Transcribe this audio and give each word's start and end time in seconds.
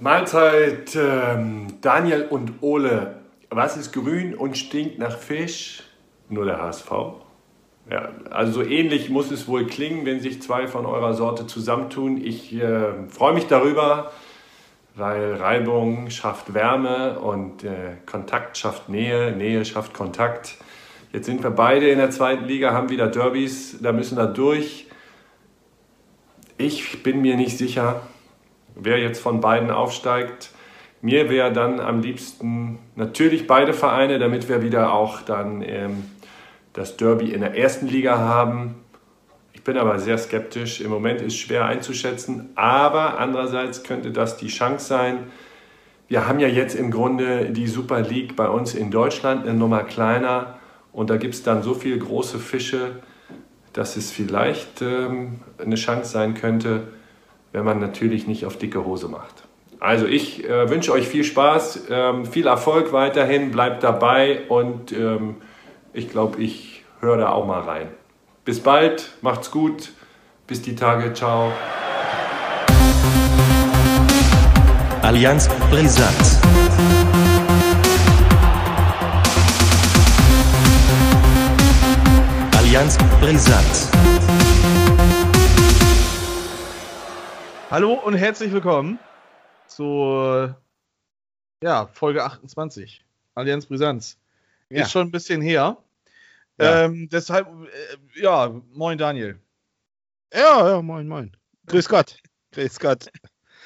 Mahlzeit, 0.00 0.94
ähm, 0.94 1.66
Daniel 1.80 2.26
und 2.30 2.62
Ole. 2.62 3.16
Was 3.50 3.76
ist 3.76 3.92
grün 3.92 4.34
und 4.34 4.56
stinkt 4.56 4.98
nach 4.98 5.18
Fisch? 5.18 5.82
Nur 6.28 6.44
der 6.44 6.62
HSV. 6.62 6.90
Ja, 7.90 8.10
also 8.30 8.62
so 8.62 8.62
ähnlich 8.62 9.08
muss 9.10 9.30
es 9.30 9.48
wohl 9.48 9.66
klingen, 9.66 10.06
wenn 10.06 10.20
sich 10.20 10.40
zwei 10.40 10.68
von 10.68 10.86
eurer 10.86 11.14
Sorte 11.14 11.46
zusammentun. 11.46 12.22
Ich 12.22 12.54
äh, 12.54 13.08
freue 13.08 13.32
mich 13.32 13.46
darüber, 13.46 14.12
weil 14.94 15.34
Reibung 15.34 16.10
schafft 16.10 16.54
Wärme 16.54 17.18
und 17.18 17.64
äh, 17.64 17.96
Kontakt 18.06 18.56
schafft 18.56 18.88
Nähe, 18.88 19.32
Nähe 19.32 19.64
schafft 19.64 19.94
Kontakt. 19.94 20.58
Jetzt 21.12 21.26
sind 21.26 21.42
wir 21.42 21.50
beide 21.50 21.88
in 21.88 21.98
der 21.98 22.10
zweiten 22.10 22.44
Liga, 22.44 22.72
haben 22.72 22.90
wieder 22.90 23.08
Derbys, 23.08 23.78
da 23.80 23.92
müssen 23.92 24.16
wir 24.16 24.26
durch. 24.26 24.86
Ich 26.56 27.02
bin 27.02 27.22
mir 27.22 27.36
nicht 27.36 27.56
sicher, 27.56 28.02
wer 28.80 28.98
jetzt 28.98 29.20
von 29.20 29.40
beiden 29.40 29.70
aufsteigt. 29.70 30.50
Mir 31.00 31.30
wäre 31.30 31.52
dann 31.52 31.80
am 31.80 32.00
liebsten 32.00 32.78
natürlich 32.96 33.46
beide 33.46 33.72
Vereine, 33.72 34.18
damit 34.18 34.48
wir 34.48 34.62
wieder 34.62 34.92
auch 34.92 35.22
dann 35.22 35.62
ähm, 35.62 36.04
das 36.72 36.96
Derby 36.96 37.32
in 37.32 37.40
der 37.40 37.56
ersten 37.56 37.86
Liga 37.86 38.18
haben. 38.18 38.76
Ich 39.52 39.62
bin 39.62 39.76
aber 39.76 39.98
sehr 39.98 40.18
skeptisch. 40.18 40.80
Im 40.80 40.90
Moment 40.90 41.20
ist 41.20 41.36
schwer 41.36 41.66
einzuschätzen, 41.66 42.50
aber 42.54 43.18
andererseits 43.18 43.82
könnte 43.82 44.10
das 44.12 44.36
die 44.36 44.48
Chance 44.48 44.86
sein. 44.86 45.18
Wir 46.08 46.26
haben 46.26 46.40
ja 46.40 46.48
jetzt 46.48 46.74
im 46.74 46.90
Grunde 46.90 47.50
die 47.50 47.66
Super 47.66 48.00
League 48.00 48.34
bei 48.34 48.48
uns 48.48 48.74
in 48.74 48.90
Deutschland 48.90 49.42
eine 49.46 49.54
Nummer 49.54 49.84
kleiner 49.84 50.58
und 50.92 51.10
da 51.10 51.16
gibt 51.16 51.34
es 51.34 51.42
dann 51.42 51.62
so 51.62 51.74
viele 51.74 51.98
große 51.98 52.38
Fische, 52.38 53.02
dass 53.72 53.96
es 53.96 54.10
vielleicht 54.10 54.80
ähm, 54.82 55.40
eine 55.58 55.74
Chance 55.74 56.10
sein 56.10 56.34
könnte, 56.34 56.88
wenn 57.52 57.64
man 57.64 57.80
natürlich 57.80 58.26
nicht 58.26 58.46
auf 58.46 58.56
dicke 58.56 58.84
Hose 58.84 59.08
macht. 59.08 59.44
Also 59.80 60.06
ich 60.06 60.44
äh, 60.44 60.68
wünsche 60.70 60.92
euch 60.92 61.06
viel 61.06 61.24
Spaß, 61.24 61.86
ähm, 61.90 62.24
viel 62.26 62.46
Erfolg 62.46 62.92
weiterhin, 62.92 63.52
bleibt 63.52 63.84
dabei 63.84 64.40
und 64.48 64.92
ähm, 64.92 65.36
ich 65.92 66.10
glaube, 66.10 66.42
ich 66.42 66.84
höre 67.00 67.16
da 67.16 67.30
auch 67.30 67.46
mal 67.46 67.60
rein. 67.60 67.88
Bis 68.44 68.60
bald, 68.60 69.12
macht's 69.20 69.50
gut, 69.50 69.92
bis 70.46 70.62
die 70.62 70.74
Tage, 70.74 71.12
ciao. 71.12 71.52
Allianz 75.02 75.48
Brisant. 75.70 76.38
Allianz 82.56 82.98
Brisant. 83.20 84.17
Hallo 87.70 87.92
und 87.92 88.14
herzlich 88.14 88.50
willkommen 88.50 88.98
zur 89.66 90.58
ja, 91.62 91.86
Folge 91.88 92.24
28. 92.24 93.04
Allianz 93.34 93.66
Brisanz. 93.66 94.16
Ja. 94.70 94.84
Ist 94.84 94.92
schon 94.92 95.08
ein 95.08 95.10
bisschen 95.10 95.42
her. 95.42 95.76
Ja. 96.58 96.84
Ähm, 96.84 97.10
deshalb, 97.10 97.46
äh, 97.46 98.22
ja, 98.22 98.58
moin 98.72 98.96
Daniel. 98.96 99.38
Ja, 100.32 100.66
ja, 100.66 100.80
moin, 100.80 101.06
moin. 101.06 101.36
Grüß 101.66 101.90
Gott. 101.90 102.16
Grüß 102.52 102.80
Gott. 102.80 103.10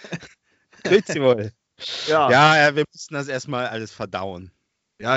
Grüß 0.83 1.05
Sie 1.07 1.23
wohl. 1.23 1.53
Ja, 2.09 2.29
ja. 2.29 2.57
Ja, 2.57 2.67
ja, 2.67 2.75
wir 2.75 2.85
müssen 2.93 3.15
das 3.15 3.29
erstmal 3.29 3.69
alles 3.69 3.93
verdauen. 3.93 4.51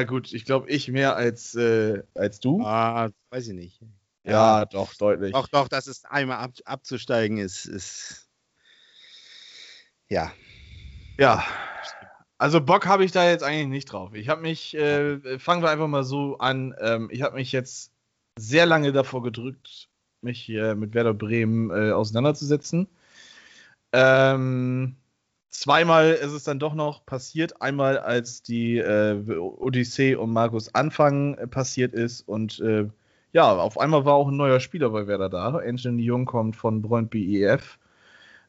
gut, 0.06 0.32
ich 0.32 0.46
glaube, 0.46 0.70
ich 0.70 0.90
mehr 0.90 1.16
als, 1.16 1.56
äh, 1.56 2.04
als 2.14 2.40
du. 2.40 2.64
Ah, 2.64 3.10
weiß 3.32 3.48
ich 3.48 3.56
nicht. 3.56 3.82
ja, 4.24 4.64
doch, 4.66 4.94
deutlich. 4.94 5.34
Doch, 5.34 5.48
doch, 5.48 5.70
dass 5.70 5.88
es 5.88 6.06
einmal 6.06 6.38
ab, 6.38 6.52
abzusteigen 6.66 7.40
ist, 7.40 7.66
ist. 7.66 8.25
Ja. 10.10 10.32
Ja. 11.18 11.44
Also 12.38 12.62
Bock 12.62 12.86
habe 12.86 13.06
ich 13.06 13.12
da 13.12 13.30
jetzt 13.30 13.44
eigentlich 13.44 13.68
nicht 13.68 13.86
drauf. 13.86 14.14
Ich 14.14 14.30
habe 14.30 14.42
mich, 14.42 14.76
äh, 14.76 15.40
fangen 15.40 15.64
wir 15.64 15.70
einfach 15.70 15.88
mal 15.88 16.04
so 16.04 16.38
an, 16.38 16.76
ähm, 16.82 17.10
ich 17.12 17.22
habe 17.22 17.36
mich 17.36 17.52
jetzt 17.52 17.92
sehr 18.38 18.66
lange 18.66 18.92
davor 18.92 19.24
gedrückt, 19.24 19.90
mich 20.22 20.42
hier 20.42 20.76
mit 20.76 20.94
Werder 20.94 21.14
Bremen 21.14 21.70
äh, 21.72 21.92
auseinanderzusetzen. 21.92 22.88
Ähm, 23.94 24.98
zweimal 25.50 26.12
ist 26.12 26.34
es 26.34 26.44
dann 26.44 26.60
doch 26.60 26.74
noch 26.74 27.06
passiert. 27.06 27.62
Einmal, 27.62 27.98
als 27.98 28.44
die 28.44 28.78
äh, 28.78 29.38
Odyssee 29.38 30.16
um 30.16 30.34
Markus 30.34 30.76
Anfang 30.76 31.36
äh, 31.36 31.48
passiert 31.48 31.94
ist 31.94 32.28
und 32.28 32.60
äh, 32.60 32.90
ja, 33.32 33.54
auf 33.54 33.78
einmal 33.78 34.06
war 34.06 34.14
auch 34.16 34.28
ein 34.30 34.38
neuer 34.38 34.60
Spieler 34.60 34.90
bei 34.90 35.08
Werder 35.08 35.30
da. 35.30 35.58
Anthony 35.58 36.04
Jung 36.04 36.26
kommt 36.26 36.56
von 36.56 36.82
Brøndby 36.82 37.44
EF. 37.44 37.78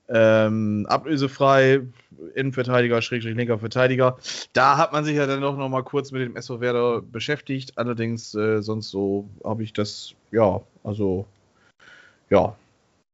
Ähm, 0.09 0.87
ablösefrei, 0.89 1.81
Innenverteidiger, 2.35 3.03
Schrägstrich 3.03 3.35
linker 3.35 3.59
Verteidiger. 3.59 4.19
Da 4.53 4.77
hat 4.79 4.93
man 4.93 5.05
sich 5.05 5.17
ja 5.17 5.27
dann 5.27 5.41
doch 5.41 5.57
noch 5.57 5.69
mal 5.69 5.83
kurz 5.83 6.13
mit 6.13 6.23
dem 6.23 6.37
SV 6.37 6.61
Werder 6.61 7.03
beschäftigt. 7.03 7.77
Allerdings, 7.77 8.35
äh, 8.35 8.63
sonst 8.63 8.91
so 8.91 9.29
habe 9.45 9.65
ich 9.65 9.73
das, 9.73 10.15
ja, 10.31 10.61
also, 10.85 11.27
ja. 12.31 12.55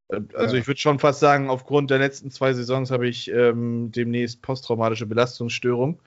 Äh, 0.09 0.21
Also 0.35 0.55
Ja. 0.55 0.61
ich 0.61 0.67
würde 0.67 0.79
schon 0.79 0.99
fast 0.99 1.19
sagen, 1.19 1.49
aufgrund 1.49 1.89
der 1.89 1.97
letzten 1.99 2.29
zwei 2.29 2.53
Saisons 2.53 2.91
habe 2.91 3.07
ich 3.07 3.29
ähm, 3.31 3.91
demnächst 3.91 4.41
posttraumatische 4.41 5.07
Belastungsstörung. 5.07 5.99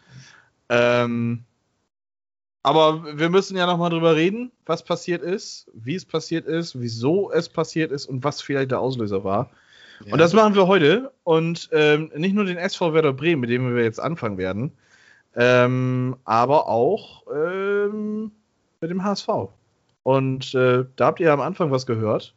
Ähm, 0.68 1.42
aber 2.62 3.16
wir 3.16 3.30
müssen 3.30 3.56
ja 3.56 3.66
noch 3.66 3.78
mal 3.78 3.90
drüber 3.90 4.16
reden, 4.16 4.50
was 4.66 4.84
passiert 4.84 5.22
ist, 5.22 5.68
wie 5.72 5.94
es 5.94 6.04
passiert 6.04 6.46
ist, 6.46 6.80
wieso 6.80 7.30
es 7.30 7.48
passiert 7.48 7.92
ist 7.92 8.06
und 8.06 8.24
was 8.24 8.40
vielleicht 8.40 8.72
der 8.72 8.80
Auslöser 8.80 9.22
war. 9.22 9.50
Und 10.10 10.18
das 10.18 10.32
machen 10.32 10.54
wir 10.54 10.66
heute. 10.66 11.12
Und 11.24 11.68
ähm, 11.72 12.10
nicht 12.14 12.34
nur 12.34 12.44
den 12.44 12.58
SV 12.58 12.92
Werder 12.92 13.12
Bremen, 13.12 13.40
mit 13.40 13.50
dem 13.50 13.74
wir 13.74 13.82
jetzt 13.82 14.00
anfangen 14.00 14.38
werden, 14.38 14.72
ähm, 15.34 16.16
aber 16.24 16.68
auch 16.68 17.24
ähm, 17.34 18.32
mit 18.80 18.90
dem 18.90 19.02
HSV. 19.04 19.28
Und 20.02 20.54
äh, 20.54 20.84
da 20.96 21.06
habt 21.06 21.20
ihr 21.20 21.32
am 21.32 21.40
Anfang 21.40 21.70
was 21.70 21.86
gehört. 21.86 22.34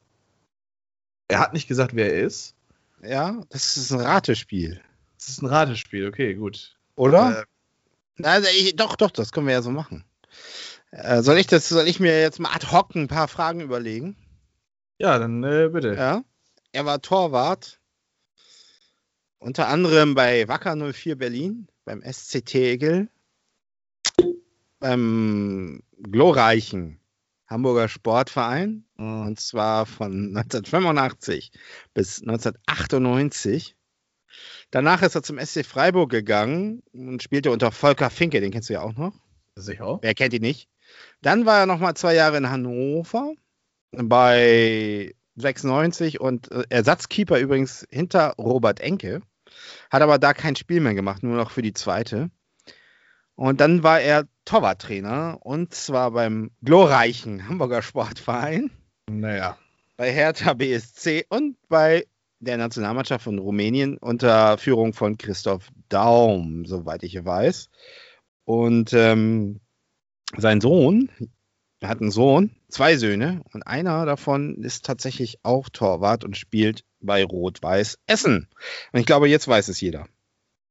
Er 1.28 1.40
hat 1.40 1.54
nicht 1.54 1.68
gesagt, 1.68 1.96
wer 1.96 2.14
er 2.14 2.24
ist. 2.24 2.56
ja, 3.04 3.42
das 3.50 3.78
ist 3.78 3.92
ein 3.92 4.00
Ratespiel. 4.00 4.82
Es 5.18 5.30
ist 5.30 5.42
ein 5.42 5.48
Ratespiel, 5.48 6.08
okay, 6.08 6.34
gut. 6.34 6.76
Oder? 6.96 7.46
Äh, 8.20 8.24
Also 8.24 8.48
ich, 8.58 8.76
doch, 8.76 8.96
doch, 8.96 9.12
das 9.12 9.32
können 9.32 9.48
wir 9.48 9.54
ja 9.54 9.62
so 9.62 9.70
machen. 9.72 10.04
Äh, 10.92 11.22
soll 11.22 11.38
ich 11.38 11.46
das, 11.48 11.70
soll 11.70 11.88
ich 11.88 12.00
mir 12.00 12.20
jetzt 12.20 12.40
mal 12.40 12.50
ad 12.54 12.68
hoc 12.72 12.96
ein 12.96 13.08
paar 13.08 13.28
Fragen 13.28 13.60
überlegen? 13.62 14.16
ja, 14.98 15.18
dann 15.20 15.44
äh, 15.44 15.70
bitte. 15.72 15.94
Ja. 15.94 16.24
Er 16.72 16.86
war 16.86 17.02
Torwart. 17.02 17.80
Unter 19.40 19.68
anderem 19.70 20.16
bei 20.16 20.48
Wacker 20.48 20.76
04 20.76 21.18
Berlin, 21.18 21.68
beim 21.86 22.02
SC 22.04 22.44
Tegel, 22.46 23.10
beim 24.80 25.82
glorreichen 26.02 27.00
Hamburger 27.48 27.88
Sportverein, 27.88 28.86
Mhm. 28.98 29.28
und 29.28 29.40
zwar 29.40 29.86
von 29.86 30.34
1985 30.34 31.52
bis 31.94 32.22
1998. 32.22 33.76
Danach 34.72 35.02
ist 35.02 35.16
er 35.16 35.24
zum 35.24 35.40
SC 35.40 35.64
Freiburg 35.66 36.12
gegangen 36.12 36.84
und 36.94 37.24
spielte 37.24 37.50
unter 37.50 37.72
Volker 37.72 38.10
Finke, 38.10 38.42
den 38.42 38.52
kennst 38.52 38.70
du 38.70 38.74
ja 38.74 38.82
auch 38.82 38.94
noch. 38.94 39.16
Sicher. 39.56 40.00
Wer 40.02 40.14
kennt 40.14 40.34
ihn 40.34 40.42
nicht? 40.42 40.70
Dann 41.22 41.46
war 41.46 41.60
er 41.62 41.66
noch 41.66 41.80
mal 41.80 41.96
zwei 41.96 42.14
Jahre 42.14 42.38
in 42.38 42.50
Hannover 42.50 43.34
bei 43.92 45.16
96 45.40 46.20
und 46.20 46.52
äh, 46.52 46.64
Ersatzkeeper 46.70 47.40
übrigens 47.40 47.88
hinter 47.90 48.34
Robert 48.38 48.80
Enke. 48.80 49.22
Hat 49.90 50.02
aber 50.02 50.20
da 50.20 50.34
kein 50.34 50.56
Spiel 50.56 50.80
mehr 50.80 50.94
gemacht, 50.94 51.24
nur 51.24 51.36
noch 51.36 51.52
für 51.52 51.62
die 51.62 51.74
zweite. 51.74 52.30
Und 53.36 53.62
dann 53.62 53.84
war 53.84 54.02
er 54.02 54.26
Torwarttrainer 54.46 55.38
und 55.42 55.74
zwar 55.74 56.12
beim 56.12 56.52
glorreichen 56.62 57.48
Hamburger 57.48 57.82
Sportverein, 57.82 58.70
Naja. 59.10 59.58
bei 59.96 60.12
Hertha 60.12 60.54
BSC 60.54 61.26
und 61.30 61.56
bei 61.70 62.06
der 62.40 62.58
Nationalmannschaft 62.58 63.24
von 63.24 63.40
Rumänien 63.40 63.98
unter 63.98 64.58
Führung 64.58 64.94
von 64.94 65.18
Christoph 65.18 65.70
Daum, 65.90 66.66
soweit 66.66 67.04
ich 67.04 67.24
weiß. 67.24 67.70
Und 68.46 68.94
ähm, 68.94 69.60
sein 70.38 70.62
Sohn, 70.62 71.10
er 71.80 71.90
hat 71.90 72.02
einen 72.02 72.12
Sohn, 72.12 72.52
zwei 72.68 72.98
Söhne, 72.98 73.42
und 73.54 73.64
einer 73.64 74.06
davon 74.06 74.64
ist 74.64 74.86
tatsächlich 74.86 75.40
auch 75.44 75.70
Torwart 75.70 76.24
und 76.24 76.36
spielt 76.36 76.84
bei 77.00 77.24
Rot-Weiß 77.24 78.00
Essen. 78.06 78.48
Und 78.92 79.00
ich 79.00 79.06
glaube, 79.06 79.30
jetzt 79.30 79.48
weiß 79.48 79.70
es 79.70 79.80
jeder. 79.80 80.08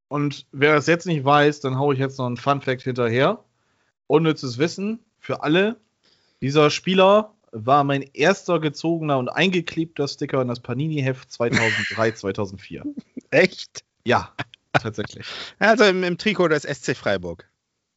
Und 0.08 0.46
wer 0.52 0.74
das 0.74 0.86
jetzt 0.86 1.06
nicht 1.06 1.24
weiß, 1.24 1.60
dann 1.60 1.78
haue 1.78 1.94
ich 1.94 2.00
jetzt 2.00 2.18
noch 2.18 2.26
einen 2.26 2.36
Fun-Fact 2.36 2.82
hinterher. 2.82 3.44
Unnützes 4.06 4.58
Wissen 4.58 5.00
für 5.18 5.42
alle. 5.42 5.80
Dieser 6.40 6.70
Spieler 6.70 7.34
war 7.52 7.84
mein 7.84 8.02
erster 8.02 8.60
gezogener 8.60 9.18
und 9.18 9.28
eingeklebter 9.28 10.08
Sticker 10.08 10.42
in 10.42 10.48
das 10.48 10.60
Panini-Heft 10.60 11.30
2003, 11.32 12.12
2004. 12.12 12.84
Echt? 13.30 13.84
Ja, 14.04 14.34
tatsächlich. 14.72 15.26
Also 15.58 15.84
im, 15.84 16.04
im 16.04 16.18
Trikot 16.18 16.48
des 16.48 16.62
SC 16.64 16.94
Freiburg. 16.94 17.48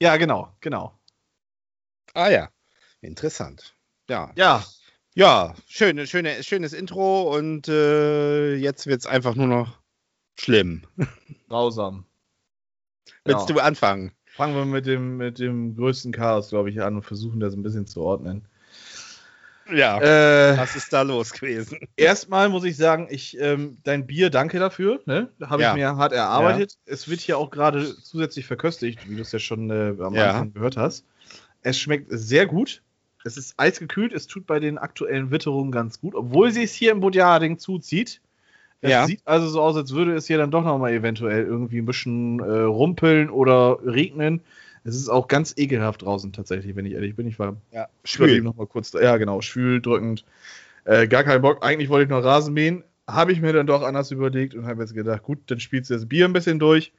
Ja, 0.01 0.17
genau, 0.17 0.53
genau. 0.61 0.97
Ah 2.13 2.29
ja, 2.29 2.49
interessant. 3.01 3.75
Ja, 4.09 4.31
Ja, 4.35 4.63
ja 5.15 5.53
schön, 5.67 6.05
schöne, 6.07 6.43
schönes 6.43 6.73
Intro 6.73 7.35
und 7.35 7.67
äh, 7.67 8.55
jetzt 8.55 8.87
wird 8.87 9.01
es 9.01 9.05
einfach 9.05 9.35
nur 9.35 9.47
noch 9.47 9.79
schlimm. 10.39 10.83
grausam. 11.49 12.05
Willst 13.25 13.49
Ja. 13.49 13.55
du 13.55 13.59
anfangen? 13.61 14.11
Fangen 14.25 14.55
wir 14.55 14.65
mit 14.65 14.85
dem, 14.85 15.17
mit 15.17 15.39
dem 15.39 15.75
größten 15.75 16.11
Chaos, 16.13 16.49
glaube 16.49 16.69
ich, 16.69 16.81
an 16.81 16.95
und 16.95 17.03
versuchen 17.03 17.39
das 17.39 17.53
ein 17.53 17.63
bisschen 17.63 17.85
zu 17.85 18.01
ordnen. 18.01 18.47
Ja. 19.71 19.99
Äh, 20.01 20.57
Was 20.57 20.75
ist 20.75 20.91
da 20.91 21.01
los 21.01 21.31
gewesen? 21.33 21.79
erstmal 21.95 22.49
muss 22.49 22.63
ich 22.63 22.75
sagen, 22.77 23.07
ich, 23.09 23.37
ähm, 23.39 23.77
dein 23.83 24.07
Bier, 24.07 24.29
danke 24.29 24.59
dafür. 24.59 25.01
Ne? 25.05 25.29
Habe 25.41 25.61
Ja. 25.61 25.69
ich 25.71 25.75
mir 25.75 25.95
hart 25.97 26.13
erarbeitet. 26.13 26.77
Es 26.85 27.07
wird 27.09 27.19
hier 27.21 27.37
auch 27.37 27.51
gerade 27.51 27.95
zusätzlich 28.01 28.45
verköstigt, 28.47 29.07
wie 29.09 29.15
du 29.15 29.21
es 29.21 29.31
ja 29.31 29.39
schon 29.39 29.69
äh, 29.69 29.95
am 30.01 30.13
Ja. 30.15 30.31
Anfang 30.31 30.53
gehört 30.53 30.77
hast. 30.77 31.05
Es 31.61 31.77
schmeckt 31.79 32.07
sehr 32.09 32.47
gut. 32.47 32.81
Es 33.23 33.37
ist 33.37 33.53
eisgekühlt. 33.57 34.13
Es 34.13 34.27
tut 34.27 34.45
bei 34.47 34.59
den 34.59 34.77
aktuellen 34.77 35.31
Witterungen 35.31 35.71
ganz 35.71 35.99
gut, 35.99 36.15
obwohl 36.15 36.51
sie 36.51 36.63
es 36.63 36.73
hier 36.73 36.91
im 36.91 36.99
Bodjading 36.99 37.59
zuzieht. 37.59 38.21
Es 38.81 38.89
Ja. 38.89 39.05
sieht 39.05 39.21
also 39.25 39.47
so 39.47 39.61
aus, 39.61 39.75
als 39.75 39.93
würde 39.93 40.15
es 40.15 40.25
hier 40.25 40.37
dann 40.39 40.49
doch 40.51 40.63
nochmal 40.63 40.91
eventuell 40.93 41.45
irgendwie 41.45 41.77
ein 41.79 41.85
bisschen 41.85 42.39
äh, 42.39 42.61
rumpeln 42.61 43.29
oder 43.29 43.77
regnen. 43.85 44.41
Es 44.83 44.95
ist 44.95 45.09
auch 45.09 45.27
ganz 45.27 45.53
ekelhaft 45.57 46.01
draußen 46.01 46.33
tatsächlich, 46.33 46.75
wenn 46.75 46.87
ich 46.87 46.93
ehrlich 46.93 47.15
bin. 47.15 47.27
Ich 47.27 47.37
war 47.37 47.55
Ja, 47.71 47.87
Schwül. 48.03 48.41
noch 48.41 48.55
mal 48.55 48.65
kurz. 48.65 48.91
Ja, 48.93 49.17
genau, 49.17 49.41
schwül, 49.41 49.81
drückend. 49.81 50.25
Äh, 50.85 51.07
gar 51.07 51.23
keinen 51.23 51.43
Bock. 51.43 51.63
Eigentlich 51.63 51.89
wollte 51.89 52.05
ich 52.05 52.09
noch 52.09 52.23
Rasen 52.23 52.55
mähen. 52.55 52.83
Habe 53.07 53.31
ich 53.33 53.41
mir 53.41 53.53
dann 53.53 53.67
doch 53.67 53.83
anders 53.83 54.09
überlegt 54.09 54.55
und 54.55 54.65
habe 54.65 54.81
jetzt 54.81 54.95
gedacht, 54.95 55.21
gut, 55.21 55.39
dann 55.47 55.59
spielst 55.59 55.91
du 55.91 55.93
das 55.93 56.07
Bier 56.07 56.25
ein 56.25 56.33
bisschen 56.33 56.57
durch. 56.57 56.91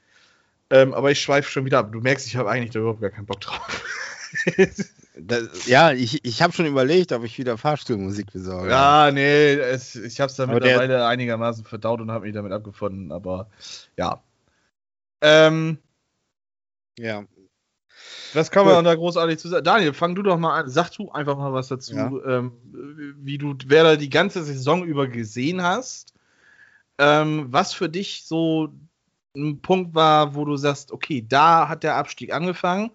Ähm, 0.71 0.95
aber 0.95 1.11
ich 1.11 1.21
schweife 1.21 1.51
schon 1.51 1.65
wieder 1.65 1.81
ab. 1.81 1.91
Du 1.91 2.01
merkst, 2.01 2.27
ich 2.29 2.37
habe 2.37 2.49
eigentlich 2.49 2.71
da 2.71 2.79
überhaupt 2.79 3.01
gar 3.01 3.11
keinen 3.11 3.27
Bock 3.27 3.41
drauf. 3.41 3.85
Das, 5.15 5.67
ja, 5.67 5.93
ich, 5.93 6.25
ich 6.25 6.41
habe 6.41 6.53
schon 6.55 6.65
überlegt, 6.67 7.13
ob 7.13 7.23
ich 7.25 7.37
wieder 7.39 7.59
Fahrstuhlmusik 7.59 8.33
besorge. 8.33 8.71
ja, 8.71 9.11
nee, 9.13 9.53
es, 9.55 9.95
ich 9.95 10.21
habe 10.21 10.31
es 10.31 10.37
dann 10.37 10.49
Aber 10.51 10.61
der- 10.61 10.79
mittlerweile 10.79 11.07
einigermaßen 11.07 11.65
verdaut 11.65 12.01
und 12.01 12.11
habe 12.11 12.25
mich 12.27 12.35
damit 12.35 12.53
abgefunden. 12.53 13.13
Aber 13.13 13.51
ja. 13.97 14.23
Ähm, 15.21 15.79
Ja. 16.99 17.25
Was 18.35 18.51
kann 18.51 18.65
Gut. 18.65 18.73
man 18.73 18.85
da 18.87 18.95
großartig 18.95 19.39
zu 19.39 19.49
sagen? 19.49 19.65
Daniel, 19.65 19.93
fang 19.93 20.15
du 20.15 20.23
doch 20.23 20.39
mal 20.39 20.61
an. 20.63 20.69
Sag 20.71 20.91
du 20.93 21.11
einfach 21.13 21.37
mal 21.37 21.53
was 21.53 21.69
dazu, 21.69 21.95
Ja. 21.95 22.11
ähm, 22.27 22.53
wie 23.19 23.37
du 23.37 23.55
Werder 23.67 23.99
die 23.99 24.09
ganze 24.11 24.43
Saison 24.43 24.85
über 24.85 25.07
gesehen 25.09 25.63
hast. 25.63 26.15
Ähm, 26.99 27.47
was 27.51 27.75
für 27.75 27.91
dich 27.91 28.25
so 28.25 28.73
ein 29.37 29.61
Punkt 29.61 29.95
war, 29.95 30.35
wo 30.35 30.45
du 30.47 30.57
sagst, 30.57 30.93
okay, 30.93 31.25
da 31.27 31.69
hat 31.69 31.83
der 31.83 31.97
Abstieg 31.97 32.33
angefangen. 32.33 32.91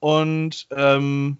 Und 0.00 0.66
ähm, 0.72 1.38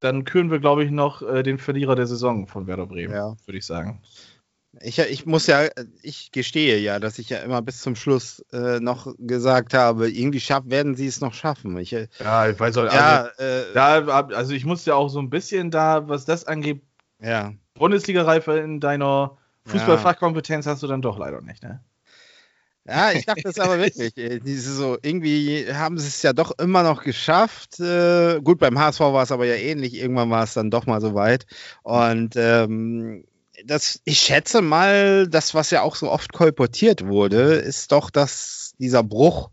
dann 0.00 0.24
küren 0.24 0.50
wir, 0.50 0.58
glaube 0.58 0.84
ich, 0.84 0.90
noch 0.90 1.22
äh, 1.22 1.42
den 1.42 1.58
Verlierer 1.58 1.96
der 1.96 2.06
Saison 2.06 2.46
von 2.46 2.66
Werder 2.66 2.86
Bremen, 2.86 3.14
Ja. 3.14 3.36
würde 3.46 3.58
ich 3.58 3.66
sagen. 3.66 4.02
Ich, 4.82 4.98
ich 4.98 5.24
muss 5.24 5.46
ja, 5.46 5.68
ich 6.02 6.32
gestehe 6.32 6.78
ja, 6.78 7.00
dass 7.00 7.18
ich 7.18 7.30
ja 7.30 7.38
immer 7.38 7.62
bis 7.62 7.80
zum 7.80 7.96
Schluss 7.96 8.44
äh, 8.52 8.78
noch 8.78 9.14
gesagt 9.18 9.72
habe, 9.72 10.10
irgendwie 10.10 10.40
schaff, 10.40 10.64
werden 10.66 10.94
sie 10.96 11.06
es 11.06 11.22
noch 11.22 11.32
schaffen. 11.32 11.78
Ich, 11.78 11.94
äh, 11.94 12.08
Ja, 12.20 12.48
ich 12.50 12.60
weiß 12.60 12.76
auch, 12.76 12.84
ja, 12.84 13.26
äh, 13.38 13.72
da, 13.72 14.04
also 14.04 14.52
ich 14.52 14.66
muss 14.66 14.84
ja 14.84 14.94
auch 14.94 15.08
so 15.08 15.18
ein 15.18 15.30
bisschen 15.30 15.70
da, 15.70 16.08
was 16.08 16.26
das 16.26 16.46
angeht, 16.46 16.82
ja. 17.22 17.54
Bundesliga-Reife 17.74 18.58
in 18.58 18.80
deiner 18.80 19.38
Fußballfachkompetenz 19.64 20.66
hast 20.66 20.82
du 20.82 20.86
dann 20.86 21.02
doch 21.02 21.18
leider 21.18 21.40
nicht, 21.40 21.62
ne? 21.62 21.82
Ja, 22.88 23.10
ich 23.12 23.26
dachte 23.26 23.48
es 23.48 23.58
aber 23.58 23.78
wirklich. 23.78 24.14
Diese 24.44 24.74
so, 24.74 24.96
irgendwie 25.02 25.66
haben 25.72 25.98
sie 25.98 26.06
es 26.06 26.22
ja 26.22 26.32
doch 26.32 26.52
immer 26.58 26.82
noch 26.82 27.02
geschafft. 27.02 27.80
Äh, 27.80 28.40
gut, 28.40 28.58
beim 28.58 28.78
HSV 28.78 29.00
war 29.00 29.22
es 29.22 29.32
aber 29.32 29.46
ja 29.46 29.54
ähnlich. 29.54 29.94
Irgendwann 29.94 30.30
war 30.30 30.44
es 30.44 30.54
dann 30.54 30.70
doch 30.70 30.86
mal 30.86 31.00
so 31.00 31.14
weit. 31.14 31.46
Und 31.82 32.34
ähm, 32.36 33.24
das, 33.64 34.00
ich 34.04 34.18
schätze 34.18 34.62
mal, 34.62 35.26
das, 35.28 35.54
was 35.54 35.70
ja 35.70 35.82
auch 35.82 35.96
so 35.96 36.10
oft 36.10 36.32
kolportiert 36.32 37.06
wurde, 37.06 37.54
ist 37.54 37.90
doch, 37.92 38.10
dass 38.10 38.74
dieser 38.78 39.02
Bruch 39.02 39.50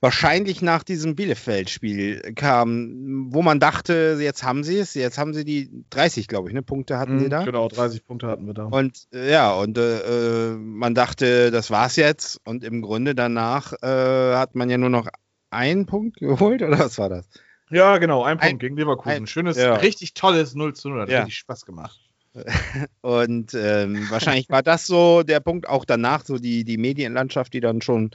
wahrscheinlich 0.00 0.62
nach 0.62 0.82
diesem 0.84 1.16
Bielefeld-Spiel 1.16 2.32
kam, 2.36 3.26
wo 3.32 3.42
man 3.42 3.58
dachte, 3.60 4.16
jetzt 4.20 4.42
haben 4.44 4.62
sie 4.64 4.78
es, 4.78 4.94
jetzt 4.94 5.18
haben 5.18 5.34
sie 5.34 5.44
die 5.44 5.84
30, 5.90 6.28
glaube 6.28 6.48
ich, 6.48 6.54
ne, 6.54 6.62
Punkte 6.62 6.98
hatten 6.98 7.18
sie 7.18 7.28
da. 7.28 7.44
Genau, 7.44 7.68
30 7.68 8.04
Punkte 8.04 8.28
hatten 8.28 8.46
wir 8.46 8.54
da. 8.54 8.64
Und 8.64 9.08
äh, 9.12 9.30
ja, 9.32 9.52
und 9.54 9.76
äh, 9.78 10.50
äh, 10.52 10.56
man 10.56 10.94
dachte, 10.94 11.50
das 11.50 11.70
war's 11.70 11.96
jetzt. 11.96 12.40
Und 12.44 12.62
im 12.64 12.82
Grunde 12.82 13.14
danach 13.14 13.72
äh, 13.82 14.34
hat 14.36 14.54
man 14.54 14.70
ja 14.70 14.78
nur 14.78 14.90
noch 14.90 15.08
einen 15.50 15.86
Punkt 15.86 16.18
geholt, 16.18 16.62
oder 16.62 16.78
was 16.78 16.98
war 16.98 17.08
das? 17.08 17.28
ja, 17.70 17.98
genau, 17.98 18.22
ein 18.24 18.38
Punkt 18.38 18.50
Ein- 18.52 18.58
gegen 18.58 18.76
Leverkusen. 18.76 19.10
ein- 19.10 19.26
Schönes, 19.26 19.56
ja. 19.58 19.74
richtig 19.74 20.14
tolles 20.14 20.54
0 20.54 20.74
zu 20.74 20.88
0. 20.88 21.02
Hat 21.02 21.08
Ja. 21.10 21.18
richtig 21.20 21.38
Spaß 21.38 21.66
gemacht. 21.66 22.00
Und 23.00 23.54
ähm, 23.54 24.06
wahrscheinlich 24.10 24.48
war 24.48 24.62
das 24.62 24.86
so 24.86 25.22
der 25.22 25.40
Punkt, 25.40 25.68
auch 25.68 25.84
danach, 25.84 26.24
so 26.24 26.38
die, 26.38 26.64
die 26.64 26.78
Medienlandschaft, 26.78 27.52
die 27.52 27.60
dann 27.60 27.80
schon 27.82 28.10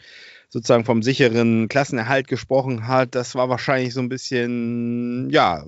sozusagen 0.49 0.85
vom 0.85 1.01
sicheren 1.01 1.67
Klassenerhalt 1.67 2.27
gesprochen 2.27 2.87
hat, 2.87 3.15
das 3.15 3.35
war 3.35 3.49
wahrscheinlich 3.49 3.93
so 3.93 4.01
ein 4.01 4.09
bisschen, 4.09 5.29
ja, 5.31 5.65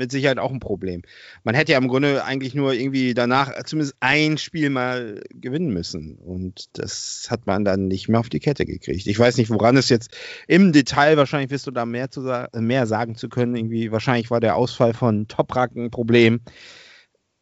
mit 0.00 0.10
Sicherheit 0.10 0.38
auch 0.38 0.50
ein 0.50 0.60
Problem. 0.60 1.02
Man 1.44 1.54
hätte 1.54 1.72
ja 1.72 1.78
im 1.78 1.88
Grunde 1.88 2.24
eigentlich 2.24 2.54
nur 2.54 2.72
irgendwie 2.72 3.12
danach 3.12 3.52
zumindest 3.64 3.96
ein 4.00 4.38
Spiel 4.38 4.70
mal 4.70 5.22
gewinnen 5.30 5.72
müssen. 5.72 6.16
Und 6.16 6.64
das 6.72 7.28
hat 7.30 7.46
man 7.46 7.64
dann 7.64 7.86
nicht 7.86 8.08
mehr 8.08 8.18
auf 8.18 8.30
die 8.30 8.40
Kette 8.40 8.64
gekriegt. 8.64 9.06
Ich 9.06 9.18
weiß 9.18 9.36
nicht, 9.36 9.50
woran 9.50 9.76
es 9.76 9.90
jetzt 9.90 10.16
im 10.48 10.72
Detail, 10.72 11.18
wahrscheinlich 11.18 11.50
wirst 11.50 11.66
du 11.66 11.70
da 11.70 11.84
mehr, 11.84 12.10
zu 12.10 12.22
mehr 12.54 12.86
sagen 12.86 13.14
zu 13.14 13.28
können. 13.28 13.54
Irgendwie, 13.54 13.92
wahrscheinlich 13.92 14.30
war 14.30 14.40
der 14.40 14.56
Ausfall 14.56 14.94
von 14.94 15.28
Toprak 15.28 15.76
ein 15.76 15.90
Problem. 15.90 16.40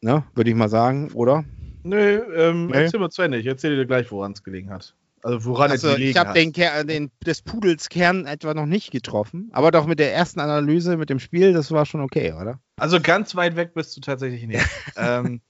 Ne, 0.01 0.23
würde 0.33 0.49
ich 0.49 0.55
mal 0.55 0.69
sagen, 0.69 1.11
oder? 1.13 1.43
Nö, 1.83 2.21
ähm, 2.35 2.67
Nee. 2.67 2.73
erzähl 2.83 2.99
mal 2.99 3.09
zu 3.09 3.21
Ende. 3.21 3.37
Ich 3.37 3.45
erzähle 3.45 3.75
dir 3.75 3.85
gleich, 3.85 4.11
woran 4.11 4.31
es 4.31 4.43
gelegen 4.43 4.69
hat. 4.69 4.95
Also 5.23 5.43
woran 5.45 5.71
Also, 5.71 5.89
es 5.89 5.93
gelegen 5.95 6.11
ich 6.11 6.17
habe 6.17 6.29
hat. 6.29 6.37
den, 6.37 6.53
Ker- 6.53 6.83
den 6.85 7.11
des 7.25 7.41
Pudels 7.41 7.89
Kern 7.89 8.25
etwa 8.25 8.53
noch 8.53 8.65
nicht 8.65 8.91
getroffen, 8.91 9.49
aber 9.51 9.71
doch 9.71 9.85
mit 9.85 9.99
der 9.99 10.13
ersten 10.13 10.39
Analyse 10.39 10.95
mit 10.95 11.09
dem 11.09 11.19
Spiel, 11.19 11.51
das 11.51 11.71
war 11.71 11.85
schon 11.85 11.99
okay, 12.01 12.33
oder? 12.33 12.59
Also 12.77 13.01
ganz 13.01 13.35
weit 13.35 13.57
weg 13.57 13.73
bist 13.73 13.95
du 13.97 14.01
tatsächlich 14.01 14.45
nicht. 14.47 14.65
ähm, 14.95 15.41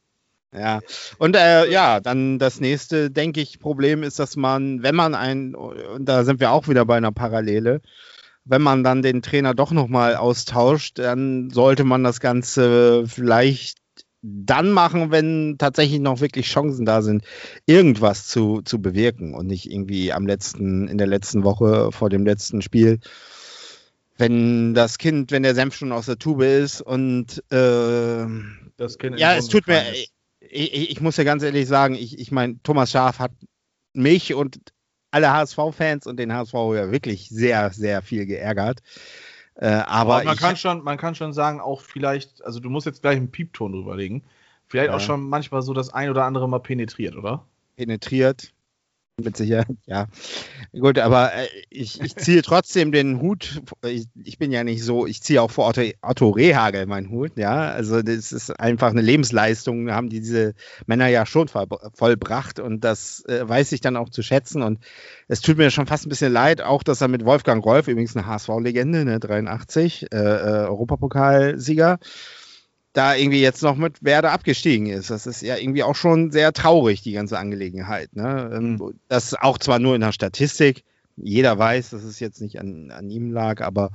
Ja. 0.51 0.79
Und 1.19 1.35
äh, 1.35 1.69
ja, 1.69 1.99
dann 1.99 2.39
das 2.39 2.59
nächste, 2.59 3.11
denke 3.11 3.39
ich, 3.41 3.59
Problem 3.59 4.01
ist, 4.01 4.17
dass 4.17 4.35
man, 4.35 4.81
wenn 4.81 4.95
man 4.95 5.13
ein, 5.13 5.53
und 5.53 6.05
da 6.05 6.23
sind 6.23 6.39
wir 6.39 6.49
auch 6.51 6.67
wieder 6.67 6.85
bei 6.85 6.97
einer 6.97 7.11
Parallele, 7.11 7.81
wenn 8.45 8.63
man 8.63 8.83
dann 8.83 9.03
den 9.03 9.21
Trainer 9.21 9.53
doch 9.53 9.69
nochmal 9.71 10.15
austauscht, 10.15 10.97
dann 10.97 11.51
sollte 11.51 11.83
man 11.83 12.03
das 12.03 12.19
Ganze 12.19 13.03
vielleicht 13.05 13.77
dann 14.21 14.71
machen, 14.71 15.11
wenn 15.11 15.55
tatsächlich 15.57 15.99
noch 15.99 16.21
wirklich 16.21 16.47
Chancen 16.47 16.85
da 16.85 17.01
sind, 17.01 17.23
irgendwas 17.65 18.27
zu, 18.27 18.61
zu 18.61 18.81
bewirken 18.81 19.33
und 19.33 19.47
nicht 19.47 19.71
irgendwie 19.71 20.11
am 20.11 20.27
letzten, 20.27 20.87
in 20.87 20.97
der 20.97 21.07
letzten 21.07 21.43
Woche 21.43 21.91
vor 21.91 22.09
dem 22.09 22.25
letzten 22.25 22.61
Spiel, 22.61 22.99
wenn 24.17 24.73
das 24.73 24.97
Kind, 24.97 25.31
wenn 25.31 25.43
der 25.43 25.55
Senf 25.55 25.75
schon 25.75 25.93
aus 25.93 26.05
der 26.05 26.19
Tube 26.19 26.43
ist 26.43 26.81
und 26.81 27.41
äh, 27.51 28.25
das 28.75 28.97
Kind 28.97 29.15
in 29.15 29.17
ja, 29.17 29.35
es 29.35 29.47
tut 29.47 29.67
mir, 29.67 29.83
ich, 30.41 30.91
ich 30.91 31.01
muss 31.01 31.15
ja 31.15 31.23
ganz 31.23 31.41
ehrlich 31.43 31.67
sagen, 31.67 31.95
ich, 31.95 32.19
ich 32.19 32.31
meine, 32.31 32.61
Thomas 32.61 32.91
Schaf 32.91 33.19
hat 33.19 33.31
mich 33.93 34.33
und 34.33 34.59
alle 35.11 35.31
HSV-Fans 35.31 36.05
und 36.05 36.17
den 36.17 36.33
HSV 36.33 36.53
ja 36.53 36.91
wirklich 36.91 37.29
sehr, 37.29 37.71
sehr 37.71 38.01
viel 38.01 38.25
geärgert. 38.25 38.79
Äh, 39.61 39.67
aber 39.67 40.15
Aber 40.15 40.23
man 40.23 40.37
kann, 40.37 40.55
schon, 40.55 40.83
man 40.83 40.97
kann 40.97 41.15
schon 41.15 41.33
sagen, 41.33 41.59
auch 41.59 41.81
vielleicht, 41.81 42.43
also 42.45 42.59
du 42.61 42.69
musst 42.69 42.85
jetzt 42.85 43.01
gleich 43.01 43.17
einen 43.17 43.31
Piepton 43.31 43.73
drüberlegen. 43.73 44.23
Vielleicht 44.67 44.89
Ja. 44.89 44.95
auch 44.95 45.01
schon 45.01 45.27
manchmal 45.27 45.61
so 45.61 45.73
das 45.73 45.93
ein 45.93 46.09
oder 46.09 46.23
andere 46.25 46.47
mal 46.47 46.59
penetriert, 46.59 47.15
oder? 47.15 47.45
penetriert. 47.75 48.53
Mit 49.23 49.37
Sicherheit, 49.37 49.67
ja. 49.85 50.07
Gut, 50.71 50.99
aber 50.99 51.33
äh, 51.33 51.47
ich, 51.69 52.01
ich 52.01 52.15
ziehe 52.15 52.41
trotzdem 52.41 52.91
den 52.91 53.21
Hut. 53.21 53.61
Ich, 53.85 54.07
ich 54.23 54.37
bin 54.37 54.51
ja 54.51 54.63
nicht 54.63 54.83
so, 54.83 55.05
ich 55.05 55.21
ziehe 55.21 55.41
auch 55.41 55.51
vor 55.51 55.67
Otto, 55.67 55.81
Otto 56.01 56.29
Rehagel 56.29 56.85
meinen 56.85 57.09
Hut, 57.09 57.31
ja. 57.37 57.69
Also 57.71 58.01
das 58.01 58.31
ist 58.31 58.51
einfach 58.59 58.91
eine 58.91 59.01
Lebensleistung, 59.01 59.91
haben 59.91 60.09
die 60.09 60.19
diese 60.19 60.53
Männer 60.85 61.07
ja 61.07 61.25
schon 61.25 61.47
voll, 61.47 61.67
vollbracht 61.93 62.59
und 62.59 62.83
das 62.83 63.23
äh, 63.25 63.47
weiß 63.47 63.71
ich 63.71 63.81
dann 63.81 63.97
auch 63.97 64.09
zu 64.09 64.21
schätzen. 64.21 64.61
Und 64.61 64.79
es 65.27 65.41
tut 65.41 65.57
mir 65.57 65.71
schon 65.71 65.87
fast 65.87 66.05
ein 66.05 66.09
bisschen 66.09 66.33
leid, 66.33 66.61
auch 66.61 66.83
dass 66.83 67.01
er 67.01 67.07
mit 67.07 67.25
Wolfgang 67.25 67.63
Rolf, 67.63 67.87
übrigens 67.87 68.15
eine 68.15 68.25
HSV-Legende, 68.25 69.05
ne, 69.05 69.19
83, 69.19 70.11
äh, 70.11 70.17
äh, 70.17 70.67
Europapokalsieger, 70.67 71.99
da 72.93 73.15
irgendwie 73.15 73.41
jetzt 73.41 73.61
noch 73.61 73.75
mit 73.75 74.03
Werder 74.03 74.31
abgestiegen 74.31 74.87
ist. 74.87 75.09
Das 75.09 75.27
ist 75.27 75.41
ja 75.41 75.57
irgendwie 75.57 75.83
auch 75.83 75.95
schon 75.95 76.31
sehr 76.31 76.53
traurig, 76.53 77.01
die 77.01 77.11
ganze 77.11 77.37
Angelegenheit. 77.37 78.15
Ne? 78.15 78.51
Ähm, 78.53 78.93
Das 79.07 79.33
auch 79.35 79.57
zwar 79.57 79.79
nur 79.79 79.95
in 79.95 80.01
der 80.01 80.11
Statistik, 80.11 80.83
jeder 81.15 81.57
weiß, 81.57 81.91
dass 81.91 82.03
es 82.03 82.19
jetzt 82.19 82.41
nicht 82.41 82.59
an, 82.59 82.91
an 82.91 83.09
ihm 83.09 83.31
lag, 83.31 83.61
aber 83.61 83.91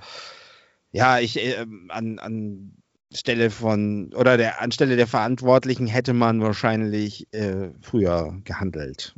ja, 0.92 1.18
ich 1.18 1.38
äh, 1.38 1.66
an, 1.88 2.18
an 2.18 2.72
Stelle 3.12 3.50
von 3.50 4.12
oder 4.14 4.36
der 4.36 4.60
anstelle 4.60 4.96
der 4.96 5.06
Verantwortlichen 5.06 5.86
hätte 5.86 6.12
man 6.12 6.40
wahrscheinlich 6.40 7.26
äh, 7.32 7.70
früher 7.80 8.40
gehandelt, 8.44 9.14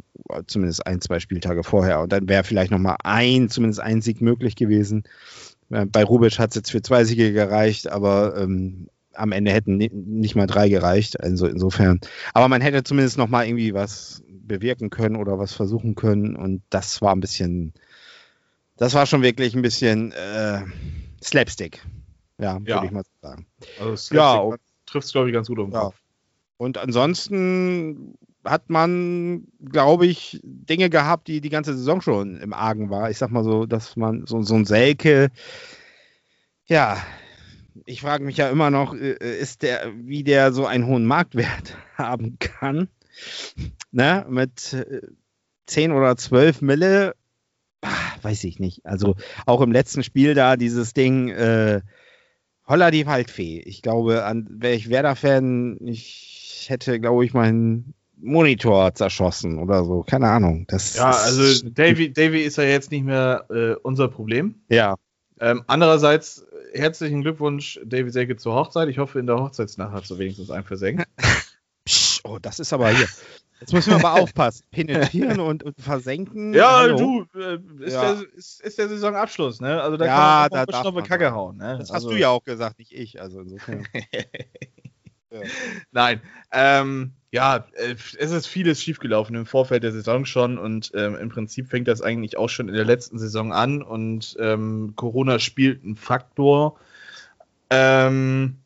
zumindest 0.47 0.87
ein, 0.87 1.01
zwei 1.01 1.19
Spieltage 1.19 1.65
vorher 1.65 2.01
und 2.01 2.13
dann 2.13 2.29
wäre 2.29 2.45
vielleicht 2.45 2.71
noch 2.71 2.79
mal 2.79 2.97
ein, 3.03 3.49
zumindest 3.49 3.81
ein 3.81 4.03
Sieg 4.03 4.21
möglich 4.21 4.57
gewesen. 4.57 5.05
Äh, 5.71 5.87
Bei 5.87 6.05
Rubic 6.05 6.39
hat 6.39 6.51
es 6.51 6.57
jetzt 6.57 6.71
für 6.71 6.83
zwei 6.83 7.05
Siege 7.05 7.33
gereicht, 7.33 7.89
aber 7.89 8.37
ähm, 8.37 8.89
am 9.17 9.33
Ende 9.33 9.51
hätten 9.53 9.77
ni- 9.77 9.91
nicht 9.93 10.35
mal 10.37 10.47
drei 10.47 10.69
gereicht. 10.69 11.21
Also 11.21 11.47
insofern. 11.47 12.01
Aber 12.35 12.49
man 12.49 12.61
hätte 12.61 12.83
zumindest 12.85 13.19
noch 13.19 13.29
mal 13.29 13.47
irgendwie 13.47 13.75
was 13.75 14.23
bewirken 14.29 14.91
können 14.91 15.17
oder 15.17 15.39
was 15.39 15.53
versuchen 15.53 15.95
können. 15.95 16.37
Und 16.37 16.63
das 16.71 17.03
war 17.03 17.13
ein 17.15 17.21
bisschen, 17.21 17.73
das 18.77 18.95
war 18.95 19.07
schon 19.07 19.23
wirklich 19.23 19.55
ein 19.55 19.63
bisschen 19.63 20.13
äh, 20.13 20.63
Slapstick. 21.23 21.83
Ja, 22.39 22.59
Ja. 22.65 22.77
würde 22.77 22.87
ich 22.87 22.93
mal 22.93 23.03
sagen. 23.23 23.47
Also 23.81 24.15
Ja, 24.15 24.35
ja, 24.51 24.57
trifft 24.87 25.07
es, 25.07 25.13
glaube 25.13 25.29
ich, 25.29 25.35
ganz 25.35 25.49
gut 25.49 25.59
um 25.59 25.73
Ja. 25.73 25.81
Kopf. 25.81 25.97
Und 26.59 26.79
ansonsten 26.79 28.15
hat 28.45 28.71
man, 28.71 29.47
glaube 29.63 30.07
ich, 30.07 30.41
Dinge 30.43 30.89
gehabt, 30.89 31.27
die 31.29 31.41
die 31.41 31.49
ganze 31.51 31.77
Saison 31.77 32.01
schon 32.01 32.37
im 32.39 32.53
Argen 32.53 32.91
war. 32.91 33.11
Ich 33.11 33.19
sag 33.19 33.31
mal 33.31 33.43
so, 33.45 33.67
dass 33.67 33.97
man 33.97 34.25
so, 34.27 34.41
so 34.43 34.55
ein 34.55 34.65
Selke, 34.65 35.31
ja, 36.67 36.97
ich 37.87 38.01
frage 38.01 38.25
mich 38.25 38.37
ja 38.37 38.51
immer 38.51 38.71
noch, 38.71 38.95
äh, 38.95 39.15
ist 39.15 39.63
der, 39.63 39.93
wie 39.97 40.25
der 40.25 40.53
so 40.53 40.67
einen 40.67 40.87
hohen 40.87 41.07
Marktwert 41.07 41.77
haben 41.97 42.39
kann. 42.39 42.89
Ne? 43.93 44.27
Mit 44.29 44.73
äh, 44.75 45.01
10 45.67 45.93
oder 45.93 46.17
12 46.17 46.61
Mille, 46.61 47.15
ah, 47.83 47.89
weiß 48.23 48.45
ich 48.45 48.59
nicht. 48.59 48.85
Also 48.85 49.15
auch 49.47 49.61
im 49.61 49.73
letzten 49.73 50.03
Spiel 50.03 50.35
da 50.35 50.57
dieses 50.57 50.93
Ding, 50.93 51.29
äh, 51.31 51.81
Holla 52.69 52.91
die 52.91 53.07
Waldfee. 53.07 53.61
Ich 53.61 53.81
glaube, 53.81 54.25
an 54.25 54.49
wäre 54.51 54.75
ich 54.75 54.91
Werder-Fan, 54.91 55.79
ich 55.87 56.67
hätte, 56.69 56.99
glaube 56.99 57.25
ich, 57.25 57.33
meinen 57.33 57.95
Monitor 58.17 58.93
zerschossen 58.95 59.59
oder 59.59 59.85
so. 59.85 60.03
Keine 60.03 60.29
Ahnung. 60.29 60.67
Das 60.69 60.97
Ja, 60.97 61.11
also 61.11 61.69
Davy, 61.69 62.13
Davy 62.13 62.41
ist 62.41 62.59
ja 62.59 62.65
jetzt 62.65 62.91
nicht 62.91 63.05
mehr 63.05 63.47
äh, 63.51 63.75
unser 63.83 64.09
Problem. 64.09 64.57
Ja, 64.69 64.97
Ähm, 65.39 65.63
andererseits 65.67 66.39
äh, 66.39 66.56
herzlichen 66.77 67.23
Glückwunsch, 67.23 67.81
Davy 67.85 68.11
Selke, 68.11 68.37
zur 68.37 68.55
Hochzeit. 68.55 68.89
Ich 68.89 68.99
hoffe, 68.99 69.19
in 69.19 69.27
der 69.27 69.39
Hochzeitsnacht 69.39 69.93
hat 69.93 70.09
du 70.11 70.19
wenigstens 70.19 70.51
einen 70.51 70.65
versenkt. 70.65 71.07
Psch, 71.85 72.21
oh, 72.25 72.39
das 72.41 72.59
ist 72.59 72.73
aber 72.73 72.91
hier. 72.91 73.09
Jetzt 73.61 73.73
müssen 73.73 73.91
wir 73.91 73.99
mal 73.99 74.21
aufpassen. 74.21 74.65
Penetrieren 74.71 75.41
und, 75.41 75.63
und 75.63 75.81
versenken. 75.81 76.53
Ja, 76.53 76.81
Hallo? 76.81 77.27
du, 77.33 77.41
äh, 77.41 77.59
ist, 77.85 77.95
Ja. 77.95 78.15
Der, 78.15 78.35
ist, 78.35 78.61
ist 78.61 78.79
der 78.79 78.89
Saisonabschluss, 78.89 79.61
ne? 79.61 79.81
Also 79.81 79.97
da 79.97 80.05
Ja, 80.05 80.13
kann 80.13 80.23
man 80.23 80.51
da 80.51 80.63
auch 80.63 80.67
darf 80.67 80.87
auf 80.87 80.97
eine 80.97 81.07
Kacke 81.07 81.33
hauen, 81.33 81.57
ne? 81.57 81.79
Das 81.79 81.91
also, 81.91 82.09
hast 82.09 82.15
du 82.15 82.21
ja 82.21 82.29
auch 82.29 82.45
gesagt, 82.45 82.79
nicht 82.79 82.93
ich. 82.93 83.21
Also 83.21 83.41
insofern. 83.41 83.87
Nein, 85.93 86.21
ähm, 86.53 87.13
ja, 87.33 87.67
äh, 87.75 87.95
es 88.19 88.31
ist 88.31 88.47
vieles 88.47 88.83
schiefgelaufen 88.83 89.37
im 89.37 89.47
Vorfeld 89.47 89.83
der 89.83 89.93
Saison 89.93 90.25
schon 90.25 90.59
und 90.59 90.93
ähm, 90.95 91.17
im 91.17 91.29
Prinzip 91.29 91.69
fängt 91.69 91.89
das 91.89 92.01
eigentlich 92.03 92.37
auch 92.37 92.49
schon 92.49 92.69
in 92.69 92.75
der 92.75 92.85
letzten 92.85 93.19
Saison 93.19 93.53
an 93.53 93.83
und 93.83 94.37
ähm, 94.41 94.95
Corona 94.97 95.39
spielt 95.39 95.85
einen 95.85 95.97
Faktor. 95.97 96.79
Ähm, 97.71 98.59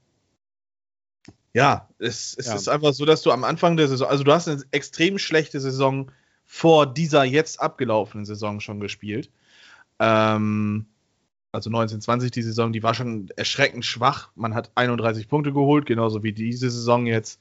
ja, 1.52 1.88
es, 1.98 2.36
es 2.38 2.46
Ja. 2.46 2.54
ist 2.54 2.68
einfach 2.68 2.92
so, 2.92 3.04
dass 3.04 3.22
du 3.22 3.32
am 3.32 3.44
Anfang 3.44 3.76
der 3.76 3.88
Saison, 3.88 4.08
also 4.08 4.22
du 4.24 4.32
hast 4.32 4.48
eine 4.48 4.62
extrem 4.70 5.18
schlechte 5.18 5.58
Saison 5.60 6.12
vor 6.44 6.86
dieser 6.86 7.24
jetzt 7.24 7.60
abgelaufenen 7.60 8.24
Saison 8.24 8.60
schon 8.60 8.80
gespielt. 8.80 9.30
Ähm, 9.98 10.86
also 11.52 11.68
1920 11.70 12.30
die 12.30 12.42
Saison, 12.42 12.72
die 12.72 12.82
war 12.82 12.94
schon 12.94 13.28
erschreckend 13.36 13.84
schwach. 13.84 14.30
Man 14.34 14.54
hat 14.54 14.70
31 14.74 15.28
Punkte 15.28 15.52
geholt, 15.52 15.86
genauso 15.86 16.22
wie 16.22 16.32
diese 16.32 16.70
Saison 16.70 17.06
jetzt. 17.06 17.40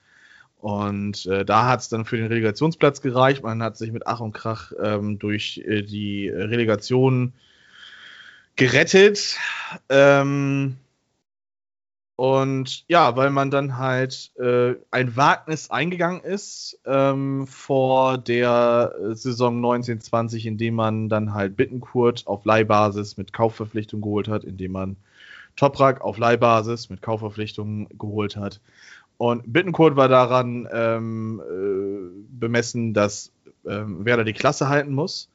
Und 0.60 1.26
äh, 1.28 1.46
da 1.46 1.68
hat 1.68 1.82
es 1.82 1.90
dann 1.90 2.06
für 2.06 2.18
den 2.18 2.28
Relegationsplatz 2.28 3.02
gereicht. 3.02 3.44
Man 3.44 3.64
hat 3.64 3.78
sich 3.78 3.92
mit 3.92 4.08
Ach 4.08 4.20
und 4.20 4.34
Krach 4.34 4.74
ähm, 4.82 5.18
durch 5.20 5.64
äh, 5.66 5.84
die 5.84 6.30
Relegation 6.30 7.34
gerettet. 8.56 9.38
Ähm, 9.88 10.76
und 12.20 12.84
ja, 12.90 13.16
weil 13.16 13.30
man 13.30 13.50
dann 13.50 13.78
halt 13.78 14.34
äh, 14.38 14.76
ein 14.92 15.16
Wagnis 15.16 15.72
eingegangen 15.72 16.20
ist 16.22 16.78
ähm, 16.86 17.48
vor 17.48 18.18
der 18.18 18.94
äh, 19.02 19.16
Saison 19.16 19.56
1920, 19.56 20.46
indem 20.46 20.76
man 20.76 21.08
dann 21.08 21.34
halt 21.34 21.56
Bittenkurt 21.56 22.28
auf 22.28 22.44
Leihbasis 22.44 23.16
mit 23.16 23.32
Kaufverpflichtung 23.32 24.02
geholt 24.02 24.28
hat, 24.28 24.44
indem 24.44 24.74
man 24.74 24.98
Toprak 25.56 26.02
auf 26.02 26.18
Leihbasis 26.18 26.90
mit 26.90 27.02
Kaufverpflichtung 27.02 27.88
geholt 27.98 28.36
hat. 28.36 28.60
Und 29.16 29.54
Bittenkurt 29.54 29.96
war 29.96 30.10
daran 30.10 30.68
ähm, 30.74 31.42
äh, 31.50 32.26
bemessen, 32.38 32.94
dass 32.94 33.32
ähm, 33.66 34.04
Werder 34.04 34.26
die 34.26 34.34
Klasse 34.34 34.68
halten 34.68 34.94
muss. 34.94 35.30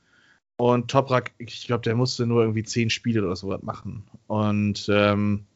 Und 0.59 0.91
Toprak, 0.91 1.33
ich 1.39 1.67
glaube, 1.67 1.81
der 1.81 1.95
musste 1.95 2.27
nur 2.27 2.43
irgendwie 2.43 2.65
zehn 2.65 2.91
Spiele 2.91 3.25
oder 3.25 3.37
sowas 3.37 3.63
machen. 3.63 4.05
Und 4.27 4.87
ähm, 4.93 5.47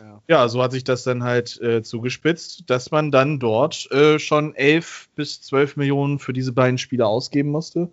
Ja. 0.00 0.22
ja, 0.28 0.48
so 0.48 0.62
hat 0.62 0.72
sich 0.72 0.84
das 0.84 1.02
dann 1.04 1.22
halt 1.22 1.60
äh, 1.60 1.82
zugespitzt, 1.82 2.64
dass 2.68 2.90
man 2.90 3.10
dann 3.10 3.38
dort 3.38 3.90
äh, 3.92 4.18
schon 4.18 4.54
11 4.54 5.10
bis 5.14 5.42
12 5.42 5.76
Millionen 5.76 6.18
für 6.18 6.32
diese 6.32 6.52
beiden 6.52 6.78
Spiele 6.78 7.06
ausgeben 7.06 7.50
musste. 7.50 7.90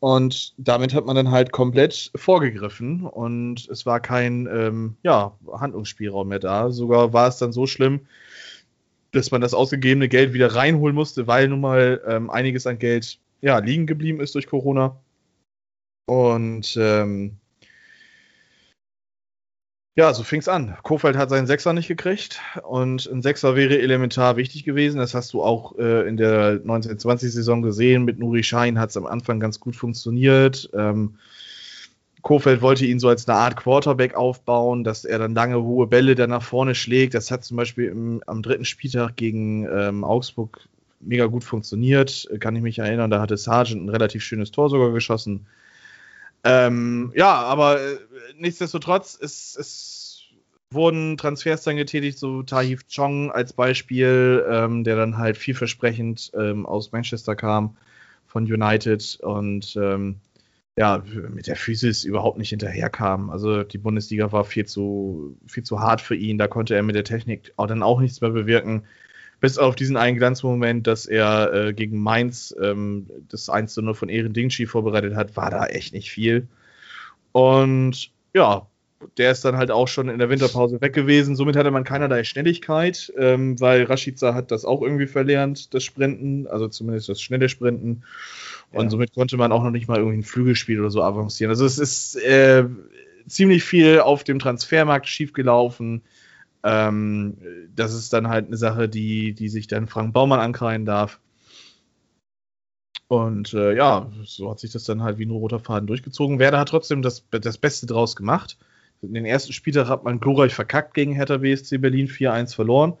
Und 0.00 0.54
damit 0.58 0.94
hat 0.94 1.06
man 1.06 1.16
dann 1.16 1.30
halt 1.30 1.50
komplett 1.52 2.10
vorgegriffen 2.14 3.06
und 3.06 3.68
es 3.70 3.86
war 3.86 4.00
kein 4.00 4.46
ähm, 4.46 4.96
ja, 5.02 5.32
Handlungsspielraum 5.50 6.28
mehr 6.28 6.40
da. 6.40 6.70
Sogar 6.70 7.12
war 7.12 7.28
es 7.28 7.38
dann 7.38 7.52
so 7.52 7.66
schlimm, 7.66 8.00
dass 9.12 9.30
man 9.30 9.40
das 9.40 9.54
ausgegebene 9.54 10.08
Geld 10.08 10.32
wieder 10.34 10.54
reinholen 10.54 10.94
musste, 10.94 11.26
weil 11.26 11.48
nun 11.48 11.60
mal 11.60 12.02
ähm, 12.06 12.28
einiges 12.28 12.66
an 12.66 12.78
Geld 12.78 13.18
ja, 13.40 13.58
liegen 13.58 13.86
geblieben 13.86 14.20
ist 14.20 14.34
durch 14.34 14.46
Corona. 14.46 15.00
Und 16.06 16.76
ähm, 16.78 17.38
ja, 19.96 20.12
so 20.12 20.24
fing 20.24 20.40
es 20.40 20.48
an. 20.48 20.76
Kofeld 20.82 21.16
hat 21.16 21.30
seinen 21.30 21.46
Sechser 21.46 21.72
nicht 21.72 21.86
gekriegt 21.86 22.40
und 22.64 23.06
ein 23.06 23.22
Sechser 23.22 23.54
wäre 23.54 23.78
elementar 23.78 24.36
wichtig 24.36 24.64
gewesen. 24.64 24.98
Das 24.98 25.14
hast 25.14 25.32
du 25.32 25.42
auch 25.42 25.78
äh, 25.78 26.08
in 26.08 26.16
der 26.16 26.60
1920-Saison 26.64 27.62
gesehen. 27.62 28.04
Mit 28.04 28.18
Nuri 28.18 28.42
Schein 28.42 28.80
hat 28.80 28.90
es 28.90 28.96
am 28.96 29.06
Anfang 29.06 29.38
ganz 29.38 29.60
gut 29.60 29.76
funktioniert. 29.76 30.68
Ähm, 30.74 31.14
Kofeld 32.22 32.60
wollte 32.60 32.86
ihn 32.86 32.98
so 32.98 33.08
als 33.08 33.28
eine 33.28 33.38
Art 33.38 33.56
Quarterback 33.56 34.14
aufbauen, 34.14 34.82
dass 34.82 35.04
er 35.04 35.18
dann 35.18 35.34
lange 35.34 35.62
hohe 35.62 35.86
Bälle 35.86 36.16
dann 36.16 36.30
nach 36.30 36.42
vorne 36.42 36.74
schlägt. 36.74 37.14
Das 37.14 37.30
hat 37.30 37.44
zum 37.44 37.56
Beispiel 37.56 37.88
im, 37.90 38.22
am 38.26 38.42
dritten 38.42 38.64
Spieltag 38.64 39.14
gegen 39.14 39.68
ähm, 39.70 40.02
Augsburg 40.02 40.66
mega 41.00 41.26
gut 41.26 41.44
funktioniert. 41.44 42.28
Kann 42.40 42.56
ich 42.56 42.62
mich 42.62 42.78
erinnern, 42.80 43.10
da 43.10 43.20
hatte 43.20 43.36
Sargent 43.36 43.84
ein 43.84 43.90
relativ 43.90 44.24
schönes 44.24 44.50
Tor 44.50 44.70
sogar 44.70 44.90
geschossen. 44.92 45.46
Ähm, 46.44 47.12
ja, 47.16 47.34
aber 47.34 47.80
äh, 47.80 47.98
nichtsdestotrotz, 48.36 49.18
es, 49.20 49.56
es 49.56 50.04
wurden 50.70 51.16
Transfers 51.16 51.62
dann 51.62 51.76
getätigt, 51.76 52.18
so 52.18 52.42
Tahif 52.42 52.86
Chong 52.88 53.30
als 53.30 53.52
Beispiel, 53.54 54.44
ähm, 54.50 54.84
der 54.84 54.96
dann 54.96 55.16
halt 55.16 55.38
vielversprechend 55.38 56.32
ähm, 56.38 56.66
aus 56.66 56.92
Manchester 56.92 57.34
kam 57.34 57.76
von 58.26 58.44
United 58.44 59.18
und 59.22 59.76
ähm, 59.76 60.16
ja, 60.76 61.02
mit 61.30 61.46
der 61.46 61.56
Physis 61.56 62.02
überhaupt 62.04 62.36
nicht 62.36 62.50
hinterherkam. 62.50 63.30
Also 63.30 63.62
die 63.62 63.78
Bundesliga 63.78 64.32
war 64.32 64.44
viel 64.44 64.66
zu, 64.66 65.38
viel 65.46 65.62
zu 65.62 65.80
hart 65.80 66.00
für 66.00 66.16
ihn, 66.16 66.36
da 66.36 66.48
konnte 66.48 66.74
er 66.74 66.82
mit 66.82 66.96
der 66.96 67.04
Technik 67.04 67.52
auch 67.56 67.68
dann 67.68 67.82
auch 67.82 68.00
nichts 68.00 68.20
mehr 68.20 68.30
bewirken. 68.30 68.84
Bis 69.44 69.58
auf 69.58 69.76
diesen 69.76 69.98
einen 69.98 70.16
Glanzmoment, 70.16 70.86
dass 70.86 71.04
er 71.04 71.52
äh, 71.52 71.74
gegen 71.74 71.98
Mainz 72.02 72.56
ähm, 72.62 73.10
das 73.28 73.50
1 73.50 73.74
zu 73.74 73.82
0 73.82 73.92
von 73.92 74.08
Ehren 74.08 74.32
Dingshi 74.32 74.64
vorbereitet 74.64 75.14
hat, 75.14 75.36
war 75.36 75.50
da 75.50 75.66
echt 75.66 75.92
nicht 75.92 76.10
viel. 76.10 76.48
Und 77.32 78.10
ja, 78.32 78.66
der 79.18 79.30
ist 79.30 79.44
dann 79.44 79.58
halt 79.58 79.70
auch 79.70 79.86
schon 79.86 80.08
in 80.08 80.18
der 80.18 80.30
Winterpause 80.30 80.80
weg 80.80 80.94
gewesen. 80.94 81.36
Somit 81.36 81.56
hatte 81.56 81.70
man 81.70 81.84
keinerlei 81.84 82.24
Schnelligkeit, 82.24 83.12
ähm, 83.18 83.60
weil 83.60 83.82
Rashica 83.82 84.32
hat 84.32 84.50
das 84.50 84.64
auch 84.64 84.80
irgendwie 84.80 85.06
verlernt, 85.06 85.74
das 85.74 85.84
Sprinten, 85.84 86.46
also 86.46 86.66
zumindest 86.68 87.10
das 87.10 87.20
schnelle 87.20 87.50
Sprinten. 87.50 88.04
Und 88.72 88.84
Ja. 88.84 88.90
somit 88.90 89.12
konnte 89.12 89.36
man 89.36 89.52
auch 89.52 89.62
noch 89.62 89.72
nicht 89.72 89.88
mal 89.88 89.98
irgendwie 89.98 90.20
ein 90.20 90.22
Flügelspiel 90.22 90.80
oder 90.80 90.90
so 90.90 91.02
avancieren. 91.02 91.50
Also 91.50 91.66
es 91.66 91.78
ist 91.78 92.16
äh, 92.16 92.64
ziemlich 93.26 93.62
viel 93.62 94.00
auf 94.00 94.24
dem 94.24 94.38
Transfermarkt 94.38 95.06
schiefgelaufen. 95.06 96.00
Ähm, 96.64 97.36
das 97.76 97.94
ist 97.94 98.12
dann 98.12 98.28
halt 98.28 98.46
eine 98.46 98.56
Sache, 98.56 98.88
die, 98.88 99.34
die 99.34 99.48
sich 99.48 99.66
dann 99.66 99.86
Frank 99.86 100.14
Baumann 100.14 100.40
ankreiden 100.40 100.86
darf. 100.86 101.20
Und 103.06 103.52
äh, 103.52 103.76
ja, 103.76 104.10
so 104.24 104.50
hat 104.50 104.60
sich 104.60 104.72
das 104.72 104.84
dann 104.84 105.02
halt 105.02 105.18
wie 105.18 105.26
ein 105.26 105.30
roter 105.30 105.60
Faden 105.60 105.86
durchgezogen. 105.86 106.38
Werder 106.38 106.58
hat 106.58 106.70
trotzdem 106.70 107.02
das, 107.02 107.24
das 107.30 107.58
Beste 107.58 107.86
draus 107.86 108.16
gemacht. 108.16 108.56
Den 109.02 109.26
ersten 109.26 109.52
Spieltag 109.52 109.88
hat 109.88 110.04
man 110.04 110.20
glorreich 110.20 110.54
verkackt 110.54 110.94
gegen 110.94 111.12
Hertha 111.12 111.36
BSC 111.36 111.78
Berlin 111.78 112.08
4-1 112.08 112.54
verloren. 112.54 112.94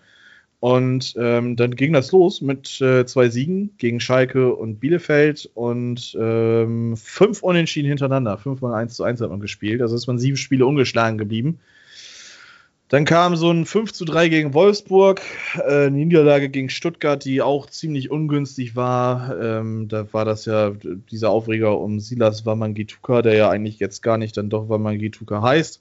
Und 0.60 1.14
ähm, 1.18 1.56
dann 1.56 1.74
ging 1.74 1.92
das 1.92 2.12
los 2.12 2.42
mit 2.42 2.80
äh, 2.80 3.06
zwei 3.06 3.28
Siegen 3.28 3.74
gegen 3.78 4.00
Schalke 4.00 4.54
und 4.54 4.80
Bielefeld 4.80 5.50
und 5.54 6.16
ähm, 6.18 6.96
fünf 6.96 7.42
Unentschieden 7.42 7.88
hintereinander. 7.88 8.38
Fünfmal 8.38 8.74
1 8.74 8.94
zu 8.94 9.04
1 9.04 9.20
hat 9.20 9.30
man 9.30 9.40
gespielt. 9.40 9.82
Also 9.82 9.94
ist 9.96 10.06
man 10.06 10.18
sieben 10.18 10.36
Spiele 10.36 10.66
ungeschlagen 10.66 11.18
geblieben. 11.18 11.60
Dann 12.88 13.06
kam 13.06 13.34
so 13.34 13.50
ein 13.50 13.64
5 13.64 13.92
zu 13.92 14.04
3 14.04 14.28
gegen 14.28 14.54
Wolfsburg, 14.54 15.22
äh, 15.56 15.86
eine 15.86 15.96
Niederlage 15.96 16.50
gegen 16.50 16.68
Stuttgart, 16.68 17.24
die 17.24 17.40
auch 17.40 17.66
ziemlich 17.66 18.10
ungünstig 18.10 18.76
war. 18.76 19.40
Ähm, 19.40 19.88
da 19.88 20.12
war 20.12 20.24
das 20.24 20.44
ja 20.44 20.72
dieser 21.10 21.30
Aufreger 21.30 21.78
um 21.78 21.98
Silas 21.98 22.44
Wamangituka, 22.44 23.22
der 23.22 23.34
ja 23.34 23.48
eigentlich 23.48 23.78
jetzt 23.78 24.02
gar 24.02 24.18
nicht 24.18 24.36
dann 24.36 24.50
doch 24.50 24.68
Wamangituka 24.68 25.40
heißt. 25.40 25.80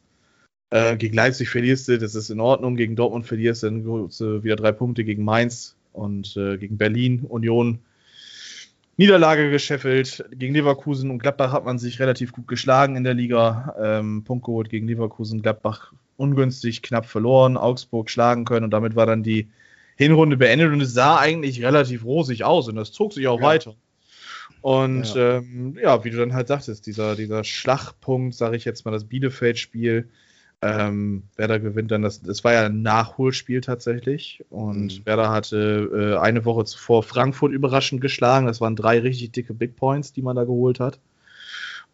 Äh, 0.69 0.95
gegen 0.97 1.15
Leipzig 1.15 1.49
verlierst 1.49 1.87
du, 1.89 1.99
das 1.99 2.15
ist 2.15 2.29
in 2.29 2.39
Ordnung. 2.39 2.77
Gegen 2.77 2.95
Dortmund 2.95 3.27
verlierst 3.27 3.63
du, 3.63 3.67
dann 3.67 3.85
wieder 4.43 4.55
drei 4.55 4.71
Punkte 4.71 5.03
gegen 5.03 5.23
Mainz 5.25 5.75
und 5.91 6.35
äh, 6.37 6.57
gegen 6.57 6.77
Berlin, 6.77 7.25
Union. 7.27 7.79
Niederlage 8.95 9.51
gescheffelt. 9.51 10.25
Gegen 10.31 10.53
Leverkusen 10.53 11.11
und 11.11 11.19
Gladbach 11.19 11.51
hat 11.51 11.65
man 11.65 11.79
sich 11.79 11.99
relativ 11.99 12.31
gut 12.31 12.47
geschlagen 12.47 12.95
in 12.95 13.03
der 13.03 13.13
Liga. 13.13 13.75
Ähm, 13.79 14.23
Punkt 14.23 14.45
geholt 14.45 14.69
gegen 14.69 14.87
Leverkusen, 14.87 15.41
Gladbach 15.41 15.93
ungünstig, 16.17 16.81
knapp 16.81 17.05
verloren, 17.05 17.57
Augsburg 17.57 18.09
schlagen 18.09 18.45
können 18.45 18.65
und 18.65 18.71
damit 18.71 18.95
war 18.95 19.05
dann 19.05 19.23
die 19.23 19.49
Hinrunde 19.95 20.37
beendet 20.37 20.71
und 20.71 20.81
es 20.81 20.93
sah 20.93 21.17
eigentlich 21.17 21.63
relativ 21.63 22.03
rosig 22.05 22.43
aus 22.43 22.67
und 22.67 22.75
das 22.75 22.91
zog 22.91 23.13
sich 23.13 23.27
auch 23.27 23.39
Ja. 23.39 23.45
weiter. 23.45 23.75
Und 24.61 25.13
Ja. 25.15 25.37
Ähm, 25.37 25.77
ja, 25.81 26.03
wie 26.03 26.09
du 26.09 26.17
dann 26.17 26.33
halt 26.33 26.47
sagtest, 26.47 26.85
dieser, 26.87 27.15
dieser 27.15 27.43
Schlachtpunkt, 27.43 28.33
sage 28.35 28.55
ich 28.55 28.65
jetzt 28.65 28.85
mal, 28.85 28.91
das 28.91 29.03
Bielefeld-Spiel, 29.03 30.09
ähm, 30.61 31.23
Werder 31.35 31.59
gewinnt 31.59 31.91
dann 31.91 32.03
das, 32.03 32.21
das 32.21 32.45
war 32.45 32.53
ja 32.53 32.65
ein 32.67 32.81
Nachholspiel 32.81 33.59
tatsächlich 33.59 34.45
und 34.49 34.99
Mhm. 34.99 35.05
Werder 35.05 35.29
hatte 35.29 36.15
äh, 36.15 36.17
eine 36.19 36.45
Woche 36.45 36.63
zuvor 36.63 37.03
Frankfurt 37.03 37.51
überraschend 37.51 37.99
geschlagen. 37.99 38.47
Das 38.47 38.61
waren 38.61 38.77
drei 38.77 38.99
richtig 38.99 39.31
dicke 39.33 39.53
Big 39.53 39.75
Points, 39.75 40.13
die 40.13 40.21
man 40.21 40.37
da 40.37 40.45
geholt 40.45 40.79
hat. 40.79 40.99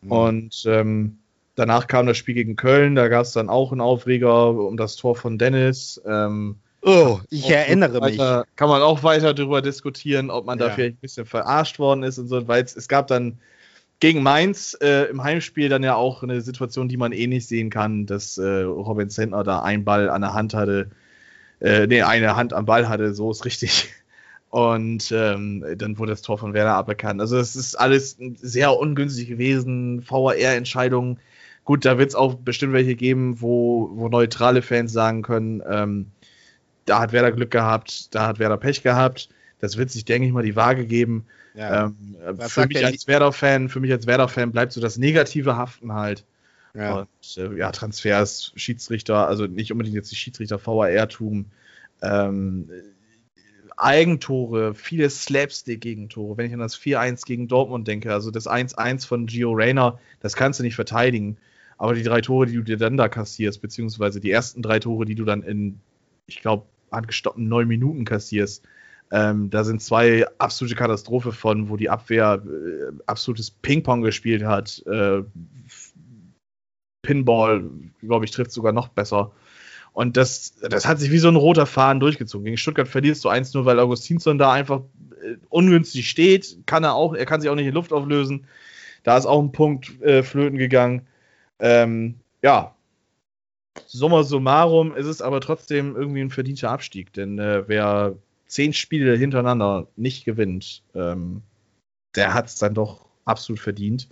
Mhm. 0.04 0.12
Und 0.12 0.64
ähm, 0.68 1.18
danach 1.60 1.88
kam 1.88 2.08
das 2.08 2.18
Spiel 2.18 2.36
gegen 2.36 2.56
Köln, 2.56 2.96
da 2.96 3.08
gab 3.08 3.24
es 3.26 3.34
dann 3.34 3.50
auch 3.50 3.72
einen 3.72 3.82
Aufreger 3.82 4.50
um 4.50 4.78
das 4.78 4.96
Tor 4.96 5.16
von 5.16 5.38
Dennis. 5.38 6.02
Ähm, 6.06 6.56
Oh, 6.82 7.20
ich 7.30 7.50
erinnere 7.50 8.00
mich. 8.00 8.18
weiter, 8.18 8.46
Kann 8.56 8.70
man 8.70 8.82
auch 8.82 9.04
weiter 9.04 9.34
darüber 9.34 9.62
diskutieren, 9.62 10.32
ob 10.32 10.46
man 10.46 10.58
da 10.58 10.68
Ja. 10.68 10.72
vielleicht 10.74 10.96
ein 10.98 11.02
bisschen 11.02 11.26
verarscht 11.26 11.78
worden 11.78 12.04
ist 12.04 12.18
und 12.18 12.28
so, 12.30 12.48
weil 12.48 12.64
es, 12.64 12.88
gab 12.88 13.08
dann 13.08 13.38
gegen 14.00 14.24
Mainz 14.24 14.78
äh, 14.82 15.10
im 15.10 15.22
Heimspiel 15.22 15.68
dann 15.68 15.84
ja 15.84 15.96
auch 15.96 16.24
eine 16.24 16.40
Situation, 16.40 16.88
die 16.88 16.96
man 16.96 17.12
eh 17.12 17.28
nicht 17.28 17.48
sehen 17.48 17.70
kann, 17.70 18.06
dass 18.06 18.38
äh, 18.38 18.62
Robin 18.62 19.10
Zentner 19.10 19.44
da 19.44 19.60
einen 19.62 19.84
Ball 19.84 20.10
an 20.10 20.22
der 20.22 20.34
Hand 20.34 20.54
hatte, 20.54 20.90
äh, 21.60 21.86
nee, 21.86 22.02
eine 22.02 22.38
Hand 22.38 22.54
am 22.54 22.66
Ball 22.66 22.88
hatte, 22.88 23.14
so 23.14 23.30
ist 23.32 23.44
richtig. 23.44 23.90
Und 24.50 25.12
ähm, 25.12 25.64
dann 25.78 26.00
wurde 26.00 26.14
das 26.14 26.22
Tor 26.24 26.38
von 26.40 26.54
Werder 26.54 26.74
aberkannt. 26.74 27.22
Also 27.22 27.38
es 27.38 27.56
ist 27.56 27.76
alles 27.76 28.18
sehr 28.42 28.76
ungünstig 28.76 29.28
gewesen, 29.28 30.02
VAR-Entscheidungen. 30.10 31.20
Gut, 31.70 31.86
da 31.86 32.00
wird 32.00 32.10
es 32.10 32.16
auch 32.16 32.34
bestimmt 32.34 32.74
welche 32.74 32.96
geben, 32.96 33.42
wo, 33.42 33.92
wo 33.94 34.10
neutrale 34.10 34.64
Fans 34.64 34.92
sagen 34.92 35.22
können, 35.22 35.62
ähm, 35.70 36.08
da 36.86 37.00
hat 37.00 37.12
Werder 37.12 37.32
Glück 37.32 37.52
gehabt, 37.52 38.16
da 38.16 38.26
hat 38.26 38.40
Werder 38.40 38.58
Pech 38.58 38.82
gehabt. 38.82 39.30
Das 39.60 39.78
wird 39.78 39.92
sich, 39.92 40.04
denke 40.04 40.28
ich 40.28 40.34
mal, 40.34 40.42
die 40.42 40.56
Waage 40.56 40.88
geben. 40.88 41.28
Ja. 41.54 41.86
Ähm, 41.86 42.16
äh, 42.26 42.50
für 42.50 42.66
mich 42.66 42.84
als 42.84 43.06
Werder-Fan, 43.06 43.70
für 43.70 43.82
mich 43.82 43.92
als 43.92 44.08
Werder-Fan 44.08 44.52
bleibt 44.52 44.74
so 44.74 44.82
das 44.82 44.98
Negative 44.98 45.58
haften 45.58 45.94
halt. 45.94 46.26
ja. 46.74 47.02
Und 47.02 47.38
äh, 47.38 47.56
ja, 47.56 47.72
Transfers, 47.72 48.52
Schiedsrichter, 48.56 49.28
also 49.28 49.46
nicht 49.46 49.72
unbedingt 49.72 49.96
jetzt 49.96 50.12
die 50.12 50.16
Schiedsrichter 50.16 50.58
VAR-Tum, 50.58 51.46
ähm, 52.02 52.72
Eigentore, 53.78 54.74
viele 54.74 55.08
Slapstick-Gegentore. 55.08 56.36
Wenn 56.36 56.48
ich 56.48 56.54
an 56.54 56.62
das 56.62 56.76
4-1 56.80 57.28
gegen 57.28 57.48
Dortmund 57.48 57.88
denke, 57.88 58.12
also 58.12 58.32
das 58.32 58.48
1-1 58.48 59.06
von 59.06 59.28
Gio 59.28 59.52
Reyna, 59.52 60.00
das 60.20 60.36
kannst 60.36 60.60
du 60.60 60.64
nicht 60.64 60.74
verteidigen. 60.74 61.38
Aber 61.80 61.96
die 61.96 62.04
drei 62.04 62.22
Tore, 62.22 62.46
die 62.46 62.56
du 62.56 62.62
dir 62.62 62.78
dann 62.78 62.98
da 62.98 63.08
kassierst, 63.08 63.62
beziehungsweise 63.62 64.20
die 64.20 64.30
ersten 64.30 64.62
drei 64.62 64.80
Tore, 64.80 65.06
die 65.06 65.16
du 65.16 65.24
dann 65.24 65.42
in, 65.44 65.80
ich 66.28 66.42
glaube, 66.42 66.66
angestoppten 66.92 67.48
neun 67.48 67.68
Minuten 67.68 68.04
kassierst, 68.04 68.68
ähm, 69.12 69.50
da 69.50 69.64
sind 69.64 69.82
zwei 69.82 70.28
absolute 70.38 70.76
Katastrophe 70.76 71.32
von, 71.32 71.70
wo 71.70 71.78
die 71.78 71.90
Abwehr 71.90 72.44
äh, 72.46 72.92
absolutes 73.08 73.50
Ping-Pong 73.50 74.02
gespielt 74.02 74.44
hat. 74.44 74.84
Äh, 74.86 75.24
Pinball, 77.02 77.64
glaube 78.02 78.26
ich, 78.26 78.32
trifft 78.32 78.52
sogar 78.52 78.74
noch 78.74 78.90
besser. 78.90 79.32
Und 79.94 80.18
das, 80.18 80.56
das 80.62 80.86
hat 80.86 81.00
sich 81.00 81.12
wie 81.12 81.18
so 81.18 81.30
ein 81.30 81.38
roter 81.38 81.66
Faden 81.66 82.02
durchgezogen. 82.02 82.46
Gegen 82.46 82.58
Stuttgart 82.58 82.88
verlierst 82.88 83.24
du 83.24 83.30
1 83.30 83.54
nur, 83.54 83.66
weil 83.66 83.80
Augustinsson 83.80 84.38
da 84.38 84.52
einfach 84.52 84.82
äh, 85.24 85.38
ungünstig 85.48 86.10
steht. 86.10 86.58
Kann 86.66 86.84
er 86.84 86.94
auch, 86.94 87.16
er 87.16 87.26
kann 87.26 87.40
sich 87.40 87.50
auch 87.50 87.56
nicht 87.56 87.68
in 87.68 87.74
Luft 87.74 87.94
auflösen. 87.94 88.46
Da 89.04 89.18
ist 89.18 89.26
auch 89.26 89.42
ein 89.42 89.54
Punkt 89.54 90.02
äh, 90.02 90.24
flöten 90.24 90.58
gegangen. 90.58 91.08
Ähm, 91.60 92.16
ja. 92.42 92.76
Summa 93.86 94.24
summarum 94.24 94.96
ist 94.96 95.06
es 95.06 95.22
aber 95.22 95.42
trotzdem 95.42 95.96
irgendwie 95.96 96.22
ein 96.22 96.30
verdienter 96.30 96.72
Abstieg, 96.72 97.14
denn 97.14 97.40
äh, 97.40 97.68
wer 97.68 98.16
zehn 98.48 98.74
Spiele 98.74 99.16
hintereinander 99.16 99.88
nicht 99.96 100.26
gewinnt, 100.26 100.84
ähm, 100.96 101.42
der 102.16 102.34
hat 102.34 102.48
es 102.48 102.56
dann 102.56 102.74
doch 102.74 103.06
absolut 103.26 103.60
verdient. 103.60 104.10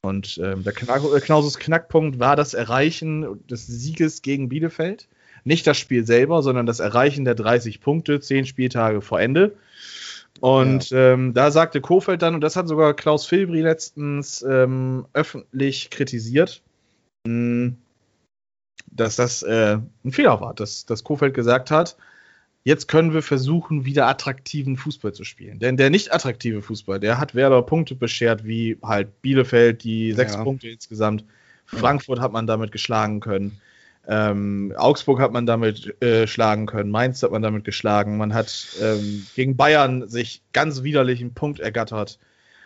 Und 0.00 0.40
ähm, 0.42 0.64
der 0.64 0.72
äh, 0.72 1.20
Knauses 1.20 1.58
Knackpunkt 1.58 2.18
war 2.18 2.36
das 2.36 2.54
Erreichen 2.54 3.46
des 3.46 3.66
Sieges 3.66 4.22
gegen 4.22 4.48
Bielefeld. 4.48 5.08
Nicht 5.44 5.66
das 5.66 5.78
Spiel 5.78 6.06
selber, 6.06 6.42
sondern 6.42 6.66
das 6.66 6.80
Erreichen 6.80 7.24
der 7.24 7.34
30 7.34 7.80
Punkte, 7.80 8.20
zehn 8.20 8.44
Spieltage 8.44 9.00
vor 9.00 9.20
Ende. 9.20 9.56
Und 10.40 10.90
ähm, 10.92 11.34
da 11.34 11.50
sagte 11.50 11.80
Kofeld 11.80 12.22
dann, 12.22 12.34
und 12.34 12.40
das 12.40 12.56
hat 12.56 12.66
sogar 12.66 12.94
Klaus 12.94 13.26
Filbri 13.26 13.60
letztens 13.60 14.42
ähm, 14.42 15.06
öffentlich 15.12 15.90
kritisiert, 15.90 16.62
mh, 17.26 17.72
dass 18.90 19.16
das 19.16 19.42
äh, 19.42 19.78
ein 20.04 20.12
Fehler 20.12 20.40
war, 20.40 20.54
dass, 20.54 20.84
dass 20.86 21.04
Kofeld 21.04 21.34
gesagt 21.34 21.70
hat, 21.70 21.96
jetzt 22.64 22.88
können 22.88 23.12
wir 23.12 23.22
versuchen, 23.22 23.84
wieder 23.84 24.06
attraktiven 24.06 24.76
Fußball 24.76 25.12
zu 25.12 25.24
spielen. 25.24 25.58
Denn 25.58 25.76
der 25.76 25.90
nicht 25.90 26.12
attraktive 26.12 26.62
Fußball, 26.62 27.00
der 27.00 27.18
hat 27.18 27.34
Werder 27.34 27.62
Punkte 27.62 27.94
beschert, 27.94 28.44
wie 28.44 28.78
halt 28.82 29.22
Bielefeld, 29.22 29.82
die 29.82 30.12
sechs 30.12 30.34
Ja. 30.34 30.44
Punkte 30.44 30.68
insgesamt. 30.68 31.24
Frankfurt 31.64 32.20
hat 32.20 32.32
man 32.32 32.46
damit 32.46 32.70
geschlagen 32.70 33.20
können. 33.20 33.58
Ähm, 34.06 34.74
Augsburg 34.76 35.20
hat 35.20 35.32
man 35.32 35.46
damit 35.46 36.02
äh, 36.02 36.26
schlagen 36.26 36.66
können. 36.66 36.90
Mainz 36.90 37.22
hat 37.22 37.30
man 37.30 37.40
damit 37.40 37.64
geschlagen. 37.64 38.18
Man 38.18 38.34
hat 38.34 38.66
ähm, 38.82 39.26
gegen 39.36 39.56
Bayern 39.56 40.08
sich 40.08 40.42
ganz 40.52 40.82
widerlich 40.82 41.20
einen 41.20 41.34
Punkt 41.34 41.60
ergattert. 41.60 42.18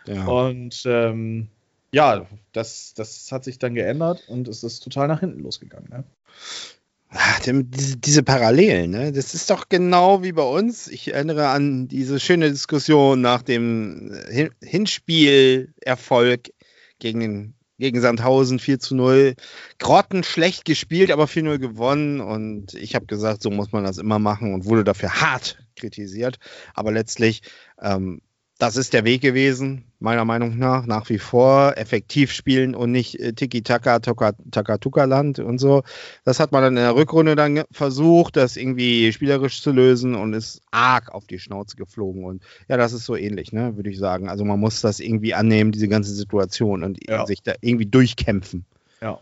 ja. 0.07 0.25
Und 0.25 0.81
ähm, 0.85 1.47
ja, 1.93 2.27
das, 2.51 2.93
das 2.95 3.31
hat 3.31 3.43
sich 3.43 3.59
dann 3.59 3.75
geändert 3.75 4.23
und 4.27 4.47
es 4.47 4.63
ist 4.63 4.81
total 4.81 5.07
nach 5.07 5.19
hinten 5.21 5.39
losgegangen. 5.39 5.89
Ne? 5.89 6.03
Dem- 7.45 7.71
diese, 7.71 7.95
diese 7.97 8.23
Parallelen, 8.23 8.91
ne? 8.91 9.11
das 9.13 9.33
ist 9.33 9.49
doch 9.49 9.69
genau 9.69 10.23
wie 10.23 10.33
bei 10.33 10.43
uns. 10.43 10.87
Ich 10.89 11.13
erinnere 11.13 11.47
an 11.49 11.87
diese 11.87 12.19
schöne 12.19 12.49
Diskussion 12.51 13.21
nach 13.21 13.41
dem 13.41 14.13
Hin 14.29 14.49
Hinspielerfolg 14.61 16.51
gegen, 16.99 17.55
gegen 17.77 18.01
Sandhausen 18.01 18.59
4 18.59 18.79
zu 18.79 18.95
0. 18.95 19.35
Grotten 19.79 20.23
schlecht 20.23 20.65
gespielt, 20.65 21.11
aber 21.11 21.25
4-0 21.25 21.59
gewonnen 21.59 22.19
und 22.19 22.73
ich 22.73 22.93
habe 22.95 23.05
gesagt, 23.05 23.41
so 23.41 23.49
muss 23.51 23.71
man 23.71 23.85
das 23.85 23.97
immer 23.97 24.19
machen 24.19 24.53
und 24.53 24.65
wurde 24.65 24.83
dafür 24.83 25.21
hart 25.21 25.57
kritisiert. 25.77 26.39
Aber 26.73 26.91
letztlich, 26.91 27.41
ähm, 27.81 28.21
das 28.57 28.75
ist 28.75 28.91
der 28.93 29.05
Weg 29.05 29.21
gewesen, 29.21 29.86
meiner 29.99 30.25
Meinung 30.25 30.57
nach, 30.57 30.85
nach 30.85 31.09
wie 31.09 31.17
vor. 31.19 31.73
Effektiv 31.77 32.31
spielen 32.31 32.75
und 32.75 32.91
nicht 32.91 33.19
äh, 33.19 33.33
Tiki-Taka, 33.33 33.99
Taka-Tuka-Land 33.99 35.39
und 35.39 35.57
so. 35.57 35.83
Das 36.23 36.39
hat 36.39 36.51
man 36.51 36.61
dann 36.61 36.77
in 36.77 36.83
der 36.83 36.95
Rückrunde 36.95 37.35
dann 37.35 37.63
versucht, 37.71 38.35
das 38.35 38.57
irgendwie 38.57 39.11
spielerisch 39.11 39.61
zu 39.61 39.71
lösen 39.71 40.15
und 40.15 40.33
ist 40.33 40.61
arg 40.71 41.13
auf 41.13 41.25
die 41.25 41.39
Schnauze 41.39 41.75
geflogen. 41.77 42.23
Und 42.25 42.43
ja, 42.67 42.77
das 42.77 42.93
ist 42.93 43.05
so 43.05 43.15
ähnlich, 43.15 43.51
ne, 43.53 43.75
würde 43.75 43.89
ich 43.89 43.97
sagen. 43.97 44.29
Also 44.29 44.45
man 44.45 44.59
muss 44.59 44.81
das 44.81 44.99
irgendwie 44.99 45.33
annehmen, 45.33 45.71
diese 45.71 45.87
ganze 45.87 46.13
Situation 46.13 46.83
und 46.83 46.99
Ja. 47.09 47.25
sich 47.25 47.41
da 47.41 47.53
irgendwie 47.61 47.85
durchkämpfen. 47.87 48.65
Ja. 49.01 49.19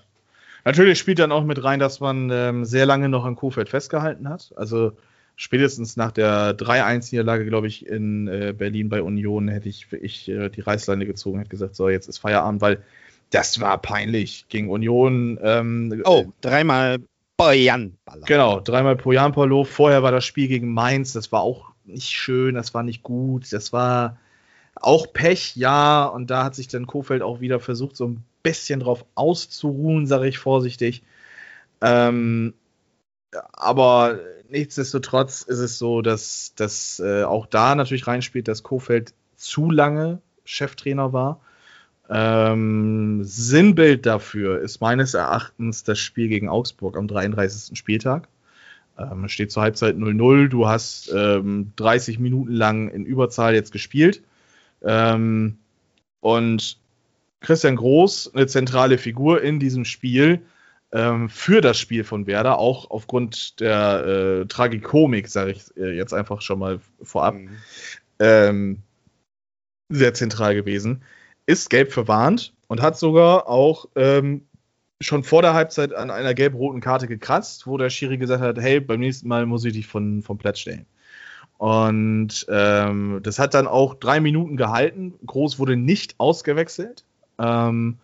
Natürlich 0.65 0.97
spielt 0.97 1.19
dann 1.19 1.31
auch 1.31 1.43
mit 1.43 1.63
rein, 1.63 1.79
dass 1.79 1.99
man 1.99 2.29
ähm, 2.31 2.65
sehr 2.65 2.85
lange 2.85 3.07
noch 3.07 3.23
an 3.23 3.35
Kofeld 3.35 3.69
festgehalten 3.69 4.27
hat. 4.27 4.51
Also 4.55 4.93
spätestens 5.35 5.97
nach 5.97 6.11
der 6.11 6.57
3-1-Niederlage, 6.57 7.45
glaube 7.45 7.67
ich, 7.67 7.85
in 7.85 8.27
äh, 8.27 8.53
Berlin 8.57 8.89
bei 8.89 9.01
Union 9.01 9.47
hätte 9.47 9.69
ich, 9.69 9.91
ich 9.91 10.29
äh, 10.29 10.49
die 10.49 10.61
Reißleine 10.61 11.05
gezogen, 11.05 11.39
hätte 11.39 11.49
gesagt, 11.49 11.75
so, 11.75 11.89
jetzt 11.89 12.07
ist 12.07 12.19
Feierabend, 12.19 12.61
weil 12.61 12.83
das 13.31 13.59
war 13.59 13.81
peinlich 13.81 14.45
gegen 14.49 14.69
Union. 14.69 15.39
Ähm, 15.41 16.01
Oh, 16.05 16.25
dreimal 16.41 16.99
Baller. 18.05 18.25
Genau, 18.25 18.59
dreimal 18.61 18.95
pro 18.95 19.11
Polo. 19.31 19.63
Vorher 19.65 20.03
war 20.03 20.11
das 20.11 20.23
Spiel 20.23 20.47
gegen 20.47 20.73
Mainz, 20.73 21.13
das 21.13 21.31
war 21.31 21.41
auch 21.41 21.71
nicht 21.83 22.09
schön, 22.09 22.55
das 22.55 22.73
war 22.73 22.83
nicht 22.83 23.03
gut, 23.03 23.51
das 23.51 23.73
war 23.73 24.17
auch 24.75 25.11
Pech, 25.11 25.55
ja. 25.55 26.05
Und 26.05 26.29
da 26.29 26.45
hat 26.45 26.55
sich 26.55 26.67
dann 26.67 26.87
Kofeld 26.87 27.21
auch 27.21 27.41
wieder 27.41 27.59
versucht, 27.59 27.97
so 27.97 28.07
ein 28.07 28.23
bisschen 28.43 28.79
drauf 28.79 29.05
auszuruhen, 29.15 30.07
sage 30.07 30.27
ich 30.27 30.37
vorsichtig. 30.37 31.03
Ähm, 31.81 32.53
aber 33.53 34.19
nichtsdestotrotz 34.49 35.41
ist 35.41 35.59
es 35.59 35.77
so, 35.77 36.01
dass 36.01 36.53
das 36.55 36.99
äh, 37.03 37.23
auch 37.23 37.45
da 37.45 37.75
natürlich 37.75 38.07
reinspielt, 38.07 38.47
dass 38.47 38.63
Kofeld 38.63 39.13
zu 39.35 39.69
lange 39.69 40.21
Cheftrainer 40.45 41.13
war. 41.13 41.41
Ähm, 42.09 43.23
Sinnbild 43.23 44.05
dafür 44.05 44.61
ist 44.61 44.79
meines 44.79 45.13
Erachtens 45.13 45.83
das 45.83 45.99
Spiel 45.99 46.27
gegen 46.27 46.49
Augsburg 46.49 46.97
am 46.97 47.07
33. 47.07 47.77
Spieltag. 47.77 48.27
Ähm, 48.97 49.27
steht 49.27 49.51
zur 49.51 49.63
Halbzeit 49.63 49.95
0-0. 49.95 50.47
Du 50.47 50.67
hast 50.67 51.11
ähm, 51.13 51.71
30 51.75 52.19
Minuten 52.19 52.53
lang 52.53 52.89
in 52.89 53.05
Überzahl 53.05 53.55
jetzt 53.55 53.71
gespielt. 53.71 54.21
Ähm, 54.83 55.57
und 56.21 56.77
Christian 57.41 57.75
Groß, 57.75 58.33
eine 58.33 58.47
zentrale 58.47 58.97
Figur 58.97 59.41
in 59.41 59.59
diesem 59.59 59.85
Spiel, 59.85 60.41
ähm, 60.95 61.29
für 61.29 61.59
das 61.59 61.77
Spiel 61.77 62.05
von 62.05 62.25
Werder, 62.25 62.57
auch 62.57 62.89
aufgrund 62.89 63.59
der 63.59 64.05
äh, 64.05 64.45
Tragikomik, 64.47 65.27
sage 65.27 65.51
ich 65.51 65.77
äh, 65.77 65.95
jetzt 65.95 66.13
einfach 66.13 66.41
schon 66.41 66.59
mal 66.59 66.79
vorab. 67.03 67.35
Mhm. 67.35 67.49
Ähm, 68.19 68.77
sehr 69.89 70.13
zentral 70.13 70.55
gewesen, 70.55 71.03
ist 71.45 71.69
gelb 71.69 71.91
verwarnt 71.91 72.53
und 72.67 72.81
hat 72.81 72.97
sogar 72.97 73.49
auch 73.49 73.87
ähm, 73.95 74.47
schon 75.01 75.25
vor 75.25 75.41
der 75.41 75.53
Halbzeit 75.53 75.93
an 75.93 76.09
einer 76.09 76.33
gelb-roten 76.33 76.79
Karte 76.79 77.07
gekratzt, 77.07 77.67
wo 77.67 77.77
der 77.77 77.89
Schiri 77.89 78.17
gesagt 78.17 78.41
hat, 78.41 78.57
hey, 78.57 78.79
beim 78.79 79.01
nächsten 79.01 79.27
Mal 79.27 79.45
muss 79.45 79.65
ich 79.65 79.73
dich 79.73 79.87
von, 79.87 80.23
vom 80.23 80.37
Platz 80.37 80.59
stellen. 80.59 80.85
Und 81.57 82.45
ähm, 82.49 83.19
das 83.21 83.37
hat 83.37 83.53
dann 83.53 83.67
auch 83.67 83.95
drei 83.95 84.21
Minuten 84.21 84.55
gehalten. 84.55 85.13
Groß 85.25 85.59
wurde 85.59 85.75
nicht 85.75 86.15
ausgewechselt. 86.19 87.03
Ähm, 87.37 87.97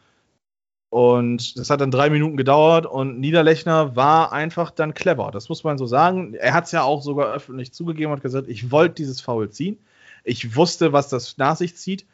und 0.91 1.57
das 1.57 1.69
hat 1.69 1.79
dann 1.79 1.89
drei 1.89 2.09
Minuten 2.09 2.35
gedauert 2.35 2.85
und 2.85 3.17
Niederlechner 3.17 3.95
war 3.95 4.33
einfach 4.33 4.71
dann 4.71 4.93
clever. 4.93 5.31
Das 5.31 5.47
muss 5.47 5.63
man 5.63 5.77
so 5.77 5.85
sagen. 5.85 6.33
Er 6.33 6.53
hat 6.53 6.65
es 6.65 6.73
ja 6.73 6.83
auch 6.83 7.01
sogar 7.01 7.33
öffentlich 7.33 7.71
zugegeben 7.71 8.11
und 8.11 8.21
gesagt, 8.21 8.49
ich 8.49 8.71
wollte 8.71 8.95
dieses 8.95 9.21
Foul 9.21 9.49
ziehen. 9.49 9.77
Ich 10.25 10.53
wusste, 10.57 10.91
was 10.91 11.07
das 11.07 11.37
nach 11.37 11.55
sich 11.55 11.77
zieht. 11.77 12.05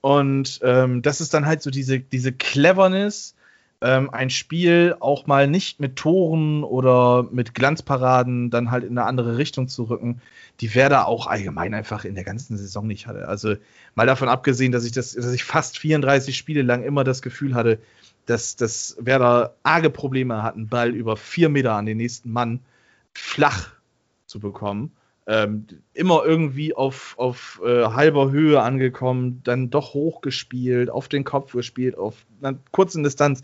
Und 0.00 0.60
ähm, 0.62 1.02
das 1.02 1.20
ist 1.20 1.34
dann 1.34 1.44
halt 1.44 1.60
so 1.60 1.70
diese, 1.70 1.98
diese 1.98 2.30
Cleverness, 2.30 3.34
ähm, 3.80 4.10
ein 4.10 4.30
Spiel 4.30 4.94
auch 5.00 5.26
mal 5.26 5.48
nicht 5.48 5.80
mit 5.80 5.96
Toren 5.96 6.62
oder 6.62 7.26
mit 7.32 7.52
Glanzparaden 7.52 8.50
dann 8.50 8.70
halt 8.70 8.84
in 8.84 8.96
eine 8.96 9.08
andere 9.08 9.38
Richtung 9.38 9.66
zu 9.66 9.82
rücken, 9.84 10.22
die 10.60 10.72
Werder 10.76 11.08
auch 11.08 11.26
allgemein 11.26 11.74
einfach 11.74 12.04
in 12.04 12.14
der 12.14 12.24
ganzen 12.24 12.56
Saison 12.56 12.86
nicht 12.86 13.08
hatte. 13.08 13.26
Also 13.26 13.56
mal 13.96 14.06
davon 14.06 14.28
abgesehen, 14.28 14.70
dass 14.70 14.84
ich 14.84 14.92
das, 14.92 15.14
dass 15.14 15.32
ich 15.32 15.42
fast 15.42 15.78
34 15.78 16.36
Spiele 16.36 16.62
lang 16.62 16.84
immer 16.84 17.02
das 17.02 17.22
Gefühl 17.22 17.54
hatte, 17.54 17.80
dass, 18.30 18.54
dass 18.54 18.96
Werder 19.00 19.56
arge 19.64 19.90
Probleme 19.90 20.42
hatten, 20.42 20.68
Ball 20.68 20.90
über 20.94 21.16
vier 21.16 21.48
Meter 21.48 21.74
an 21.74 21.86
den 21.86 21.96
nächsten 21.96 22.30
Mann 22.30 22.60
flach 23.12 23.72
zu 24.26 24.38
bekommen. 24.38 24.92
Ähm, 25.26 25.66
immer 25.94 26.24
irgendwie 26.24 26.74
auf, 26.74 27.14
auf 27.18 27.60
äh, 27.64 27.84
halber 27.86 28.30
Höhe 28.30 28.62
angekommen, 28.62 29.40
dann 29.44 29.70
doch 29.70 29.94
hochgespielt, 29.94 30.90
auf 30.90 31.08
den 31.08 31.24
Kopf 31.24 31.52
gespielt, 31.52 31.98
auf 31.98 32.24
einer 32.40 32.58
kurzen 32.70 33.02
Distanz. 33.02 33.42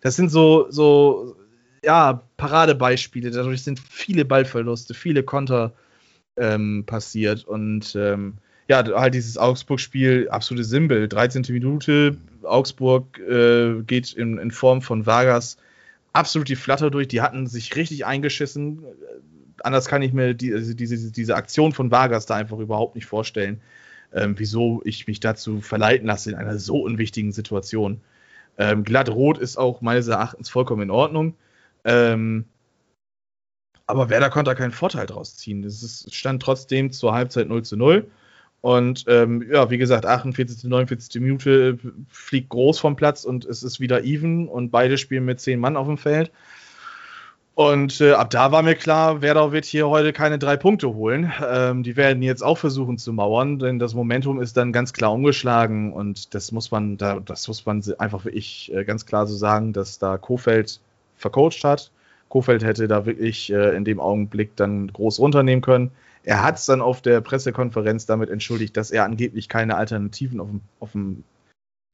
Das 0.00 0.16
sind 0.16 0.30
so, 0.30 0.66
so 0.68 1.36
ja, 1.84 2.22
Paradebeispiele. 2.36 3.30
Dadurch 3.30 3.62
sind 3.62 3.78
viele 3.78 4.24
Ballverluste, 4.24 4.94
viele 4.94 5.22
Konter 5.22 5.72
ähm, 6.36 6.84
passiert. 6.86 7.44
Und 7.44 7.94
ähm, 7.96 8.34
ja, 8.68 8.84
halt 8.84 9.14
dieses 9.14 9.36
Augsburg-Spiel, 9.36 10.28
absolute 10.30 10.64
Simbel. 10.64 11.08
13. 11.08 11.44
Minute, 11.50 12.16
Augsburg 12.42 13.18
äh, 13.18 13.82
geht 13.82 14.12
in, 14.12 14.38
in 14.38 14.50
Form 14.50 14.82
von 14.82 15.06
Vargas 15.06 15.58
absolut 16.14 16.48
die 16.48 16.56
Flatter 16.56 16.90
durch. 16.90 17.08
Die 17.08 17.20
hatten 17.20 17.46
sich 17.46 17.76
richtig 17.76 18.06
eingeschissen. 18.06 18.84
Anders 19.62 19.86
kann 19.86 20.00
ich 20.00 20.14
mir 20.14 20.34
die, 20.34 20.54
also 20.54 20.72
diese, 20.72 21.12
diese 21.12 21.36
Aktion 21.36 21.72
von 21.72 21.90
Vargas 21.90 22.24
da 22.26 22.36
einfach 22.36 22.58
überhaupt 22.58 22.94
nicht 22.94 23.06
vorstellen, 23.06 23.60
ähm, 24.12 24.34
wieso 24.38 24.80
ich 24.84 25.06
mich 25.06 25.20
dazu 25.20 25.60
verleiten 25.60 26.06
lasse 26.06 26.30
in 26.30 26.36
einer 26.36 26.58
so 26.58 26.80
unwichtigen 26.80 27.32
Situation. 27.32 28.00
Ähm, 28.56 28.84
glatt 28.84 29.10
ist 29.40 29.56
auch 29.56 29.80
meines 29.80 30.06
Erachtens 30.08 30.48
vollkommen 30.48 30.82
in 30.82 30.90
Ordnung. 30.90 31.34
Ähm, 31.84 32.46
aber 33.86 34.08
Werder 34.08 34.30
konnte 34.30 34.50
da 34.50 34.54
keinen 34.54 34.72
Vorteil 34.72 35.06
draus 35.06 35.36
ziehen. 35.36 35.62
Es 35.64 36.06
stand 36.10 36.42
trotzdem 36.42 36.92
zur 36.92 37.12
Halbzeit 37.12 37.48
0 37.48 37.64
zu 37.64 37.76
0. 37.76 38.10
Und 38.64 39.04
ähm, 39.08 39.46
ja, 39.52 39.68
wie 39.68 39.76
gesagt, 39.76 40.06
48., 40.06 40.64
49. 40.64 41.20
Minute 41.20 41.78
fliegt 42.08 42.48
groß 42.48 42.78
vom 42.78 42.96
Platz 42.96 43.24
und 43.24 43.44
es 43.44 43.62
ist 43.62 43.78
wieder 43.78 44.04
even 44.04 44.48
und 44.48 44.70
beide 44.70 44.96
spielen 44.96 45.26
mit 45.26 45.38
zehn 45.38 45.60
Mann 45.60 45.76
auf 45.76 45.86
dem 45.86 45.98
Feld. 45.98 46.32
Und 47.54 48.00
äh, 48.00 48.12
ab 48.12 48.30
da 48.30 48.52
war 48.52 48.62
mir 48.62 48.74
klar, 48.74 49.20
Werder 49.20 49.52
wird 49.52 49.66
hier 49.66 49.90
heute 49.90 50.14
keine 50.14 50.38
drei 50.38 50.56
Punkte 50.56 50.94
holen. 50.94 51.30
Ähm, 51.46 51.82
die 51.82 51.94
werden 51.98 52.22
jetzt 52.22 52.42
auch 52.42 52.56
versuchen 52.56 52.96
zu 52.96 53.12
mauern, 53.12 53.58
denn 53.58 53.78
das 53.78 53.92
Momentum 53.92 54.40
ist 54.40 54.56
dann 54.56 54.72
ganz 54.72 54.94
klar 54.94 55.12
umgeschlagen 55.12 55.92
und 55.92 56.34
das 56.34 56.50
muss 56.50 56.70
man, 56.70 56.96
da, 56.96 57.20
das 57.20 57.46
muss 57.48 57.66
man 57.66 57.82
einfach 57.98 58.24
wirklich 58.24 58.72
äh, 58.74 58.86
ganz 58.86 59.04
klar 59.04 59.26
so 59.26 59.36
sagen, 59.36 59.74
dass 59.74 59.98
da 59.98 60.16
Kofeld 60.16 60.80
vercoacht 61.18 61.64
hat. 61.64 61.90
Kofeld 62.30 62.64
hätte 62.64 62.88
da 62.88 63.04
wirklich 63.04 63.52
äh, 63.52 63.76
in 63.76 63.84
dem 63.84 64.00
Augenblick 64.00 64.56
dann 64.56 64.90
groß 64.90 65.20
runternehmen 65.20 65.60
können. 65.60 65.90
Er 66.24 66.42
hat 66.42 66.56
es 66.56 66.66
dann 66.66 66.80
auf 66.80 67.02
der 67.02 67.20
Pressekonferenz 67.20 68.06
damit 68.06 68.30
entschuldigt, 68.30 68.76
dass 68.76 68.90
er 68.90 69.04
angeblich 69.04 69.48
keine 69.48 69.76
Alternativen 69.76 70.40
auf 70.40 70.48
dem, 70.48 70.60
auf 70.80 70.92
dem 70.92 71.24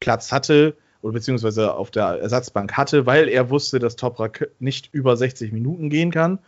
Platz 0.00 0.32
hatte 0.32 0.76
oder 1.02 1.12
beziehungsweise 1.14 1.74
auf 1.74 1.90
der 1.90 2.04
Ersatzbank 2.20 2.76
hatte, 2.76 3.06
weil 3.06 3.28
er 3.28 3.50
wusste, 3.50 3.78
dass 3.78 3.96
Toprak 3.96 4.50
nicht 4.60 4.90
über 4.92 5.16
60 5.16 5.52
Minuten 5.52 5.90
gehen 5.90 6.10
kann. 6.10 6.38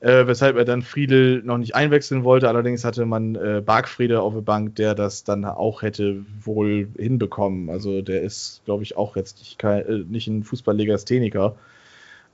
Äh, 0.00 0.26
weshalb 0.26 0.56
er 0.56 0.64
dann 0.64 0.82
Friedel 0.82 1.44
noch 1.44 1.58
nicht 1.58 1.76
einwechseln 1.76 2.24
wollte. 2.24 2.48
Allerdings 2.48 2.84
hatte 2.84 3.06
man 3.06 3.36
äh, 3.36 3.62
Bargfriede 3.64 4.20
auf 4.20 4.34
der 4.34 4.40
Bank, 4.40 4.74
der 4.74 4.96
das 4.96 5.22
dann 5.22 5.44
auch 5.44 5.82
hätte 5.82 6.24
wohl 6.40 6.88
hinbekommen. 6.98 7.70
Also 7.70 8.02
der 8.02 8.22
ist, 8.22 8.62
glaube 8.64 8.82
ich, 8.82 8.96
auch 8.96 9.14
jetzt 9.14 9.38
nicht, 9.38 9.60
kein, 9.60 9.86
äh, 9.86 9.98
nicht 9.98 10.26
ein 10.26 10.42
Fußballlegastheniker. 10.42 11.54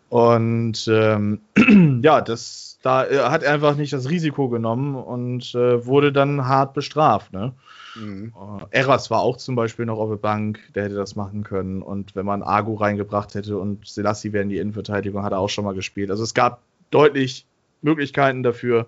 Und 0.09 0.89
ähm, 0.91 1.41
ja, 2.03 2.21
das, 2.21 2.79
da 2.83 3.07
hat 3.31 3.43
er 3.43 3.53
einfach 3.53 3.77
nicht 3.77 3.93
das 3.93 4.09
Risiko 4.09 4.49
genommen 4.49 4.95
und 4.95 5.55
äh, 5.55 5.85
wurde 5.85 6.13
dann 6.13 6.47
hart 6.47 6.73
bestraft. 6.73 7.33
Ne? 7.33 7.53
Mhm. 7.95 8.33
Uh, 8.35 8.61
Eras 8.71 9.11
war 9.11 9.21
auch 9.21 9.37
zum 9.37 9.55
Beispiel 9.55 9.85
noch 9.85 9.99
auf 9.99 10.09
der 10.09 10.17
Bank, 10.17 10.61
der 10.75 10.85
hätte 10.85 10.95
das 10.95 11.17
machen 11.17 11.45
können. 11.45 11.83
Und 11.83 12.17
wenn 12.17 12.25
man 12.25 12.43
Argo 12.43 12.75
reingebracht 12.75 13.35
hätte 13.35 13.59
und 13.59 13.87
Selassie 13.87 14.33
wäre 14.33 14.43
in 14.43 14.49
die 14.49 14.59
Innenverteidigung, 14.59 15.23
hat 15.23 15.33
er 15.33 15.41
auch 15.41 15.51
schon 15.51 15.65
mal 15.65 15.75
gespielt. 15.75 16.11
Also 16.11 16.23
es 16.23 16.33
gab 16.33 16.63
deutlich 16.91 17.47
Möglichkeiten 17.83 18.43
dafür, 18.43 18.87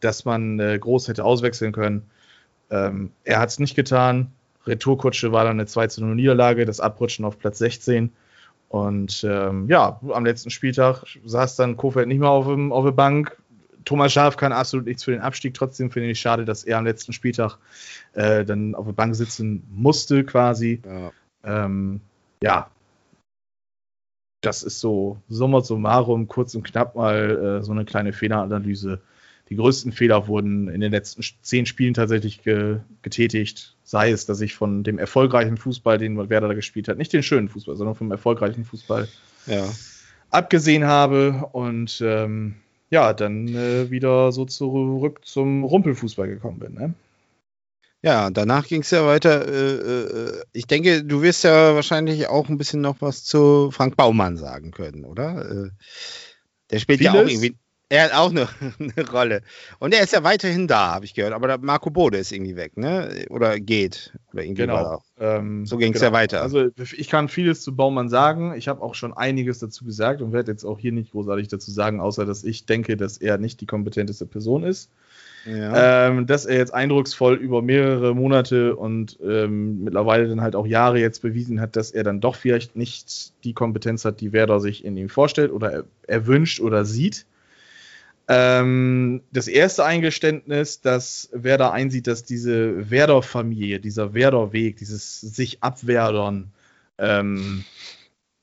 dass 0.00 0.24
man 0.24 0.60
äh, 0.60 0.78
groß 0.78 1.08
hätte 1.08 1.24
auswechseln 1.24 1.72
können. 1.72 2.10
Ähm, 2.70 3.10
er 3.24 3.40
hat 3.40 3.48
es 3.48 3.58
nicht 3.58 3.74
getan. 3.74 4.32
Retourkutsche 4.66 5.32
war 5.32 5.44
dann 5.44 5.58
eine 5.58 5.66
2 5.66 5.88
0 5.98 6.14
Niederlage, 6.14 6.64
das 6.64 6.80
Abrutschen 6.80 7.24
auf 7.24 7.38
Platz 7.38 7.58
16. 7.58 8.12
Und 8.68 9.24
ähm, 9.28 9.68
ja, 9.68 10.00
am 10.12 10.24
letzten 10.24 10.50
Spieltag 10.50 11.04
saß 11.24 11.56
dann 11.56 11.76
Kofeld 11.76 12.08
nicht 12.08 12.18
mehr 12.18 12.30
auf, 12.30 12.46
dem, 12.46 12.72
auf 12.72 12.84
der 12.84 12.92
Bank. 12.92 13.36
Thomas 13.84 14.12
Schaf 14.12 14.36
kann 14.36 14.52
absolut 14.52 14.86
nichts 14.86 15.04
für 15.04 15.12
den 15.12 15.20
Abstieg. 15.20 15.54
Trotzdem 15.54 15.90
finde 15.90 16.10
ich 16.10 16.20
schade, 16.20 16.44
dass 16.44 16.64
er 16.64 16.78
am 16.78 16.84
letzten 16.84 17.12
Spieltag 17.12 17.58
äh, 18.14 18.44
dann 18.44 18.74
auf 18.74 18.86
der 18.86 18.92
Bank 18.92 19.14
sitzen 19.14 19.62
musste, 19.70 20.24
quasi. 20.24 20.82
Ja, 20.84 21.12
ähm, 21.44 22.00
ja. 22.42 22.70
das 24.40 24.62
ist 24.62 24.80
so 24.80 25.18
summa 25.28 25.60
summarum, 25.60 26.28
kurz 26.28 26.54
und 26.54 26.64
knapp 26.64 26.96
mal 26.96 27.60
äh, 27.60 27.62
so 27.62 27.72
eine 27.72 27.84
kleine 27.84 28.12
Fehleranalyse 28.12 29.00
die 29.50 29.56
größten 29.56 29.92
Fehler 29.92 30.26
wurden 30.26 30.68
in 30.68 30.80
den 30.80 30.92
letzten 30.92 31.22
zehn 31.42 31.66
Spielen 31.66 31.94
tatsächlich 31.94 32.42
ge 32.42 32.78
getätigt. 33.02 33.76
Sei 33.82 34.10
es, 34.10 34.24
dass 34.24 34.40
ich 34.40 34.54
von 34.54 34.82
dem 34.84 34.98
erfolgreichen 34.98 35.58
Fußball, 35.58 35.98
den 35.98 36.16
Werder 36.30 36.48
da 36.48 36.54
gespielt 36.54 36.88
hat, 36.88 36.96
nicht 36.96 37.12
den 37.12 37.22
schönen 37.22 37.48
Fußball, 37.48 37.76
sondern 37.76 37.94
vom 37.94 38.10
erfolgreichen 38.10 38.64
Fußball 38.64 39.08
ja. 39.46 39.68
abgesehen 40.30 40.84
habe 40.84 41.48
und 41.52 42.00
ähm, 42.04 42.54
ja, 42.88 43.12
dann 43.12 43.48
äh, 43.48 43.90
wieder 43.90 44.32
so 44.32 44.46
zurück 44.46 45.20
zum 45.24 45.64
Rumpelfußball 45.64 46.28
gekommen 46.28 46.60
bin. 46.60 46.74
Ne? 46.74 46.94
Ja, 48.02 48.30
danach 48.30 48.66
ging 48.66 48.82
es 48.82 48.90
ja 48.90 49.06
weiter. 49.06 49.48
Äh, 49.48 49.74
äh, 49.74 50.42
ich 50.52 50.66
denke, 50.66 51.04
du 51.04 51.22
wirst 51.22 51.44
ja 51.44 51.74
wahrscheinlich 51.74 52.28
auch 52.28 52.48
ein 52.48 52.58
bisschen 52.58 52.82
noch 52.82 52.96
was 53.00 53.24
zu 53.24 53.70
Frank 53.70 53.96
Baumann 53.96 54.36
sagen 54.36 54.70
können, 54.70 55.04
oder? 55.04 55.50
Äh, 55.50 55.70
der 56.70 56.78
spielt 56.78 56.98
Vieles, 56.98 57.14
ja 57.14 57.20
auch 57.20 57.26
irgendwie 57.26 57.56
er 57.94 58.04
hat 58.04 58.14
auch 58.14 58.30
eine, 58.30 58.48
eine, 58.78 59.08
Rolle. 59.10 59.42
Und 59.78 59.94
er 59.94 60.02
ist 60.02 60.12
ja 60.12 60.24
weiterhin 60.24 60.66
da, 60.66 60.92
habe 60.92 61.04
ich 61.04 61.14
gehört. 61.14 61.32
Aber 61.32 61.58
Marco 61.58 61.90
Bode 61.90 62.18
ist 62.18 62.32
irgendwie 62.32 62.56
weg, 62.56 62.76
ne? 62.76 63.26
Oder 63.30 63.60
geht. 63.60 64.12
Oder 64.32 64.42
irgendwie 64.42 64.62
genau. 64.62 65.02
Ähm, 65.20 65.64
so 65.64 65.76
ging 65.76 65.92
es 65.94 66.00
genau. 66.00 66.12
ja 66.12 66.18
weiter. 66.18 66.42
Also 66.42 66.70
ich 66.76 67.08
kann 67.08 67.28
vieles 67.28 67.62
zu 67.62 67.76
Baumann 67.76 68.08
sagen. 68.08 68.54
Ich 68.56 68.68
habe 68.68 68.82
auch 68.82 68.94
schon 68.94 69.12
einiges 69.12 69.60
dazu 69.60 69.84
gesagt 69.84 70.22
und 70.22 70.32
werde 70.32 70.50
jetzt 70.50 70.64
auch 70.64 70.78
hier 70.78 70.92
nicht 70.92 71.12
großartig 71.12 71.48
dazu 71.48 71.70
sagen, 71.70 72.00
außer 72.00 72.26
dass 72.26 72.42
ich 72.42 72.66
denke, 72.66 72.96
dass 72.96 73.18
er 73.18 73.38
nicht 73.38 73.60
die 73.60 73.66
kompetenteste 73.66 74.26
Person 74.26 74.64
ist. 74.64 74.90
Ja. 75.46 76.08
Ähm, 76.08 76.26
dass 76.26 76.46
er 76.46 76.56
jetzt 76.56 76.72
eindrucksvoll 76.72 77.34
über 77.34 77.60
mehrere 77.60 78.14
Monate 78.14 78.76
und 78.76 79.18
ähm, 79.22 79.84
mittlerweile 79.84 80.26
dann 80.26 80.40
halt 80.40 80.56
auch 80.56 80.66
Jahre 80.66 80.98
jetzt 80.98 81.20
bewiesen 81.20 81.60
hat, 81.60 81.76
dass 81.76 81.90
er 81.90 82.02
dann 82.02 82.20
doch 82.20 82.34
vielleicht 82.34 82.76
nicht 82.76 83.32
die 83.44 83.52
Kompetenz 83.52 84.06
hat, 84.06 84.20
die 84.20 84.32
Werder 84.32 84.58
sich 84.60 84.84
in 84.84 84.96
ihm 84.96 85.10
vorstellt 85.10 85.52
oder 85.52 85.84
erwünscht 86.06 86.60
oder 86.60 86.84
sieht. 86.86 87.26
Ähm, 88.26 89.22
das 89.32 89.48
erste 89.48 89.84
Eingeständnis, 89.84 90.80
dass 90.80 91.28
Werder 91.32 91.72
einsieht, 91.72 92.06
dass 92.06 92.24
diese 92.24 92.90
Werder-Familie, 92.90 93.80
dieser 93.80 94.14
Werder-Weg, 94.14 94.76
dieses 94.76 95.20
sich 95.20 95.62
abwerdern 95.62 96.50
ähm, 96.98 97.64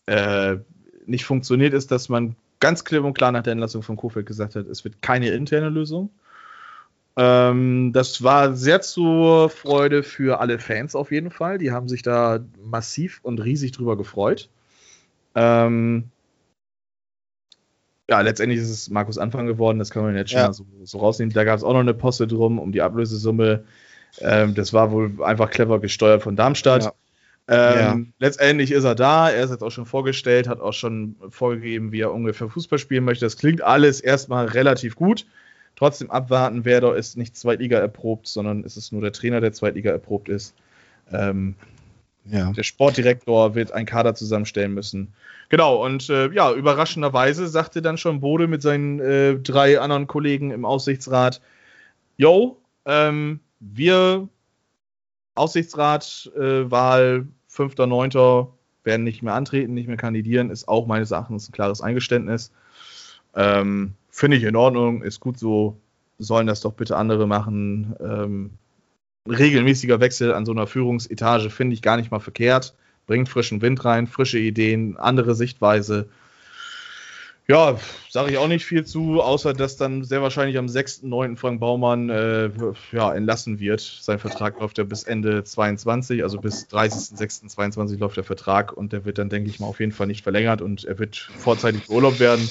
äh, 0.05 0.57
nicht 1.05 1.25
funktioniert, 1.25 1.73
ist, 1.73 1.89
dass 1.89 2.09
man 2.09 2.35
ganz 2.59 2.85
klipp 2.85 3.03
und 3.03 3.15
klar 3.15 3.31
nach 3.31 3.41
der 3.43 3.53
Entlassung 3.53 3.81
von 3.81 3.97
Kofeld 3.97 4.27
gesagt 4.27 4.55
hat, 4.55 4.67
es 4.67 4.83
wird 4.83 5.01
keine 5.01 5.29
interne 5.29 5.69
Lösung. 5.69 6.11
Ähm, 7.17 7.91
das 7.91 8.23
war 8.23 8.55
sehr 8.55 8.81
zur 8.81 9.49
Freude 9.49 10.03
für 10.03 10.39
alle 10.39 10.59
Fans 10.59 10.95
auf 10.95 11.11
jeden 11.11 11.31
Fall. 11.31 11.57
Die 11.57 11.71
haben 11.71 11.89
sich 11.89 12.03
da 12.03 12.39
massiv 12.63 13.19
und 13.23 13.39
riesig 13.39 13.71
drüber 13.71 13.97
gefreut. 13.97 14.47
Ähm, 15.35 16.05
ja, 18.11 18.19
letztendlich 18.19 18.59
ist 18.59 18.69
es 18.69 18.89
Markus 18.89 19.17
Anfang 19.17 19.45
geworden, 19.45 19.79
das 19.79 19.89
kann 19.89 20.03
man 20.03 20.17
jetzt 20.17 20.31
schon 20.31 20.41
ja. 20.41 20.47
mal 20.47 20.53
so, 20.53 20.65
so, 20.83 20.97
rausnehmen. 20.97 21.33
Da 21.33 21.45
gab 21.45 21.57
es 21.57 21.63
auch 21.63 21.71
noch 21.71 21.79
eine 21.79 21.93
Poste 21.93 22.27
drum 22.27 22.59
um 22.59 22.73
die 22.73 22.81
Ablösesumme. 22.81 23.63
Ähm, 24.19 24.53
das 24.53 24.73
war 24.73 24.91
wohl 24.91 25.23
einfach 25.23 25.49
clever 25.49 25.79
gesteuert 25.79 26.21
von 26.21 26.35
Darmstadt. 26.35 26.83
Ja. 26.83 26.93
Ähm, 27.93 28.11
Letztendlich 28.19 28.73
ist 28.73 28.83
er 28.83 28.95
da, 28.95 29.29
er 29.29 29.45
ist 29.45 29.51
jetzt 29.51 29.63
auch 29.63 29.71
schon 29.71 29.85
vorgestellt, 29.85 30.49
hat 30.49 30.59
auch 30.59 30.73
schon 30.73 31.15
vorgegeben, 31.29 31.93
wie 31.93 32.01
er 32.01 32.11
ungefähr 32.11 32.49
Fußball 32.49 32.79
spielen 32.79 33.05
möchte. 33.05 33.25
Das 33.25 33.37
klingt 33.37 33.61
alles 33.61 34.01
erstmal 34.01 34.47
relativ 34.47 34.97
gut. 34.97 35.25
Trotzdem 35.77 36.11
abwarten, 36.11 36.65
Werder 36.65 36.97
ist 36.97 37.15
nicht 37.15 37.37
Zweitliga 37.37 37.79
erprobt, 37.79 38.27
sondern 38.27 38.65
es 38.65 38.75
ist 38.75 38.91
nur 38.91 39.01
der 39.01 39.13
Trainer, 39.13 39.39
der 39.39 39.53
Zweitliga 39.53 39.89
erprobt 39.89 40.27
ist. 40.27 40.53
Ähm, 41.13 41.55
Ja. 42.25 42.51
der 42.51 42.63
Sportdirektor 42.63 43.55
wird 43.55 43.71
einen 43.71 43.85
Kader 43.85 44.13
zusammenstellen 44.13 44.73
müssen. 44.73 45.13
Genau, 45.49 45.83
und 45.83 46.09
äh, 46.09 46.31
ja, 46.31 46.53
überraschenderweise 46.53 47.47
sagte 47.47 47.81
dann 47.81 47.97
schon 47.97 48.21
Bode 48.21 48.47
mit 48.47 48.61
seinen 48.61 48.99
äh, 48.99 49.35
drei 49.39 49.79
anderen 49.79 50.07
Kollegen 50.07 50.51
im 50.51 50.63
Aussichtsrat, 50.63 51.41
yo, 52.17 52.61
ähm, 52.85 53.39
wir 53.59 54.29
Aussichtsrat, 55.35 56.31
äh, 56.35 56.69
Wahl 56.69 57.27
5.9. 57.51 58.47
werden 58.83 59.03
nicht 59.03 59.23
mehr 59.23 59.33
antreten, 59.33 59.73
nicht 59.73 59.87
mehr 59.87 59.97
kandidieren, 59.97 60.49
ist 60.49 60.67
auch 60.67 60.87
meines 60.87 61.11
Erachtens 61.11 61.49
ein 61.49 61.53
klares 61.53 61.81
Eingeständnis. 61.81 62.51
Ähm, 63.35 63.93
Finde 64.09 64.37
ich 64.37 64.43
in 64.43 64.55
Ordnung, 64.55 65.03
ist 65.03 65.19
gut 65.19 65.39
so, 65.39 65.77
sollen 66.19 66.47
das 66.47 66.61
doch 66.61 66.73
bitte 66.73 66.97
andere 66.97 67.27
machen. 67.27 67.95
Ähm, 67.99 68.51
ein 69.27 69.35
regelmäßiger 69.35 69.99
Wechsel 69.99 70.33
an 70.33 70.45
so 70.45 70.51
einer 70.51 70.67
Führungsetage 70.67 71.49
finde 71.49 71.73
ich 71.73 71.81
gar 71.81 71.97
nicht 71.97 72.11
mal 72.11 72.19
verkehrt. 72.19 72.73
Bringt 73.07 73.29
frischen 73.29 73.61
Wind 73.61 73.83
rein, 73.85 74.07
frische 74.07 74.39
Ideen, 74.39 74.97
andere 74.97 75.35
Sichtweise. 75.35 76.09
Ja, 77.47 77.77
sage 78.09 78.31
ich 78.31 78.37
auch 78.37 78.47
nicht 78.47 78.65
viel 78.65 78.85
zu, 78.85 79.21
außer 79.21 79.53
dass 79.53 79.75
dann 79.75 80.03
sehr 80.03 80.21
wahrscheinlich 80.21 80.57
am 80.57 80.67
6.9. 80.67 81.35
Frank 81.35 81.59
Baumann 81.59 82.09
äh, 82.09 82.49
ja, 82.93 83.13
entlassen 83.13 83.59
wird. 83.59 83.81
Sein 83.81 84.19
Vertrag 84.19 84.59
läuft 84.59 84.77
ja 84.77 84.85
bis 84.85 85.03
Ende 85.03 85.43
22, 85.43 86.23
also 86.23 86.39
bis 86.39 86.69
30.06.22 86.69 87.99
läuft 87.99 88.17
der 88.17 88.23
Vertrag 88.23 88.71
und 88.71 88.93
der 88.93 89.05
wird 89.05 89.17
dann, 89.17 89.29
denke 89.29 89.49
ich 89.49 89.59
mal, 89.59 89.67
auf 89.67 89.79
jeden 89.79 89.91
Fall 89.91 90.07
nicht 90.07 90.23
verlängert 90.23 90.61
und 90.61 90.85
er 90.85 90.97
wird 90.97 91.17
vorzeitig 91.17 91.87
beurlaubt 91.87 92.19
werden. 92.19 92.47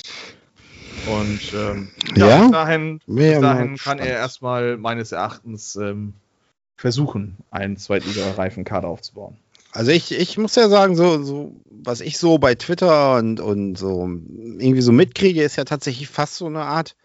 Und 1.07 1.41
ähm, 1.55 1.89
ja, 2.17 2.29
Ja? 2.29 2.43
bis 2.43 2.51
dahin, 2.51 3.01
bis 3.07 3.41
dahin 3.41 3.77
kann 3.77 3.99
er 4.01 4.19
erstmal 4.19 4.77
meines 4.77 5.13
Erachtens 5.13 5.77
ähm, 5.77 6.13
versuchen, 6.81 7.37
einen 7.51 7.77
zweitliga-reifen 7.77 8.65
Kader 8.65 8.89
aufzubauen. 8.89 9.37
Also 9.73 9.91
ich, 9.91 10.19
ich 10.19 10.39
muss 10.39 10.55
ja 10.55 10.71
sagen, 10.71 10.97
so, 10.97 11.23
so, 11.23 11.53
was 11.71 12.01
ich 12.01 12.17
so 12.17 12.39
bei 12.39 12.55
Twitter 12.55 13.17
und, 13.17 13.39
und 13.39 13.77
so 13.77 14.09
irgendwie 14.59 14.81
so 14.81 14.91
mitkriege, 14.91 15.43
ist 15.43 15.57
ja 15.57 15.65
tatsächlich 15.65 16.09
fast 16.09 16.37
so 16.37 16.47
eine 16.47 16.63
Art 16.63 16.97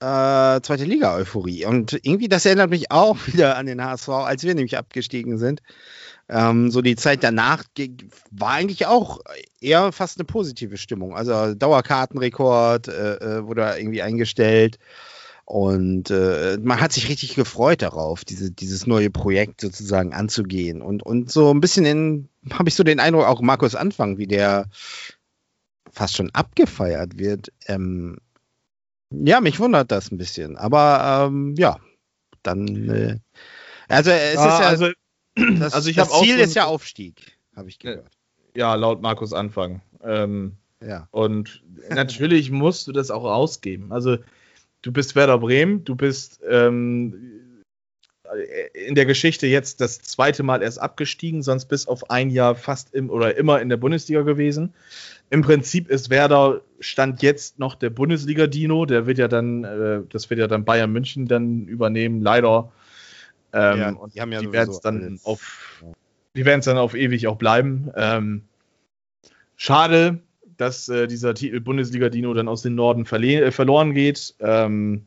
äh, 0.00 0.62
zweite 0.62 0.84
Liga-Euphorie. 0.84 1.66
Und 1.66 1.92
irgendwie, 2.02 2.28
das 2.28 2.46
erinnert 2.46 2.70
mich 2.70 2.90
auch 2.90 3.18
wieder 3.26 3.58
an 3.58 3.66
den 3.66 3.84
HSV, 3.84 4.08
als 4.08 4.44
wir 4.44 4.54
nämlich 4.54 4.78
abgestiegen 4.78 5.36
sind. 5.36 5.60
Ähm, 6.30 6.70
so 6.70 6.80
die 6.80 6.96
Zeit 6.96 7.22
danach 7.22 7.64
war 8.30 8.52
eigentlich 8.52 8.86
auch 8.86 9.18
eher 9.60 9.92
fast 9.92 10.18
eine 10.18 10.24
positive 10.24 10.78
Stimmung. 10.78 11.14
Also 11.14 11.54
Dauerkartenrekord 11.54 12.88
äh, 12.88 13.14
äh, 13.16 13.46
wurde 13.46 13.74
irgendwie 13.76 14.00
eingestellt. 14.00 14.78
Und 15.50 16.12
äh, 16.12 16.58
man 16.62 16.80
hat 16.80 16.92
sich 16.92 17.08
richtig 17.08 17.34
gefreut 17.34 17.82
darauf, 17.82 18.24
diese, 18.24 18.52
dieses 18.52 18.86
neue 18.86 19.10
Projekt 19.10 19.60
sozusagen 19.60 20.14
anzugehen. 20.14 20.80
Und, 20.80 21.02
und 21.02 21.32
so 21.32 21.52
ein 21.52 21.60
bisschen 21.60 21.84
in, 21.84 22.28
habe 22.52 22.68
ich 22.68 22.76
so 22.76 22.84
den 22.84 23.00
Eindruck, 23.00 23.24
auch 23.24 23.40
Markus 23.40 23.74
Anfang, 23.74 24.16
wie 24.16 24.28
der 24.28 24.68
fast 25.90 26.16
schon 26.16 26.30
abgefeiert 26.30 27.18
wird. 27.18 27.52
Ähm, 27.66 28.18
ja, 29.12 29.40
mich 29.40 29.58
wundert 29.58 29.90
das 29.90 30.12
ein 30.12 30.18
bisschen. 30.18 30.56
Aber 30.56 31.26
ähm, 31.26 31.56
ja, 31.58 31.78
dann. 32.44 32.88
Äh, 32.88 33.18
also 33.88 34.12
es 34.12 34.34
ist 34.34 34.36
ja, 34.36 34.58
also, 34.60 34.86
das, 35.34 35.72
also 35.72 35.90
ich 35.90 35.96
das 35.96 36.12
Ziel 36.20 36.36
so 36.36 36.44
ist 36.44 36.54
ja 36.54 36.66
Aufstieg, 36.66 37.36
habe 37.56 37.68
ich 37.68 37.80
gehört. 37.80 38.06
ja, 38.54 38.76
laut 38.76 39.02
Markus 39.02 39.32
Anfang. 39.32 39.82
Ähm, 40.04 40.58
Ja. 40.80 41.08
Und 41.10 41.64
natürlich 41.88 42.52
musst 42.52 42.86
du 42.86 42.92
das 42.92 43.10
auch 43.10 43.24
ausgeben. 43.24 43.90
Also 43.90 44.18
du 44.82 44.92
bist 44.92 45.14
Werder 45.16 45.38
Bremen, 45.38 45.84
du 45.84 45.94
bist 45.94 46.40
ähm, 46.48 47.14
in 48.74 48.94
der 48.94 49.06
Geschichte 49.06 49.46
jetzt 49.48 49.80
das 49.80 49.98
zweite 50.00 50.42
Mal 50.44 50.62
erst 50.62 50.80
abgestiegen, 50.80 51.42
sonst 51.42 51.64
bis 51.66 51.88
auf 51.88 52.10
ein 52.10 52.30
Jahr 52.30 52.54
fast 52.54 52.94
im 52.94 53.10
oder 53.10 53.36
immer 53.36 53.60
in 53.60 53.68
der 53.68 53.76
Bundesliga 53.76 54.22
gewesen. 54.22 54.72
Im 55.30 55.42
Prinzip 55.42 55.88
ist 55.88 56.10
Werder 56.10 56.60
Stand 56.78 57.22
jetzt 57.22 57.58
noch 57.58 57.74
der 57.74 57.90
Bundesliga-Dino, 57.90 58.86
der 58.86 59.06
wird 59.06 59.18
ja 59.18 59.26
dann, 59.28 59.64
äh, 59.64 60.00
das 60.08 60.30
wird 60.30 60.38
ja 60.40 60.46
dann 60.46 60.64
Bayern 60.64 60.92
München 60.92 61.26
dann 61.26 61.66
übernehmen, 61.66 62.22
leider. 62.22 62.72
Ähm, 63.52 63.78
Ja, 63.78 63.90
und 63.90 64.14
die 64.14 64.20
haben 64.20 64.32
ja 64.32 64.40
die 64.40 64.52
werden 64.52 64.70
es 64.70 64.80
dann 64.80 65.02
alles- 65.02 65.26
auf, 65.26 65.82
die 66.36 66.44
werden 66.44 66.60
es 66.60 66.66
dann 66.66 66.78
auf 66.78 66.94
ewig 66.94 67.26
auch 67.26 67.36
bleiben. 67.36 67.90
Ähm, 67.96 68.42
schade, 69.56 70.20
dass 70.60 70.88
äh, 70.88 71.06
dieser 71.06 71.34
Titel 71.34 71.60
Bundesliga-Dino 71.60 72.34
dann 72.34 72.48
aus 72.48 72.62
dem 72.62 72.74
Norden 72.74 73.06
äh, 73.06 73.50
verloren 73.50 73.94
geht. 73.94 74.34
Ähm, 74.40 75.04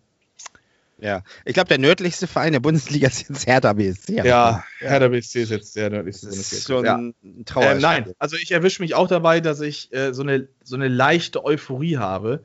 Ja. 1.00 1.22
Ich 1.46 1.54
glaube, 1.54 1.68
der 1.68 1.80
nördlichste 1.80 2.28
Verein 2.28 2.54
der 2.54 2.60
Bundesliga 2.60 3.08
ist 3.08 3.28
jetzt 3.30 3.46
Hertha 3.46 3.74
BSC. 3.74 4.22
ja, 4.24 4.64
Hertha 4.80 5.08
BSC 5.10 5.44
ist 5.44 5.50
jetzt 5.52 5.76
der 5.76 5.90
nördlichste 5.90 6.28
Das 6.28 6.52
ist 6.52 6.68
schon 6.68 6.86
Ja. 6.86 6.96
ein 6.96 7.14
Trauer. 7.46 7.74
Ähm, 7.74 7.82
nein, 7.82 8.14
also 8.20 8.36
ich 8.38 8.52
erwische 8.52 8.82
mich 8.82 8.96
auch 8.96 9.08
dabei, 9.08 9.42
dass 9.42 9.60
ich 9.62 9.94
äh, 9.94 10.14
so, 10.14 10.24
eine, 10.24 10.48
so 10.64 10.76
eine 10.76 10.88
leichte 10.88 11.44
Euphorie 11.44 11.98
habe. 11.98 12.42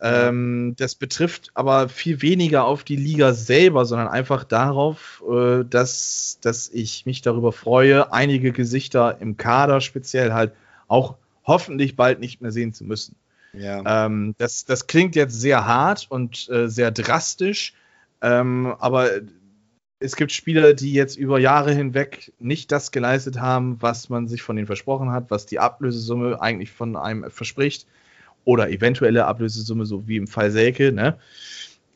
Ähm, 0.00 0.74
das 0.78 0.94
betrifft 0.94 1.50
aber 1.54 1.88
viel 1.88 2.22
weniger 2.22 2.64
auf 2.64 2.84
die 2.84 2.94
Liga 2.94 3.34
selber, 3.34 3.84
sondern 3.84 4.06
einfach 4.06 4.44
darauf, 4.44 5.22
äh, 5.28 5.64
dass, 5.68 6.38
dass 6.40 6.68
ich 6.68 7.04
mich 7.04 7.20
darüber 7.20 7.50
freue, 7.50 8.12
einige 8.12 8.52
Gesichter 8.52 9.16
im 9.20 9.36
Kader 9.36 9.80
speziell 9.80 10.32
halt 10.32 10.52
auch 10.86 11.16
hoffentlich 11.48 11.96
bald 11.96 12.20
nicht 12.20 12.40
mehr 12.40 12.52
sehen 12.52 12.72
zu 12.72 12.84
müssen. 12.84 13.16
Ja. 13.52 14.06
Ähm, 14.06 14.36
das, 14.38 14.64
das 14.64 14.86
klingt 14.86 15.16
jetzt 15.16 15.40
sehr 15.40 15.66
hart 15.66 16.06
und 16.10 16.48
äh, 16.50 16.68
sehr 16.68 16.92
drastisch, 16.92 17.74
ähm, 18.22 18.74
aber 18.78 19.10
es 20.00 20.14
gibt 20.14 20.30
Spieler, 20.30 20.74
die 20.74 20.92
jetzt 20.92 21.16
über 21.16 21.40
Jahre 21.40 21.72
hinweg 21.72 22.32
nicht 22.38 22.70
das 22.70 22.92
geleistet 22.92 23.40
haben, 23.40 23.78
was 23.80 24.08
man 24.08 24.28
sich 24.28 24.42
von 24.42 24.56
ihnen 24.56 24.66
versprochen 24.66 25.10
hat, 25.10 25.30
was 25.30 25.46
die 25.46 25.58
Ablösesumme 25.58 26.40
eigentlich 26.40 26.70
von 26.70 26.94
einem 26.96 27.30
verspricht 27.30 27.86
oder 28.44 28.70
eventuelle 28.70 29.26
Ablösesumme, 29.26 29.86
so 29.86 30.06
wie 30.06 30.16
im 30.16 30.28
Fall 30.28 30.50
Selke. 30.50 30.92
Ne? 30.92 31.18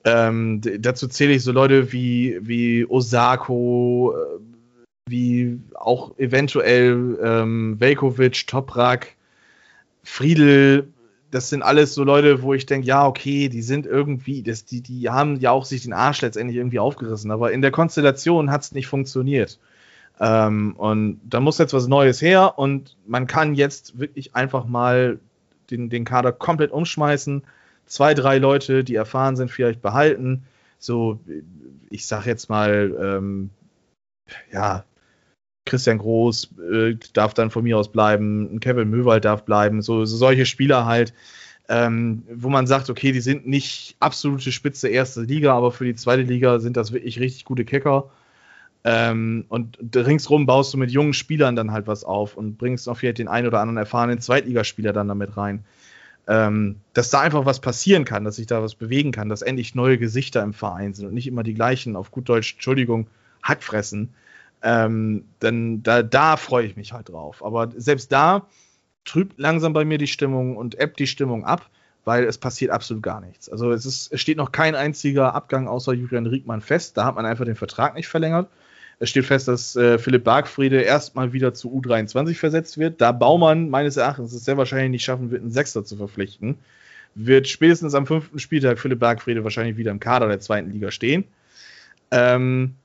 Ähm, 0.04 0.60
dazu 0.80 1.06
zähle 1.06 1.34
ich 1.34 1.44
so 1.44 1.52
Leute 1.52 1.92
wie, 1.92 2.38
wie 2.42 2.84
Osako, 2.86 4.14
äh, 4.16 4.40
wie 5.08 5.60
auch 5.74 6.18
eventuell 6.18 7.18
ähm, 7.22 7.76
Velkovic, 7.78 8.46
Toprak, 8.46 9.14
Friedel, 10.02 10.92
das 11.30 11.48
sind 11.48 11.62
alles 11.62 11.94
so 11.94 12.04
Leute, 12.04 12.42
wo 12.42 12.52
ich 12.54 12.66
denke, 12.66 12.86
ja, 12.86 13.06
okay, 13.06 13.48
die 13.48 13.62
sind 13.62 13.86
irgendwie, 13.86 14.42
das, 14.42 14.64
die, 14.64 14.82
die 14.82 15.08
haben 15.08 15.36
ja 15.36 15.50
auch 15.50 15.64
sich 15.64 15.82
den 15.82 15.92
Arsch 15.92 16.20
letztendlich 16.20 16.58
irgendwie 16.58 16.78
aufgerissen, 16.78 17.30
aber 17.30 17.52
in 17.52 17.62
der 17.62 17.70
Konstellation 17.70 18.50
hat 18.50 18.62
es 18.62 18.72
nicht 18.72 18.86
funktioniert. 18.86 19.58
Ähm, 20.20 20.74
und 20.76 21.20
da 21.24 21.40
muss 21.40 21.58
jetzt 21.58 21.72
was 21.72 21.88
Neues 21.88 22.20
her 22.20 22.58
und 22.58 22.96
man 23.06 23.26
kann 23.26 23.54
jetzt 23.54 23.98
wirklich 23.98 24.34
einfach 24.34 24.66
mal 24.66 25.18
den, 25.70 25.88
den 25.88 26.04
Kader 26.04 26.32
komplett 26.32 26.70
umschmeißen. 26.70 27.42
Zwei, 27.86 28.14
drei 28.14 28.38
Leute, 28.38 28.84
die 28.84 28.94
erfahren 28.94 29.36
sind, 29.36 29.50
vielleicht 29.50 29.80
behalten. 29.80 30.44
So, 30.78 31.18
ich 31.88 32.06
sag 32.06 32.26
jetzt 32.26 32.50
mal, 32.50 32.94
ähm, 33.00 33.50
ja, 34.52 34.84
Christian 35.64 35.98
Groß 35.98 36.50
äh, 36.72 36.94
darf 37.12 37.34
dann 37.34 37.50
von 37.50 37.64
mir 37.64 37.78
aus 37.78 37.92
bleiben, 37.92 38.58
Kevin 38.60 38.90
Möwald 38.90 39.24
darf 39.24 39.44
bleiben, 39.44 39.82
so, 39.82 40.04
so 40.04 40.16
solche 40.16 40.46
Spieler 40.46 40.86
halt, 40.86 41.14
ähm, 41.68 42.24
wo 42.32 42.48
man 42.48 42.66
sagt, 42.66 42.90
okay, 42.90 43.12
die 43.12 43.20
sind 43.20 43.46
nicht 43.46 43.96
absolute 44.00 44.50
Spitze 44.50 44.88
erste 44.88 45.22
Liga, 45.22 45.54
aber 45.54 45.70
für 45.70 45.84
die 45.84 45.94
zweite 45.94 46.22
Liga 46.22 46.58
sind 46.58 46.76
das 46.76 46.92
wirklich 46.92 47.20
richtig 47.20 47.44
gute 47.44 47.64
Kicker. 47.64 48.10
Ähm, 48.84 49.44
und 49.48 49.78
ringsrum 49.94 50.46
baust 50.46 50.74
du 50.74 50.78
mit 50.78 50.90
jungen 50.90 51.14
Spielern 51.14 51.54
dann 51.54 51.70
halt 51.70 51.86
was 51.86 52.02
auf 52.02 52.36
und 52.36 52.58
bringst 52.58 52.88
noch 52.88 52.96
vielleicht 52.96 53.18
den 53.18 53.28
einen 53.28 53.46
oder 53.46 53.60
anderen 53.60 53.76
erfahrenen 53.76 54.20
Zweitligaspieler 54.20 54.92
dann 54.92 55.08
damit 55.08 55.36
rein. 55.36 55.64
Ähm, 56.26 56.76
dass 56.92 57.10
da 57.10 57.20
einfach 57.20 57.46
was 57.46 57.60
passieren 57.60 58.04
kann, 58.04 58.24
dass 58.24 58.36
sich 58.36 58.46
da 58.46 58.62
was 58.62 58.74
bewegen 58.74 59.12
kann, 59.12 59.28
dass 59.28 59.42
endlich 59.42 59.74
neue 59.74 59.98
Gesichter 59.98 60.42
im 60.42 60.52
Verein 60.52 60.94
sind 60.94 61.06
und 61.06 61.14
nicht 61.14 61.26
immer 61.26 61.42
die 61.42 61.54
gleichen, 61.54 61.96
auf 61.96 62.10
gut 62.10 62.28
Deutsch, 62.28 62.54
Entschuldigung, 62.54 63.06
Hackfressen. 63.42 64.10
Ähm, 64.62 65.24
dann 65.40 65.82
da, 65.82 66.02
da 66.02 66.36
freue 66.36 66.66
ich 66.66 66.76
mich 66.76 66.92
halt 66.92 67.08
drauf. 67.08 67.44
Aber 67.44 67.70
selbst 67.76 68.12
da 68.12 68.46
trübt 69.04 69.38
langsam 69.38 69.72
bei 69.72 69.84
mir 69.84 69.98
die 69.98 70.06
Stimmung 70.06 70.56
und 70.56 70.78
ebbt 70.78 70.98
die 70.98 71.06
Stimmung 71.06 71.44
ab, 71.44 71.68
weil 72.04 72.24
es 72.24 72.38
passiert 72.38 72.70
absolut 72.70 73.02
gar 73.02 73.20
nichts. 73.20 73.48
Also 73.48 73.72
es, 73.72 73.84
ist, 73.86 74.12
es 74.12 74.20
steht 74.20 74.36
noch 74.36 74.52
kein 74.52 74.74
einziger 74.74 75.34
Abgang 75.34 75.68
außer 75.68 75.92
Julian 75.92 76.26
Riegmann 76.26 76.60
fest. 76.60 76.96
Da 76.96 77.04
hat 77.04 77.16
man 77.16 77.26
einfach 77.26 77.44
den 77.44 77.56
Vertrag 77.56 77.94
nicht 77.94 78.08
verlängert. 78.08 78.48
Es 78.98 79.10
steht 79.10 79.26
fest, 79.26 79.48
dass 79.48 79.74
äh, 79.74 79.98
Philipp 79.98 80.22
Bargfriede 80.22 80.80
erstmal 80.80 81.32
wieder 81.32 81.54
zu 81.54 81.72
U23 81.72 82.34
versetzt 82.34 82.78
wird. 82.78 83.00
Da 83.00 83.10
Baumann 83.10 83.68
meines 83.68 83.96
Erachtens 83.96 84.32
es 84.32 84.44
sehr 84.44 84.56
wahrscheinlich 84.56 84.90
nicht 84.90 85.04
schaffen 85.04 85.32
wird, 85.32 85.42
einen 85.42 85.50
Sechster 85.50 85.84
zu 85.84 85.96
verpflichten, 85.96 86.58
wird 87.16 87.48
spätestens 87.48 87.94
am 87.94 88.06
fünften 88.06 88.38
Spieltag 88.38 88.78
Philipp 88.78 89.00
Bargfriede 89.00 89.42
wahrscheinlich 89.42 89.76
wieder 89.76 89.90
im 89.90 89.98
Kader 89.98 90.28
der 90.28 90.38
zweiten 90.38 90.70
Liga 90.70 90.92
stehen. 90.92 91.24
Ähm, 92.12 92.76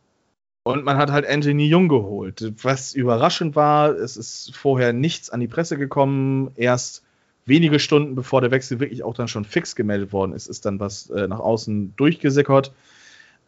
Und 0.67 0.84
man 0.84 0.97
hat 0.97 1.12
halt 1.12 1.25
Anthony 1.25 1.67
Jung 1.67 1.88
geholt. 1.88 2.53
Was 2.62 2.93
überraschend 2.93 3.56
war, 3.56 3.91
es 3.91 4.17
ist 4.17 4.53
vorher 4.53 4.91
nichts 4.91 5.30
an 5.30 5.39
die 5.39 5.47
Presse 5.47 5.77
gekommen. 5.77 6.51
Erst 6.56 7.06
wenige 7.45 7.80
Stunden 7.80 8.15
bevor 8.15 8.41
der 8.41 8.51
Wechsel 8.51 8.82
wirklich 8.82 9.01
auch 9.01 9.13
dann 9.13 9.30
schon 9.30 9.45
fix 9.45 9.77
gemeldet 9.77 10.12
worden 10.12 10.34
ist, 10.34 10.47
ist 10.47 10.65
dann 10.65 10.82
was 10.82 11.10
äh, 11.10 11.25
nach 11.30 11.39
außen 11.39 11.95
durchgesickert 11.95 12.73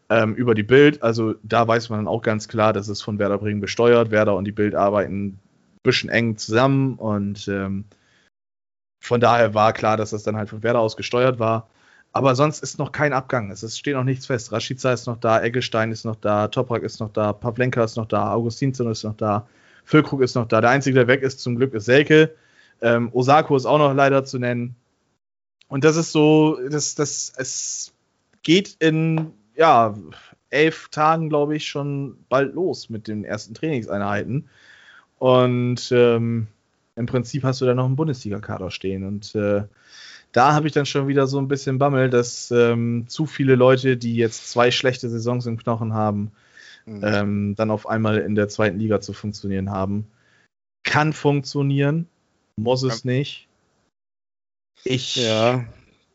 ähm, 0.08 0.34
über 0.34 0.54
die 0.54 0.62
Bild. 0.62 1.02
Also 1.02 1.34
da 1.42 1.68
weiß 1.68 1.90
man 1.90 1.98
dann 1.98 2.08
auch 2.08 2.22
ganz 2.22 2.48
klar, 2.48 2.72
dass 2.72 2.88
es 2.88 3.02
von 3.02 3.18
Werder 3.18 3.36
Bremen 3.36 3.60
besteuert. 3.60 4.10
Werder 4.10 4.34
und 4.34 4.46
die 4.46 4.52
Bild 4.52 4.74
arbeiten 4.74 5.26
ein 5.26 5.40
bisschen 5.82 6.08
eng 6.08 6.38
zusammen 6.38 6.94
und 6.94 7.48
ähm, 7.48 7.84
von 9.02 9.20
daher 9.20 9.52
war 9.52 9.74
klar, 9.74 9.98
dass 9.98 10.08
das 10.08 10.22
dann 10.22 10.36
halt 10.36 10.48
von 10.48 10.62
Werder 10.62 10.80
aus 10.80 10.96
gesteuert 10.96 11.38
war. 11.38 11.68
Aber 12.12 12.34
sonst 12.34 12.62
ist 12.62 12.78
noch 12.78 12.92
kein 12.92 13.12
Abgang. 13.12 13.50
Es 13.50 13.78
steht 13.78 13.94
noch 13.94 14.04
nichts 14.04 14.26
fest. 14.26 14.50
Rashica 14.50 14.92
ist 14.92 15.06
noch 15.06 15.18
da, 15.18 15.42
Eggestein 15.42 15.92
ist 15.92 16.04
noch 16.04 16.16
da, 16.16 16.48
Toprak 16.48 16.82
ist 16.82 17.00
noch 17.00 17.12
da, 17.12 17.32
Pavlenka 17.32 17.84
ist 17.84 17.96
noch 17.96 18.06
da, 18.06 18.32
Augustinsson 18.32 18.90
ist 18.90 19.04
noch 19.04 19.16
da, 19.16 19.46
Füllkrug 19.84 20.20
ist 20.22 20.34
noch 20.34 20.48
da. 20.48 20.60
Der 20.60 20.70
Einzige, 20.70 20.94
der 20.94 21.06
weg 21.06 21.22
ist, 21.22 21.40
zum 21.40 21.56
Glück 21.56 21.72
ist 21.72 21.84
Selke. 21.84 22.34
Ähm, 22.82 23.10
Osako 23.12 23.56
ist 23.56 23.66
auch 23.66 23.78
noch 23.78 23.94
leider 23.94 24.24
zu 24.24 24.38
nennen. 24.38 24.74
Und 25.68 25.84
das 25.84 25.96
ist 25.96 26.10
so, 26.10 26.58
das, 26.68 26.96
das, 26.96 27.32
es 27.36 27.92
geht 28.42 28.76
in, 28.80 29.32
ja, 29.54 29.94
elf 30.50 30.88
Tagen, 30.88 31.28
glaube 31.28 31.56
ich, 31.56 31.68
schon 31.68 32.24
bald 32.28 32.54
los 32.54 32.90
mit 32.90 33.06
den 33.06 33.24
ersten 33.24 33.54
Trainingseinheiten. 33.54 34.48
Und 35.18 35.92
ähm, 35.92 36.48
im 36.96 37.06
Prinzip 37.06 37.44
hast 37.44 37.60
du 37.60 37.66
da 37.66 37.74
noch 37.74 37.84
einen 37.84 37.96
Bundesliga-Kader 37.96 38.70
stehen. 38.72 39.06
Und 39.06 39.34
äh, 39.36 39.62
da 40.32 40.54
habe 40.54 40.66
ich 40.66 40.72
dann 40.72 40.86
schon 40.86 41.08
wieder 41.08 41.26
so 41.26 41.38
ein 41.38 41.48
bisschen 41.48 41.78
Bammel, 41.78 42.10
dass 42.10 42.50
ähm, 42.50 43.06
zu 43.08 43.26
viele 43.26 43.56
Leute, 43.56 43.96
die 43.96 44.16
jetzt 44.16 44.50
zwei 44.50 44.70
schlechte 44.70 45.08
Saisons 45.08 45.46
im 45.46 45.56
Knochen 45.56 45.94
haben, 45.94 46.32
mhm. 46.86 47.02
ähm, 47.04 47.54
dann 47.56 47.70
auf 47.70 47.88
einmal 47.88 48.18
in 48.18 48.34
der 48.34 48.48
zweiten 48.48 48.78
Liga 48.78 49.00
zu 49.00 49.12
funktionieren 49.12 49.70
haben. 49.70 50.06
Kann 50.84 51.12
funktionieren, 51.12 52.08
muss 52.56 52.82
es 52.82 53.04
ja. 53.04 53.10
nicht. 53.10 53.48
Ich 54.84 55.16
ja, 55.16 55.64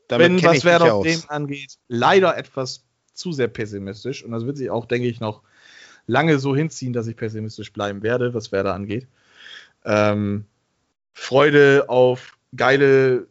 bin, 0.07 0.41
was 0.43 0.65
Werder 0.65 0.95
auf 0.95 1.05
dem 1.05 1.21
angeht, 1.27 1.77
leider 1.87 2.37
etwas 2.37 2.83
zu 3.13 3.31
sehr 3.31 3.47
pessimistisch. 3.47 4.23
Und 4.23 4.31
das 4.31 4.45
wird 4.45 4.57
sich 4.57 4.69
auch, 4.69 4.85
denke 4.85 5.07
ich, 5.07 5.19
noch 5.19 5.41
lange 6.07 6.39
so 6.39 6.55
hinziehen, 6.55 6.93
dass 6.93 7.07
ich 7.07 7.15
pessimistisch 7.15 7.73
bleiben 7.73 8.01
werde, 8.01 8.33
was 8.33 8.51
Werder 8.51 8.73
angeht. 8.73 9.07
Ähm, 9.83 10.45
Freude 11.13 11.85
auf 11.87 12.37
geile 12.55 13.27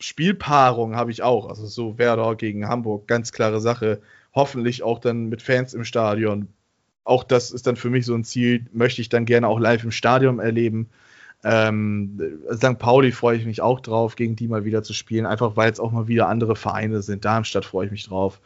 Spielpaarung 0.00 0.96
habe 0.96 1.10
ich 1.10 1.22
auch. 1.22 1.48
Also 1.48 1.66
so 1.66 1.98
Werder 1.98 2.34
gegen 2.36 2.68
Hamburg, 2.68 3.06
ganz 3.06 3.32
klare 3.32 3.60
Sache. 3.60 4.00
Hoffentlich 4.34 4.82
auch 4.82 4.98
dann 4.98 5.28
mit 5.28 5.42
Fans 5.42 5.74
im 5.74 5.84
Stadion. 5.84 6.48
Auch 7.04 7.24
das 7.24 7.50
ist 7.50 7.66
dann 7.66 7.76
für 7.76 7.90
mich 7.90 8.04
so 8.04 8.14
ein 8.14 8.24
Ziel, 8.24 8.66
möchte 8.72 9.00
ich 9.00 9.08
dann 9.08 9.26
gerne 9.26 9.48
auch 9.48 9.58
live 9.58 9.84
im 9.84 9.92
Stadion 9.92 10.38
erleben. 10.40 10.90
Ähm, 11.44 12.20
St. 12.52 12.78
Pauli 12.78 13.12
freue 13.12 13.36
ich 13.36 13.46
mich 13.46 13.62
auch 13.62 13.80
drauf, 13.80 14.16
gegen 14.16 14.36
die 14.36 14.48
mal 14.48 14.64
wieder 14.64 14.82
zu 14.82 14.92
spielen, 14.92 15.26
einfach 15.26 15.56
weil 15.56 15.70
es 15.70 15.80
auch 15.80 15.92
mal 15.92 16.08
wieder 16.08 16.28
andere 16.28 16.56
Vereine 16.56 17.02
sind. 17.02 17.24
Darmstadt 17.24 17.64
freue 17.64 17.86
ich 17.86 17.92
mich 17.92 18.08
drauf. 18.08 18.40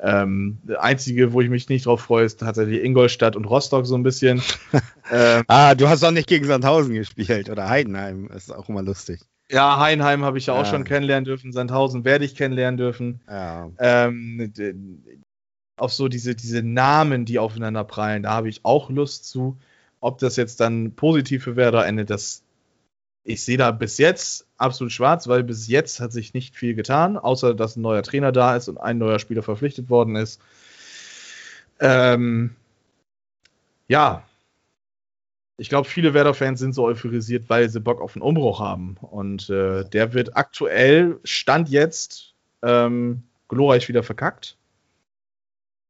Ähm, 0.00 0.58
einzige, 0.78 1.32
wo 1.32 1.40
ich 1.40 1.50
mich 1.50 1.68
nicht 1.68 1.86
drauf 1.86 2.00
freue, 2.00 2.24
ist 2.24 2.40
tatsächlich 2.40 2.82
Ingolstadt 2.82 3.36
und 3.36 3.44
Rostock 3.44 3.84
so 3.86 3.96
ein 3.96 4.04
bisschen. 4.04 4.42
ähm, 5.12 5.42
ah, 5.48 5.74
du 5.74 5.88
hast 5.88 6.04
auch 6.04 6.12
nicht 6.12 6.28
gegen 6.28 6.46
Sandhausen 6.46 6.94
gespielt 6.94 7.50
oder 7.50 7.68
Heidenheim, 7.68 8.28
das 8.32 8.44
ist 8.44 8.52
auch 8.52 8.68
immer 8.68 8.82
lustig. 8.82 9.20
Ja, 9.50 9.78
Heinheim 9.78 10.24
habe 10.24 10.38
ich 10.38 10.46
ja 10.46 10.54
auch 10.54 10.66
schon 10.66 10.84
kennenlernen 10.84 11.24
dürfen. 11.24 11.52
Sandhausen 11.52 12.04
werde 12.04 12.24
ich 12.24 12.34
kennenlernen 12.34 12.76
dürfen. 12.76 13.20
Ja. 13.26 13.70
Ähm, 13.78 14.52
auf 15.76 15.92
so 15.92 16.08
diese, 16.08 16.34
diese 16.34 16.62
Namen, 16.62 17.24
die 17.24 17.38
aufeinander 17.38 17.84
prallen, 17.84 18.24
da 18.24 18.32
habe 18.32 18.48
ich 18.48 18.64
auch 18.64 18.90
Lust 18.90 19.28
zu. 19.28 19.56
Ob 20.00 20.18
das 20.18 20.36
jetzt 20.36 20.60
dann 20.60 20.92
positiv 20.92 21.44
für 21.44 21.56
Werder 21.56 21.86
endet, 21.86 22.10
das 22.10 22.42
ich 23.24 23.42
sehe 23.42 23.58
da 23.58 23.72
bis 23.72 23.98
jetzt 23.98 24.46
absolut 24.56 24.92
schwarz, 24.92 25.28
weil 25.28 25.42
bis 25.44 25.68
jetzt 25.68 26.00
hat 26.00 26.12
sich 26.12 26.32
nicht 26.32 26.56
viel 26.56 26.74
getan, 26.74 27.18
außer 27.18 27.54
dass 27.54 27.76
ein 27.76 27.82
neuer 27.82 28.02
Trainer 28.02 28.32
da 28.32 28.56
ist 28.56 28.68
und 28.68 28.78
ein 28.78 28.96
neuer 28.96 29.18
Spieler 29.18 29.42
verpflichtet 29.42 29.90
worden 29.90 30.16
ist. 30.16 30.40
Ähm, 31.78 32.56
ja, 33.86 34.27
ich 35.58 35.68
glaube, 35.68 35.88
viele 35.88 36.14
Werder-Fans 36.14 36.60
sind 36.60 36.72
so 36.72 36.84
euphorisiert, 36.86 37.50
weil 37.50 37.68
sie 37.68 37.80
Bock 37.80 38.00
auf 38.00 38.14
einen 38.14 38.22
Umbruch 38.22 38.60
haben. 38.60 38.96
Und 39.00 39.50
äh, 39.50 39.84
der 39.84 40.14
wird 40.14 40.36
aktuell, 40.36 41.18
Stand 41.24 41.68
jetzt, 41.68 42.34
ähm, 42.62 43.24
glorreich 43.48 43.88
wieder 43.88 44.04
verkackt. 44.04 44.56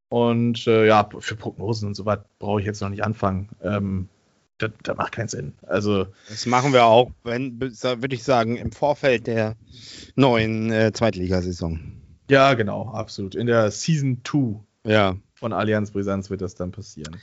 Und 0.08 0.66
äh, 0.66 0.86
ja, 0.86 1.06
für 1.18 1.36
Prognosen 1.36 1.88
und 1.88 1.94
so 1.94 2.06
was 2.06 2.20
brauche 2.38 2.60
ich 2.60 2.66
jetzt 2.66 2.80
noch 2.80 2.88
nicht 2.88 3.04
anfangen. 3.04 3.50
Ähm, 3.62 4.08
das, 4.56 4.70
das, 4.82 4.96
macht 4.96 5.12
keinen 5.12 5.28
Sinn. 5.28 5.52
Also 5.66 6.06
das 6.30 6.46
machen 6.46 6.72
wir 6.72 6.86
auch, 6.86 7.12
wenn 7.22 7.60
würde 7.60 8.14
ich 8.14 8.24
sagen, 8.24 8.56
im 8.56 8.72
Vorfeld 8.72 9.26
der 9.26 9.54
neuen 10.16 10.72
äh, 10.72 10.92
Zweitligasaison. 10.92 11.92
Ja, 12.30 12.54
genau, 12.54 12.88
absolut. 12.88 13.34
In 13.34 13.46
der 13.46 13.70
Season 13.70 14.22
2 14.24 14.60
ja. 14.84 15.16
Von 15.38 15.52
Allianz 15.52 15.92
Brisanz 15.92 16.30
wird 16.30 16.40
das 16.40 16.54
dann 16.54 16.72
passieren. 16.72 17.16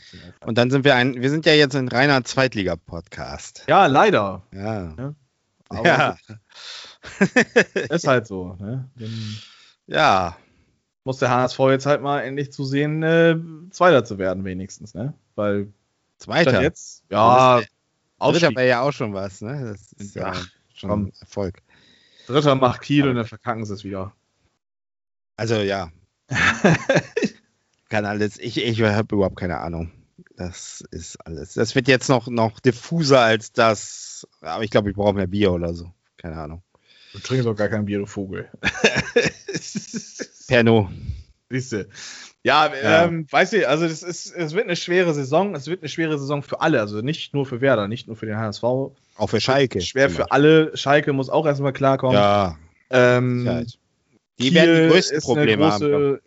Und 0.46 0.58
dann 0.58 0.72
sind 0.72 0.86
wir 0.86 0.96
ein, 0.96 1.22
wir 1.22 1.30
sind 1.30 1.46
ja 1.46 1.54
jetzt 1.54 1.76
ein 1.76 1.88
reiner 1.88 2.24
Zweitliga-Podcast. 2.24 3.66
Ja, 3.68 3.88
leider. 3.88 4.44
Ja. 4.54 4.96
ja. 4.98 5.84
ja. 5.84 6.18
ist 7.90 8.08
halt 8.08 8.28
so. 8.28 8.56
Ne? 8.60 8.90
Dann 8.96 9.38
ja. 9.88 10.38
Muss 11.04 11.20
der 11.20 11.30
HSV 11.30 11.60
jetzt 11.70 11.86
halt 11.86 12.02
mal 12.02 12.22
endlich 12.22 12.52
zu 12.52 12.64
sehen, 12.64 13.04
äh, 13.04 13.36
Zweiter 13.70 14.06
zu 14.06 14.18
werden, 14.18 14.44
wenigstens, 14.44 14.94
ne? 14.96 15.14
Weil 15.36 15.72
Zweiter. 16.18 16.62
Jetzt? 16.62 17.04
Ja, 17.12 17.62
Dritter 18.20 18.56
wäre 18.56 18.68
ja 18.68 18.82
auch 18.82 18.94
schon 18.94 19.14
was, 19.14 19.42
ne? 19.42 19.74
Das 19.74 19.92
ist 19.94 20.16
ja, 20.16 20.34
ja 20.34 20.40
schon 20.74 20.90
komm. 20.90 21.12
Erfolg. 21.20 21.62
Dritter 22.28 22.56
macht 22.56 22.82
Kiel 22.82 23.08
und 23.08 23.16
dann 23.18 23.26
verkacken 23.26 23.66
sie 23.66 23.74
es 23.74 23.84
wieder. 23.84 24.14
Also 25.36 25.56
ja. 25.56 25.92
Kann 27.90 28.06
alles. 28.06 28.40
Ich, 28.40 28.58
ich 28.58 28.82
habe 28.82 29.16
überhaupt 29.16 29.38
keine 29.38 29.60
Ahnung. 29.60 29.92
Das 30.38 30.84
ist 30.92 31.18
alles. 31.26 31.54
Das 31.54 31.76
wird 31.76 31.88
jetzt 31.88 32.10
noch, 32.10 32.28
noch 32.28 32.60
diffuser 32.60 33.22
als 33.22 33.52
das. 33.52 34.28
Aber 34.42 34.64
ich 34.64 34.72
glaube, 34.72 34.90
ich 34.90 34.96
brauche 34.96 35.14
mehr 35.14 35.28
Bier 35.28 35.52
oder 35.52 35.74
so. 35.74 35.92
Keine 36.18 36.38
Ahnung. 36.38 36.62
Du 37.14 37.20
trinkst 37.20 37.46
doch 37.46 37.56
gar 37.56 37.70
kein 37.70 37.86
Bier, 37.86 38.00
du 38.00 38.06
Vogel. 38.06 38.50
Perno. 40.48 40.90
Siehst 41.50 41.72
du. 41.72 41.88
Ja, 42.44 42.72
ja. 42.76 43.06
Ähm, 43.06 43.26
weiß 43.32 43.54
ich, 43.54 43.68
also 43.68 43.88
das 43.88 44.04
ist, 44.04 44.32
es 44.36 44.54
wird 44.54 44.66
eine 44.66 44.76
schwere 44.76 45.14
Saison. 45.14 45.56
Es 45.56 45.68
wird 45.68 45.82
eine 45.82 45.90
schwere 45.90 46.20
Saison 46.20 46.44
für 46.44 46.62
alle, 46.62 46.80
also 46.80 47.02
nicht 47.02 47.34
nur 47.34 47.46
für 47.46 47.62
Werder, 47.62 47.88
nicht 47.88 48.08
nur 48.08 48.16
für 48.16 48.26
den 48.26 48.38
HSV. 48.38 48.64
Auch 48.64 49.28
für 49.28 49.40
Schalke. 49.40 49.82
Schwer 49.82 50.10
für 50.10 50.32
alle. 50.32 50.76
Schalke 50.78 51.14
muss 51.14 51.30
auch 51.30 51.46
erstmal 51.46 51.74
klarkommen. 51.74 52.18
Ja. 52.18 52.58
Ähm, 52.90 53.66
die 54.40 54.54
werden 54.54 54.84
die 54.84 54.94
größten 54.94 55.22
Probleme 55.22 55.70
große, 55.70 55.94
haben. 55.94 56.20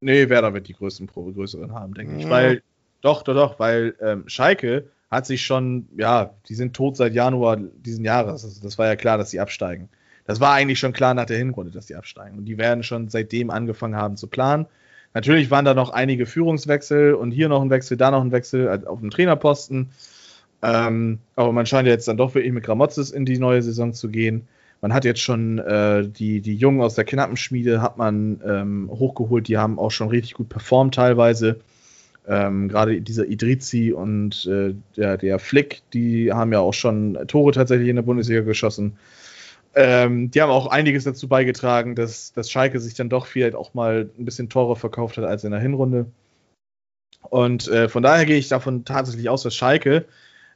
Nee, 0.00 0.28
Werder 0.28 0.54
wird 0.54 0.68
die 0.68 0.74
größten, 0.74 1.06
größeren 1.06 1.72
haben, 1.72 1.94
denke 1.94 2.14
mhm. 2.14 2.20
ich. 2.20 2.28
Weil, 2.28 2.62
doch, 3.02 3.22
doch, 3.22 3.34
doch, 3.34 3.58
weil 3.58 3.94
ähm, 4.00 4.24
Schalke 4.26 4.86
hat 5.10 5.26
sich 5.26 5.44
schon, 5.44 5.88
ja, 5.96 6.34
die 6.48 6.54
sind 6.54 6.74
tot 6.74 6.96
seit 6.96 7.14
Januar 7.14 7.56
diesen 7.56 8.04
Jahres. 8.04 8.44
Also 8.44 8.62
das 8.62 8.78
war 8.78 8.86
ja 8.86 8.96
klar, 8.96 9.18
dass 9.18 9.30
sie 9.30 9.40
absteigen. 9.40 9.88
Das 10.26 10.40
war 10.40 10.54
eigentlich 10.54 10.78
schon 10.78 10.92
klar 10.92 11.14
nach 11.14 11.26
der 11.26 11.38
Hinrunde, 11.38 11.72
dass 11.72 11.88
sie 11.88 11.96
absteigen. 11.96 12.38
Und 12.38 12.44
die 12.44 12.58
werden 12.58 12.82
schon 12.82 13.08
seitdem 13.08 13.50
angefangen 13.50 13.96
haben 13.96 14.16
zu 14.16 14.28
planen. 14.28 14.66
Natürlich 15.12 15.50
waren 15.50 15.64
da 15.64 15.74
noch 15.74 15.90
einige 15.90 16.26
Führungswechsel 16.26 17.14
und 17.14 17.32
hier 17.32 17.48
noch 17.48 17.62
ein 17.62 17.70
Wechsel, 17.70 17.96
da 17.96 18.12
noch 18.12 18.22
ein 18.22 18.30
Wechsel 18.30 18.68
äh, 18.68 18.86
auf 18.86 19.00
dem 19.00 19.10
Trainerposten. 19.10 19.90
Ähm, 20.62 21.18
aber 21.34 21.52
man 21.52 21.66
scheint 21.66 21.88
jetzt 21.88 22.06
dann 22.06 22.16
doch 22.16 22.34
wirklich 22.34 22.52
mit 22.52 22.64
Gramozis 22.64 23.10
in 23.10 23.24
die 23.24 23.38
neue 23.38 23.62
Saison 23.62 23.92
zu 23.92 24.08
gehen. 24.08 24.46
Man 24.80 24.94
hat 24.94 25.04
jetzt 25.04 25.20
schon 25.20 25.58
äh, 25.58 26.08
die, 26.08 26.40
die 26.40 26.56
Jungen 26.56 26.80
aus 26.80 26.94
der 26.94 27.04
Knappenschmiede 27.04 27.82
hat 27.82 27.98
man 27.98 28.40
ähm, 28.46 28.90
hochgeholt, 28.90 29.48
die 29.48 29.58
haben 29.58 29.78
auch 29.78 29.90
schon 29.90 30.08
richtig 30.08 30.34
gut 30.34 30.48
performt 30.48 30.94
teilweise. 30.94 31.60
Ähm, 32.26 32.68
Gerade 32.68 33.00
dieser 33.00 33.26
Idrizi 33.26 33.92
und 33.92 34.46
äh, 34.46 34.74
der, 34.96 35.18
der 35.18 35.38
Flick, 35.38 35.82
die 35.92 36.32
haben 36.32 36.52
ja 36.52 36.60
auch 36.60 36.74
schon 36.74 37.18
Tore 37.26 37.52
tatsächlich 37.52 37.88
in 37.88 37.96
der 37.96 38.02
Bundesliga 38.02 38.40
geschossen. 38.42 38.96
Ähm, 39.74 40.30
die 40.30 40.40
haben 40.42 40.50
auch 40.50 40.66
einiges 40.66 41.04
dazu 41.04 41.28
beigetragen, 41.28 41.94
dass, 41.94 42.32
dass 42.32 42.50
Schalke 42.50 42.80
sich 42.80 42.94
dann 42.94 43.08
doch 43.08 43.26
vielleicht 43.26 43.54
auch 43.54 43.74
mal 43.74 44.10
ein 44.18 44.24
bisschen 44.24 44.48
teurer 44.48 44.76
verkauft 44.76 45.16
hat 45.16 45.24
als 45.24 45.44
in 45.44 45.52
der 45.52 45.60
Hinrunde. 45.60 46.06
Und 47.28 47.68
äh, 47.68 47.88
von 47.88 48.02
daher 48.02 48.26
gehe 48.26 48.38
ich 48.38 48.48
davon 48.48 48.84
tatsächlich 48.84 49.28
aus, 49.28 49.42
dass 49.42 49.54
Schalke 49.54 50.06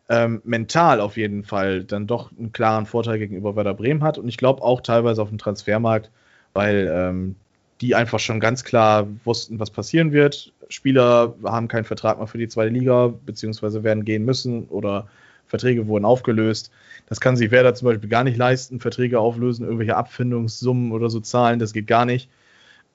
ähm, 0.08 0.42
mental 0.44 1.00
auf 1.00 1.16
jeden 1.16 1.44
Fall 1.44 1.84
dann 1.84 2.06
doch 2.06 2.30
einen 2.36 2.52
klaren 2.52 2.86
Vorteil 2.86 3.18
gegenüber 3.18 3.56
Werder 3.56 3.74
Bremen 3.74 4.02
hat. 4.02 4.18
Und 4.18 4.28
ich 4.28 4.36
glaube 4.36 4.62
auch 4.62 4.80
teilweise 4.80 5.22
auf 5.22 5.28
dem 5.28 5.38
Transfermarkt, 5.38 6.10
weil 6.52 6.90
ähm, 6.92 7.36
die 7.80 7.94
einfach 7.94 8.18
schon 8.18 8.40
ganz 8.40 8.64
klar 8.64 9.06
wussten, 9.24 9.58
was 9.58 9.70
passieren 9.70 10.12
wird. 10.12 10.52
Spieler 10.68 11.34
haben 11.44 11.68
keinen 11.68 11.84
Vertrag 11.84 12.18
mehr 12.18 12.26
für 12.26 12.38
die 12.38 12.48
zweite 12.48 12.72
Liga, 12.72 13.12
beziehungsweise 13.24 13.82
werden 13.82 14.04
gehen 14.04 14.24
müssen 14.24 14.64
oder 14.64 15.08
Verträge 15.46 15.86
wurden 15.86 16.04
aufgelöst. 16.04 16.70
Das 17.06 17.20
kann 17.20 17.36
sich 17.36 17.50
Werder 17.50 17.74
zum 17.74 17.86
Beispiel 17.86 18.08
gar 18.08 18.24
nicht 18.24 18.36
leisten, 18.36 18.80
Verträge 18.80 19.20
auflösen, 19.20 19.64
irgendwelche 19.64 19.96
Abfindungssummen 19.96 20.92
oder 20.92 21.10
so 21.10 21.20
zahlen, 21.20 21.58
das 21.58 21.72
geht 21.72 21.86
gar 21.86 22.06
nicht. 22.06 22.30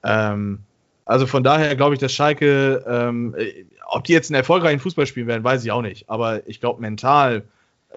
Ähm, 0.03 0.59
Also 1.09 1.25
von 1.25 1.41
daher 1.41 1.75
glaube 1.75 1.95
ich, 1.95 1.99
dass 1.99 2.13
Schalke, 2.13 2.85
ähm, 2.87 3.33
äh, 3.35 3.65
ob 3.87 4.03
die 4.03 4.13
jetzt 4.13 4.29
einen 4.29 4.35
erfolgreichen 4.35 4.79
Fußball 4.79 5.07
spielen 5.07 5.25
werden, 5.25 5.43
weiß 5.43 5.65
ich 5.65 5.71
auch 5.71 5.81
nicht. 5.81 6.07
Aber 6.07 6.47
ich 6.47 6.59
glaube, 6.59 6.81
mental 6.81 7.45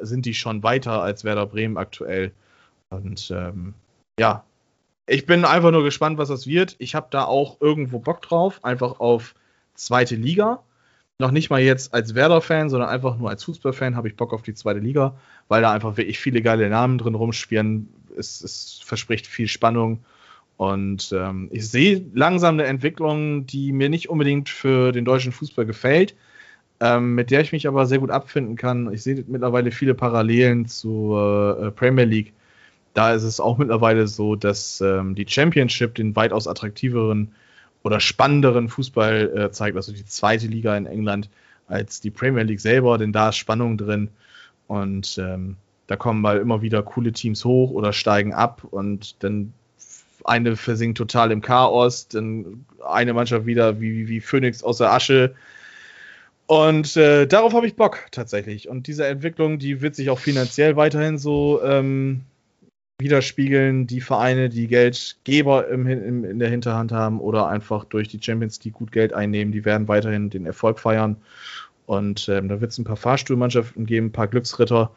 sind 0.00 0.24
die 0.24 0.32
schon 0.32 0.62
weiter 0.62 1.02
als 1.02 1.22
Werder 1.22 1.44
Bremen 1.44 1.76
aktuell. 1.76 2.32
Und 2.88 3.30
ähm, 3.30 3.74
ja, 4.18 4.44
ich 5.06 5.26
bin 5.26 5.44
einfach 5.44 5.72
nur 5.72 5.84
gespannt, 5.84 6.16
was 6.16 6.30
das 6.30 6.46
wird. 6.46 6.74
Ich 6.78 6.94
habe 6.94 7.08
da 7.10 7.24
auch 7.24 7.60
irgendwo 7.60 7.98
Bock 7.98 8.22
drauf, 8.22 8.64
einfach 8.64 8.98
auf 8.98 9.34
zweite 9.74 10.16
Liga. 10.16 10.62
Noch 11.18 11.32
nicht 11.32 11.50
mal 11.50 11.60
jetzt 11.60 11.92
als 11.92 12.14
Werder-Fan, 12.14 12.70
sondern 12.70 12.88
einfach 12.88 13.18
nur 13.18 13.28
als 13.28 13.44
Fußballfan 13.44 13.94
habe 13.94 14.08
ich 14.08 14.16
Bock 14.16 14.32
auf 14.32 14.40
die 14.40 14.54
zweite 14.54 14.80
Liga, 14.80 15.18
weil 15.48 15.60
da 15.60 15.70
einfach 15.70 15.98
wirklich 15.98 16.18
viele 16.18 16.40
geile 16.40 16.66
Namen 16.70 16.96
drin 16.96 17.14
rumschwirren. 17.14 17.92
Es, 18.16 18.40
es 18.40 18.80
verspricht 18.82 19.26
viel 19.26 19.48
Spannung. 19.48 20.02
Und 20.56 21.12
ähm, 21.12 21.48
ich 21.50 21.68
sehe 21.68 22.04
langsam 22.14 22.54
eine 22.54 22.64
Entwicklung, 22.64 23.46
die 23.46 23.72
mir 23.72 23.88
nicht 23.88 24.10
unbedingt 24.10 24.48
für 24.48 24.92
den 24.92 25.04
deutschen 25.04 25.32
Fußball 25.32 25.66
gefällt, 25.66 26.14
ähm, 26.80 27.14
mit 27.14 27.30
der 27.30 27.40
ich 27.40 27.52
mich 27.52 27.66
aber 27.66 27.86
sehr 27.86 27.98
gut 27.98 28.10
abfinden 28.10 28.56
kann. 28.56 28.92
Ich 28.92 29.02
sehe 29.02 29.24
mittlerweile 29.26 29.70
viele 29.70 29.94
Parallelen 29.94 30.66
zur 30.66 31.58
äh, 31.60 31.70
Premier 31.70 32.04
League. 32.04 32.32
Da 32.94 33.14
ist 33.14 33.22
es 33.22 33.40
auch 33.40 33.58
mittlerweile 33.58 34.06
so, 34.06 34.36
dass 34.36 34.80
ähm, 34.80 35.14
die 35.14 35.26
Championship 35.26 35.94
den 35.94 36.14
weitaus 36.14 36.46
attraktiveren 36.46 37.32
oder 37.82 38.00
spannenderen 38.00 38.68
Fußball 38.68 39.32
äh, 39.36 39.50
zeigt, 39.50 39.76
also 39.76 39.92
die 39.92 40.04
zweite 40.04 40.46
Liga 40.46 40.76
in 40.76 40.86
England, 40.86 41.30
als 41.66 42.00
die 42.00 42.10
Premier 42.10 42.42
League 42.42 42.60
selber, 42.60 42.98
denn 42.98 43.12
da 43.12 43.30
ist 43.30 43.36
Spannung 43.36 43.78
drin. 43.78 44.10
Und 44.68 45.18
ähm, 45.18 45.56
da 45.86 45.96
kommen 45.96 46.20
mal 46.20 46.38
immer 46.38 46.62
wieder 46.62 46.82
coole 46.82 47.12
Teams 47.12 47.44
hoch 47.44 47.70
oder 47.70 47.92
steigen 47.92 48.32
ab 48.32 48.64
und 48.70 49.22
dann 49.22 49.52
eine 50.24 50.56
versinkt 50.56 50.98
total 50.98 51.30
im 51.30 51.42
Chaos, 51.42 52.08
dann 52.08 52.64
eine 52.84 53.14
Mannschaft 53.14 53.46
wieder 53.46 53.80
wie, 53.80 54.08
wie 54.08 54.20
Phoenix 54.20 54.62
aus 54.62 54.78
der 54.78 54.92
Asche. 54.92 55.34
Und 56.46 56.96
äh, 56.96 57.26
darauf 57.26 57.54
habe 57.54 57.66
ich 57.66 57.76
Bock 57.76 58.06
tatsächlich. 58.10 58.68
Und 58.68 58.86
diese 58.86 59.06
Entwicklung, 59.06 59.58
die 59.58 59.80
wird 59.80 59.94
sich 59.94 60.10
auch 60.10 60.18
finanziell 60.18 60.76
weiterhin 60.76 61.16
so 61.18 61.62
ähm, 61.62 62.22
widerspiegeln. 62.98 63.86
Die 63.86 64.00
Vereine, 64.00 64.48
die 64.48 64.66
Geldgeber 64.66 65.68
im, 65.68 65.86
im, 65.86 66.24
in 66.24 66.38
der 66.38 66.50
Hinterhand 66.50 66.92
haben 66.92 67.20
oder 67.20 67.48
einfach 67.48 67.84
durch 67.84 68.08
die 68.08 68.20
Champions 68.22 68.62
League 68.64 68.74
gut 68.74 68.92
Geld 68.92 69.12
einnehmen, 69.12 69.52
die 69.52 69.64
werden 69.64 69.88
weiterhin 69.88 70.30
den 70.30 70.46
Erfolg 70.46 70.78
feiern. 70.78 71.16
Und 71.86 72.28
ähm, 72.28 72.48
da 72.48 72.60
wird 72.60 72.72
es 72.72 72.78
ein 72.78 72.84
paar 72.84 72.96
Fahrstuhlmannschaften 72.96 73.86
geben, 73.86 74.06
ein 74.06 74.12
paar 74.12 74.28
Glücksritter, 74.28 74.90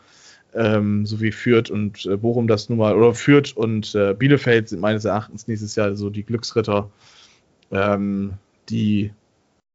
ähm, 0.55 1.05
so 1.05 1.21
wie 1.21 1.31
Fürth 1.31 1.69
und 1.69 2.05
äh, 2.05 2.17
Bochum 2.17 2.47
das 2.47 2.69
nun 2.69 2.77
mal, 2.77 2.95
oder 2.95 3.13
Fürth 3.13 3.55
und 3.55 3.93
äh, 3.93 4.13
Bielefeld 4.13 4.69
sind 4.69 4.79
meines 4.79 5.05
Erachtens 5.05 5.47
nächstes 5.47 5.75
Jahr 5.75 5.95
so 5.95 6.09
die 6.09 6.23
Glücksritter, 6.23 6.89
ähm, 7.71 8.33
die 8.69 9.13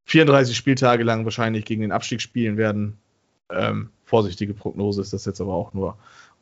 34 0.07 0.57
Spieltage 0.57 1.03
lang 1.03 1.23
wahrscheinlich 1.23 1.65
gegen 1.65 1.81
den 1.81 1.91
Abstieg 1.91 2.21
spielen 2.21 2.57
werden. 2.57 2.97
Ähm, 3.49 3.91
vorsichtige 4.05 4.53
Prognose 4.53 5.01
ist 5.01 5.13
das 5.13 5.25
jetzt 5.25 5.39
aber 5.39 5.53
auch 5.53 5.73
nur. 5.73 5.97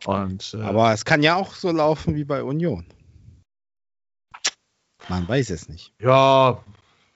Und, 0.05 0.53
äh, 0.53 0.61
aber 0.61 0.93
es 0.93 1.03
kann 1.03 1.21
ja 1.21 1.35
auch 1.35 1.53
so 1.53 1.71
laufen 1.71 2.15
wie 2.15 2.23
bei 2.23 2.41
Union. 2.41 2.85
Man 5.09 5.27
weiß 5.27 5.49
es 5.49 5.67
nicht. 5.67 5.93
Ja, 5.99 6.63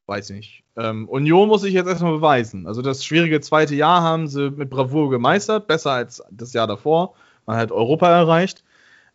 weiß 0.08 0.32
nicht. 0.32 0.63
Ähm, 0.76 1.08
Union 1.08 1.50
muss 1.50 1.62
sich 1.62 1.74
jetzt 1.74 1.88
erstmal 1.88 2.14
beweisen. 2.14 2.68
Also 2.68 2.82
das 2.82 3.06
schwierige 3.06 3.42
zweite 3.42 3.76
Jahr 3.76 4.02
haben 4.02 4.28
sie 4.28 4.50
mit 4.50 4.70
Bravour 4.70 5.10
gemeistert, 5.10 5.68
besser 5.68 5.92
als 5.92 6.24
das 6.32 6.54
Jahr 6.54 6.68
davor. 6.68 7.14
Man 7.46 7.58
hat 7.58 7.72
Europa 7.72 8.10
erreicht. 8.10 8.64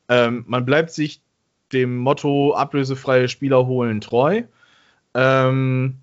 Ähm, 0.09 0.45
man 0.47 0.65
bleibt 0.65 0.91
sich 0.91 1.21
dem 1.73 1.99
Motto 1.99 2.55
ablösefreie 2.55 3.29
Spieler 3.29 3.67
holen 3.67 4.01
treu. 4.01 4.43
Ähm, 5.15 5.99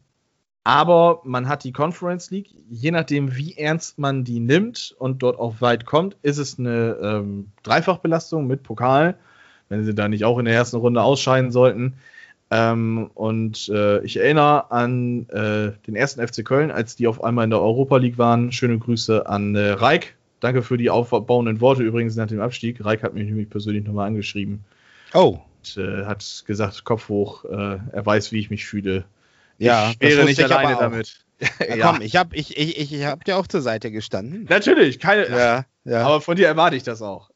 aber 0.63 1.21
man 1.23 1.47
hat 1.47 1.63
die 1.63 1.71
Conference 1.71 2.31
League. 2.31 2.49
Je 2.69 2.91
nachdem, 2.91 3.35
wie 3.35 3.55
ernst 3.55 3.99
man 3.99 4.23
die 4.23 4.39
nimmt 4.39 4.95
und 4.97 5.21
dort 5.21 5.39
auch 5.39 5.61
weit 5.61 5.85
kommt, 5.85 6.17
ist 6.23 6.39
es 6.39 6.59
eine 6.59 6.97
ähm, 7.01 7.51
Dreifachbelastung 7.63 8.47
mit 8.47 8.63
Pokal, 8.63 9.17
wenn 9.69 9.85
sie 9.85 9.93
da 9.93 10.07
nicht 10.07 10.25
auch 10.25 10.39
in 10.39 10.45
der 10.45 10.55
ersten 10.55 10.77
Runde 10.77 11.03
ausscheiden 11.03 11.51
sollten. 11.51 11.97
Ähm, 12.55 13.09
und 13.13 13.69
äh, 13.69 14.01
ich 14.03 14.17
erinnere 14.17 14.71
an 14.71 15.27
äh, 15.29 15.71
den 15.85 15.95
ersten 15.95 16.25
FC 16.25 16.45
Köln, 16.45 16.71
als 16.71 16.95
die 16.95 17.07
auf 17.07 17.23
einmal 17.23 17.43
in 17.43 17.49
der 17.49 17.61
Europa 17.61 17.97
League 17.97 18.17
waren. 18.17 18.51
Schöne 18.51 18.77
Grüße 18.77 19.27
an 19.27 19.55
äh, 19.55 19.71
Reik. 19.71 20.15
Danke 20.39 20.61
für 20.61 20.77
die 20.77 20.89
aufbauenden 20.89 21.59
Worte 21.59 21.83
übrigens 21.83 22.15
nach 22.15 22.27
dem 22.27 22.39
Abstieg. 22.39 22.83
Reik 22.83 23.03
hat 23.03 23.13
mich 23.13 23.25
nämlich 23.25 23.49
persönlich 23.49 23.83
nochmal 23.83 24.07
angeschrieben. 24.07 24.63
Oh. 25.13 25.39
Und, 25.57 25.77
äh, 25.77 26.05
hat 26.05 26.43
gesagt, 26.45 26.83
Kopf 26.85 27.09
hoch, 27.09 27.45
äh, 27.45 27.79
er 27.91 28.05
weiß, 28.05 28.31
wie 28.31 28.39
ich 28.39 28.49
mich 28.49 28.65
fühle. 28.65 29.05
Ja, 29.57 29.91
ich 29.99 29.99
wäre 29.99 30.25
nicht 30.25 30.43
alleine 30.43 30.77
damit. 30.79 31.21
Ja, 31.59 31.75
ja. 31.75 31.91
Komm, 31.91 32.01
ich 32.01 32.15
habe 32.15 32.33
ich, 32.33 32.55
ich, 32.55 32.93
ich 32.93 33.03
hab 33.03 33.25
dir 33.25 33.35
auch 33.35 33.45
zur 33.45 33.61
Seite 33.61 33.91
gestanden. 33.91 34.45
Natürlich, 34.47 35.01
keine, 35.01 35.27
ja, 35.27 35.65
ja. 35.83 36.01
aber 36.07 36.21
von 36.21 36.37
dir 36.37 36.47
erwarte 36.47 36.77
ich 36.77 36.83
das 36.83 37.01
auch. 37.01 37.29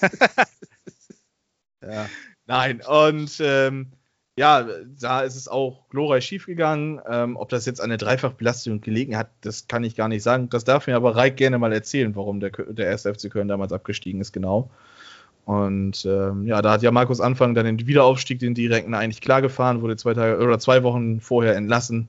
ja. 1.82 2.08
Nein, 2.46 2.80
und 2.80 3.40
ähm, 3.40 3.90
ja, 4.38 4.66
da 4.98 5.20
ist 5.20 5.36
es 5.36 5.46
auch 5.46 5.88
glorreich 5.90 6.24
schiefgegangen. 6.24 7.00
Ähm, 7.08 7.36
ob 7.36 7.50
das 7.50 7.66
jetzt 7.66 7.80
an 7.80 7.90
der 7.90 7.98
Dreifachbelastung 7.98 8.80
gelegen 8.80 9.16
hat, 9.16 9.30
das 9.42 9.68
kann 9.68 9.84
ich 9.84 9.94
gar 9.94 10.08
nicht 10.08 10.22
sagen. 10.22 10.48
Das 10.48 10.64
darf 10.64 10.86
mir 10.86 10.96
aber 10.96 11.16
Reik 11.16 11.36
gerne 11.36 11.58
mal 11.58 11.72
erzählen, 11.72 12.16
warum 12.16 12.40
der, 12.40 12.50
der 12.50 12.86
erste 12.86 13.12
FC 13.14 13.30
Köln 13.30 13.48
damals 13.48 13.72
abgestiegen 13.72 14.20
ist, 14.20 14.32
genau. 14.32 14.70
Und 15.44 16.06
ähm, 16.06 16.46
ja, 16.46 16.62
da 16.62 16.72
hat 16.72 16.82
ja 16.82 16.90
Markus 16.92 17.20
Anfang 17.20 17.54
dann 17.54 17.66
den 17.66 17.86
Wiederaufstieg, 17.86 18.38
den 18.38 18.54
direkten, 18.54 18.94
eigentlich 18.94 19.20
klar 19.20 19.42
gefahren, 19.42 19.82
wurde 19.82 19.96
zwei 19.96 20.14
Tage 20.14 20.42
oder 20.42 20.58
zwei 20.58 20.82
Wochen 20.82 21.20
vorher 21.20 21.56
entlassen. 21.56 22.08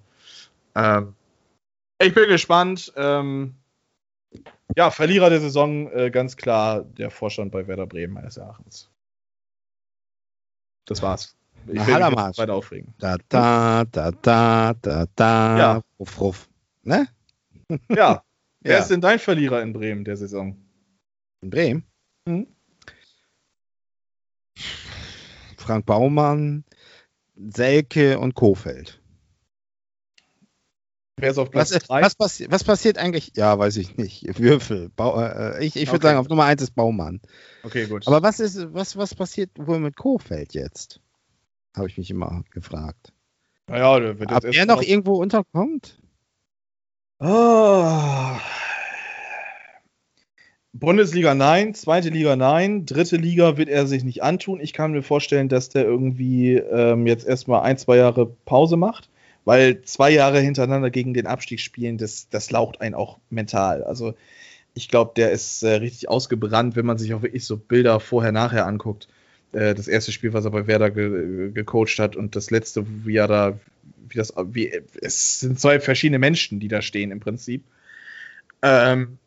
Ähm, 0.76 1.16
ich 2.00 2.14
bin 2.14 2.30
gespannt. 2.30 2.94
Ähm, 2.96 3.56
ja, 4.78 4.92
Verlierer 4.92 5.30
der 5.30 5.42
Saison, 5.42 5.92
äh, 5.92 6.10
ganz 6.10 6.38
klar 6.38 6.84
der 6.84 7.12
Vorstand 7.12 7.52
bei 7.52 7.68
Werder 7.68 7.88
Bremen 7.88 8.14
meines 8.14 8.38
Erachtens. 8.38 8.90
Das 10.86 11.02
war's. 11.02 11.36
Ich 11.68 11.88
will 11.88 12.10
mich 12.10 12.38
weiter 12.38 12.54
aufregen. 12.54 12.94
Da, 13.00 13.18
da, 13.30 13.86
da, 13.86 14.12
da, 14.12 14.74
da, 14.82 15.06
da. 15.16 15.58
Ja. 15.58 15.82
Ruff, 16.00 16.20
ruff. 16.22 16.50
Ne? 16.84 17.08
Ja. 17.90 18.24
Wer 18.62 18.74
Ja. 18.74 18.80
ist 18.80 18.90
denn 18.90 19.02
dein 19.02 19.20
Verlierer 19.20 19.62
in 19.62 19.74
Bremen 19.74 20.06
der 20.06 20.16
Saison? 20.16 20.58
In 21.42 21.50
Bremen? 21.50 21.84
Mhm. 22.26 22.48
Frank 25.58 25.86
Baumann, 25.86 26.64
Selke 27.36 28.20
und 28.20 28.36
Kofeld. 28.36 29.02
Wer 31.18 31.32
ist 31.32 31.38
auf 31.38 31.52
Platz 31.52 31.72
Was, 31.74 31.84
3? 31.84 32.02
was, 32.02 32.16
passi 32.16 32.48
was 32.50 32.64
passiert 32.64 32.98
eigentlich? 32.98 33.32
Ja, 33.36 33.58
weiß 33.58 33.78
ich 33.78 33.98
nicht. 33.98 34.40
Würfel. 34.40 34.90
Bau, 34.90 35.22
äh, 35.22 35.64
ich 35.64 35.76
ich 35.76 35.88
würde 35.88 35.96
Okay. 35.98 36.08
sagen, 36.08 36.20
auf 36.20 36.28
Nummer 36.28 36.46
1 36.46 36.62
ist 36.62 36.76
Baumann. 36.76 37.22
Okay, 37.64 37.86
gut. 37.88 38.08
Aber 38.08 38.24
was 38.24 38.40
ist, 38.40 38.74
was, 38.74 38.98
was 38.98 39.16
passiert 39.16 39.52
wohl 39.56 39.80
mit 39.80 39.96
Kofeld 39.96 40.54
jetzt? 40.54 41.00
Habe 41.76 41.88
ich 41.88 41.98
mich 41.98 42.10
immer 42.10 42.44
gefragt. 42.52 43.14
naja, 43.68 44.00
der 44.00 44.20
wird 44.20 44.32
Ob 44.32 44.44
er 44.44 44.66
noch 44.66 44.82
irgendwo 44.82 45.16
unterkommt? 45.16 46.00
Ah. 47.20 48.40
Bundesliga 50.74 51.36
nein, 51.36 51.76
zweite 51.76 52.10
Liga 52.10 52.36
nein, 52.36 52.86
dritte 52.86 53.16
Liga 53.16 53.58
wird 53.58 53.70
er 53.70 53.86
sich 53.86 54.04
nicht 54.04 54.24
antun. 54.24 54.60
Ich 54.60 54.74
kann 54.74 54.92
mir 54.92 55.04
vorstellen, 55.04 55.48
dass 55.48 55.70
der 55.70 55.86
irgendwie 55.86 56.56
ähm, 56.56 57.06
jetzt 57.06 57.28
erstmal 57.28 57.62
ein, 57.62 57.78
zwei 57.78 57.98
Jahre 57.98 58.26
Pause 58.26 58.76
macht, 58.76 59.10
weil 59.46 59.84
zwei 59.84 60.10
Jahre 60.10 60.40
hintereinander 60.40 60.90
gegen 60.90 61.14
den 61.14 61.28
Abstieg 61.28 61.60
spielen, 61.60 61.98
das, 61.98 62.28
das 62.30 62.50
laucht 62.50 62.82
einen 62.82 62.96
auch 62.96 63.20
mental. 63.30 63.84
Also 63.84 64.16
ich 64.74 64.90
glaube, 64.90 65.14
der 65.16 65.32
ist 65.32 65.62
äh, 65.64 65.76
richtig 65.76 66.10
ausgebrannt, 66.10 66.76
wenn 66.76 66.88
man 66.88 66.98
sich 66.98 67.14
auch 67.14 67.22
wirklich 67.22 67.46
so 67.46 67.56
Bilder 67.58 68.00
vorher-nachher 68.00 68.66
anguckt. 68.66 69.08
Äh, 69.54 69.76
das 69.76 69.88
erste 69.88 70.12
Spiel, 70.12 70.34
was 70.34 70.46
er 70.46 70.52
bei 70.52 70.68
Werder 70.68 70.92
ge 70.92 71.52
gecoacht 71.52 72.00
hat 72.00 72.16
und 72.16 72.36
das 72.36 72.52
letzte, 72.52 72.86
wie 73.06 73.16
er 73.16 73.28
da, 73.28 73.60
wie 74.10 74.18
das, 74.18 74.34
wie, 74.48 74.72
es 75.02 75.40
sind 75.40 75.60
zwei 75.60 75.80
verschiedene 75.80 76.20
Menschen, 76.20 76.60
die 76.60 76.68
da 76.68 76.82
stehen 76.82 77.12
im 77.12 77.20
Prinzip. 77.20 77.64
Ähm, 78.62 79.18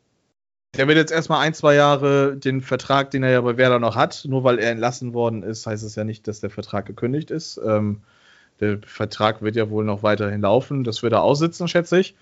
der 0.77 0.89
wird 0.89 0.99
jetzt 0.99 1.13
erstmal 1.13 1.41
ein, 1.47 1.55
zwei 1.55 1.75
Jahre 1.75 2.37
den 2.37 2.61
Vertrag, 2.61 3.11
den 3.11 3.23
er 3.23 3.31
ja 3.31 3.41
bei 3.41 3.57
Werder 3.57 3.79
noch 3.79 3.97
hat, 3.97 4.25
nur 4.29 4.45
weil 4.45 4.59
er 4.59 4.71
entlassen 4.71 5.15
worden 5.15 5.43
ist, 5.43 5.67
heißt 5.67 5.85
es 5.85 5.95
ja 5.95 6.05
nicht, 6.05 6.29
dass 6.29 6.41
der 6.41 6.51
Vertrag 6.51 6.87
gekündigt 6.87 7.31
ist. 7.31 7.59
Ähm, 7.65 8.03
der 8.61 8.79
Vertrag 8.85 9.43
wird 9.43 9.57
ja 9.57 9.71
wohl 9.71 9.85
noch 9.85 10.03
weiterhin 10.03 10.41
laufen. 10.41 10.85
Das 10.85 11.03
wird 11.03 11.13
er 11.13 11.23
aussitzen, 11.23 11.69
schätze 11.69 11.99
ich. 11.99 12.15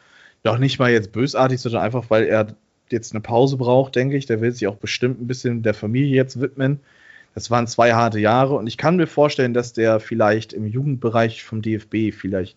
Doch 0.42 0.58
nicht 0.58 0.78
mal 0.78 0.90
jetzt 0.90 1.12
bösartig, 1.12 1.60
sondern 1.60 1.82
einfach, 1.82 2.10
weil 2.10 2.24
er 2.24 2.48
jetzt 2.90 3.12
eine 3.12 3.20
Pause 3.20 3.56
braucht, 3.56 3.96
denke 3.96 4.16
ich. 4.16 4.26
Der 4.26 4.40
will 4.40 4.52
sich 4.52 4.66
auch 4.66 4.76
bestimmt 4.76 5.20
ein 5.20 5.26
bisschen 5.26 5.62
der 5.62 5.74
Familie 5.74 6.14
jetzt 6.14 6.40
widmen. 6.40 6.80
Das 7.34 7.50
waren 7.50 7.66
zwei 7.66 7.94
harte 7.94 8.20
Jahre 8.20 8.54
und 8.54 8.66
ich 8.66 8.78
kann 8.78 8.96
mir 8.96 9.06
vorstellen, 9.06 9.54
dass 9.54 9.72
der 9.72 10.00
vielleicht 10.00 10.52
im 10.52 10.66
Jugendbereich 10.66 11.44
vom 11.44 11.62
DFB 11.62 12.12
vielleicht, 12.12 12.56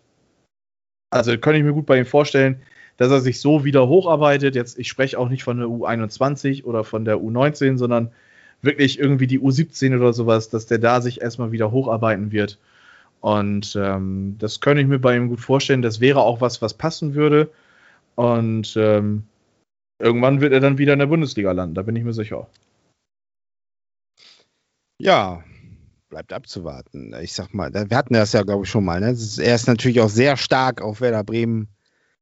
also 1.09 1.31
könnte 1.37 1.59
ich 1.59 1.65
mir 1.65 1.73
gut 1.73 1.85
bei 1.87 1.97
ihm 1.97 2.05
vorstellen, 2.05 2.61
dass 2.97 3.11
er 3.11 3.21
sich 3.21 3.39
so 3.39 3.63
wieder 3.63 3.87
hocharbeitet. 3.87 4.55
Jetzt, 4.55 4.77
ich 4.79 4.87
spreche 4.87 5.19
auch 5.19 5.29
nicht 5.29 5.43
von 5.43 5.57
der 5.57 5.67
U21 5.67 6.63
oder 6.65 6.83
von 6.83 7.05
der 7.05 7.17
U19, 7.17 7.77
sondern 7.77 8.11
wirklich 8.61 8.99
irgendwie 8.99 9.27
die 9.27 9.39
U17 9.39 9.95
oder 9.95 10.13
sowas, 10.13 10.49
dass 10.49 10.65
der 10.67 10.79
da 10.79 11.01
sich 11.01 11.21
erstmal 11.21 11.51
wieder 11.51 11.71
hocharbeiten 11.71 12.31
wird 12.31 12.59
Und 13.21 13.75
ähm, 13.75 14.37
das 14.39 14.61
könnte 14.61 14.81
ich 14.81 14.87
mir 14.87 14.99
bei 14.99 15.15
ihm 15.17 15.29
gut 15.29 15.41
vorstellen. 15.41 15.81
Das 15.81 15.99
wäre 16.01 16.21
auch 16.21 16.41
was, 16.41 16.61
was 16.61 16.73
passen 16.75 17.15
würde. 17.15 17.49
Und 18.15 18.75
ähm, 18.77 19.23
irgendwann 19.99 20.41
wird 20.41 20.53
er 20.53 20.59
dann 20.59 20.77
wieder 20.77 20.93
in 20.93 20.99
der 20.99 21.07
Bundesliga 21.07 21.51
landen, 21.51 21.75
da 21.75 21.83
bin 21.83 21.95
ich 21.95 22.03
mir 22.03 22.13
sicher. 22.13 22.47
Ja, 24.99 25.43
bleibt 26.09 26.33
abzuwarten. 26.33 27.13
Ich 27.21 27.33
sag 27.33 27.53
mal, 27.53 27.71
wir 27.73 27.97
hatten 27.97 28.13
das 28.13 28.33
ja, 28.33 28.43
glaube 28.43 28.65
ich, 28.65 28.69
schon 28.69 28.85
mal. 28.85 28.99
Ne? 28.99 29.11
Ist, 29.11 29.37
er 29.37 29.55
ist 29.55 29.67
natürlich 29.67 30.01
auch 30.01 30.09
sehr 30.09 30.37
stark 30.37 30.81
auf 30.81 31.01
Werder 31.01 31.23
Bremen 31.23 31.67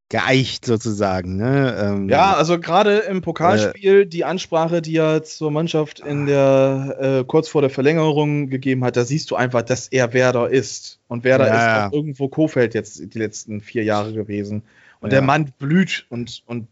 geeicht, 0.09 0.65
sozusagen. 0.65 1.37
Ne? 1.37 1.75
Ähm, 1.79 2.09
ja, 2.09 2.33
also 2.33 2.59
gerade 2.59 2.97
im 2.99 3.21
Pokalspiel, 3.21 4.01
äh, 4.01 4.05
die 4.05 4.23
Ansprache, 4.23 4.81
die 4.81 4.97
er 4.97 5.23
zur 5.23 5.49
Mannschaft 5.51 5.99
in 5.99 6.27
der 6.27 6.97
äh, 6.99 7.23
kurz 7.25 7.47
vor 7.47 7.61
der 7.61 7.71
Verlängerung 7.71 8.49
gegeben 8.49 8.83
hat, 8.83 8.97
da 8.97 9.05
siehst 9.05 9.31
du 9.31 9.35
einfach, 9.35 9.63
dass 9.63 9.87
er 9.87 10.13
Werder 10.13 10.49
ist. 10.49 10.99
Und 11.07 11.23
Werder 11.23 11.47
ja, 11.47 11.53
ist 11.55 11.87
auch 11.87 11.93
irgendwo 11.93 12.27
Kofeld 12.27 12.75
jetzt 12.75 13.13
die 13.13 13.17
letzten 13.17 13.61
vier 13.61 13.83
Jahre 13.83 14.13
gewesen. 14.13 14.63
Und 14.99 15.11
ja. 15.11 15.19
der 15.19 15.21
Mann 15.21 15.51
blüht 15.57 16.05
und, 16.09 16.43
und 16.45 16.67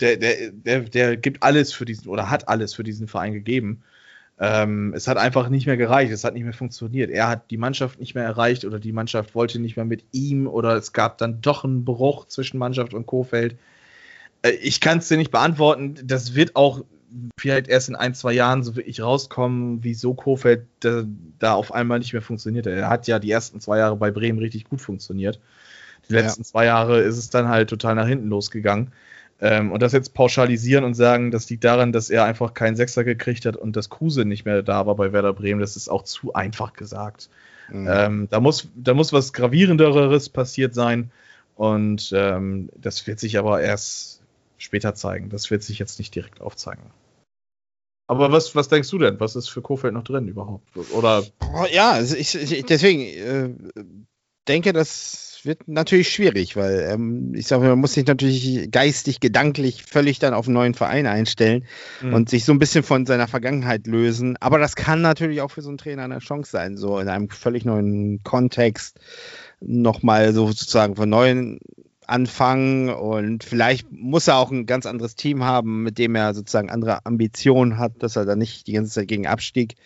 der, 0.00 0.16
der, 0.16 0.50
der, 0.50 0.80
der 0.80 1.16
gibt 1.16 1.42
alles 1.42 1.72
für 1.72 1.84
diesen 1.84 2.08
oder 2.08 2.28
hat 2.28 2.48
alles 2.48 2.74
für 2.74 2.84
diesen 2.84 3.08
Verein 3.08 3.32
gegeben. 3.32 3.82
Ähm, 4.38 4.92
es 4.96 5.06
hat 5.06 5.16
einfach 5.16 5.48
nicht 5.48 5.66
mehr 5.66 5.76
gereicht, 5.76 6.12
es 6.12 6.24
hat 6.24 6.34
nicht 6.34 6.42
mehr 6.42 6.52
funktioniert. 6.52 7.10
Er 7.10 7.28
hat 7.28 7.50
die 7.50 7.56
Mannschaft 7.56 8.00
nicht 8.00 8.14
mehr 8.14 8.24
erreicht 8.24 8.64
oder 8.64 8.80
die 8.80 8.92
Mannschaft 8.92 9.34
wollte 9.34 9.60
nicht 9.60 9.76
mehr 9.76 9.84
mit 9.84 10.04
ihm 10.10 10.48
oder 10.48 10.76
es 10.76 10.92
gab 10.92 11.18
dann 11.18 11.40
doch 11.40 11.64
einen 11.64 11.84
Bruch 11.84 12.26
zwischen 12.26 12.58
Mannschaft 12.58 12.94
und 12.94 13.06
Kofeld. 13.06 13.56
Äh, 14.42 14.50
ich 14.50 14.80
kann 14.80 14.98
es 14.98 15.08
dir 15.08 15.18
nicht 15.18 15.30
beantworten. 15.30 15.96
Das 16.04 16.34
wird 16.34 16.56
auch 16.56 16.84
vielleicht 17.38 17.68
erst 17.68 17.88
in 17.88 17.94
ein, 17.94 18.14
zwei 18.14 18.32
Jahren 18.32 18.64
so 18.64 18.74
wirklich 18.74 19.00
rauskommen, 19.00 19.84
wieso 19.84 20.14
Kofeld 20.14 20.66
da, 20.80 21.04
da 21.38 21.54
auf 21.54 21.72
einmal 21.72 22.00
nicht 22.00 22.12
mehr 22.12 22.22
funktioniert. 22.22 22.66
Er 22.66 22.88
hat 22.88 23.06
ja 23.06 23.20
die 23.20 23.30
ersten 23.30 23.60
zwei 23.60 23.78
Jahre 23.78 23.96
bei 23.96 24.10
Bremen 24.10 24.40
richtig 24.40 24.64
gut 24.64 24.80
funktioniert. 24.80 25.38
Die 26.08 26.12
letzten 26.12 26.42
ja. 26.42 26.46
zwei 26.46 26.64
Jahre 26.66 27.00
ist 27.00 27.16
es 27.16 27.30
dann 27.30 27.48
halt 27.48 27.70
total 27.70 27.94
nach 27.94 28.08
hinten 28.08 28.28
losgegangen. 28.28 28.92
Ähm, 29.40 29.72
und 29.72 29.82
das 29.82 29.92
jetzt 29.92 30.14
pauschalisieren 30.14 30.84
und 30.84 30.94
sagen, 30.94 31.30
das 31.30 31.50
liegt 31.50 31.64
daran, 31.64 31.92
dass 31.92 32.10
er 32.10 32.24
einfach 32.24 32.54
keinen 32.54 32.76
Sechser 32.76 33.04
gekriegt 33.04 33.46
hat 33.46 33.56
und 33.56 33.76
dass 33.76 33.90
Kruse 33.90 34.24
nicht 34.24 34.44
mehr 34.44 34.62
da 34.62 34.86
war 34.86 34.94
bei 34.94 35.12
Werder 35.12 35.32
Bremen, 35.32 35.60
das 35.60 35.76
ist 35.76 35.88
auch 35.88 36.02
zu 36.02 36.34
einfach 36.34 36.72
gesagt. 36.72 37.28
Mhm. 37.68 37.88
Ähm, 37.90 38.28
da, 38.30 38.40
muss, 38.40 38.68
da 38.74 38.94
muss 38.94 39.12
was 39.12 39.32
gravierenderes 39.32 40.28
passiert 40.28 40.74
sein 40.74 41.10
und 41.56 42.12
ähm, 42.14 42.70
das 42.76 43.06
wird 43.06 43.18
sich 43.18 43.38
aber 43.38 43.60
erst 43.60 44.22
später 44.58 44.94
zeigen. 44.94 45.30
Das 45.30 45.50
wird 45.50 45.62
sich 45.62 45.78
jetzt 45.78 45.98
nicht 45.98 46.14
direkt 46.14 46.40
aufzeigen. 46.40 46.84
Aber 48.06 48.30
was, 48.32 48.54
was 48.54 48.68
denkst 48.68 48.90
du 48.90 48.98
denn? 48.98 49.18
Was 49.18 49.34
ist 49.34 49.48
für 49.48 49.62
Kofeld 49.62 49.94
noch 49.94 50.04
drin 50.04 50.28
überhaupt? 50.28 50.76
Oder? 50.92 51.24
Ja, 51.72 51.92
also 51.92 52.16
ich, 52.16 52.34
ich, 52.34 52.64
deswegen 52.66 53.00
äh, 53.00 53.54
denke, 54.46 54.72
dass 54.72 55.33
wird 55.46 55.68
natürlich 55.68 56.10
schwierig, 56.10 56.56
weil 56.56 56.88
ähm, 56.90 57.34
ich 57.34 57.46
sage, 57.46 57.66
man 57.66 57.78
muss 57.78 57.94
sich 57.94 58.06
natürlich 58.06 58.70
geistig, 58.70 59.20
gedanklich 59.20 59.84
völlig 59.84 60.18
dann 60.18 60.34
auf 60.34 60.46
einen 60.46 60.54
neuen 60.54 60.74
Verein 60.74 61.06
einstellen 61.06 61.64
mhm. 62.02 62.14
und 62.14 62.30
sich 62.30 62.44
so 62.44 62.52
ein 62.52 62.58
bisschen 62.58 62.82
von 62.82 63.06
seiner 63.06 63.28
Vergangenheit 63.28 63.86
lösen. 63.86 64.36
Aber 64.40 64.58
das 64.58 64.76
kann 64.76 65.00
natürlich 65.00 65.40
auch 65.40 65.50
für 65.50 65.62
so 65.62 65.68
einen 65.68 65.78
Trainer 65.78 66.04
eine 66.04 66.18
Chance 66.18 66.50
sein, 66.50 66.76
so 66.76 66.98
in 66.98 67.08
einem 67.08 67.28
völlig 67.28 67.64
neuen 67.64 68.22
Kontext 68.22 68.98
nochmal 69.60 70.32
so 70.32 70.46
sozusagen 70.48 70.96
von 70.96 71.08
neuem 71.08 71.60
anfangen 72.06 72.90
und 72.90 73.44
vielleicht 73.44 73.90
muss 73.90 74.28
er 74.28 74.36
auch 74.36 74.50
ein 74.50 74.66
ganz 74.66 74.86
anderes 74.86 75.16
Team 75.16 75.44
haben, 75.44 75.82
mit 75.82 75.98
dem 75.98 76.14
er 76.14 76.34
sozusagen 76.34 76.70
andere 76.70 77.06
Ambitionen 77.06 77.78
hat, 77.78 78.02
dass 78.02 78.16
er 78.16 78.26
dann 78.26 78.38
nicht 78.38 78.66
die 78.66 78.72
ganze 78.72 78.92
Zeit 78.92 79.08
gegen 79.08 79.26
Abstieg 79.26 79.76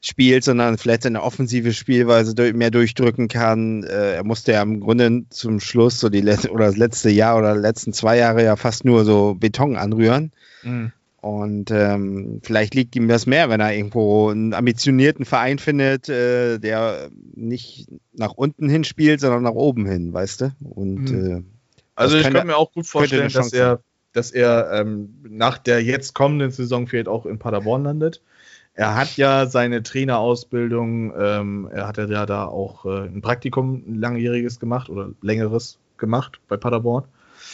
spielt, 0.00 0.44
sondern 0.44 0.78
vielleicht 0.78 1.02
seine 1.02 1.22
offensive 1.22 1.72
Spielweise 1.72 2.52
mehr 2.52 2.70
durchdrücken 2.70 3.28
kann. 3.28 3.82
Äh, 3.82 4.14
er 4.14 4.24
musste 4.24 4.52
ja 4.52 4.62
im 4.62 4.80
Grunde 4.80 5.24
zum 5.30 5.60
Schluss 5.60 5.98
so 5.98 6.08
die 6.08 6.20
letzte 6.20 6.50
oder 6.50 6.66
das 6.66 6.76
letzte 6.76 7.10
Jahr 7.10 7.36
oder 7.36 7.54
die 7.54 7.60
letzten 7.60 7.92
zwei 7.92 8.16
Jahre 8.16 8.44
ja 8.44 8.56
fast 8.56 8.84
nur 8.84 9.04
so 9.04 9.34
Beton 9.34 9.76
anrühren. 9.76 10.32
Mhm. 10.62 10.92
Und 11.20 11.72
ähm, 11.72 12.40
vielleicht 12.44 12.76
liegt 12.76 12.94
ihm 12.94 13.08
das 13.08 13.26
mehr, 13.26 13.50
wenn 13.50 13.60
er 13.60 13.74
irgendwo 13.74 14.28
einen 14.28 14.54
ambitionierten 14.54 15.24
Verein 15.24 15.58
findet, 15.58 16.08
äh, 16.08 16.58
der 16.58 17.10
nicht 17.34 17.88
nach 18.12 18.32
unten 18.32 18.68
hin 18.68 18.84
spielt, 18.84 19.20
sondern 19.20 19.42
nach 19.42 19.50
oben 19.50 19.84
hin, 19.84 20.12
weißt 20.12 20.42
du? 20.42 20.52
Und 20.60 21.10
mhm. 21.10 21.36
äh, 21.38 21.42
also 21.96 22.16
ich 22.16 22.30
kann 22.30 22.46
mir 22.46 22.56
auch 22.56 22.72
gut 22.72 22.86
vorstellen, 22.86 23.32
dass 23.32 23.52
er, 23.52 23.80
dass 24.12 24.30
er 24.30 24.70
ähm, 24.72 25.16
nach 25.28 25.58
der 25.58 25.82
jetzt 25.82 26.14
kommenden 26.14 26.52
Saison 26.52 26.86
vielleicht 26.86 27.08
auch 27.08 27.26
in 27.26 27.40
Paderborn 27.40 27.82
landet. 27.82 28.22
Er 28.78 28.94
hat 28.94 29.16
ja 29.16 29.46
seine 29.46 29.82
Trainerausbildung, 29.82 31.12
ähm, 31.18 31.68
er 31.72 31.88
hat 31.88 31.98
ja 31.98 32.26
da 32.26 32.44
auch 32.44 32.84
äh, 32.84 33.06
ein 33.06 33.20
Praktikum, 33.22 33.82
ein 33.88 33.96
langjähriges 33.96 34.60
gemacht 34.60 34.88
oder 34.88 35.10
längeres 35.20 35.80
gemacht 35.96 36.38
bei 36.46 36.56
Paderborn. 36.56 37.02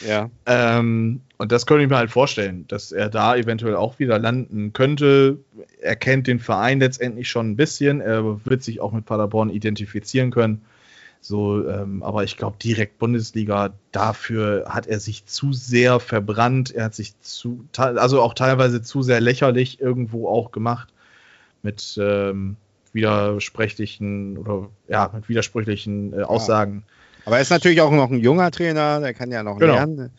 Ja. 0.07 0.29
Ähm, 0.45 1.23
und 1.39 1.51
das 1.51 1.65
könnte 1.65 1.85
ich 1.85 1.89
mir 1.89 1.97
halt 1.97 2.11
vorstellen, 2.11 2.67
dass 2.69 2.93
er 2.93 3.09
da 3.09 3.37
eventuell 3.37 3.75
auch 3.75 3.99
wieder 3.99 4.19
landen 4.19 4.75
könnte. 4.75 5.39
Er 5.81 5.97
kennt 5.97 6.27
den 6.27 6.41
Verein 6.41 6.81
letztendlich 6.81 7.31
schon 7.31 7.53
ein 7.53 7.57
bisschen. 7.57 8.03
Er 8.03 8.45
wird 8.45 8.63
sich 8.63 8.83
auch 8.83 8.93
mit 8.93 9.07
Paderborn 9.07 9.49
identifizieren 9.49 10.31
können. 10.31 10.61
So, 11.23 11.67
ähm, 11.67 12.03
aber 12.03 12.25
ich 12.25 12.37
glaube, 12.37 12.59
direkt 12.63 12.99
Bundesliga, 12.99 13.73
dafür 13.93 14.67
hat 14.69 14.87
er 14.87 15.01
sich 15.01 15.25
zu 15.25 15.55
sehr 15.55 16.01
verbrannt. 16.01 16.71
Er 16.75 16.85
hat 16.85 16.95
sich 16.95 17.19
zu, 17.23 17.65
also 17.79 18.21
auch 18.21 18.35
teilweise 18.35 18.83
zu 18.83 19.01
sehr 19.01 19.23
lächerlich 19.23 19.81
irgendwo 19.81 20.29
auch 20.29 20.53
gemacht 20.53 20.91
mit 21.65 21.99
ähm, 22.01 22.57
widersprüchlichen 22.93 24.39
oder 24.39 24.69
ja, 24.89 25.11
mit 25.13 25.29
widersprüchlichen 25.29 26.13
äh, 26.13 26.23
Aussagen. 26.23 26.85
Aber 27.25 27.37
er 27.37 27.43
ist 27.43 27.51
natürlich 27.51 27.81
auch 27.81 27.91
noch 27.91 28.11
ein 28.11 28.21
junger 28.21 28.51
Trainer, 28.51 29.01
der 29.01 29.15
kann 29.15 29.33
ja 29.33 29.43
noch 29.43 29.59
genau. 29.59 29.75
lernen. 29.75 30.11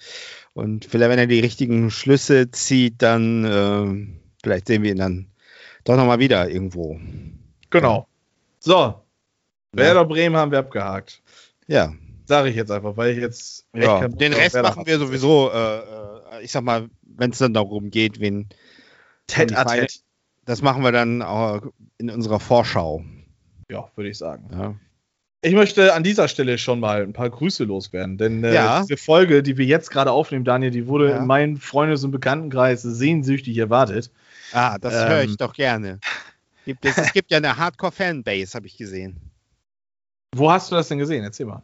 Und 0.53 0.85
vielleicht, 0.85 1.11
wenn 1.11 1.19
er 1.19 1.27
die 1.27 1.39
richtigen 1.39 1.91
Schlüsse 1.91 2.49
zieht, 2.51 3.01
dann 3.01 3.45
äh, 3.45 4.07
vielleicht 4.43 4.67
sehen 4.67 4.83
wir 4.83 4.91
ihn 4.91 4.97
dann 4.97 5.27
doch 5.83 5.95
nochmal 5.95 6.19
wieder 6.19 6.49
irgendwo. 6.49 6.99
Genau. 7.69 8.07
So. 8.59 8.73
Ja. 8.73 9.01
Werder 9.73 10.05
Bremen 10.05 10.35
haben 10.35 10.51
wir 10.51 10.59
abgehakt. 10.59 11.21
Ja. 11.67 11.93
Sage 12.25 12.49
ich 12.49 12.55
jetzt 12.55 12.71
einfach, 12.71 12.97
weil 12.97 13.11
ich 13.11 13.19
jetzt. 13.19 13.65
Ja. 13.73 14.07
Den 14.07 14.33
Rest 14.33 14.55
machen 14.55 14.87
wir 14.87 14.97
sowieso, 14.97 15.51
äh, 15.51 15.77
äh, 15.77 16.41
ich 16.41 16.51
sag 16.51 16.63
mal, 16.63 16.89
wenn 17.03 17.31
es 17.31 17.37
dann 17.37 17.53
darum 17.53 17.91
geht, 17.91 18.19
wen. 18.19 18.47
Ted 19.27 19.55
a 19.55 19.65
tet 19.65 20.04
das 20.45 20.61
machen 20.61 20.83
wir 20.83 20.91
dann 20.91 21.21
in 21.97 22.09
unserer 22.09 22.39
Vorschau. 22.39 23.03
Ja, 23.69 23.89
würde 23.95 24.09
ich 24.09 24.17
sagen. 24.17 24.49
Ja. 24.51 24.75
Ich 25.41 25.53
möchte 25.53 25.93
an 25.93 26.03
dieser 26.03 26.27
Stelle 26.27 26.57
schon 26.57 26.79
mal 26.79 27.03
ein 27.03 27.13
paar 27.13 27.29
Grüße 27.29 27.65
loswerden, 27.65 28.17
denn 28.17 28.43
äh, 28.43 28.53
ja. 28.55 28.81
diese 28.81 28.97
Folge, 28.97 29.43
die 29.43 29.57
wir 29.57 29.65
jetzt 29.65 29.91
gerade 29.91 30.11
aufnehmen, 30.11 30.43
Daniel, 30.43 30.71
die 30.71 30.87
wurde 30.87 31.11
ja. 31.11 31.17
in 31.17 31.27
meinem 31.27 31.57
Freundes- 31.57 32.03
und 32.03 32.09
Bekanntenkreis 32.09 32.81
sehnsüchtig 32.81 33.55
erwartet. 33.57 34.09
Ah, 34.53 34.79
das 34.79 34.95
ähm, 34.95 35.07
höre 35.07 35.23
ich 35.23 35.37
doch 35.37 35.53
gerne. 35.53 35.99
Gibt 36.65 36.83
es, 36.83 36.97
es 36.97 37.13
gibt 37.13 37.29
ja 37.29 37.37
eine 37.37 37.57
Hardcore-Fanbase, 37.57 38.55
habe 38.55 38.65
ich 38.65 38.75
gesehen. 38.75 39.17
Wo 40.35 40.51
hast 40.51 40.71
du 40.71 40.75
das 40.75 40.87
denn 40.87 40.97
gesehen? 40.97 41.23
Erzähl 41.23 41.45
mal. 41.45 41.61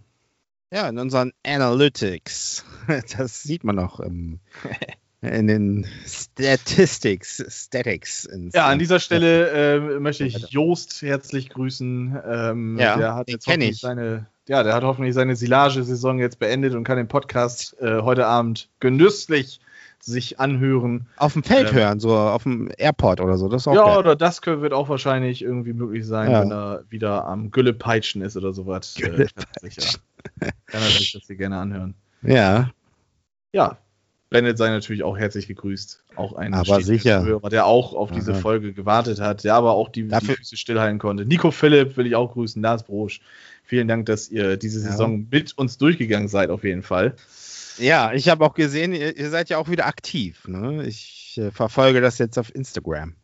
Ja, 0.71 0.87
in 0.87 0.99
unseren 0.99 1.33
Analytics. 1.45 2.65
Das 3.17 3.43
sieht 3.43 3.63
man 3.63 3.75
noch 3.75 3.99
im, 3.99 4.39
in 5.21 5.47
den 5.47 5.85
Statistics, 6.05 7.43
Statics. 7.47 8.27
Ja, 8.53 8.67
an 8.67 8.79
dieser 8.79 8.99
Stelle 8.99 9.49
äh, 9.49 9.99
möchte 9.99 10.25
ich 10.25 10.49
Joost 10.49 11.01
herzlich 11.03 11.49
grüßen. 11.49 12.19
Ähm, 12.27 12.79
ja, 12.79 12.97
der 12.97 13.15
hat 13.15 13.29
jetzt 13.29 13.45
hoffentlich 13.45 13.79
seine, 13.79 14.25
ja, 14.47 14.63
der 14.63 14.73
hat 14.73 14.83
hoffentlich 14.83 15.13
seine 15.13 15.35
Silage-Saison 15.35 16.17
jetzt 16.17 16.39
beendet 16.39 16.73
und 16.73 16.83
kann 16.83 16.97
den 16.97 17.07
Podcast 17.07 17.79
äh, 17.79 18.01
heute 18.01 18.25
Abend 18.25 18.69
genüsslich 18.79 19.59
sich 19.99 20.39
anhören. 20.39 21.05
Auf 21.17 21.33
dem 21.33 21.43
Feld 21.43 21.69
ähm, 21.69 21.75
hören, 21.75 21.99
so 21.99 22.17
auf 22.17 22.41
dem 22.41 22.71
Airport 22.75 23.21
oder 23.21 23.37
so. 23.37 23.47
Das 23.47 23.65
ja, 23.65 23.73
geil. 23.73 23.97
oder 23.97 24.15
das 24.15 24.43
wird 24.43 24.73
auch 24.73 24.89
wahrscheinlich 24.89 25.43
irgendwie 25.43 25.73
möglich 25.73 26.07
sein, 26.07 26.31
ja. 26.31 26.41
wenn 26.41 26.51
er 26.51 26.83
wieder 26.89 27.25
am 27.25 27.51
Güllepeitschen 27.51 28.23
ist 28.23 28.35
oder 28.35 28.53
sowas. 28.53 28.97
Äh, 28.99 29.27
kann, 29.27 29.29
kann 30.65 30.81
er 30.81 30.89
sich 30.89 31.11
das 31.11 31.27
hier 31.27 31.35
gerne 31.35 31.59
anhören. 31.59 31.93
Ja. 32.23 32.71
Ja, 33.53 33.77
Bennett 34.31 34.57
sei 34.57 34.69
natürlich 34.69 35.03
auch 35.03 35.17
herzlich 35.17 35.47
gegrüßt. 35.47 36.03
Auch 36.15 36.33
ein 36.33 36.53
aber 36.53 36.81
sicher. 36.81 37.21
Hörer, 37.23 37.49
der 37.49 37.65
auch 37.65 37.93
auf 37.93 38.11
diese 38.11 38.33
Folge 38.33 38.71
gewartet 38.71 39.19
hat, 39.19 39.43
der 39.43 39.55
aber 39.55 39.73
auch 39.73 39.89
die, 39.89 40.07
die, 40.07 40.25
Füße 40.25 40.55
stillhalten 40.55 40.99
konnte. 40.99 41.25
Nico 41.25 41.51
Philipp 41.51 41.97
will 41.97 42.07
ich 42.07 42.15
auch 42.15 42.31
grüßen, 42.31 42.61
Lars 42.61 42.83
Brosch. 42.83 43.19
Vielen 43.65 43.89
Dank, 43.89 44.05
dass 44.05 44.29
ihr 44.29 44.55
diese 44.55 44.79
Saison 44.79 45.19
ja. 45.19 45.25
mit 45.29 45.57
uns 45.57 45.77
durchgegangen 45.77 46.29
seid, 46.29 46.49
auf 46.49 46.63
jeden 46.63 46.81
Fall. 46.81 47.15
Ja, 47.77 48.13
ich 48.13 48.29
habe 48.29 48.45
auch 48.45 48.53
gesehen, 48.53 48.93
ihr, 48.93 49.17
ihr, 49.17 49.29
seid 49.29 49.49
ja 49.49 49.57
auch 49.57 49.67
wieder 49.67 49.85
aktiv. 49.85 50.47
Ne? 50.47 50.85
Ich 50.87 51.37
äh, 51.37 51.51
verfolge 51.51 51.99
das 51.99 52.17
jetzt 52.17 52.39
auf 52.39 52.55
Instagram. 52.55 53.15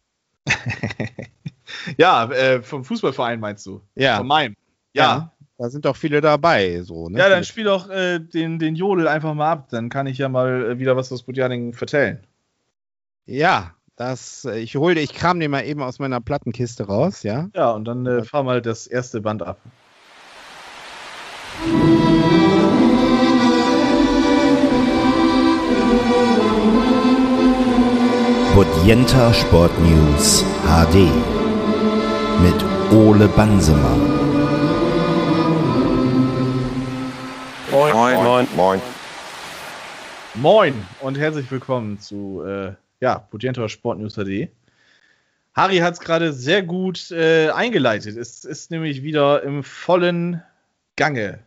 ja, 1.98 2.30
äh, 2.32 2.62
vom 2.62 2.84
Fußballverein 2.84 3.40
meinst 3.40 3.66
du? 3.66 3.82
Ja. 3.96 4.18
Von 4.18 4.28
meinem. 4.28 4.56
ja. 4.94 5.04
ja. 5.04 5.37
Da 5.58 5.70
sind 5.70 5.88
auch 5.88 5.96
viele 5.96 6.22
dabei. 6.22 6.82
So, 6.84 7.10
ne? 7.10 7.18
Ja, 7.18 7.30
dann 7.30 7.44
spiel 7.44 7.64
doch 7.64 7.90
äh, 7.90 8.20
den, 8.20 8.60
den 8.60 8.76
Jodel 8.76 9.08
einfach 9.08 9.34
mal 9.34 9.52
ab. 9.52 9.70
Dann 9.70 9.90
kann 9.90 10.06
ich 10.06 10.20
ja 10.20 10.30
mal 10.30 10.72
äh, 10.72 10.80
wieder 10.80 10.96
was 10.96 11.12
aus 11.12 11.24
Budjaning 11.24 11.74
vertellen. 11.74 12.20
Ja, 13.26 13.74
das, 13.96 14.46
äh, 14.46 14.60
ich 14.60 14.76
hole, 14.76 15.00
ich 15.00 15.14
kram 15.14 15.40
den 15.40 15.50
mal 15.50 15.66
eben 15.66 15.82
aus 15.82 15.98
meiner 15.98 16.22
Plattenkiste 16.22 16.86
raus, 16.86 17.24
ja? 17.24 17.50
Ja, 17.56 17.72
und 17.72 17.86
dann 17.86 18.06
äh, 18.06 18.24
fahr 18.24 18.44
mal 18.44 18.62
das 18.62 18.86
erste 18.86 19.22
Band 19.22 19.42
ab. 19.42 19.60
Budjenta 28.54 29.34
Sport 29.34 29.72
News 29.80 30.46
HD 30.64 31.10
mit 32.42 32.56
Ole 32.92 33.28
Bansemann. 33.28 34.17
Moin. 37.78 37.94
Moin. 37.94 38.48
Moin. 38.56 38.82
Moin 40.34 40.74
und 41.02 41.16
herzlich 41.16 41.52
willkommen 41.52 42.00
zu 42.00 42.42
äh, 42.44 42.74
ja, 43.02 43.20
Pugento 43.20 43.68
Sport 43.68 44.00
News 44.00 44.16
HD. 44.16 44.50
Harry 45.54 45.78
hat 45.78 45.94
es 45.94 46.00
gerade 46.00 46.34
sehr 46.34 46.64
gut 46.64 47.12
äh, 47.12 47.52
eingeleitet. 47.52 48.18
Es 48.18 48.44
ist 48.46 48.72
nämlich 48.72 49.04
wieder 49.04 49.44
im 49.44 49.64
vollen 49.64 50.42
Gange. 50.96 51.38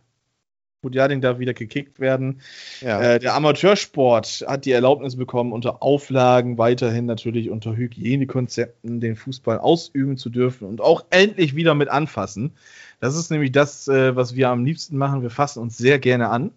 Budjading 0.81 1.19
darf 1.19 1.37
wieder 1.37 1.53
gekickt 1.53 1.99
werden. 1.99 2.41
Ja. 2.79 3.01
Äh, 3.01 3.19
der 3.19 3.35
Amateursport 3.35 4.45
hat 4.47 4.63
die 4.63 4.71
Erlaubnis 4.71 5.17
bekommen, 5.17 5.51
unter 5.51 5.83
Auflagen 5.83 6.57
weiterhin 6.57 7.07
natürlich 7.07 7.49
unter 7.49 7.75
Hygienekonzepten 7.75 9.01
den 9.01 9.17
Fußball 9.17 9.59
ausüben 9.59 10.15
zu 10.15 10.29
dürfen 10.29 10.65
und 10.65 10.79
auch 10.79 11.03
endlich 11.09 11.55
wieder 11.57 11.75
mit 11.75 11.89
anfassen. 11.89 12.53
Das 13.01 13.15
ist 13.15 13.31
nämlich 13.31 13.51
das, 13.51 13.87
äh, 13.87 14.15
was 14.15 14.35
wir 14.35 14.49
am 14.49 14.63
liebsten 14.63 14.95
machen. 14.95 15.23
Wir 15.23 15.31
fassen 15.31 15.59
uns 15.59 15.77
sehr 15.77 15.99
gerne 15.99 16.29
an. 16.29 16.51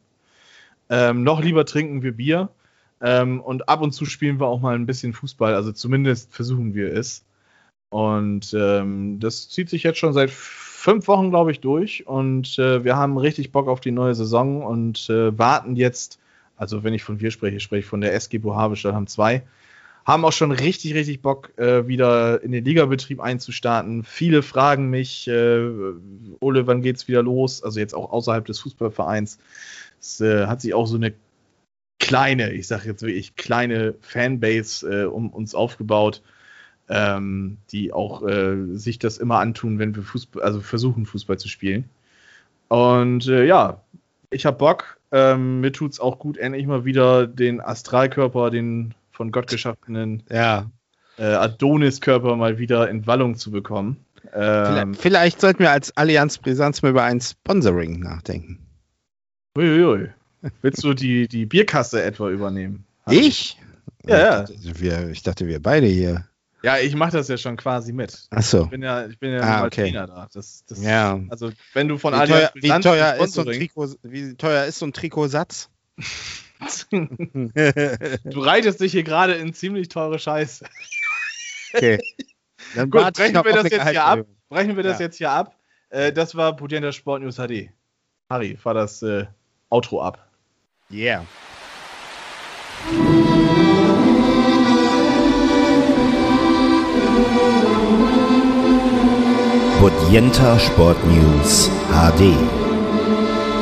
Ähm, 0.90 1.24
noch 1.24 1.42
lieber 1.42 1.64
trinken 1.64 2.02
wir 2.02 2.12
Bier. 2.12 2.50
Ähm, 3.00 3.40
und 3.40 3.68
ab 3.68 3.80
und 3.80 3.92
zu 3.92 4.04
spielen 4.04 4.38
wir 4.38 4.46
auch 4.46 4.60
mal 4.60 4.74
ein 4.74 4.86
bisschen 4.86 5.14
Fußball. 5.14 5.54
Also 5.54 5.72
zumindest 5.72 6.32
versuchen 6.32 6.74
wir 6.74 6.92
es. 6.92 7.24
Und 7.88 8.54
ähm, 8.58 9.20
das 9.20 9.48
zieht 9.48 9.70
sich 9.70 9.84
jetzt 9.84 9.98
schon 9.98 10.12
seit 10.12 10.30
fünf 10.30 11.08
Wochen, 11.08 11.30
glaube 11.30 11.50
ich, 11.50 11.60
durch. 11.60 12.06
Und 12.06 12.58
äh, 12.58 12.84
wir 12.84 12.94
haben 12.94 13.16
richtig 13.16 13.50
Bock 13.50 13.66
auf 13.66 13.80
die 13.80 13.90
neue 13.90 14.14
Saison 14.14 14.62
und 14.66 15.08
äh, 15.08 15.36
warten 15.38 15.76
jetzt, 15.76 16.18
also 16.56 16.84
wenn 16.84 16.92
ich 16.92 17.04
von 17.04 17.20
wir 17.20 17.30
spreche, 17.30 17.58
spreche 17.58 17.80
ich 17.80 17.86
von 17.86 18.02
der 18.02 18.14
SG 18.14 18.36
Bohave 18.36 18.76
haben 18.92 19.06
zwei, 19.06 19.44
haben 20.04 20.24
auch 20.24 20.32
schon 20.32 20.52
richtig, 20.52 20.94
richtig 20.94 21.22
Bock, 21.22 21.56
äh, 21.58 21.86
wieder 21.86 22.42
in 22.42 22.52
den 22.52 22.64
Ligabetrieb 22.64 23.20
einzustarten. 23.20 24.04
Viele 24.04 24.42
fragen 24.42 24.90
mich, 24.90 25.26
äh, 25.28 25.68
Ole, 26.40 26.66
wann 26.66 26.82
geht's 26.82 27.08
wieder 27.08 27.22
los? 27.22 27.62
Also 27.62 27.80
jetzt 27.80 27.94
auch 27.94 28.12
außerhalb 28.12 28.44
des 28.44 28.60
Fußballvereins. 28.60 29.38
Es 30.00 30.20
äh, 30.20 30.46
hat 30.46 30.60
sich 30.60 30.74
auch 30.74 30.86
so 30.86 30.96
eine 30.96 31.14
kleine, 31.98 32.52
ich 32.52 32.66
sage 32.66 32.88
jetzt 32.88 33.02
wirklich 33.02 33.36
kleine 33.36 33.94
Fanbase 34.00 35.04
äh, 35.04 35.04
um 35.06 35.30
uns 35.30 35.54
aufgebaut, 35.54 36.22
ähm, 36.90 37.56
die 37.70 37.92
auch 37.92 38.26
äh, 38.26 38.76
sich 38.76 38.98
das 38.98 39.16
immer 39.16 39.38
antun, 39.38 39.78
wenn 39.78 39.96
wir 39.96 40.02
Fußball, 40.02 40.42
also 40.42 40.60
versuchen 40.60 41.06
Fußball 41.06 41.38
zu 41.38 41.48
spielen. 41.48 41.88
Und 42.68 43.26
äh, 43.26 43.46
ja, 43.46 43.80
ich 44.30 44.44
habe 44.44 44.58
Bock. 44.58 44.98
Ähm, 45.12 45.60
mir 45.60 45.72
tut's 45.72 46.00
auch 46.00 46.18
gut, 46.18 46.36
endlich 46.36 46.66
mal 46.66 46.84
wieder 46.84 47.26
den 47.26 47.60
Astralkörper, 47.60 48.50
den 48.50 48.94
von 49.14 49.30
Gott 49.32 49.48
geschaffenen 49.48 50.22
Ja. 50.30 50.70
äh, 51.18 51.24
Adonis-Körper 51.24 52.36
mal 52.36 52.58
wieder 52.58 52.88
in 52.90 53.06
Wallung 53.06 53.36
zu 53.36 53.50
bekommen. 53.50 54.04
Vielleicht, 54.32 54.82
Ähm, 54.82 54.94
vielleicht 54.94 55.40
sollten 55.40 55.60
wir 55.60 55.70
als 55.70 55.96
Allianz 55.96 56.38
Brisanz 56.38 56.82
mal 56.82 56.90
über 56.90 57.04
ein 57.04 57.20
Sponsoring 57.20 58.00
nachdenken. 58.00 58.58
uiuiui. 59.56 60.08
Willst 60.62 60.82
du 60.84 60.92
die, 60.94 61.28
die 61.28 61.46
Bierkasse 61.46 62.02
etwa 62.02 62.28
übernehmen? 62.30 62.84
Ich? 63.08 63.58
Ja, 64.06 64.18
ja. 64.18 64.44
Ich 64.44 64.50
dachte, 64.62 64.80
wir, 64.80 65.08
ich 65.10 65.22
dachte, 65.22 65.46
wir 65.46 65.62
beide 65.62 65.86
hier. 65.86 66.26
Ja, 66.62 66.78
ich 66.78 66.94
mache 66.96 67.12
das 67.12 67.28
ja 67.28 67.36
schon 67.36 67.56
quasi 67.56 67.92
mit. 67.92 68.26
Achso. 68.30 68.64
Ich 68.64 68.70
bin 68.70 68.82
ja, 68.82 69.06
ich 69.06 69.18
bin 69.18 69.32
ja 69.32 69.40
Ah, 69.40 69.64
okay. 69.66 69.82
Trainer 69.90 70.06
da. 70.06 70.28
Das, 70.32 70.64
das, 70.66 70.82
Ja. 70.82 71.20
Also, 71.28 71.52
wenn 71.74 71.88
du 71.88 71.98
von 71.98 72.14
Wie 72.14 72.18
Allianz 72.18 72.50
teuer, 72.50 72.50
wie, 72.54 72.80
teuer 72.82 73.14
ist 73.22 73.34
so 73.34 73.42
ein 73.42 73.46
Trikot, 73.52 73.88
wie 74.02 74.34
teuer 74.34 74.64
ist 74.64 74.78
so 74.78 74.86
ein 74.86 74.92
Trikotsatz? 74.94 75.68
Du 76.90 78.40
reitest 78.40 78.80
dich 78.80 78.92
hier 78.92 79.02
gerade 79.02 79.34
in 79.34 79.52
ziemlich 79.52 79.88
teure 79.88 80.18
Scheiße. 80.18 80.64
Okay. 81.74 81.98
Dann 82.74 82.90
Gut, 82.90 83.12
brechen 83.14 83.34
wir 83.44 83.52
das 83.52 83.70
jetzt 83.70 83.88
hier 83.88 84.04
ab. 84.04 84.26
Brechen 84.48 84.76
wir 84.76 84.82
das 84.82 84.98
Ja. 84.98 85.06
jetzt 85.06 85.18
hier 85.18 85.30
ab. 85.30 85.54
Äh, 85.90 86.12
das 86.12 86.34
war 86.34 86.56
Pugenda 86.56 86.92
Sport 86.92 87.22
News 87.22 87.36
HD. 87.36 87.70
Harry, 88.30 88.56
fahr 88.56 88.74
das 88.74 89.02
äh, 89.02 89.26
Outro 89.70 90.02
ab. 90.02 90.26
Yeah. 90.90 91.24
Bodienta 99.80 100.58
Sport 100.58 100.98
News 101.06 101.70
HD. 101.90 102.34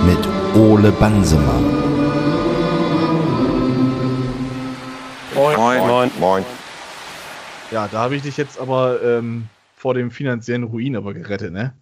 Mit 0.07 0.19
Ole 0.55 0.93
Bansemann. 0.93 1.92
Moin. 5.35 5.57
Moin. 5.87 6.11
Moin. 6.19 6.45
Ja, 7.71 7.89
da 7.89 7.99
habe 8.01 8.17
ich 8.17 8.23
dich 8.23 8.37
jetzt 8.37 8.59
aber 8.59 9.03
ähm, 9.03 9.49
vor 9.77 9.95
dem 9.95 10.11
finanziellen 10.11 10.65
Ruin 10.65 10.97
aber 10.97 11.15
gerettet, 11.15 11.53
ne? 11.53 11.75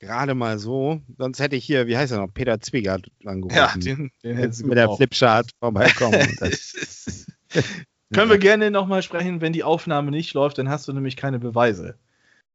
Gerade 0.00 0.34
mal 0.34 0.58
so. 0.58 1.00
Sonst 1.16 1.38
hätte 1.38 1.54
ich 1.54 1.64
hier, 1.64 1.86
wie 1.86 1.96
heißt 1.96 2.10
er 2.12 2.18
noch, 2.18 2.32
Peter 2.34 2.60
Zwiegert 2.60 3.06
angerufen. 3.24 3.56
Ja, 3.56 3.72
den, 3.76 4.10
den 4.24 4.36
hättest 4.36 4.62
du 4.62 4.66
mit 4.66 4.76
der. 4.76 4.90
Flipchart 4.90 5.50
vorbeikommen. 5.60 6.18
Können 8.12 8.30
wir 8.30 8.38
gerne 8.38 8.70
nochmal 8.70 9.02
sprechen, 9.02 9.40
wenn 9.40 9.52
die 9.52 9.62
Aufnahme 9.62 10.10
nicht 10.10 10.34
läuft, 10.34 10.58
dann 10.58 10.68
hast 10.68 10.88
du 10.88 10.92
nämlich 10.92 11.16
keine 11.16 11.38
Beweise. 11.38 11.94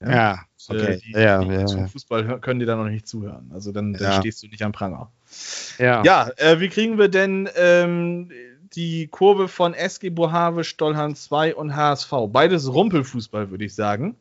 ja, 0.02 0.42
Äh, 0.70 0.74
okay. 0.74 1.02
die, 1.06 1.12
ja, 1.14 1.40
die 1.44 1.48
ja, 1.54 1.66
zum 1.66 1.80
ja. 1.80 1.88
Fußball 1.88 2.40
können 2.42 2.60
dir 2.60 2.66
da 2.66 2.76
noch 2.76 2.90
nicht 2.90 3.08
zuhören. 3.08 3.50
Also 3.54 3.72
dann, 3.72 3.94
dann 3.94 4.12
Ja. 4.12 4.20
stehst 4.20 4.44
du 4.44 4.48
nicht 4.48 4.62
am 4.64 4.74
Pranger. 4.74 5.10
ja. 5.80 6.04
Ja, 6.04 6.30
äh, 6.36 6.60
wie 6.60 6.68
kriegen 6.68 6.98
wir 6.98 7.08
denn 7.08 7.50
ähm, 7.56 8.30
die 8.76 9.08
Kurve 9.08 9.48
von 9.48 9.74
SG 9.74 10.10
Bohave, 10.10 10.64
Stollhahn 10.64 11.16
2 11.16 11.56
und 11.56 11.76
HSV? 11.76 12.12
Beides 12.30 12.72
Rumpelfußball, 12.72 13.50
würde 13.52 13.66
ich 13.66 13.76
sagen. 13.76 14.16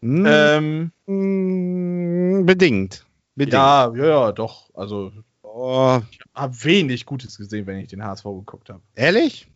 Hm, 0.00 0.24
Ähm, 0.26 0.92
mm, 1.06 2.46
bedingt. 2.46 3.04
Bedingt. 3.34 3.52
ja, 3.54 3.92
ja, 3.94 4.04
ja, 4.06 4.32
doch. 4.32 4.70
Also, 4.74 5.12
Oh, 5.54 6.00
ich 6.10 6.18
habe 6.34 6.64
wenig 6.64 7.04
Gutes 7.04 7.36
gesehen, 7.36 7.66
wenn 7.66 7.76
ich 7.78 7.88
den 7.88 8.02
HSV 8.02 8.24
geguckt 8.24 8.70
habe. 8.70 8.80
ehrlich? 8.94 9.46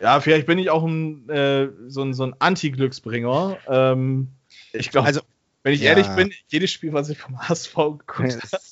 Ja, 0.00 0.20
vielleicht 0.20 0.46
bin 0.46 0.58
ich 0.58 0.68
auch 0.68 0.84
ein, 0.84 1.26
äh, 1.30 1.68
so 1.88 2.02
ein, 2.02 2.12
so 2.12 2.24
ein 2.24 2.34
Anti-Glücksbringer. 2.38 3.56
Ähm, 3.66 4.28
ich 4.72 4.90
glaube, 4.90 5.06
Also, 5.06 5.22
wenn 5.62 5.72
ich 5.72 5.80
ja. 5.80 5.90
ehrlich 5.90 6.06
bin, 6.08 6.30
jedes 6.48 6.70
Spiel, 6.70 6.92
was 6.92 7.08
ich 7.08 7.16
vom 7.18 7.38
HSV 7.40 7.74
geguckt 7.74 8.08
habe, 8.52 8.62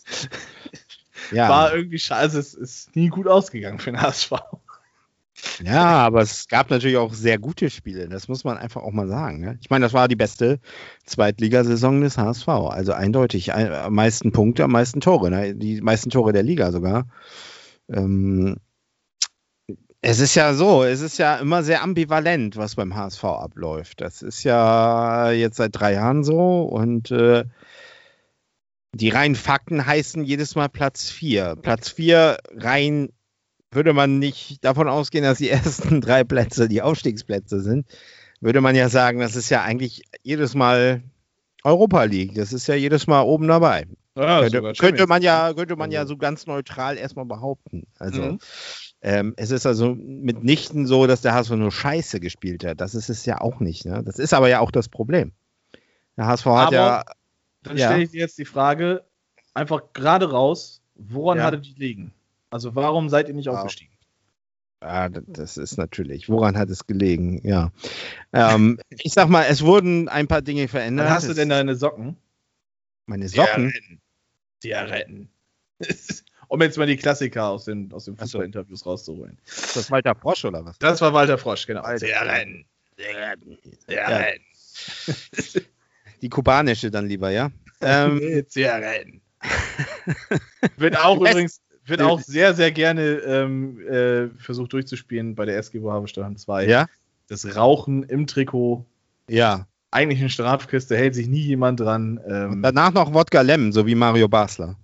ja. 1.32 1.48
war 1.48 1.74
irgendwie 1.74 1.98
scheiße. 1.98 2.38
Es 2.38 2.52
ist 2.52 2.94
nie 2.94 3.08
gut 3.08 3.26
ausgegangen 3.26 3.78
für 3.78 3.90
den 3.90 4.00
HSV. 4.02 4.32
Ja, 5.64 5.84
aber 5.84 6.22
es 6.22 6.48
gab 6.48 6.70
natürlich 6.70 6.96
auch 6.96 7.12
sehr 7.14 7.38
gute 7.38 7.70
Spiele. 7.70 8.08
Das 8.08 8.28
muss 8.28 8.44
man 8.44 8.58
einfach 8.58 8.82
auch 8.82 8.92
mal 8.92 9.08
sagen. 9.08 9.40
Ne? 9.40 9.58
Ich 9.60 9.70
meine, 9.70 9.84
das 9.84 9.92
war 9.92 10.08
die 10.08 10.16
beste 10.16 10.60
Zweitligasaison 11.04 12.00
des 12.00 12.18
HSV. 12.18 12.48
Also 12.48 12.92
eindeutig 12.92 13.52
ein, 13.52 13.72
am 13.72 13.94
meisten 13.94 14.32
Punkte, 14.32 14.64
am 14.64 14.72
meisten 14.72 15.00
Tore. 15.00 15.30
Ne? 15.30 15.54
Die 15.54 15.80
meisten 15.80 16.10
Tore 16.10 16.32
der 16.32 16.42
Liga 16.42 16.72
sogar. 16.72 17.06
Ähm, 17.88 18.56
es 20.06 20.20
ist 20.20 20.34
ja 20.34 20.52
so, 20.52 20.84
es 20.84 21.00
ist 21.00 21.18
ja 21.18 21.36
immer 21.36 21.62
sehr 21.62 21.82
ambivalent, 21.82 22.56
was 22.56 22.74
beim 22.74 22.94
HSV 22.94 23.24
abläuft. 23.24 24.02
Das 24.02 24.20
ist 24.20 24.44
ja 24.44 25.30
jetzt 25.30 25.56
seit 25.56 25.70
drei 25.72 25.94
Jahren 25.94 26.24
so 26.24 26.62
und 26.62 27.10
äh, 27.10 27.44
die 28.92 29.08
reinen 29.08 29.34
Fakten 29.34 29.86
heißen 29.86 30.22
jedes 30.22 30.54
Mal 30.56 30.68
Platz 30.68 31.10
4. 31.10 31.56
Platz 31.56 31.88
4 31.88 32.36
rein 32.54 33.08
würde 33.74 33.92
man 33.92 34.18
nicht 34.18 34.64
davon 34.64 34.88
ausgehen, 34.88 35.24
dass 35.24 35.38
die 35.38 35.50
ersten 35.50 36.00
drei 36.00 36.24
Plätze 36.24 36.68
die 36.68 36.82
Aufstiegsplätze 36.82 37.60
sind, 37.60 37.86
würde 38.40 38.60
man 38.60 38.74
ja 38.76 38.88
sagen, 38.88 39.20
das 39.20 39.36
ist 39.36 39.50
ja 39.50 39.62
eigentlich 39.62 40.02
jedes 40.22 40.54
Mal 40.54 41.02
Europa 41.62 42.04
League. 42.04 42.34
Das 42.34 42.52
ist 42.52 42.66
ja 42.66 42.74
jedes 42.74 43.06
Mal 43.06 43.22
oben 43.22 43.48
dabei. 43.48 43.86
Ja, 44.16 44.40
könnte, 44.48 44.72
könnte 44.78 45.06
man 45.08 45.22
ja, 45.22 45.52
könnte 45.54 45.74
man 45.76 45.90
ja 45.90 46.06
so 46.06 46.16
ganz 46.16 46.46
neutral 46.46 46.96
erstmal 46.96 47.24
behaupten. 47.24 47.84
Also 47.98 48.22
Mhm. 48.22 48.38
ähm, 49.02 49.34
es 49.36 49.50
ist 49.50 49.66
also 49.66 49.94
mitnichten 49.96 50.86
so, 50.86 51.06
dass 51.08 51.20
der 51.22 51.34
HSV 51.34 51.50
nur 51.52 51.72
Scheiße 51.72 52.20
gespielt 52.20 52.64
hat. 52.64 52.80
Das 52.80 52.94
ist 52.94 53.08
es 53.08 53.24
ja 53.26 53.40
auch 53.40 53.58
nicht. 53.60 53.86
Ne? 53.86 54.02
Das 54.04 54.18
ist 54.20 54.32
aber 54.34 54.48
ja 54.48 54.60
auch 54.60 54.70
das 54.70 54.88
Problem. 54.88 55.32
Der 56.16 56.26
HSV 56.26 56.46
hat 56.46 56.66
Aber- 56.68 56.74
ja. 56.74 57.04
Dann 57.64 57.76
Ja. 57.78 57.86
stelle 57.88 58.04
ich 58.04 58.10
dir 58.10 58.20
jetzt 58.20 58.36
die 58.38 58.44
Frage, 58.44 59.02
einfach 59.54 59.80
gerade 59.94 60.30
raus, 60.30 60.82
woran 60.94 61.38
Ja. 61.38 61.44
hattet 61.44 61.66
ihr 61.66 61.74
liegen? 61.78 62.12
Also 62.54 62.76
warum 62.76 63.08
seid 63.08 63.26
ihr 63.26 63.34
nicht 63.34 63.48
Wow. 63.48 63.56
aufgestiegen? 63.56 63.92
Ja, 64.80 65.08
d- 65.08 65.22
das 65.26 65.56
ist 65.56 65.76
natürlich. 65.76 66.28
Woran 66.28 66.56
hat 66.56 66.70
es 66.70 66.86
gelegen? 66.86 67.40
Ja. 67.44 67.72
Ähm, 68.32 68.78
ich 68.90 69.12
sag 69.12 69.28
mal, 69.28 69.42
es 69.48 69.62
wurden 69.64 70.08
ein 70.08 70.28
paar 70.28 70.40
Dinge 70.40 70.68
verändert. 70.68 71.06
Wann 71.06 71.14
hast 71.14 71.28
du 71.28 71.34
denn 71.34 71.48
deine 71.48 71.74
Socken? 71.74 72.16
Meine 73.06 73.28
Socken? 73.28 73.72
Zigaretten. 74.60 75.30
um 76.48 76.62
jetzt 76.62 76.78
mal 76.78 76.86
die 76.86 76.96
Klassiker 76.96 77.48
aus 77.48 77.64
den, 77.64 77.92
aus 77.92 78.04
den 78.04 78.14
Ach 78.14 78.20
so. 78.20 78.38
Fußballinterviews 78.38 78.86
rauszuholen. 78.86 79.36
Ist 79.46 79.74
das 79.74 79.90
Walter 79.90 80.14
Frosch 80.14 80.44
oder 80.44 80.64
was? 80.64 80.78
Das 80.78 81.00
war 81.00 81.12
Walter 81.12 81.38
Frosch, 81.38 81.66
genau. 81.66 81.80
Alter. 81.80 82.06
Zigaretten. 82.06 82.66
Zigaretten. 83.88 84.44
Die 86.22 86.28
kubanische 86.28 86.92
dann 86.92 87.08
lieber, 87.08 87.30
ja? 87.30 87.50
Ähm, 87.80 88.44
Zigaretten. 88.46 89.20
wird 90.76 90.96
auch 90.96 91.16
übrigens, 91.16 91.60
wird 91.86 92.02
auch 92.02 92.20
sehr, 92.20 92.54
sehr 92.54 92.70
gerne 92.72 93.02
ähm, 93.26 93.80
äh, 93.88 94.28
versucht 94.38 94.72
durchzuspielen 94.72 95.34
bei 95.34 95.44
der 95.44 95.58
SG 95.58 95.78
Bohavestadt 95.80 96.38
2. 96.38 96.66
ja? 96.66 96.86
das 97.28 97.56
Rauchen 97.56 98.02
im 98.04 98.26
Trikot. 98.26 98.84
Ja. 99.28 99.66
Eigentlich 99.90 100.20
eine 100.20 100.28
Strafkiste, 100.30 100.96
hält 100.96 101.14
sich 101.14 101.26
nie 101.28 101.40
jemand 101.40 101.80
dran. 101.80 102.20
Ähm, 102.28 102.60
Danach 102.62 102.92
noch 102.92 103.14
Wodka 103.14 103.40
Lemon, 103.40 103.72
so 103.72 103.86
wie 103.86 103.94
Mario 103.94 104.28
Basler. 104.28 104.76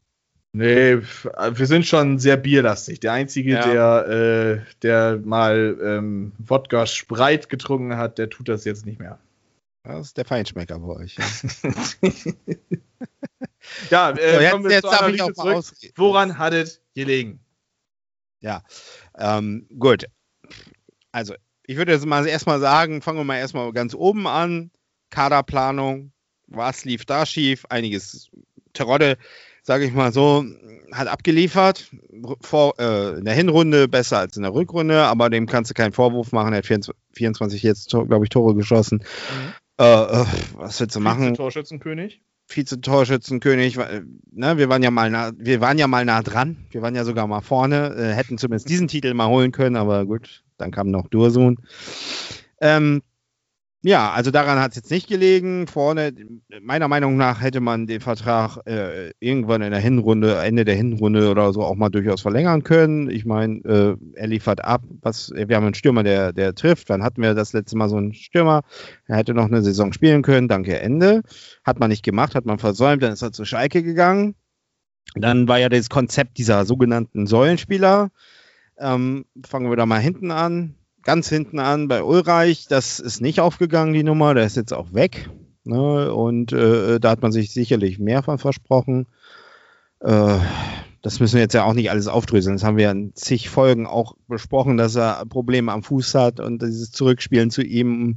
nee, 0.52 0.92
f- 0.92 1.28
wir 1.52 1.66
sind 1.66 1.84
schon 1.86 2.18
sehr 2.18 2.36
bierlastig. 2.36 3.00
Der 3.00 3.12
Einzige, 3.12 3.52
Ja. 3.52 4.02
der, 4.02 4.08
äh, 4.08 4.60
der 4.82 5.18
mal 5.24 5.76
ähm, 5.82 6.32
Wodka 6.38 6.86
Spreit 6.86 7.48
getrunken 7.48 7.96
hat, 7.96 8.18
der 8.18 8.30
tut 8.30 8.48
das 8.48 8.64
jetzt 8.64 8.86
nicht 8.86 8.98
mehr. 9.00 9.18
Das 9.82 10.06
ist 10.08 10.16
der 10.16 10.24
Feinschmecker 10.24 10.78
bei 10.78 10.88
euch. 10.94 11.16
Ja. 13.90 14.10
Äh, 14.10 14.34
So, 14.34 14.40
jetzt 14.40 14.50
kommen 14.52 14.64
wir 14.64 14.70
jetzt 14.72 14.82
zur 14.82 15.00
Analyse 15.00 15.32
zurück. 15.34 15.64
Woran 15.96 16.38
hat 16.38 16.52
es 16.54 16.80
gelegen? 17.00 17.40
Ähm, 19.18 19.66
gut. 19.78 20.06
Also, 21.12 21.34
ich 21.64 21.76
würde 21.76 21.92
jetzt 21.92 22.06
mal 22.06 22.26
erstmal 22.26 22.60
sagen, 22.60 23.02
fangen 23.02 23.18
wir 23.18 23.24
mal 23.24 23.38
erstmal 23.38 23.72
ganz 23.72 23.94
oben 23.94 24.26
an. 24.26 24.70
Kaderplanung, 25.10 26.12
was 26.46 26.84
lief 26.84 27.04
da 27.04 27.26
schief? 27.26 27.64
Einiges 27.68 28.30
Terodde, 28.72 29.18
sage 29.62 29.84
ich 29.84 29.92
mal 29.92 30.12
so, 30.12 30.44
hat 30.92 31.08
abgeliefert. 31.08 31.90
Vor, 32.40 32.78
äh, 32.78 33.18
in 33.18 33.24
der 33.24 33.34
Hinrunde 33.34 33.88
besser 33.88 34.18
als 34.18 34.36
in 34.36 34.42
der 34.42 34.54
Rückrunde, 34.54 35.02
aber 35.02 35.30
dem 35.30 35.46
kannst 35.46 35.70
du 35.70 35.74
keinen 35.74 35.92
Vorwurf 35.92 36.32
machen. 36.32 36.52
Er 36.52 36.58
hat 36.58 36.66
24, 36.66 36.94
24 37.14 37.62
jetzt, 37.62 37.90
glaube 37.90 38.24
ich, 38.24 38.30
Tore 38.30 38.54
geschossen. 38.54 39.04
Äh, 39.80 39.84
äh, 39.84 40.26
was 40.54 40.80
willst 40.80 40.94
du 40.94 41.00
machen? 41.00 41.34
Torschützenkönig. 41.34 42.20
Vize-Torschützenkönig, 42.50 43.76
ne, 44.32 44.58
wir 44.58 44.68
waren 44.68 44.82
ja 44.82 44.90
mal 44.90 45.10
nah, 45.10 45.30
wir 45.36 45.60
waren 45.60 45.78
ja 45.78 45.86
mal 45.86 46.04
nah 46.04 46.22
dran, 46.22 46.56
wir 46.70 46.82
waren 46.82 46.94
ja 46.94 47.04
sogar 47.04 47.26
mal 47.26 47.40
vorne, 47.40 47.94
äh, 47.96 48.12
hätten 48.12 48.38
zumindest 48.38 48.68
diesen 48.68 48.88
Titel 48.88 49.14
mal 49.14 49.28
holen 49.28 49.52
können, 49.52 49.76
aber 49.76 50.04
gut, 50.04 50.42
dann 50.58 50.72
kam 50.72 50.90
noch 50.90 51.08
Dursun. 51.08 51.58
Ähm, 52.60 53.02
ja, 53.82 54.10
also 54.10 54.30
daran 54.30 54.58
hat 54.58 54.72
es 54.72 54.76
jetzt 54.76 54.90
nicht 54.90 55.08
gelegen. 55.08 55.66
Vorne, 55.66 56.12
meiner 56.60 56.86
Meinung 56.86 57.16
nach, 57.16 57.40
hätte 57.40 57.60
man 57.60 57.86
den 57.86 58.02
Vertrag 58.02 58.58
äh, 58.66 59.10
irgendwann 59.20 59.62
in 59.62 59.70
der 59.70 59.80
Hinrunde, 59.80 60.36
Ende 60.36 60.66
der 60.66 60.74
Hinrunde 60.74 61.30
oder 61.30 61.54
so 61.54 61.62
auch 61.62 61.76
mal 61.76 61.88
durchaus 61.88 62.20
verlängern 62.20 62.62
können. 62.62 63.08
Ich 63.08 63.24
meine, 63.24 63.60
äh, 63.64 63.96
er 64.16 64.26
liefert 64.26 64.62
ab. 64.62 64.82
Was, 65.00 65.30
wir 65.34 65.56
haben 65.56 65.64
einen 65.64 65.74
Stürmer, 65.74 66.02
der, 66.02 66.34
der 66.34 66.54
trifft. 66.54 66.90
Wann 66.90 67.02
hatten 67.02 67.22
wir 67.22 67.32
das 67.32 67.54
letzte 67.54 67.78
Mal 67.78 67.88
so 67.88 67.96
einen 67.96 68.12
Stürmer? 68.12 68.64
Er 69.06 69.16
hätte 69.16 69.32
noch 69.32 69.46
eine 69.46 69.62
Saison 69.62 69.94
spielen 69.94 70.20
können. 70.20 70.48
Danke, 70.48 70.78
Ende. 70.78 71.22
Hat 71.64 71.80
man 71.80 71.88
nicht 71.88 72.04
gemacht, 72.04 72.34
hat 72.34 72.44
man 72.44 72.58
versäumt. 72.58 73.02
Dann 73.02 73.14
ist 73.14 73.22
er 73.22 73.32
zu 73.32 73.46
Schalke 73.46 73.82
gegangen. 73.82 74.34
Dann 75.14 75.48
war 75.48 75.58
ja 75.58 75.70
das 75.70 75.88
Konzept 75.88 76.36
dieser 76.36 76.66
sogenannten 76.66 77.26
Säulenspieler. 77.26 78.10
Ähm, 78.78 79.24
fangen 79.46 79.70
wir 79.70 79.76
da 79.76 79.86
mal 79.86 80.00
hinten 80.00 80.30
an 80.30 80.74
ganz 81.10 81.28
hinten 81.28 81.58
an 81.58 81.88
bei 81.88 82.04
Ulreich. 82.04 82.68
Das 82.68 83.00
ist 83.00 83.20
nicht 83.20 83.40
aufgegangen, 83.40 83.94
die 83.94 84.04
Nummer. 84.04 84.32
Der 84.32 84.46
ist 84.46 84.54
jetzt 84.54 84.72
auch 84.72 84.94
weg. 84.94 85.28
Ne? 85.64 86.14
Und 86.14 86.52
äh, 86.52 87.00
da 87.00 87.10
hat 87.10 87.20
man 87.20 87.32
sich 87.32 87.52
sicherlich 87.52 87.98
mehr 87.98 88.22
von 88.22 88.38
versprochen. 88.38 89.08
Äh, 89.98 90.38
das 91.02 91.18
müssen 91.18 91.34
wir 91.34 91.42
jetzt 91.42 91.54
ja 91.54 91.64
auch 91.64 91.72
nicht 91.72 91.90
alles 91.90 92.06
aufdröseln. 92.06 92.54
Das 92.54 92.62
haben 92.62 92.76
wir 92.76 92.92
in 92.92 93.12
zig 93.16 93.50
Folgen 93.50 93.88
auch 93.88 94.14
besprochen, 94.28 94.76
dass 94.76 94.94
er 94.94 95.26
Probleme 95.26 95.72
am 95.72 95.82
Fuß 95.82 96.14
hat 96.14 96.38
und 96.38 96.62
dieses 96.62 96.92
Zurückspielen 96.92 97.50
zu 97.50 97.62
ihm, 97.64 98.14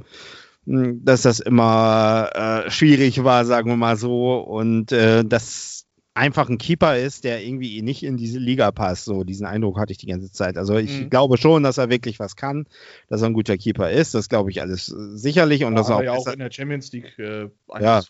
mh, 0.64 0.98
dass 1.02 1.22
das 1.22 1.40
immer 1.40 2.30
äh, 2.32 2.70
schwierig 2.70 3.24
war, 3.24 3.44
sagen 3.44 3.70
wir 3.70 3.76
mal 3.76 3.96
so. 3.96 4.36
Und 4.36 4.92
äh, 4.92 5.24
das 5.24 5.73
einfach 6.14 6.48
ein 6.48 6.58
Keeper 6.58 6.96
ist, 6.96 7.24
der 7.24 7.44
irgendwie 7.44 7.82
nicht 7.82 8.04
in 8.04 8.16
diese 8.16 8.38
Liga 8.38 8.70
passt. 8.70 9.04
So 9.04 9.24
diesen 9.24 9.46
Eindruck 9.46 9.78
hatte 9.78 9.90
ich 9.90 9.98
die 9.98 10.06
ganze 10.06 10.30
Zeit. 10.30 10.56
Also 10.56 10.76
ich 10.76 11.00
Mhm. 11.00 11.10
glaube 11.10 11.36
schon, 11.38 11.64
dass 11.64 11.76
er 11.76 11.90
wirklich 11.90 12.20
was 12.20 12.36
kann, 12.36 12.66
dass 13.08 13.20
er 13.22 13.26
ein 13.28 13.32
guter 13.34 13.56
Keeper 13.58 13.90
ist. 13.90 14.14
Das 14.14 14.28
glaube 14.28 14.50
ich 14.52 14.60
alles 14.60 14.90
äh, 14.92 15.16
sicherlich 15.16 15.64
und 15.64 15.74
Das 15.74 15.88
dass 15.88 15.90
er 15.90 15.96
hat 15.96 16.00
auch, 16.02 16.24
ja 16.26 16.30
auch 16.30 16.32
in 16.32 16.38
der 16.38 16.52
Champions 16.52 16.92
League 16.92 17.18
äh, 17.18 17.48
Ja. 17.80 18.00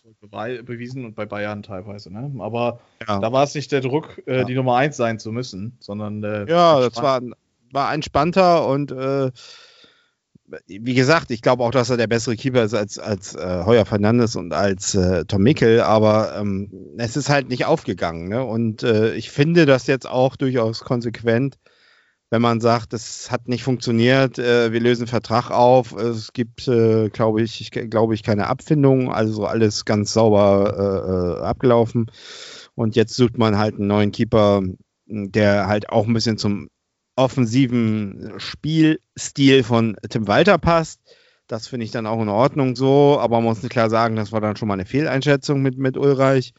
bewiesen 0.63 1.03
und 1.05 1.15
bei 1.15 1.25
Bayern 1.25 1.63
teilweise. 1.63 2.13
Ne? 2.13 2.31
Aber 2.39 2.79
ja. 3.07 3.19
da 3.19 3.31
war 3.31 3.43
es 3.43 3.55
nicht 3.55 3.71
der 3.71 3.81
Druck, 3.81 4.21
äh, 4.27 4.37
Ja. 4.37 4.43
die 4.43 4.53
Nummer 4.55 4.75
1 4.75 4.95
sein 4.95 5.17
zu 5.17 5.31
müssen, 5.31 5.75
sondern 5.79 6.23
äh, 6.23 6.45
Ja, 6.47 6.79
das 6.79 6.95
war, 7.01 7.21
war 7.71 7.91
entspannter 7.93 8.67
und 8.67 8.91
äh, 8.91 9.31
wie 10.67 10.93
gesagt, 10.93 11.31
ich 11.31 11.41
glaube 11.41 11.63
auch, 11.63 11.71
dass 11.71 11.89
er 11.89 11.97
der 11.97 12.07
bessere 12.07 12.35
Keeper 12.35 12.63
ist 12.63 12.73
als, 12.73 12.99
als 12.99 13.35
äh, 13.35 13.63
Heuer 13.65 13.85
Fernandes 13.85 14.35
und 14.35 14.53
als 14.53 14.93
äh, 14.93 15.25
Tom 15.25 15.41
Mickel, 15.41 15.81
aber 15.81 16.35
ähm, 16.37 16.71
es 16.97 17.17
ist 17.17 17.29
halt 17.29 17.49
nicht 17.49 17.65
aufgegangen. 17.65 18.27
Ne? 18.29 18.43
Und 18.43 18.83
äh, 18.83 19.15
ich 19.15 19.31
finde 19.31 19.65
das 19.65 19.87
jetzt 19.87 20.07
auch 20.07 20.35
durchaus 20.35 20.81
konsequent, 20.81 21.57
wenn 22.29 22.41
man 22.41 22.59
sagt, 22.59 22.93
das 22.93 23.31
hat 23.31 23.47
nicht 23.47 23.63
funktioniert, 23.63 24.39
äh, 24.39 24.71
wir 24.71 24.79
lösen 24.79 25.07
Vertrag 25.07 25.51
auf, 25.51 25.93
es 25.93 26.33
gibt, 26.33 26.67
äh, 26.67 27.09
glaube 27.09 27.41
ich, 27.41 27.61
ich 27.61 27.71
glaube 27.71 28.13
ich, 28.13 28.23
keine 28.23 28.47
Abfindung, 28.47 29.11
also 29.11 29.45
alles 29.45 29.85
ganz 29.85 30.13
sauber 30.13 31.39
äh, 31.39 31.41
äh, 31.41 31.45
abgelaufen. 31.45 32.11
Und 32.75 32.95
jetzt 32.95 33.15
sucht 33.15 33.37
man 33.37 33.57
halt 33.57 33.75
einen 33.75 33.87
neuen 33.87 34.11
Keeper, 34.11 34.63
der 35.07 35.67
halt 35.67 35.89
auch 35.89 36.07
ein 36.07 36.13
bisschen 36.13 36.37
zum 36.37 36.69
offensiven 37.15 38.33
Spielstil 38.37 39.63
von 39.63 39.97
Tim 40.09 40.27
Walter 40.27 40.57
passt. 40.57 40.99
Das 41.47 41.67
finde 41.67 41.85
ich 41.85 41.91
dann 41.91 42.07
auch 42.07 42.21
in 42.21 42.29
Ordnung 42.29 42.75
so, 42.75 43.19
aber 43.19 43.37
man 43.37 43.45
muss 43.45 43.61
nicht 43.61 43.71
klar 43.71 43.89
sagen, 43.89 44.15
das 44.15 44.31
war 44.31 44.41
dann 44.41 44.55
schon 44.55 44.67
mal 44.67 44.73
eine 44.73 44.85
Fehleinschätzung 44.85 45.61
mit, 45.61 45.77
mit 45.77 45.95
Ulreich. 45.95 46.53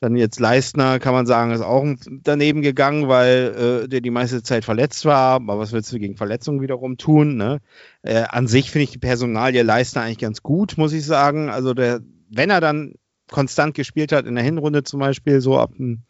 Dann 0.00 0.16
jetzt 0.16 0.40
Leistner, 0.40 0.98
kann 0.98 1.12
man 1.12 1.26
sagen, 1.26 1.50
ist 1.50 1.60
auch 1.60 1.84
daneben 2.22 2.62
gegangen, 2.62 3.08
weil 3.08 3.82
äh, 3.84 3.88
der 3.88 4.00
die 4.00 4.08
meiste 4.08 4.42
Zeit 4.42 4.64
verletzt 4.64 5.04
war. 5.04 5.34
Aber 5.34 5.58
was 5.58 5.72
willst 5.72 5.92
du 5.92 5.98
gegen 5.98 6.16
Verletzungen 6.16 6.62
wiederum 6.62 6.96
tun? 6.96 7.36
Ne? 7.36 7.60
Äh, 8.00 8.22
an 8.22 8.46
sich 8.46 8.70
finde 8.70 8.84
ich 8.84 8.92
die 8.92 8.98
Personalie 8.98 9.62
Leistner 9.62 10.02
eigentlich 10.02 10.16
ganz 10.16 10.42
gut, 10.42 10.78
muss 10.78 10.94
ich 10.94 11.04
sagen. 11.04 11.50
Also 11.50 11.74
der, 11.74 12.00
wenn 12.30 12.48
er 12.48 12.62
dann 12.62 12.94
konstant 13.30 13.74
gespielt 13.74 14.12
hat, 14.12 14.24
in 14.24 14.36
der 14.36 14.44
Hinrunde 14.44 14.84
zum 14.84 15.00
Beispiel, 15.00 15.42
so 15.42 15.58
ab 15.58 15.72
dem 15.76 16.02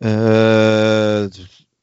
äh, 0.00 1.28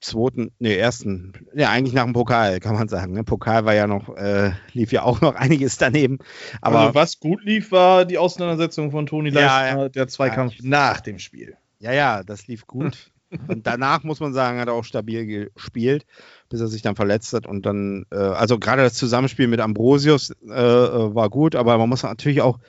zweiten, 0.07 0.51
nee, 0.59 0.75
ersten, 0.75 1.33
ja, 1.53 1.69
eigentlich 1.69 1.93
nach 1.93 2.05
dem 2.05 2.13
Pokal, 2.13 2.59
kann 2.59 2.75
man 2.75 2.87
sagen. 2.87 3.13
Ne? 3.13 3.23
Pokal 3.23 3.65
war 3.65 3.73
ja 3.73 3.87
noch, 3.87 4.15
äh, 4.15 4.51
lief 4.73 4.91
ja 4.91 5.03
auch 5.03 5.21
noch 5.21 5.35
einiges 5.35 5.77
daneben. 5.77 6.19
Aber 6.61 6.79
also 6.79 6.95
was 6.95 7.19
gut 7.19 7.43
lief, 7.43 7.71
war 7.71 8.05
die 8.05 8.17
Auseinandersetzung 8.17 8.91
von 8.91 9.05
Toni 9.05 9.29
Ja, 9.29 9.61
Leistner, 9.61 9.89
der 9.89 10.07
Zweikampf 10.07 10.55
nach 10.61 11.01
dem 11.01 11.19
Spiel. 11.19 11.57
Ja, 11.79 11.91
ja, 11.91 12.23
das 12.23 12.47
lief 12.47 12.65
gut. 12.65 13.11
und 13.47 13.67
danach 13.67 14.03
muss 14.03 14.19
man 14.19 14.33
sagen, 14.33 14.59
hat 14.59 14.67
er 14.67 14.73
auch 14.73 14.85
stabil 14.85 15.25
gespielt, 15.25 16.05
bis 16.49 16.61
er 16.61 16.67
sich 16.67 16.81
dann 16.81 16.95
verletzt 16.95 17.33
hat. 17.33 17.45
Und 17.45 17.65
dann, 17.65 18.05
äh, 18.11 18.17
also 18.17 18.57
gerade 18.57 18.83
das 18.83 18.93
Zusammenspiel 18.93 19.47
mit 19.47 19.59
Ambrosius 19.59 20.31
äh, 20.47 20.53
äh, 20.53 21.15
war 21.15 21.29
gut, 21.29 21.55
aber 21.55 21.77
man 21.77 21.89
muss 21.89 22.03
natürlich 22.03 22.41
auch, 22.41 22.59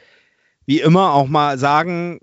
wie 0.67 0.81
immer, 0.81 1.15
auch 1.15 1.29
mal 1.29 1.59
sagen, 1.59 2.19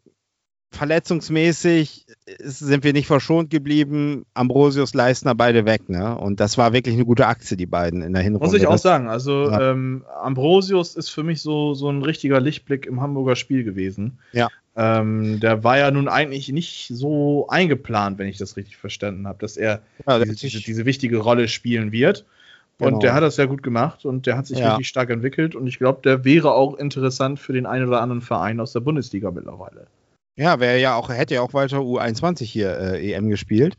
verletzungsmäßig 0.76 2.06
sind 2.40 2.84
wir 2.84 2.94
nicht 2.94 3.08
verschont 3.08 3.50
geblieben. 3.50 4.26
Ambrosius, 4.34 4.94
Leistner, 4.94 5.36
beide 5.36 5.66
weg, 5.66 5.90
ne? 5.90 6.18
Und 6.18 6.40
das 6.40 6.58
war 6.58 6.74
wirklich 6.74 6.96
eine 6.96 7.06
gute 7.06 7.28
Aktie, 7.28 7.58
die 7.58 7.66
beiden 7.66 8.02
in 8.02 8.14
der 8.14 8.22
Hinrunde. 8.22 8.46
Muss 8.48 8.56
ich 8.56 8.68
auch 8.68 8.78
sagen. 8.78 9.08
Also 9.10 9.50
Ja. 9.50 9.72
ähm, 9.72 10.04
Ambrosius 10.22 10.96
ist 10.96 11.10
für 11.10 11.24
mich 11.24 11.42
so, 11.42 11.74
so 11.74 11.90
ein 11.90 12.04
richtiger 12.04 12.40
Lichtblick 12.40 12.86
im 12.86 13.02
Hamburger 13.02 13.36
Spiel 13.36 13.64
gewesen. 13.64 14.20
Ja. 14.34 14.50
Ähm, 14.78 15.40
der 15.40 15.64
war 15.64 15.78
ja 15.78 15.90
nun 15.90 16.08
eigentlich 16.10 16.50
nicht 16.50 16.90
so 16.94 17.48
eingeplant, 17.48 18.18
wenn 18.18 18.28
ich 18.28 18.38
das 18.38 18.58
richtig 18.58 18.78
verstanden 18.78 19.28
habe, 19.28 19.40
dass 19.40 19.56
er 19.58 19.82
Ja, 20.06 20.20
diese, 20.20 20.36
diese, 20.36 20.62
diese 20.62 20.86
wichtige 20.86 21.18
Rolle 21.18 21.48
spielen 21.48 21.92
wird. 21.92 22.26
Und 22.78 22.88
Genau. 22.88 23.00
der 23.00 23.14
hat 23.14 23.24
das 23.24 23.38
sehr 23.38 23.48
gut 23.48 23.64
gemacht 23.64 24.04
und 24.04 24.26
der 24.26 24.36
hat 24.36 24.48
sich 24.48 24.60
Ja. 24.60 24.72
wirklich 24.72 24.90
stark 24.90 25.10
entwickelt. 25.10 25.56
Und 25.56 25.66
ich 25.68 25.78
glaube, 25.80 26.02
der 26.04 26.26
wäre 26.26 26.52
auch 26.54 26.76
interessant 26.76 27.40
für 27.40 27.54
den 27.54 27.66
einen 27.66 27.88
oder 27.88 28.02
anderen 28.02 28.22
Verein 28.22 28.60
aus 28.60 28.74
der 28.74 28.82
Bundesliga 28.82 29.32
mittlerweile. 29.32 29.88
Ja, 30.38 30.60
wäre 30.60 30.80
ja 30.80 30.96
auch, 30.96 31.10
hätte 31.10 31.36
ja 31.36 31.42
auch 31.42 31.54
weiter 31.54 31.78
U21 31.78 32.44
hier 32.44 32.78
äh, 32.78 33.14
EM 33.14 33.30
gespielt. 33.30 33.78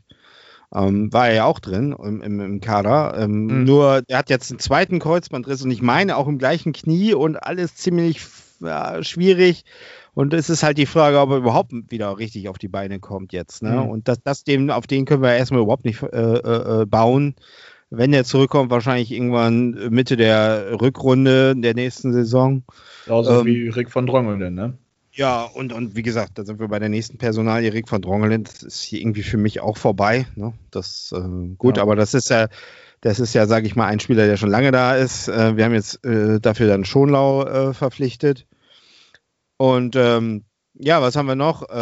Ähm, 0.73 1.13
war 1.13 1.29
er 1.29 1.35
ja 1.35 1.45
auch 1.45 1.59
drin 1.59 1.95
im, 1.97 2.21
im, 2.21 2.39
im 2.39 2.61
Kader. 2.61 3.15
Ähm, 3.17 3.45
Mhm. 3.45 3.63
Nur, 3.63 4.03
er 4.07 4.17
hat 4.17 4.29
jetzt 4.29 4.51
einen 4.51 4.59
zweiten 4.59 4.99
Kreuzbandriss 4.99 5.61
und 5.63 5.71
ich 5.71 5.81
meine 5.81 6.17
auch 6.17 6.27
im 6.27 6.39
gleichen 6.39 6.73
Knie 6.73 7.13
und 7.13 7.37
alles 7.37 7.75
ziemlich 7.75 8.21
ja, 8.59 9.01
schwierig. 9.03 9.63
Und 10.13 10.33
es 10.33 10.49
ist 10.49 10.63
halt 10.63 10.77
die 10.79 10.87
Frage, 10.87 11.19
ob 11.19 11.29
er 11.29 11.37
überhaupt 11.37 11.71
wieder 11.89 12.17
richtig 12.17 12.49
auf 12.49 12.57
die 12.57 12.67
Beine 12.67 12.99
kommt 12.99 13.33
jetzt. 13.33 13.61
Ne? 13.61 13.71
Mhm. 13.71 13.89
Und 13.89 14.07
das, 14.07 14.21
das 14.23 14.43
dem, 14.43 14.69
auf 14.71 14.87
den 14.87 15.05
können 15.05 15.21
wir 15.21 15.35
erstmal 15.35 15.61
überhaupt 15.61 15.85
nicht 15.85 16.01
äh, 16.01 16.07
äh, 16.07 16.81
äh, 16.81 16.85
bauen. 16.85 17.35
Wenn 17.89 18.11
er 18.11 18.25
zurückkommt, 18.25 18.69
wahrscheinlich 18.69 19.11
irgendwann 19.11 19.69
Mitte 19.91 20.17
der 20.17 20.81
Rückrunde 20.81 21.55
der 21.55 21.75
nächsten 21.75 22.11
Saison. 22.11 22.63
Genauso 23.05 23.41
Ähm, 23.41 23.45
wie 23.45 23.69
Rick 23.69 23.89
von 23.91 24.07
Drongelen, 24.07 24.55
ne? 24.55 24.77
Ja, 25.17 25.43
und, 25.45 25.73
und 25.73 25.95
wie 25.95 26.03
gesagt, 26.03 26.37
da 26.37 26.45
sind 26.45 26.59
wir 26.59 26.67
bei 26.67 26.77
der 26.79 26.89
nächsten 26.89 27.17
Personalie, 27.17 27.73
Rick 27.73 27.89
von 27.89 28.01
Drongelen, 28.03 28.43
das 28.43 28.61
ist 28.61 28.81
hier 28.83 29.01
irgendwie 29.01 29.23
für 29.23 29.37
mich 29.37 29.59
auch 29.61 29.75
vorbei. 29.77 30.27
Ne? 30.35 30.53
Das 30.71 31.11
äh, 31.15 31.55
gut, 31.57 31.77
Ja. 31.77 31.83
aber 31.83 31.95
das 31.95 32.13
ist 32.13 32.29
ja, 32.29 32.47
das 33.01 33.19
ist 33.19 33.33
ja, 33.33 33.47
sage 33.47 33.65
ich 33.65 33.75
mal, 33.75 33.87
ein 33.87 33.99
Spieler, 33.99 34.27
der 34.27 34.37
schon 34.37 34.51
lange 34.51 34.71
da 34.71 34.95
ist. 34.95 35.27
Äh, 35.27 35.57
wir 35.57 35.65
haben 35.65 35.73
jetzt 35.73 36.05
äh, 36.05 36.39
dafür 36.39 36.67
dann 36.67 36.85
Schonlau 36.85 37.45
äh, 37.45 37.73
verpflichtet. 37.73 38.45
Und 39.57 39.95
ähm, 39.95 40.43
ja, 40.75 41.01
was 41.01 41.15
haben 41.15 41.25
wir 41.25 41.33
noch? 41.35 41.67
Äh, 41.67 41.73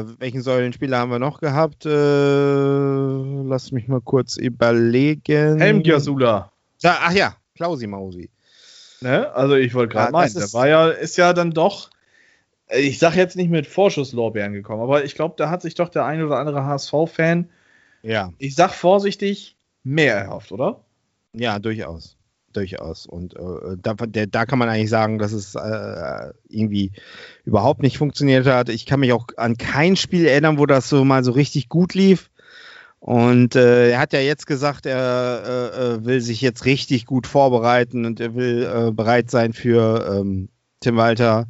äh, 0.00 0.04
welchen 0.20 0.42
Säulenspieler 0.42 0.98
haben 0.98 1.10
wir 1.10 1.18
noch 1.18 1.40
gehabt? 1.40 1.84
Lass 1.84 3.72
mich 3.72 3.88
mal 3.88 4.00
kurz 4.02 4.36
überlegen. 4.36 5.58
Helm 5.58 5.82
Giasula. 5.82 6.52
Ja, 6.80 6.98
ach 7.02 7.12
ja, 7.12 7.34
Klausi 7.56 7.88
Mausi. 7.88 8.30
Ne? 9.00 9.32
Also 9.34 9.54
ich 9.56 9.74
wollte 9.74 9.94
gerade 9.94 10.06
Ja, 10.06 10.12
meinen, 10.12 10.32
der 10.32 10.44
ist- 10.44 10.54
war 10.54 10.68
ja, 10.68 10.88
ist 10.90 11.16
ja 11.16 11.32
dann 11.32 11.50
doch, 11.50 11.90
ich 12.70 12.98
sag 12.98 13.14
jetzt 13.16 13.36
nicht 13.36 13.50
mit 13.50 13.66
Vorschusslorbeeren 13.66 14.52
gekommen, 14.52 14.82
aber 14.82 15.04
ich 15.04 15.14
glaube, 15.14 15.34
da 15.36 15.50
hat 15.50 15.62
sich 15.62 15.74
doch 15.74 15.88
der 15.88 16.04
ein 16.04 16.22
oder 16.22 16.38
andere 16.38 16.64
HSV-Fan, 16.64 17.48
Ja. 18.02 18.32
ich 18.38 18.54
sag 18.54 18.72
vorsichtig, 18.72 19.56
mehr 19.82 20.16
erhofft, 20.16 20.52
oder? 20.52 20.80
Ja, 21.34 21.58
durchaus. 21.58 22.16
Durchaus. 22.52 23.06
Und 23.06 23.34
äh, 23.34 23.76
da, 23.82 23.94
der, 23.94 24.28
da 24.28 24.46
kann 24.46 24.60
man 24.60 24.68
eigentlich 24.68 24.88
sagen, 24.88 25.18
dass 25.18 25.32
es 25.32 25.56
äh, 25.56 26.32
irgendwie 26.48 26.92
überhaupt 27.44 27.82
nicht 27.82 27.98
funktioniert 27.98 28.46
hat. 28.46 28.68
Ich 28.68 28.86
kann 28.86 29.00
mich 29.00 29.12
auch 29.12 29.26
an 29.36 29.56
kein 29.56 29.96
Spiel 29.96 30.24
erinnern, 30.26 30.56
wo 30.58 30.64
das 30.64 30.88
so 30.88 31.04
mal 31.04 31.24
so 31.24 31.32
richtig 31.32 31.68
gut 31.68 31.94
lief. 31.94 32.30
Und 33.00 33.56
äh, 33.56 33.90
er 33.90 33.98
hat 33.98 34.12
ja 34.12 34.20
jetzt 34.20 34.46
gesagt, 34.46 34.86
er 34.86 35.42
äh, 35.44 35.80
äh, 35.96 36.04
will 36.06 36.20
sich 36.20 36.40
jetzt 36.40 36.64
richtig 36.64 37.04
gut 37.06 37.26
vorbereiten 37.26 38.06
und 38.06 38.20
er 38.20 38.34
will 38.36 38.62
äh, 38.62 38.92
bereit 38.92 39.30
sein 39.30 39.52
für 39.52 40.20
ähm, 40.20 40.48
Tim 40.80 40.96
Walter. 40.96 41.46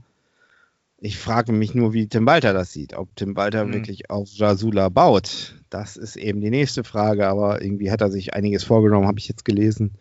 Ich 1.04 1.18
frage 1.18 1.52
mich 1.52 1.74
nur, 1.74 1.92
wie 1.92 2.06
Tim 2.06 2.24
Walter 2.24 2.54
das 2.54 2.72
sieht. 2.72 2.96
Ob 2.96 3.14
Tim 3.14 3.36
Walter 3.36 3.66
Mhm. 3.66 3.74
wirklich 3.74 4.08
auf 4.08 4.30
Jasula 4.32 4.88
baut. 4.88 5.54
Das 5.68 5.98
ist 5.98 6.16
eben 6.16 6.40
die 6.40 6.48
nächste 6.48 6.82
Frage. 6.82 7.26
Aber 7.28 7.60
irgendwie 7.60 7.90
hat 7.90 8.00
er 8.00 8.10
sich 8.10 8.32
einiges 8.32 8.64
vorgenommen, 8.64 9.06
habe 9.06 9.18
ich 9.18 9.28
jetzt 9.28 9.44
gelesen. 9.44 9.98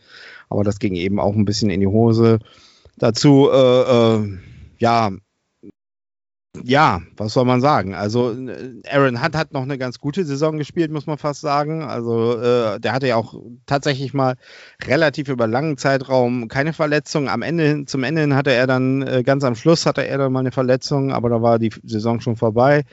Aber 0.49 0.63
das 0.63 0.79
ging 0.79 0.95
eben 0.95 1.19
auch 1.19 1.35
ein 1.35 1.43
bisschen 1.43 1.69
in 1.69 1.81
die 1.81 1.87
Hose. 1.87 2.39
Dazu, 2.97 3.49
äh, 3.51 3.81
äh, 4.15 4.37
ja, 4.77 5.11
ja, 6.61 7.01
was 7.17 7.33
soll 7.33 7.45
man 7.45 7.61
sagen? 7.61 7.95
Also 7.95 8.35
Aaron 8.87 9.23
Hunt 9.23 9.35
hat 9.35 9.53
noch 9.53 9.63
eine 9.63 9.79
ganz 9.79 9.99
gute 9.99 10.23
Saison 10.23 10.57
gespielt, 10.57 10.91
muss 10.91 11.07
man 11.07 11.17
fast 11.17 11.41
sagen. 11.41 11.83
Also 11.83 12.39
äh, 12.39 12.79
der 12.79 12.93
hatte 12.93 13.07
ja 13.07 13.15
auch 13.15 13.33
tatsächlich 13.65 14.13
mal 14.13 14.35
relativ 14.85 15.29
über 15.29 15.47
langen 15.47 15.77
Zeitraum 15.77 16.47
keine 16.49 16.73
Verletzung. 16.73 17.27
Am 17.27 17.41
Ende, 17.41 17.85
zum 17.85 18.03
Ende 18.03 18.21
hin 18.21 18.35
hatte 18.35 18.51
er 18.51 18.67
dann, 18.67 19.01
äh, 19.01 19.23
ganz 19.23 19.43
am 19.43 19.55
Schluss 19.55 19.87
hatte 19.87 20.05
er 20.05 20.19
dann 20.19 20.31
mal 20.31 20.41
eine 20.41 20.51
Verletzung, 20.51 21.11
aber 21.11 21.29
da 21.29 21.41
war 21.41 21.57
die 21.57 21.71
Saison 21.83 22.21
schon 22.21 22.35
vorbei. 22.35 22.83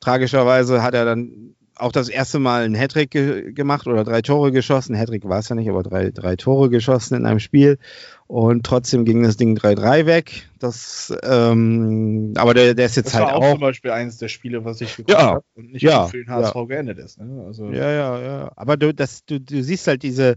Tragischerweise 0.00 0.82
hat 0.82 0.94
er 0.94 1.04
dann 1.04 1.54
auch 1.82 1.92
das 1.92 2.08
erste 2.08 2.38
Mal 2.38 2.64
einen 2.64 2.74
Hattrick 2.74 3.10
ge 3.10 3.52
gemacht 3.52 3.86
oder 3.86 4.04
drei 4.04 4.22
Tore 4.22 4.52
geschossen. 4.52 4.96
Hattrick 4.96 5.28
war 5.28 5.40
es 5.40 5.48
ja 5.48 5.54
nicht, 5.56 5.68
aber 5.68 5.82
drei, 5.82 6.10
drei 6.10 6.36
Tore 6.36 6.70
geschossen 6.70 7.16
in 7.16 7.26
einem 7.26 7.38
Spiel. 7.40 7.78
Und 8.26 8.64
trotzdem 8.64 9.04
ging 9.04 9.22
das 9.22 9.36
Ding 9.36 9.56
3-3 9.56 10.06
weg. 10.06 10.48
Das, 10.58 11.12
ähm, 11.22 12.32
aber 12.36 12.54
der, 12.54 12.74
der 12.74 12.86
ist 12.86 12.96
jetzt 12.96 13.08
Das 13.08 13.14
halt 13.14 13.26
war 13.26 13.34
auch, 13.36 13.42
auch. 13.42 13.50
zum 13.52 13.60
Beispiel 13.60 13.90
eines 13.90 14.16
der 14.16 14.28
Spiele, 14.28 14.64
was 14.64 14.80
ich 14.80 14.96
geguckt 14.96 15.10
Ja. 15.18 15.26
habe 15.26 15.44
und 15.54 15.72
nicht 15.72 15.82
Ja. 15.82 16.06
für 16.06 16.16
den 16.18 16.30
HSV 16.30 16.54
geendet 16.68 16.98
ist. 16.98 17.18
Ne? 17.18 17.44
Also, 17.46 17.66
Ja, 17.70 17.90
ja, 17.90 18.20
ja. 18.22 18.52
Aber 18.56 18.76
du, 18.78 18.94
das, 18.94 19.24
du, 19.26 19.38
du 19.38 19.62
siehst 19.62 19.86
halt 19.86 20.02
diese 20.02 20.36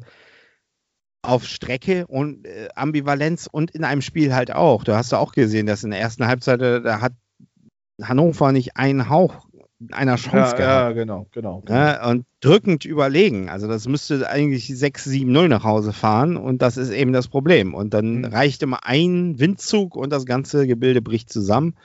auf 1.22 1.46
Strecke 1.46 2.06
und 2.08 2.46
äh, 2.46 2.68
Ambivalenz 2.76 3.48
und 3.52 3.72
in 3.72 3.84
einem 3.84 4.02
Spiel 4.02 4.36
halt 4.36 4.54
auch. 4.54 4.84
Du 4.84 4.93
hast 4.96 5.12
ja 5.12 5.18
auch 5.20 5.32
gesehen, 5.32 5.66
dass 5.66 5.84
in 5.84 5.91
der 5.91 6.00
ersten 6.00 6.28
Halbzeit, 6.28 6.62
äh, 6.62 6.82
da 6.82 7.02
hat 7.02 7.14
Hannover 8.02 8.52
nicht 8.52 8.76
einen 8.78 9.10
Hauch 9.10 9.48
einer 9.92 10.16
Chance 10.16 10.38
ja, 10.38 10.58
gehabt. 10.58 10.60
ja, 10.60 10.92
genau, 10.94 11.28
genau. 11.32 11.64
Ne? 11.68 12.00
Und 12.10 12.26
drückend 12.40 12.86
überlegen. 12.86 13.50
Also 13.50 13.68
das 13.68 13.88
müsste 13.88 14.30
eigentlich 14.30 14.68
6-7-0 14.70 15.48
nach 15.48 15.64
Hause 15.64 15.92
fahren 15.94 16.38
und 16.38 16.62
das 16.62 16.78
ist 16.78 16.92
eben 16.92 17.12
das 17.14 17.28
Problem. 17.28 17.74
Und 17.74 17.94
dann 17.94 18.20
Mhm. 18.20 18.26
reicht 18.26 18.64
immer 18.64 18.86
ein 18.86 19.38
Windzug 19.40 19.96
und 19.96 20.12
das 20.12 20.26
ganze 20.26 20.66
Gebilde 20.68 21.02
bricht 21.02 21.32
zusammen. 21.32 21.76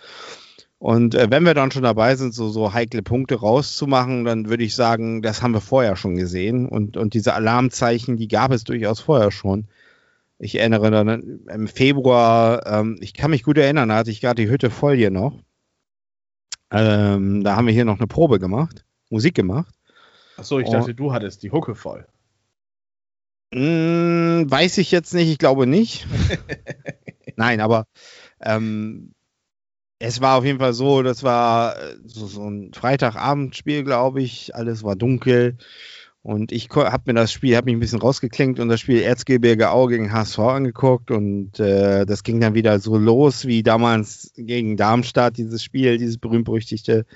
Und 0.78 1.14
äh, 1.14 1.26
wenn 1.30 1.45
wir 1.45 1.53
dann 1.53 1.70
schon 1.72 1.82
dabei 1.82 2.16
sind, 2.16 2.32
so, 2.32 2.49
so 2.49 2.72
heikle 2.72 3.03
Punkte 3.03 3.34
rauszumachen, 3.34 4.24
dann 4.24 4.49
würde 4.49 4.64
ich 4.64 4.74
sagen, 4.74 5.20
das 5.20 5.43
haben 5.43 5.53
wir 5.53 5.61
vorher 5.61 5.95
schon 5.97 6.14
gesehen. 6.16 6.66
Und, 6.66 6.97
und 6.97 7.12
diese 7.12 7.34
Alarmzeichen, 7.34 8.16
die 8.16 8.28
gab 8.28 8.51
es 8.53 8.64
durchaus 8.64 9.01
vorher 9.01 9.30
schon. 9.30 9.66
Ich 10.38 10.59
erinnere 10.59 10.91
dann 10.91 11.41
im 11.53 11.68
Februar, 11.68 12.66
ähm, 12.66 12.97
ich 13.01 13.12
kann 13.12 13.30
mich 13.30 13.43
gut 13.43 13.59
erinnern, 13.59 13.91
da 13.91 13.97
hatte 13.97 14.11
ich 14.11 14.22
gerade 14.22 14.43
die 14.43 14.51
Hütte 14.51 14.70
voll 14.70 14.97
hier 14.97 15.11
noch. 15.11 15.34
Ähm, 16.70 17.42
da 17.42 17.56
haben 17.56 17.66
wir 17.66 17.74
hier 17.74 17.84
noch 17.84 17.98
eine 17.98 18.06
Probe 18.06 18.38
gemacht, 18.38 18.84
Musik 19.08 19.34
gemacht. 19.34 19.74
Achso, 20.36 20.58
ich 20.58 20.70
dachte, 20.70 20.94
du 20.94 21.12
hattest 21.12 21.42
die 21.42 21.50
Hucke 21.50 21.74
voll. 21.74 22.06
Mm, 23.52 24.48
weiß 24.48 24.78
ich 24.78 24.90
jetzt 24.90 25.12
nicht, 25.12 25.28
ich 25.28 25.38
glaube 25.38 25.66
nicht. 25.66 26.06
Nein, 27.36 27.60
aber 27.60 27.84
ähm, 28.40 29.12
es 29.98 30.20
war 30.20 30.38
auf 30.38 30.44
jeden 30.44 30.58
Fall 30.58 30.72
so, 30.72 31.02
das 31.02 31.22
war 31.24 31.76
äh, 31.76 31.96
so, 32.04 32.26
so 32.26 32.48
ein 32.48 32.72
Freitagabendspiel, 32.72 33.84
glaube 33.84 34.22
ich. 34.22 34.54
Alles 34.54 34.82
war 34.82 34.96
dunkel. 34.96 35.58
Und 36.22 36.52
ich 36.52 36.68
habe 36.68 37.02
mir 37.06 37.14
das 37.14 37.32
Spiel, 37.32 37.56
habe 37.56 37.66
mich 37.66 37.76
ein 37.76 37.80
bisschen 37.80 38.00
rausgeklinkt 38.00 38.60
und 38.60 38.68
das 38.68 38.80
Spiel 38.80 39.00
Erzgebirge 39.00 39.70
Au 39.70 39.86
gegen 39.86 40.12
HSV 40.12 40.38
angeguckt. 40.38 41.10
Und 41.10 41.58
äh, 41.58 42.04
das 42.04 42.22
ging 42.24 42.40
dann 42.40 42.54
wieder 42.54 42.78
so 42.78 42.98
los 42.98 43.46
wie 43.46 43.62
damals 43.62 44.30
gegen 44.36 44.76
Darmstadt, 44.76 45.38
dieses 45.38 45.64
Spiel, 45.64 45.96
dieses 45.96 46.18
berühmt-berüchtigte. 46.18 47.06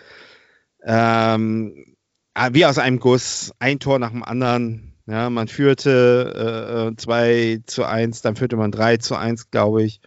Ähm, 0.82 1.96
ah, 2.32 2.48
wie 2.52 2.64
aus 2.64 2.78
einem 2.78 2.98
Guss, 2.98 3.52
ein 3.58 3.78
Tor 3.78 3.98
nach 3.98 4.10
dem 4.10 4.22
anderen. 4.22 4.94
Ja, 5.06 5.28
man 5.28 5.48
führte 5.48 6.92
äh, 6.92 6.96
2 6.96 7.60
zu 7.66 7.84
1, 7.84 8.22
dann 8.22 8.36
führte 8.36 8.56
man 8.56 8.72
3 8.72 8.96
zu 8.98 9.16
1, 9.16 9.50
glaube 9.50 9.82
ich. 9.84 10.00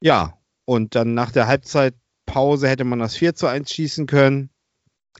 Ja, 0.00 0.38
und 0.66 0.94
dann 0.94 1.14
nach 1.14 1.32
der 1.32 1.46
Halbzeitpause 1.46 2.68
hätte 2.68 2.84
man 2.84 2.98
das 2.98 3.16
4 3.16 3.34
zu 3.34 3.46
1 3.46 3.70
schießen 3.72 4.06
können. 4.06 4.50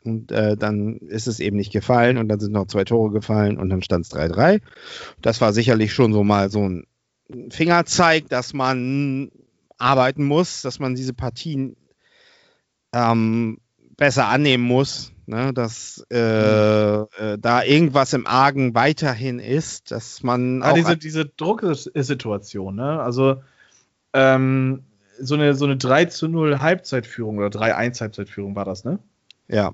Und 0.05 0.33
äh, 0.33 0.57
dann 0.57 0.97
ist 0.99 1.27
es 1.27 1.41
eben 1.41 1.57
nicht 1.57 1.73
gefallen 1.73 2.17
und 2.17 2.29
dann 2.29 2.41
sind 2.41 2.53
noch 2.53 2.67
zwei 2.67 2.85
Tore 2.85 3.11
gefallen 3.11 3.59
und 3.59 3.69
dann 3.69 3.83
stand 3.83 4.07
es 4.07 4.13
3-3. 4.13 4.61
Das 5.21 5.41
war 5.41 5.53
sicherlich 5.53 5.93
schon 5.93 6.13
so 6.13 6.25
mal 6.25 6.51
so 6.51 6.67
ein 6.69 6.87
Fingerzeig, 7.51 8.29
dass 8.29 8.55
man 8.55 9.31
arbeiten 9.79 10.25
muss, 10.25 10.63
dass 10.63 10.79
man 10.79 10.95
diese 10.95 11.15
Partien 11.15 11.77
ähm, 12.93 13.59
besser 13.97 14.29
annehmen 14.29 14.65
muss, 14.65 15.13
ne? 15.27 15.53
dass 15.53 16.05
äh, 16.11 16.17
äh, 16.17 17.39
da 17.39 17.63
irgendwas 17.63 18.13
im 18.13 18.27
Argen 18.27 18.75
weiterhin 18.75 19.39
ist, 19.39 19.91
dass 19.91 20.23
man 20.23 20.63
Ah, 20.63 20.73
diese, 20.73 20.97
diese 20.97 21.27
Drucksituation, 21.27 22.75
ne? 22.75 23.01
Also, 23.01 23.43
ähm, 24.13 24.85
so 25.21 25.35
eine, 25.35 25.55
so 25.55 25.67
eine 25.67 25.77
3 25.77 26.07
zu 26.07 26.29
0 26.29 26.61
Halbzeitführung 26.61 27.37
oder 27.39 27.49
3-1 27.49 28.01
Halbzeitführung 28.01 28.57
war 28.57 28.65
das, 28.65 28.85
ne? 28.85 28.99
ja. 29.49 29.73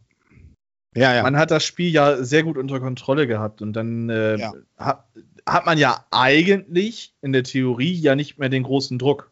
Ja, 0.97 1.15
ja. 1.15 1.23
Man 1.23 1.37
hat 1.37 1.51
das 1.51 1.65
Spiel 1.65 1.91
ja 1.93 2.23
sehr 2.25 2.43
gut 2.43 2.57
unter 2.57 2.81
Kontrolle 2.81 3.27
gehabt 3.27 3.63
und 3.63 3.73
dann 3.75 4.09
äh, 4.11 4.37
Ja. 4.37 4.53
hat, 4.79 5.05
hat 5.47 5.67
man 5.67 5.79
ja 5.79 6.05
eigentlich 6.11 7.13
in 7.23 7.33
der 7.33 7.43
Theorie 7.45 7.93
ja 7.95 8.17
nicht 8.17 8.39
mehr 8.39 8.49
den 8.49 8.63
großen 8.65 8.99
Druck. 8.99 9.31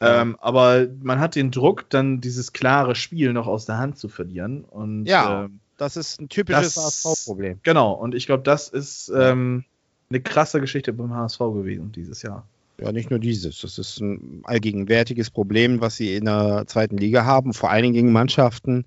Ähm, 0.00 0.36
aber 0.40 0.88
man 1.00 1.20
hat 1.20 1.36
den 1.36 1.52
Druck, 1.52 1.88
dann 1.88 2.20
dieses 2.20 2.52
klare 2.52 2.96
Spiel 2.96 3.32
noch 3.32 3.46
aus 3.46 3.66
der 3.66 3.78
Hand 3.78 3.98
zu 3.98 4.08
verlieren. 4.08 4.64
Und 4.64 5.06
Ja. 5.06 5.44
ähm, 5.44 5.60
das 5.78 5.96
ist 5.96 6.20
ein 6.20 6.28
typisches 6.28 6.76
HSV-Problem. 6.76 7.60
genau, 7.62 7.92
und 7.92 8.14
ich 8.14 8.26
glaube, 8.26 8.42
das 8.42 8.68
ist 8.68 9.12
ähm, 9.16 9.64
eine 10.10 10.20
krasse 10.20 10.60
Geschichte 10.60 10.92
beim 10.92 11.14
HSV 11.14 11.38
gewesen 11.38 11.92
dieses 11.92 12.22
Jahr. 12.22 12.44
Ja, 12.80 12.90
nicht 12.90 13.10
nur 13.10 13.20
dieses. 13.20 13.60
Das 13.60 13.78
ist 13.78 14.00
ein 14.00 14.40
allgegenwärtiges 14.44 15.30
Problem, 15.30 15.80
was 15.80 15.96
sie 15.96 16.16
in 16.16 16.24
der 16.24 16.64
zweiten 16.66 16.96
Liga 16.96 17.24
haben, 17.24 17.52
vor 17.54 17.70
allen 17.70 17.82
Dingen 17.82 17.94
gegen 17.94 18.12
Mannschaften 18.12 18.86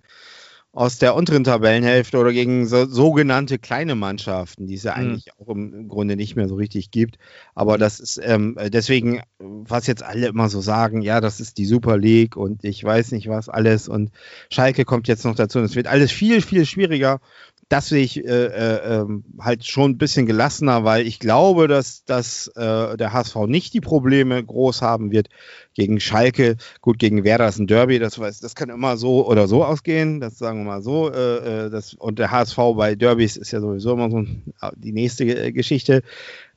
aus 0.76 0.98
der 1.00 1.16
unteren 1.16 1.44
Tabellenhälfte 1.46 2.18
oder 2.18 2.34
gegen 2.34 2.68
so, 2.68 2.86
sogenannte 2.86 3.58
kleine 3.60 3.96
Mannschaften, 3.96 4.68
die 4.68 4.76
es 4.76 4.84
ja 4.84 4.94
Mhm. 4.94 4.98
eigentlich 4.98 5.30
auch 5.40 5.48
im, 5.50 5.74
im 5.74 5.88
Grunde 5.88 6.16
nicht 6.18 6.36
mehr 6.36 6.48
so 6.50 6.56
richtig 6.56 6.92
gibt. 6.92 7.18
Aber 7.56 7.78
das 7.78 8.00
ist 8.02 8.20
ähm, 8.24 8.58
deswegen, 8.68 9.22
was 9.40 9.88
jetzt 9.88 10.04
alle 10.04 10.28
immer 10.28 10.50
so 10.50 10.62
sagen, 10.62 11.02
ja, 11.02 11.22
das 11.22 11.40
ist 11.40 11.58
die 11.58 11.66
Super 11.66 11.98
League 11.98 12.36
und 12.38 12.64
ich 12.66 12.84
weiß 12.84 13.14
nicht 13.14 13.30
was 13.30 13.50
alles 13.50 13.88
und 13.88 14.12
Schalke 14.52 14.86
kommt 14.86 15.08
jetzt 15.08 15.26
noch 15.26 15.36
dazu 15.36 15.60
und 15.60 15.66
es 15.66 15.76
wird 15.76 15.88
alles 15.88 16.12
viel, 16.12 16.42
viel 16.42 16.66
schwieriger. 16.66 17.22
Das 17.68 17.88
sehe 17.88 18.04
ich 18.04 18.24
äh, 18.24 18.46
äh, 18.46 19.00
ähm, 19.02 19.24
halt 19.40 19.66
schon 19.66 19.92
ein 19.92 19.98
bisschen 19.98 20.28
gelassener, 20.28 20.84
weil 20.84 21.08
ich 21.08 21.20
glaube, 21.20 21.68
dass, 21.68 22.06
dass 22.06 22.48
äh, 22.56 22.96
der 22.96 23.12
HSV 23.12 23.36
nicht 23.48 23.74
die 23.74 23.82
Probleme 23.82 24.44
groß 24.44 24.84
haben 24.84 25.12
wird 25.12 25.30
gegen 25.74 26.00
Schalke. 26.00 26.58
Gut, 26.82 27.00
gegen 27.00 27.24
Werder 27.24 27.48
ist 27.48 27.58
ein 27.58 27.66
Derby, 27.66 27.98
das, 27.98 28.20
weiß, 28.20 28.40
das 28.40 28.54
kann 28.54 28.70
immer 28.70 28.98
so 28.98 29.28
oder 29.28 29.48
so 29.48 29.66
ausgehen, 29.66 30.20
das 30.20 30.38
sagen 30.38 30.60
wir 30.60 30.66
mal 30.66 30.82
so. 30.84 31.12
Äh, 31.12 31.66
äh, 31.66 31.70
das, 31.72 31.96
und 31.96 32.20
der 32.20 32.30
HSV 32.30 32.58
bei 32.76 32.94
Derbys 32.94 33.36
ist 33.36 33.52
ja 33.52 33.60
sowieso 33.60 33.94
immer 33.94 34.12
so 34.12 34.20
ein, 34.20 34.54
die 34.76 34.92
nächste 34.92 35.24
äh, 35.26 35.52
Geschichte. 35.52 36.04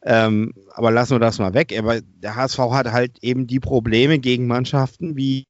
Ähm, 0.03 0.53
aber 0.75 0.91
lassen 0.91 1.15
wir 1.15 1.21
das 1.21 1.39
mal 1.39 1.55
weg. 1.55 1.75
Aber 1.79 2.01
der 2.03 2.37
HSV 2.37 2.59
hat 2.59 2.93
halt 2.93 3.19
eben 3.23 3.47
die 3.47 3.61
Probleme 3.61 4.19
gegen 4.19 4.47
Mannschaften 4.47 5.17
wie 5.17 5.45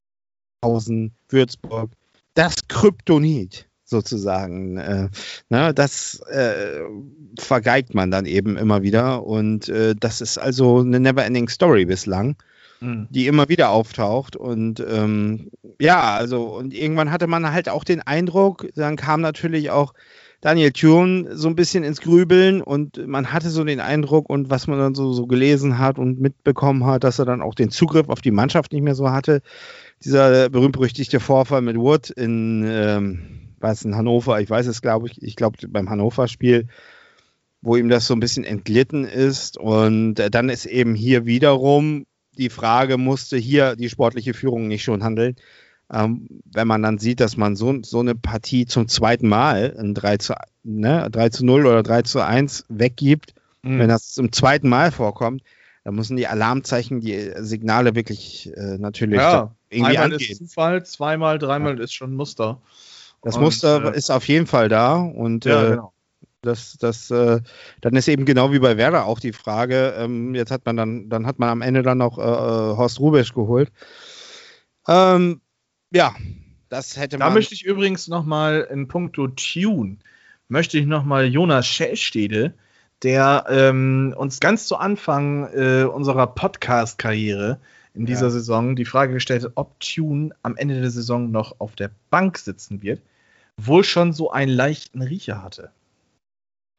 Hausen, 0.64 1.14
Würzburg, 1.28 1.90
das 2.34 2.68
Kryptonit 2.68 3.67
sozusagen. 3.88 4.76
Äh, 4.76 5.08
na, 5.48 5.72
das 5.72 6.20
äh, 6.30 6.80
vergeigt 7.38 7.94
man 7.94 8.10
dann 8.10 8.26
eben 8.26 8.56
immer 8.56 8.82
wieder 8.82 9.24
und 9.24 9.68
äh, 9.68 9.94
das 9.98 10.20
ist 10.20 10.38
also 10.38 10.80
eine 10.80 11.00
never-ending 11.00 11.48
Story 11.48 11.84
bislang. 11.84 12.36
Mhm. 12.80 13.08
die 13.10 13.26
immer 13.26 13.48
wieder 13.48 13.70
auftaucht. 13.70 14.36
Und 14.36 14.78
ähm, 14.78 15.50
ja, 15.80 16.14
also, 16.14 16.44
und 16.44 16.72
irgendwann 16.72 17.10
hatte 17.10 17.26
man 17.26 17.50
halt 17.52 17.68
auch 17.68 17.82
den 17.82 18.02
Eindruck, 18.02 18.68
dann 18.76 18.94
kam 18.96 19.20
natürlich 19.20 19.70
auch 19.70 19.94
Daniel 20.40 20.70
Thune 20.70 21.36
so 21.36 21.48
ein 21.48 21.56
bisschen 21.56 21.82
ins 21.82 22.00
Grübeln 22.00 22.62
und 22.62 23.04
man 23.08 23.32
hatte 23.32 23.50
so 23.50 23.64
den 23.64 23.80
Eindruck 23.80 24.30
und 24.30 24.50
was 24.50 24.68
man 24.68 24.78
dann 24.78 24.94
so, 24.94 25.12
so 25.12 25.26
gelesen 25.26 25.78
hat 25.78 25.98
und 25.98 26.20
mitbekommen 26.20 26.86
hat, 26.86 27.02
dass 27.02 27.18
er 27.18 27.24
dann 27.24 27.42
auch 27.42 27.56
den 27.56 27.70
Zugriff 27.70 28.08
auf 28.08 28.20
die 28.20 28.30
Mannschaft 28.30 28.72
nicht 28.72 28.82
mehr 28.82 28.94
so 28.94 29.10
hatte. 29.10 29.42
Dieser 30.04 30.48
berühmt-berüchtigte 30.48 31.18
Vorfall 31.18 31.62
mit 31.62 31.76
Wood 31.76 32.10
in, 32.10 32.64
ähm, 32.68 33.47
was 33.60 33.84
in 33.84 33.96
Hannover, 33.96 34.40
ich 34.40 34.48
weiß 34.50 34.66
es 34.66 34.82
glaube 34.82 35.08
ich, 35.08 35.22
ich 35.22 35.36
glaube 35.36 35.58
beim 35.68 35.90
Hannover-Spiel, 35.90 36.68
wo 37.60 37.76
ihm 37.76 37.88
das 37.88 38.06
so 38.06 38.14
ein 38.14 38.20
bisschen 38.20 38.44
entglitten 38.44 39.04
ist 39.04 39.56
und 39.58 40.18
äh, 40.20 40.30
dann 40.30 40.48
ist 40.48 40.66
eben 40.66 40.94
hier 40.94 41.26
wiederum 41.26 42.06
die 42.36 42.50
Frage, 42.50 42.98
musste 42.98 43.36
hier 43.36 43.74
die 43.74 43.88
sportliche 43.88 44.32
Führung 44.34 44.68
nicht 44.68 44.84
schon 44.84 45.02
handeln? 45.02 45.36
Ähm, 45.92 46.28
wenn 46.44 46.68
man 46.68 46.82
dann 46.82 46.98
sieht, 46.98 47.18
dass 47.18 47.36
man 47.36 47.56
so, 47.56 47.78
so 47.82 48.00
eine 48.00 48.14
Partie 48.14 48.66
zum 48.66 48.88
zweiten 48.88 49.26
Mal 49.26 49.74
ein 49.78 49.94
3 49.94 50.18
zu, 50.18 50.34
ne, 50.62 51.08
3 51.10 51.30
zu 51.30 51.44
0 51.46 51.66
oder 51.66 51.82
3 51.82 52.02
zu 52.02 52.20
1 52.20 52.64
weggibt, 52.68 53.34
Mhm. 53.64 53.80
wenn 53.80 53.88
das 53.88 54.12
zum 54.12 54.30
zweiten 54.30 54.68
Mal 54.68 54.92
vorkommt, 54.92 55.42
dann 55.82 55.96
müssen 55.96 56.16
die 56.16 56.28
Alarmzeichen, 56.28 57.00
die 57.00 57.32
Signale 57.38 57.96
wirklich 57.96 58.52
äh, 58.56 58.78
natürlich 58.78 59.18
Ja, 59.18 59.54
irgendwie 59.68 59.96
einmal 59.98 60.12
angehen. 60.12 60.30
ist 60.30 60.38
Zufall, 60.38 60.84
zweimal, 60.86 61.38
dreimal 61.40 61.80
ist 61.80 61.92
schon 61.92 62.14
Muster. 62.14 62.62
Das 63.22 63.36
Und, 63.36 63.42
Muster 63.42 63.92
äh, 63.92 63.96
ist 63.96 64.10
auf 64.10 64.26
jeden 64.28 64.46
Fall 64.46 64.68
da 64.68 64.96
und 64.96 65.44
Ja, 65.44 65.64
äh, 65.64 65.70
genau. 65.70 65.92
das, 66.42 66.76
das, 66.78 67.10
äh, 67.10 67.40
dann 67.80 67.96
ist 67.96 68.08
eben 68.08 68.24
genau 68.24 68.52
wie 68.52 68.60
bei 68.60 68.76
Werder 68.76 69.06
auch 69.06 69.18
die 69.20 69.32
Frage, 69.32 69.94
ähm, 69.98 70.34
jetzt 70.34 70.50
hat 70.50 70.64
man 70.66 70.76
dann, 70.76 71.08
dann 71.08 71.26
hat 71.26 71.38
man 71.38 71.48
am 71.48 71.62
Ende 71.62 71.82
dann 71.82 71.98
noch 71.98 72.18
äh, 72.18 72.22
äh, 72.22 72.76
Horst 72.76 73.00
Rubesch 73.00 73.34
geholt. 73.34 73.72
Ähm, 74.86 75.40
ja, 75.92 76.14
das 76.68 76.96
hätte 76.96 77.18
Da 77.18 77.26
man. 77.26 77.34
möchte 77.34 77.54
ich 77.54 77.64
übrigens 77.64 78.08
nochmal 78.08 78.68
in 78.70 78.88
puncto 78.88 79.28
Tune, 79.28 79.96
möchte 80.48 80.78
ich 80.78 80.86
nochmal 80.86 81.26
Jonas 81.26 81.66
Schellstede, 81.66 82.54
der 83.02 83.44
ähm, 83.48 84.14
uns 84.16 84.40
ganz 84.40 84.66
zu 84.66 84.76
Anfang 84.76 85.48
äh, 85.52 85.84
unserer 85.84 86.26
Podcast-Karriere 86.28 87.60
in 87.98 88.06
dieser 88.06 88.26
Ja. 88.26 88.30
Saison 88.30 88.76
die 88.76 88.84
Frage 88.84 89.12
gestellt 89.12 89.44
hat, 89.44 89.52
ob 89.56 89.78
Tune 89.80 90.30
am 90.42 90.56
Ende 90.56 90.80
der 90.80 90.90
Saison 90.90 91.30
noch 91.30 91.56
auf 91.60 91.74
der 91.76 91.90
Bank 92.10 92.38
sitzen 92.38 92.80
wird, 92.82 93.02
wohl 93.60 93.84
schon 93.84 94.12
so 94.12 94.30
einen 94.30 94.52
leichten 94.52 95.02
Riecher 95.02 95.42
hatte. 95.42 95.70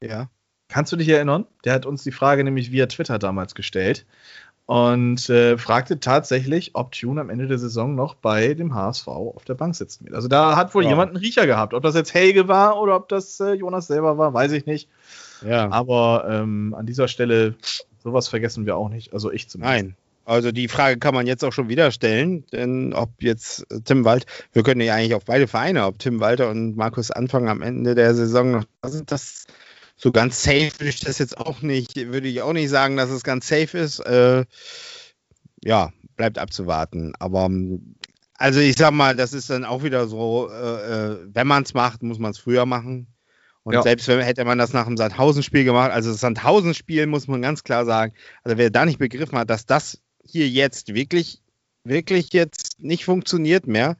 ja. 0.04 0.30
Kannst 0.72 0.92
du 0.92 0.98
dich 0.98 1.10
erinnern? 1.10 1.46
Der 1.66 1.74
hat 1.74 1.88
uns 1.88 2.04
die 2.04 2.12
Frage 2.12 2.44
nämlich 2.44 2.72
via 2.72 2.86
Twitter 2.86 3.18
damals 3.18 3.56
gestellt 3.56 4.06
und 4.68 5.28
äh, 5.28 5.58
fragte 5.58 6.00
tatsächlich, 6.00 6.76
ob 6.76 6.92
Tune 6.92 7.20
am 7.20 7.32
Ende 7.32 7.48
der 7.48 7.58
Saison 7.58 7.96
noch 7.96 8.14
bei 8.14 8.54
dem 8.54 8.76
HSV 8.76 9.08
auf 9.08 9.46
der 9.46 9.56
Bank 9.56 9.76
sitzen 9.76 10.06
wird. 10.06 10.14
Also 10.14 10.28
da 10.28 10.56
hat 10.56 10.76
wohl 10.76 10.84
Ja. 10.84 10.90
jemand 10.92 11.10
einen 11.10 11.18
Riecher 11.18 11.48
gehabt. 11.48 11.74
Ob 11.74 11.82
das 11.82 11.96
jetzt 11.96 12.14
Helge 12.14 12.48
war 12.48 12.80
oder 12.80 12.96
ob 12.96 13.10
das 13.10 13.40
äh, 13.40 13.54
Jonas 13.54 13.88
selber 13.88 14.20
war, 14.20 14.32
weiß 14.36 14.52
ich 14.52 14.68
nicht. 14.68 14.90
ja. 15.44 15.72
Aber 15.72 16.28
ähm, 16.30 16.76
an 16.78 16.86
dieser 16.86 17.08
Stelle, 17.08 17.56
sowas 18.04 18.28
vergessen 18.28 18.68
wir 18.68 18.78
auch 18.78 18.90
nicht. 18.90 19.12
Also 19.12 19.32
ich 19.32 19.50
zumindest. 19.50 19.84
Nein. 19.86 19.96
Also 20.30 20.52
die 20.52 20.68
Frage 20.68 21.00
kann 21.00 21.16
man 21.16 21.26
jetzt 21.26 21.44
auch 21.44 21.52
schon 21.52 21.70
wieder 21.70 21.90
stellen, 21.90 22.46
denn 22.54 22.94
ob 22.94 23.24
jetzt 23.24 23.66
äh, 23.72 23.82
Tim 23.84 24.06
Wald, 24.06 24.28
wir 24.54 24.62
können 24.62 24.80
ja 24.80 24.94
eigentlich 24.94 25.16
auf 25.16 25.26
beide 25.26 25.48
Vereine, 25.48 25.86
ob 25.86 25.98
Tim 25.98 26.20
Walter 26.20 26.52
und 26.52 26.78
Markus 26.78 27.10
Anfang 27.10 27.50
am 27.50 27.64
Ende 27.64 27.96
der 27.96 28.14
Saison 28.14 28.52
noch 28.52 28.66
da 28.84 28.90
sind, 28.90 29.12
das 29.12 29.48
so 29.96 30.12
ganz 30.12 30.44
safe 30.44 30.70
würde 30.78 30.90
ich 30.90 31.00
das 31.00 31.18
jetzt 31.18 31.38
auch 31.40 31.64
nicht, 31.64 31.96
würde 31.96 32.28
ich 32.28 32.44
auch 32.44 32.54
nicht 32.54 32.70
sagen, 32.70 32.96
dass 32.96 33.10
es 33.10 33.24
ganz 33.24 33.48
safe 33.48 33.76
ist. 33.76 34.00
Äh, 34.02 34.46
ja, 35.66 35.92
bleibt 36.16 36.38
abzuwarten. 36.38 37.14
Aber 37.18 37.46
ähm, 37.46 37.96
also 38.36 38.60
ich 38.60 38.78
sag 38.78 38.92
mal, 38.92 39.16
das 39.16 39.34
ist 39.34 39.50
dann 39.50 39.66
auch 39.66 39.82
wieder 39.84 40.08
so, 40.08 40.48
äh, 40.52 41.14
äh, 41.14 41.18
wenn 41.34 41.48
man 41.48 41.64
es 41.64 41.74
macht, 41.74 42.04
muss 42.04 42.20
man 42.20 42.32
es 42.32 42.38
früher 42.38 42.68
machen. 42.68 43.08
Und 43.64 43.74
Ja. 43.74 43.82
selbst 43.82 44.08
wenn 44.08 44.22
hätte 44.22 44.46
man 44.46 44.60
das 44.60 44.74
nach 44.74 44.86
dem 44.86 44.96
Sandhausen-Spiel 44.96 45.64
gemacht, 45.64 45.92
also 45.92 46.12
das 46.12 46.22
Sandhausen-Spiel 46.22 47.08
muss 47.08 47.28
man 47.28 47.42
ganz 47.42 47.64
klar 47.64 47.84
sagen, 47.86 48.14
also 48.44 48.60
wer 48.60 48.70
da 48.70 48.86
nicht 48.86 49.00
begriffen 49.00 49.38
hat, 49.38 49.50
dass 49.50 49.66
das 49.66 50.00
hier 50.32 50.48
jetzt 50.48 50.94
wirklich, 50.94 51.42
wirklich 51.84 52.34
jetzt 52.34 52.80
nicht 52.80 53.06
funktioniert 53.06 53.68
mehr, 53.68 53.98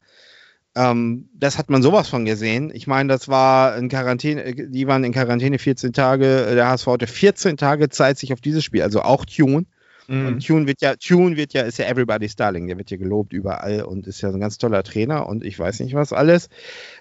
ähm, 0.76 1.28
das 1.34 1.58
hat 1.58 1.68
man 1.70 1.82
sowas 1.82 2.08
von 2.08 2.24
gesehen. 2.24 2.70
Ich 2.72 2.86
meine, 2.86 3.08
das 3.08 3.28
war 3.28 3.76
in 3.76 3.88
Quarantäne, 3.88 4.54
die 4.54 4.86
waren 4.86 5.04
in 5.04 5.12
Quarantäne 5.12 5.58
14 5.58 5.92
Tage, 5.92 6.54
der 6.54 6.68
HSV 6.68 6.86
hatte 6.86 7.06
14 7.06 7.56
Tage 7.56 7.88
Zeit, 7.88 8.18
sich 8.18 8.32
auf 8.32 8.40
dieses 8.40 8.64
Spiel, 8.64 8.82
also 8.82 9.02
auch 9.02 9.24
Tune. 9.24 9.66
Mhm. 10.10 10.26
Und 10.26 10.44
Tune 10.44 10.66
wird 10.66 10.82
ja, 10.82 10.96
Tune 10.96 11.36
wird 11.36 11.52
ja, 11.52 11.62
ist 11.62 11.78
ja 11.78 11.84
Everybody's 11.84 12.34
Darling, 12.34 12.66
der 12.66 12.76
wird 12.76 12.90
ja 12.90 12.96
gelobt 12.96 13.32
überall 13.32 13.82
und 13.82 14.08
ist 14.08 14.20
ja 14.22 14.30
ein 14.30 14.40
ganz 14.40 14.58
toller 14.58 14.82
Trainer 14.82 15.28
und 15.28 15.44
ich 15.44 15.56
weiß 15.56 15.78
nicht 15.78 15.94
was 15.94 16.12
alles. 16.12 16.48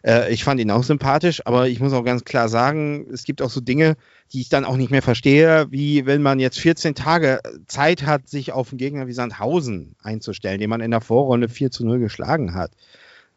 Äh, 0.05 0.32
ich 0.32 0.43
fand 0.43 0.62
ihn 0.62 0.70
auch 0.70 0.84
sympathisch, 0.84 1.41
aber 1.47 1.68
ich 1.68 1.80
muss 1.80 1.91
auch 1.91 2.03
ganz 2.03 2.24
klar 2.24 2.49
sagen, 2.49 3.07
es 3.12 3.24
gibt 3.24 3.41
auch 3.41 3.49
so 3.49 3.62
Dinge, 3.62 3.97
die 4.32 4.41
ich 4.41 4.49
dann 4.49 4.64
auch 4.64 4.78
nicht 4.78 4.91
mehr 4.91 5.01
verstehe, 5.01 5.66
wie 5.72 6.05
wenn 6.05 6.22
man 6.22 6.39
jetzt 6.39 6.60
14 6.60 6.93
Tage 6.93 7.39
Zeit 7.66 8.05
hat, 8.05 8.30
sich 8.30 8.51
auf 8.51 8.70
einen 8.70 8.78
Gegner 8.78 9.07
wie 9.07 9.14
Sandhausen 9.14 9.95
einzustellen, 10.03 10.60
den 10.60 10.70
man 10.70 10.82
in 10.82 10.91
der 10.91 11.01
Vorrunde 11.01 11.49
4 11.49 11.72
zu 11.72 11.84
0 11.88 11.97
geschlagen 11.97 12.53
hat. 12.53 12.74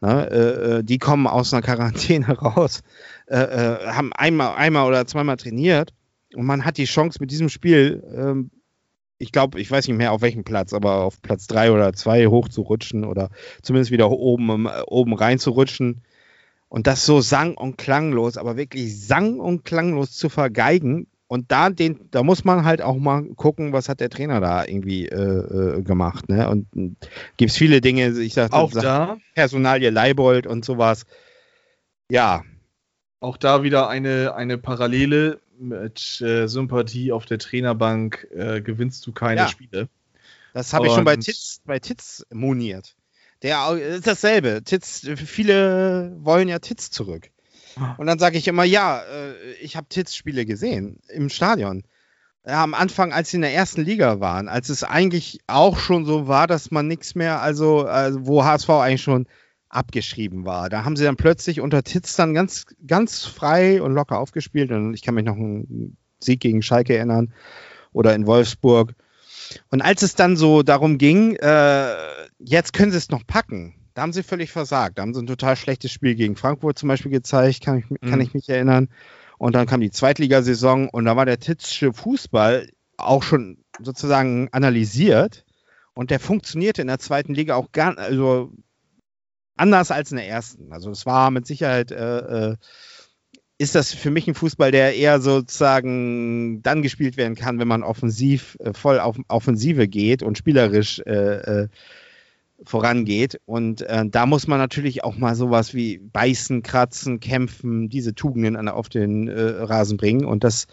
Ne, 0.03 0.31
äh, 0.31 0.79
äh, 0.81 0.83
die 0.85 0.99
kommen 0.99 1.27
aus 1.27 1.55
einer 1.55 1.63
Quarantäne 1.63 2.27
raus, 2.39 2.83
äh, 3.27 3.37
äh, 3.39 3.87
haben 3.87 4.13
einmal, 4.13 4.55
einmal 4.55 4.87
oder 4.87 5.07
zweimal 5.07 5.39
trainiert 5.39 5.95
und 6.35 6.45
man 6.45 6.67
hat 6.67 6.77
die 6.77 6.85
Chance 6.85 7.19
mit 7.21 7.31
diesem 7.31 7.49
Spiel, 7.49 8.03
ähm, 8.15 8.51
ich 9.23 9.31
glaube, 9.31 9.61
ich 9.61 9.71
weiß 9.71 9.87
nicht 9.87 9.97
mehr 9.97 10.13
auf 10.13 10.21
welchem 10.21 10.43
Platz, 10.43 10.73
aber 10.73 11.05
auf 11.05 11.23
Platz 11.23 11.47
drei 11.47 11.71
oder 11.71 11.93
zwei 11.93 12.27
hochzurutschen 12.27 13.05
oder 13.05 13.31
zumindest 13.63 13.93
wieder 13.93 14.11
oben, 14.11 14.67
oben 14.67 15.15
reinzurutschen. 15.15 16.03
Und 16.69 16.89
das 16.89 17.07
so 17.07 17.21
sang- 17.21 17.55
und 17.55 17.79
klanglos, 17.79 18.37
aber 18.37 18.57
wirklich 18.57 19.07
sang- 19.07 19.39
und 19.39 19.65
klanglos 19.65 20.13
zu 20.13 20.29
vergeigen. 20.29 21.07
Und 21.29 21.53
da, 21.53 21.71
den, 21.71 22.09
da 22.11 22.25
muss 22.25 22.45
man 22.45 22.65
halt 22.65 22.83
auch 22.83 22.97
mal 22.97 23.23
gucken, 23.37 23.73
was 23.73 23.89
hat 23.89 24.01
der 24.01 24.11
Trainer 24.11 24.41
da 24.41 24.65
irgendwie 24.65 25.07
äh, 25.07 25.79
äh, 25.79 25.83
gemacht. 25.83 26.29
Ne? 26.29 26.49
Und 26.51 26.67
gibt 27.37 27.53
es 27.53 27.57
viele 27.57 27.81
Dinge, 27.81 28.09
ich 28.19 28.35
sag, 28.35 28.53
auch 28.53 28.73
sag, 28.73 28.83
da, 28.83 29.17
Personalie 29.35 29.91
Leibold 29.91 30.49
und 30.49 30.65
sowas. 30.65 31.05
Ja, 32.11 32.43
auch 33.21 33.37
da 33.37 33.63
wieder 33.63 33.89
eine, 33.89 34.35
eine 34.35 34.59
Parallele 34.59 35.42
mit 35.63 36.21
äh, 36.21 36.47
Sympathie 36.49 37.13
auf 37.13 37.25
der 37.27 37.39
Trainerbank 37.39 38.27
äh, 38.35 38.61
gewinnst 38.61 39.07
du 39.07 39.13
keine 39.13 39.43
Ja. 39.43 39.49
Spiele. 39.49 39.89
das 40.55 40.73
habe 40.73 40.87
ich 40.89 40.93
schon 40.93 41.05
bei 41.05 41.17
Titz, 41.17 41.61
bei 41.65 41.79
Titz 41.79 42.27
moniert. 42.33 42.95
Der 43.43 43.67
au- 43.67 43.75
ist 43.75 44.07
dasselbe. 44.07 44.63
Titz, 44.65 45.07
viele 45.17 46.15
wollen 46.21 46.49
ja 46.49 46.59
Titz 46.59 46.91
zurück. 46.91 47.31
Und 47.97 48.07
dann 48.07 48.19
sage 48.19 48.37
ich 48.37 48.47
immer, 48.49 48.65
ja, 48.65 49.01
äh, 49.03 49.53
ich 49.63 49.77
habe 49.77 49.87
Titz-Spiele 49.89 50.45
gesehen 50.45 50.99
im 51.09 51.29
Stadion. 51.31 51.85
Ja, 52.47 52.63
am 52.63 52.75
Anfang, 52.75 53.13
als 53.13 53.31
sie 53.31 53.37
in 53.39 53.43
der 53.43 53.55
ersten 53.55 53.83
Liga 53.83 54.21
waren, 54.21 54.49
als 54.49 54.69
es 54.69 54.83
eigentlich 54.85 55.41
auch 55.47 55.79
schon 55.79 56.05
so 56.05 56.27
war, 56.29 56.47
dass 56.47 56.71
man 56.71 56.87
nichts 56.89 57.15
mehr, 57.15 57.41
also, 57.41 57.87
also 57.87 58.27
wo 58.27 58.45
HSV 58.45 58.69
eigentlich 58.69 59.03
schon 59.03 59.27
abgeschrieben 59.73 60.45
war. 60.45 60.69
Da 60.69 60.85
haben 60.85 60.97
sie 60.97 61.05
dann 61.05 61.17
plötzlich 61.17 61.61
unter 61.61 61.83
Titz 61.83 62.15
dann 62.17 62.35
ganz, 62.35 62.67
ganz 62.87 63.25
frei 63.25 63.83
und 63.83 63.93
locker 63.95 64.19
aufgespielt. 64.19 64.71
Und 64.71 64.95
ich 64.95 65.03
kann 65.03 65.15
mich 65.15 65.25
noch 65.25 65.35
an 65.35 65.41
einen 65.43 65.97
Sieg 66.21 66.41
gegen 66.41 66.63
Schalke 66.63 66.97
erinnern 66.97 67.33
oder 67.93 68.15
in 68.15 68.27
Wolfsburg. 68.27 68.95
Und 69.71 69.83
als 69.83 70.03
es 70.03 70.15
dann 70.15 70.37
so 70.37 70.63
darum 70.63 70.99
ging, 70.99 71.37
äh, 71.37 71.95
jetzt 72.39 72.73
können 72.73 72.93
sie 72.93 72.99
es 72.99 73.11
noch 73.11 73.27
packen, 73.27 73.75
da 73.95 74.03
haben 74.03 74.13
sie 74.13 74.23
völlig 74.23 74.51
versagt. 74.51 74.97
Da 74.99 75.03
haben 75.03 75.13
sie 75.15 75.21
ein 75.21 75.27
total 75.27 75.57
schlechtes 75.57 75.91
Spiel 75.91 76.15
gegen 76.15 76.37
Frankfurt 76.37 76.79
zum 76.79 76.89
Beispiel 76.89 77.11
gezeigt, 77.11 77.63
kann 77.63 77.79
ich, 77.79 78.01
kann 78.01 78.19
Mhm. 78.19 78.21
ich 78.23 78.35
mich 78.35 78.49
erinnern. 78.49 78.89
Und 79.39 79.55
dann 79.55 79.67
kam 79.67 79.81
die 79.81 79.91
Zweitligasaison 79.91 80.89
und 80.89 81.05
da 81.05 81.17
war 81.17 81.27
der 81.27 81.41
Titzsche 81.41 81.93
Fußball 81.93 82.71
auch 82.97 83.23
schon 83.23 83.59
sozusagen 83.83 84.49
analysiert. 84.53 85.45
Und 85.95 86.11
der 86.11 86.21
funktionierte 86.21 86.81
in 86.81 86.89
der 86.89 86.99
zweiten 87.01 87.35
Liga 87.35 87.57
auch 87.57 87.73
gar, 87.73 87.99
also 87.99 88.53
anders 89.63 89.93
als 89.93 90.11
in 90.11 90.17
der 90.17 90.29
ersten. 90.29 90.73
Also 90.73 90.91
es 90.91 91.07
war 91.07 91.31
mit 91.31 91.47
Sicherheit, 91.47 91.93
äh, 91.93 92.51
äh, 92.51 92.57
ist 93.59 93.77
das 93.77 93.95
für 93.95 94.11
mich 94.11 94.27
ein 94.27 94.35
Fußball, 94.35 94.73
der 94.73 94.97
eher 94.97 95.21
sozusagen 95.21 96.63
dann 96.63 96.83
gespielt 96.83 97.17
werden 97.17 97.37
kann, 97.37 97.61
wenn 97.61 97.69
man 97.69 97.85
offensiv, 97.85 98.57
äh, 98.59 98.73
voll 98.73 98.99
auf 98.99 99.17
Offensive 99.29 99.87
geht 99.87 100.25
und 100.25 100.37
spielerisch 100.37 100.99
äh, 101.07 101.63
äh, 101.63 101.69
vorangeht. 102.65 103.41
Und 103.47 103.83
äh, 103.83 104.05
da 104.05 104.27
muss 104.27 104.49
man 104.49 104.59
natürlich 104.59 105.05
auch 105.05 105.17
mal 105.17 105.37
sowas 105.37 105.75
wie 105.75 105.99
beißen, 105.99 106.65
kratzen, 106.65 107.21
kämpfen, 107.21 107.89
diese 107.89 108.17
Tugenden 108.17 108.69
auf 108.69 108.89
den 108.89 109.29
Rasen 109.29 109.97
bringen. 109.97 110.25
Und 110.25 110.43
das 110.43 110.67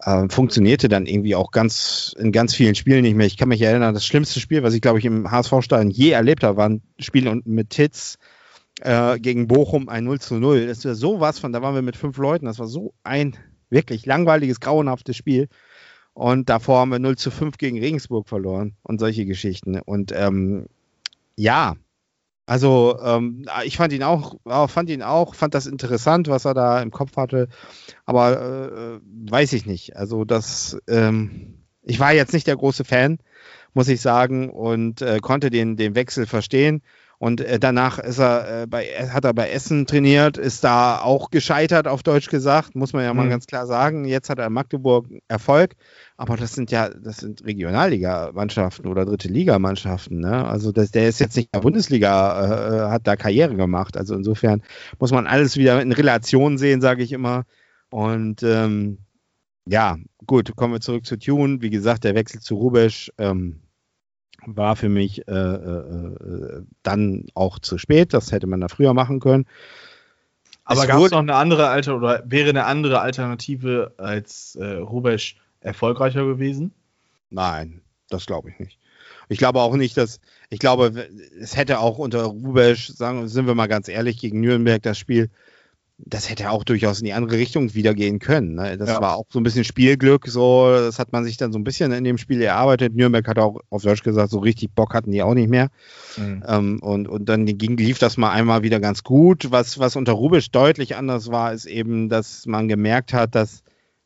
äh, 0.00 0.28
funktionierte 0.28 0.88
dann 0.88 1.06
irgendwie 1.06 1.34
auch 1.34 1.50
ganz 1.50 2.14
in 2.18 2.32
ganz 2.32 2.54
vielen 2.54 2.74
Spielen 2.74 3.02
nicht 3.02 3.16
mehr. 3.16 3.26
Ich 3.26 3.36
kann 3.36 3.48
mich 3.48 3.62
erinnern, 3.62 3.94
das 3.94 4.04
schlimmste 4.04 4.40
Spiel, 4.40 4.62
was 4.62 4.74
ich 4.74 4.80
glaube 4.80 4.98
ich 4.98 5.04
im 5.04 5.30
HSV-Stadion 5.30 5.90
je 5.90 6.10
erlebt 6.10 6.44
habe, 6.44 6.56
war 6.56 6.68
ein 6.68 6.82
Spiel 6.98 7.28
und- 7.28 7.46
mit 7.46 7.70
Titz 7.70 8.18
äh, 8.80 9.18
gegen 9.18 9.46
Bochum 9.46 9.88
ein 9.88 10.04
0 10.04 10.20
zu 10.20 10.34
0. 10.34 10.66
Das 10.66 10.84
war 10.84 10.94
sowas 10.94 11.38
von, 11.38 11.52
da 11.52 11.62
waren 11.62 11.74
wir 11.74 11.82
mit 11.82 11.96
fünf 11.96 12.18
Leuten, 12.18 12.46
das 12.46 12.58
war 12.58 12.66
so 12.66 12.92
ein 13.04 13.36
wirklich 13.70 14.06
langweiliges, 14.06 14.60
grauenhaftes 14.60 15.16
Spiel. 15.16 15.48
Und 16.12 16.48
davor 16.48 16.80
haben 16.80 16.92
wir 16.92 16.98
0 16.98 17.16
zu 17.16 17.30
5 17.30 17.58
gegen 17.58 17.78
Regensburg 17.78 18.28
verloren 18.28 18.74
und 18.82 19.00
solche 19.00 19.26
Geschichten. 19.26 19.78
Und 19.78 20.12
ähm, 20.16 20.66
ja, 21.36 21.76
also 22.46 22.98
ähm, 23.02 23.44
ich 23.64 23.76
fand 23.76 23.92
ihn 23.92 24.04
auch, 24.04 24.36
fand 24.68 24.88
ihn 24.88 25.02
auch, 25.02 25.34
fand 25.34 25.54
das 25.54 25.66
interessant, 25.66 26.28
was 26.28 26.44
er 26.44 26.54
da 26.54 26.80
im 26.80 26.92
Kopf 26.92 27.16
hatte. 27.16 27.48
Aber 28.04 29.00
äh, 29.00 29.30
weiß 29.30 29.52
ich 29.52 29.66
nicht. 29.66 29.96
Also 29.96 30.24
das, 30.24 30.78
ähm, 30.88 31.64
ich 31.82 31.98
war 31.98 32.12
jetzt 32.12 32.32
nicht 32.32 32.46
der 32.46 32.56
große 32.56 32.84
Fan, 32.84 33.18
muss 33.74 33.88
ich 33.88 34.00
sagen, 34.00 34.50
und 34.50 35.02
äh, 35.02 35.18
konnte 35.18 35.50
den, 35.50 35.76
den 35.76 35.96
Wechsel 35.96 36.26
verstehen. 36.26 36.82
Und 37.18 37.40
äh, 37.40 37.58
danach 37.58 37.98
ist 37.98 38.18
er, 38.18 38.62
äh, 38.62 38.66
bei, 38.66 38.84
hat 39.10 39.24
er 39.24 39.34
bei 39.34 39.50
Essen 39.50 39.86
trainiert, 39.86 40.36
ist 40.36 40.64
da 40.64 41.00
auch 41.00 41.30
gescheitert, 41.30 41.88
auf 41.88 42.02
Deutsch 42.02 42.28
gesagt, 42.28 42.76
muss 42.76 42.92
man 42.92 43.04
ja 43.04 43.14
mal 43.14 43.24
mhm. 43.24 43.30
ganz 43.30 43.46
klar 43.46 43.66
sagen. 43.66 44.04
Jetzt 44.04 44.28
hat 44.30 44.38
er 44.38 44.46
in 44.46 44.52
Magdeburg 44.52 45.06
Erfolg, 45.26 45.74
aber 46.16 46.36
das 46.36 46.54
sind 46.54 46.70
ja, 46.70 46.88
das 46.88 47.18
sind 47.18 47.44
Regionalliga-Mannschaften 47.44 48.86
oder 48.86 49.04
dritte 49.04 49.28
Liga-Mannschaften. 49.28 50.20
Ne? 50.20 50.46
Also 50.46 50.72
das, 50.72 50.90
der 50.90 51.08
ist 51.08 51.20
jetzt 51.20 51.36
nicht 51.36 51.46
in 51.46 51.58
der 51.58 51.60
Bundesliga, 51.60 52.40
äh, 52.40 52.76
äh, 52.76 52.90
hat 52.90 53.06
da 53.06 53.16
Karriere 53.16 53.54
gemacht. 53.54 53.96
Also 53.96 54.14
insofern 54.14 54.62
muss 54.98 55.12
man 55.12 55.26
alles 55.26 55.56
wieder 55.56 55.80
in 55.82 55.92
Relation 55.92 56.56
sehen, 56.56 56.80
sage 56.80 57.02
ich 57.02 57.12
immer. 57.12 57.44
Und 57.90 58.42
ähm, 58.42 58.98
ja, 59.66 59.96
gut, 60.26 60.56
kommen 60.56 60.72
wir 60.72 60.80
zurück 60.80 61.04
zu 61.04 61.18
Tune. 61.18 61.60
Wie 61.60 61.70
gesagt, 61.70 62.04
der 62.04 62.14
Wechsel 62.14 62.40
zu 62.40 62.56
Rubesch. 62.56 63.12
Ähm, 63.18 63.60
war 64.48 64.76
für 64.76 64.88
mich 64.88 65.26
äh, 65.26 65.32
äh, 65.32 66.14
äh, 66.14 66.62
dann 66.82 67.24
auch 67.34 67.58
zu 67.58 67.78
spät. 67.78 68.14
Das 68.14 68.30
hätte 68.30 68.46
man 68.46 68.60
da 68.60 68.68
früher 68.68 68.94
machen 68.94 69.18
können. 69.18 69.46
Aber 70.64 70.86
gab 70.86 71.00
es 71.00 71.10
noch 71.10 71.18
eine 71.18 71.34
andere 71.34 71.68
Alter 71.68 71.96
oder 71.96 72.22
wäre 72.26 72.50
eine 72.50 72.64
andere 72.64 73.00
Alternative 73.00 73.94
als 73.98 74.56
äh, 74.56 74.64
Rubesch 74.64 75.36
erfolgreicher 75.66 76.24
gewesen? 76.24 76.72
Nein, 77.30 77.82
das 78.08 78.26
glaube 78.26 78.50
ich 78.50 78.58
nicht. 78.58 78.78
Ich 79.28 79.38
glaube 79.38 79.60
auch 79.60 79.74
nicht, 79.74 79.96
dass 79.96 80.20
ich 80.50 80.58
glaube, 80.60 81.08
es 81.40 81.56
hätte 81.56 81.80
auch 81.80 81.98
unter 81.98 82.24
Rubesch, 82.24 82.88
sagen, 82.88 83.26
sind 83.28 83.46
wir 83.46 83.54
mal 83.54 83.66
ganz 83.66 83.88
ehrlich, 83.88 84.18
gegen 84.18 84.40
Nürnberg 84.40 84.82
das 84.82 84.98
Spiel 84.98 85.30
das 85.98 86.28
hätte 86.28 86.50
auch 86.50 86.62
durchaus 86.62 86.98
in 86.98 87.06
die 87.06 87.14
andere 87.14 87.38
Richtung 87.38 87.72
wieder 87.74 87.94
gehen 87.94 88.18
können. 88.18 88.54
Ne? 88.56 88.76
Das 88.76 88.90
ja. 88.90 89.00
war 89.00 89.16
auch 89.16 89.24
so 89.30 89.40
ein 89.40 89.42
bisschen 89.42 89.64
Spielglück, 89.64 90.26
so, 90.26 90.68
das 90.70 90.98
hat 90.98 91.12
man 91.12 91.24
sich 91.24 91.38
dann 91.38 91.52
so 91.52 91.58
ein 91.58 91.64
bisschen 91.64 91.90
in 91.92 92.04
dem 92.04 92.18
Spiel 92.18 92.42
erarbeitet. 92.42 92.94
Nürnberg 92.94 93.26
hat 93.26 93.38
auch 93.38 93.60
auf 93.70 93.82
Deutsch 93.82 94.02
gesagt, 94.02 94.30
so 94.30 94.38
richtig 94.38 94.74
Bock 94.74 94.92
hatten 94.92 95.10
die 95.10 95.22
auch 95.22 95.32
nicht 95.32 95.48
mehr. 95.48 95.68
Mhm. 96.18 96.44
Ähm, 96.46 96.78
und, 96.82 97.08
und 97.08 97.28
dann 97.28 97.46
ging, 97.46 97.76
lief 97.78 97.98
das 97.98 98.18
mal 98.18 98.30
einmal 98.30 98.62
wieder 98.62 98.78
ganz 98.78 99.04
gut. 99.04 99.50
Was, 99.50 99.78
was 99.78 99.96
unter 99.96 100.12
Rubisch 100.12 100.50
deutlich 100.50 100.96
anders 100.96 101.30
war, 101.30 101.54
ist 101.54 101.64
eben, 101.64 102.10
dass 102.10 102.44
man 102.44 102.68
gemerkt 102.68 103.14
hat, 103.14 103.34
dass 103.34 103.62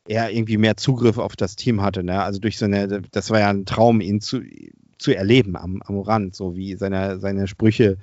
er 0.07 0.31
irgendwie 0.31 0.57
mehr 0.57 0.77
Zugriff 0.77 1.17
auf 1.17 1.35
das 1.35 1.55
Team 1.55 1.81
hatte. 1.81 2.03
Ne? 2.03 2.21
Also 2.21 2.39
durch 2.39 2.57
so 2.57 2.65
eine, 2.65 3.01
das 3.11 3.29
war 3.29 3.39
ja 3.39 3.49
ein 3.49 3.65
Traum, 3.65 4.01
ihn 4.01 4.21
zu, 4.21 4.41
zu 4.97 5.15
erleben 5.15 5.55
am, 5.55 5.81
am 5.85 5.99
Rand, 5.99 6.35
so 6.35 6.55
wie 6.55 6.75
seine, 6.75 7.19
seine 7.19 7.47
Sprüche 7.47 7.97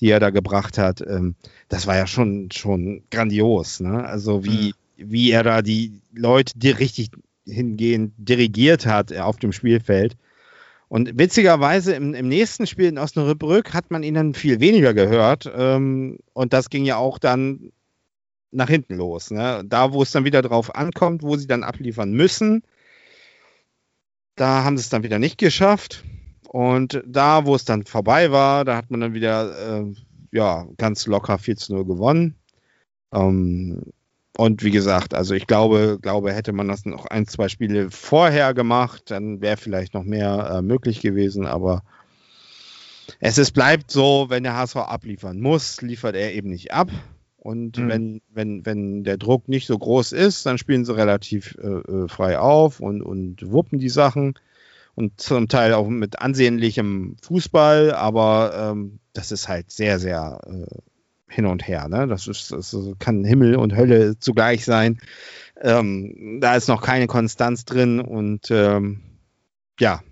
die 0.00 0.10
er 0.10 0.20
da 0.20 0.30
gebracht 0.30 0.78
hat, 0.78 1.00
ähm, 1.00 1.34
das 1.68 1.86
war 1.86 1.96
ja 1.96 2.06
schon, 2.06 2.50
schon 2.52 3.02
grandios. 3.10 3.80
Ne? 3.80 4.04
Also 4.04 4.44
wie, 4.44 4.74
mhm. 4.96 5.10
wie 5.10 5.30
er 5.30 5.42
da 5.42 5.62
die 5.62 6.00
Leute 6.12 6.52
die 6.56 6.70
richtig 6.70 7.10
hingehend 7.44 8.12
dirigiert 8.16 8.86
hat 8.86 9.10
äh, 9.10 9.18
auf 9.18 9.38
dem 9.38 9.52
Spielfeld. 9.52 10.16
Und 10.88 11.18
witzigerweise 11.18 11.94
im, 11.94 12.14
im 12.14 12.28
nächsten 12.28 12.66
Spiel 12.66 12.86
in 12.86 12.98
Osnabrück 12.98 13.74
hat 13.74 13.90
man 13.90 14.02
ihn 14.02 14.14
dann 14.14 14.34
viel 14.34 14.60
weniger 14.60 14.94
gehört. 14.94 15.50
Ähm, 15.54 16.18
und 16.32 16.52
das 16.52 16.70
ging 16.70 16.84
ja 16.84 16.96
auch 16.96 17.18
dann 17.18 17.72
nach 18.50 18.68
hinten 18.68 18.96
los. 18.96 19.30
Ne? 19.30 19.62
Da, 19.66 19.92
wo 19.92 20.02
es 20.02 20.12
dann 20.12 20.24
wieder 20.24 20.42
drauf 20.42 20.74
ankommt, 20.74 21.22
wo 21.22 21.36
sie 21.36 21.46
dann 21.46 21.64
abliefern 21.64 22.12
müssen, 22.12 22.62
da 24.36 24.64
haben 24.64 24.76
sie 24.76 24.82
es 24.82 24.88
dann 24.88 25.02
wieder 25.02 25.18
nicht 25.18 25.38
geschafft. 25.38 26.04
Und 26.48 27.02
da, 27.06 27.44
wo 27.44 27.54
es 27.54 27.64
dann 27.64 27.84
vorbei 27.84 28.32
war, 28.32 28.64
da 28.64 28.76
hat 28.76 28.90
man 28.90 29.00
dann 29.00 29.14
wieder 29.14 29.80
äh, 29.80 29.92
ja, 30.32 30.66
ganz 30.76 31.06
locker 31.06 31.38
4 31.38 31.56
zu 31.56 31.74
0 31.74 31.84
gewonnen. 31.84 32.36
Ähm, 33.12 33.82
und 34.36 34.62
wie 34.62 34.70
gesagt, 34.70 35.14
also 35.14 35.34
ich 35.34 35.46
glaube, 35.46 35.98
glaube, 36.00 36.32
hätte 36.32 36.52
man 36.52 36.68
das 36.68 36.84
noch 36.84 37.06
ein, 37.06 37.26
zwei 37.26 37.48
Spiele 37.48 37.90
vorher 37.90 38.54
gemacht, 38.54 39.10
dann 39.10 39.40
wäre 39.40 39.56
vielleicht 39.56 39.94
noch 39.94 40.04
mehr 40.04 40.50
äh, 40.54 40.62
möglich 40.62 41.00
gewesen. 41.00 41.46
Aber 41.46 41.82
es 43.20 43.36
ist, 43.36 43.50
bleibt 43.50 43.90
so, 43.90 44.26
wenn 44.28 44.44
der 44.44 44.56
HSV 44.56 44.76
abliefern 44.76 45.40
muss, 45.40 45.82
liefert 45.82 46.14
er 46.14 46.32
eben 46.34 46.50
nicht 46.50 46.72
ab. 46.72 46.90
Und 47.38 47.78
mhm. 47.78 47.88
wenn, 47.88 48.22
wenn, 48.28 48.66
wenn 48.66 49.04
der 49.04 49.16
Druck 49.16 49.48
nicht 49.48 49.66
so 49.66 49.78
groß 49.78 50.12
ist, 50.12 50.44
dann 50.44 50.58
spielen 50.58 50.84
sie 50.84 50.94
relativ 50.94 51.56
äh, 51.62 51.66
äh 51.66 52.08
frei 52.08 52.38
auf 52.38 52.80
und, 52.80 53.00
und 53.00 53.50
wuppen 53.50 53.78
die 53.78 53.88
Sachen 53.88 54.34
und 54.94 55.20
zum 55.20 55.46
Teil 55.46 55.72
auch 55.74 55.86
mit 55.86 56.20
ansehnlichem 56.20 57.16
Fußball, 57.22 57.92
aber 57.92 58.72
ähm, 58.72 58.98
das 59.12 59.30
ist 59.30 59.48
halt 59.48 59.70
sehr, 59.70 60.00
sehr 60.00 60.40
äh, 60.44 61.32
hin 61.32 61.46
und 61.46 61.68
her. 61.68 61.88
Ne? 61.88 62.08
Das, 62.08 62.26
ist, 62.26 62.50
das 62.50 62.76
kann 62.98 63.24
Himmel 63.24 63.54
und 63.54 63.76
Hölle 63.76 64.18
zugleich 64.18 64.64
sein. 64.64 64.98
Ähm, 65.60 66.38
da 66.40 66.56
ist 66.56 66.68
noch 66.68 66.82
keine 66.82 67.06
Konstanz 67.06 67.64
drin 67.64 68.00
und 68.00 68.50
ähm, 68.50 69.02
ja, 69.78 70.02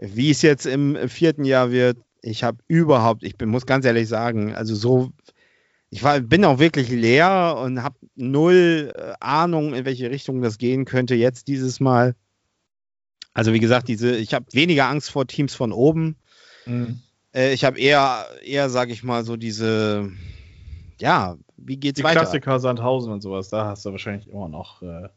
wie 0.00 0.30
es 0.30 0.40
jetzt 0.40 0.64
im 0.64 0.96
vierten 1.08 1.44
Jahr 1.44 1.70
wird, 1.70 1.98
ich 2.22 2.44
habe 2.44 2.58
überhaupt, 2.68 3.22
ich 3.24 3.36
bin, 3.36 3.50
muss 3.50 3.66
ganz 3.66 3.84
ehrlich 3.84 4.08
sagen, 4.08 4.54
also 4.54 4.74
so, 4.74 5.10
ich 5.92 6.02
war, 6.02 6.18
bin 6.20 6.42
auch 6.46 6.58
wirklich 6.58 6.88
leer 6.88 7.58
und 7.62 7.82
habe 7.82 7.96
null 8.16 8.94
äh, 8.96 9.12
Ahnung, 9.20 9.74
in 9.74 9.84
welche 9.84 10.10
Richtung 10.10 10.40
das 10.40 10.56
gehen 10.56 10.86
könnte 10.86 11.14
jetzt 11.14 11.48
dieses 11.48 11.80
Mal. 11.80 12.14
Also 13.34 13.52
wie 13.52 13.60
gesagt, 13.60 13.88
diese, 13.88 14.16
ich 14.16 14.32
habe 14.32 14.46
weniger 14.52 14.88
Angst 14.88 15.10
vor 15.10 15.26
Teams 15.26 15.54
von 15.54 15.70
oben. 15.70 16.16
Mhm. 16.64 17.00
Äh, 17.34 17.52
ich 17.52 17.66
habe 17.66 17.78
eher, 17.78 18.24
eher, 18.42 18.70
sage 18.70 18.94
ich 18.94 19.02
mal, 19.02 19.22
so 19.22 19.36
diese, 19.36 20.10
ja, 20.98 21.36
wie 21.58 21.76
geht's 21.76 21.98
Die 21.98 22.04
weiter? 22.04 22.20
Klassiker 22.20 22.58
Sandhausen 22.58 23.12
und 23.12 23.20
sowas, 23.20 23.50
da 23.50 23.66
hast 23.66 23.84
du 23.84 23.90
wahrscheinlich 23.90 24.26
immer 24.28 24.48
noch. 24.48 24.80
Äh 24.80 25.08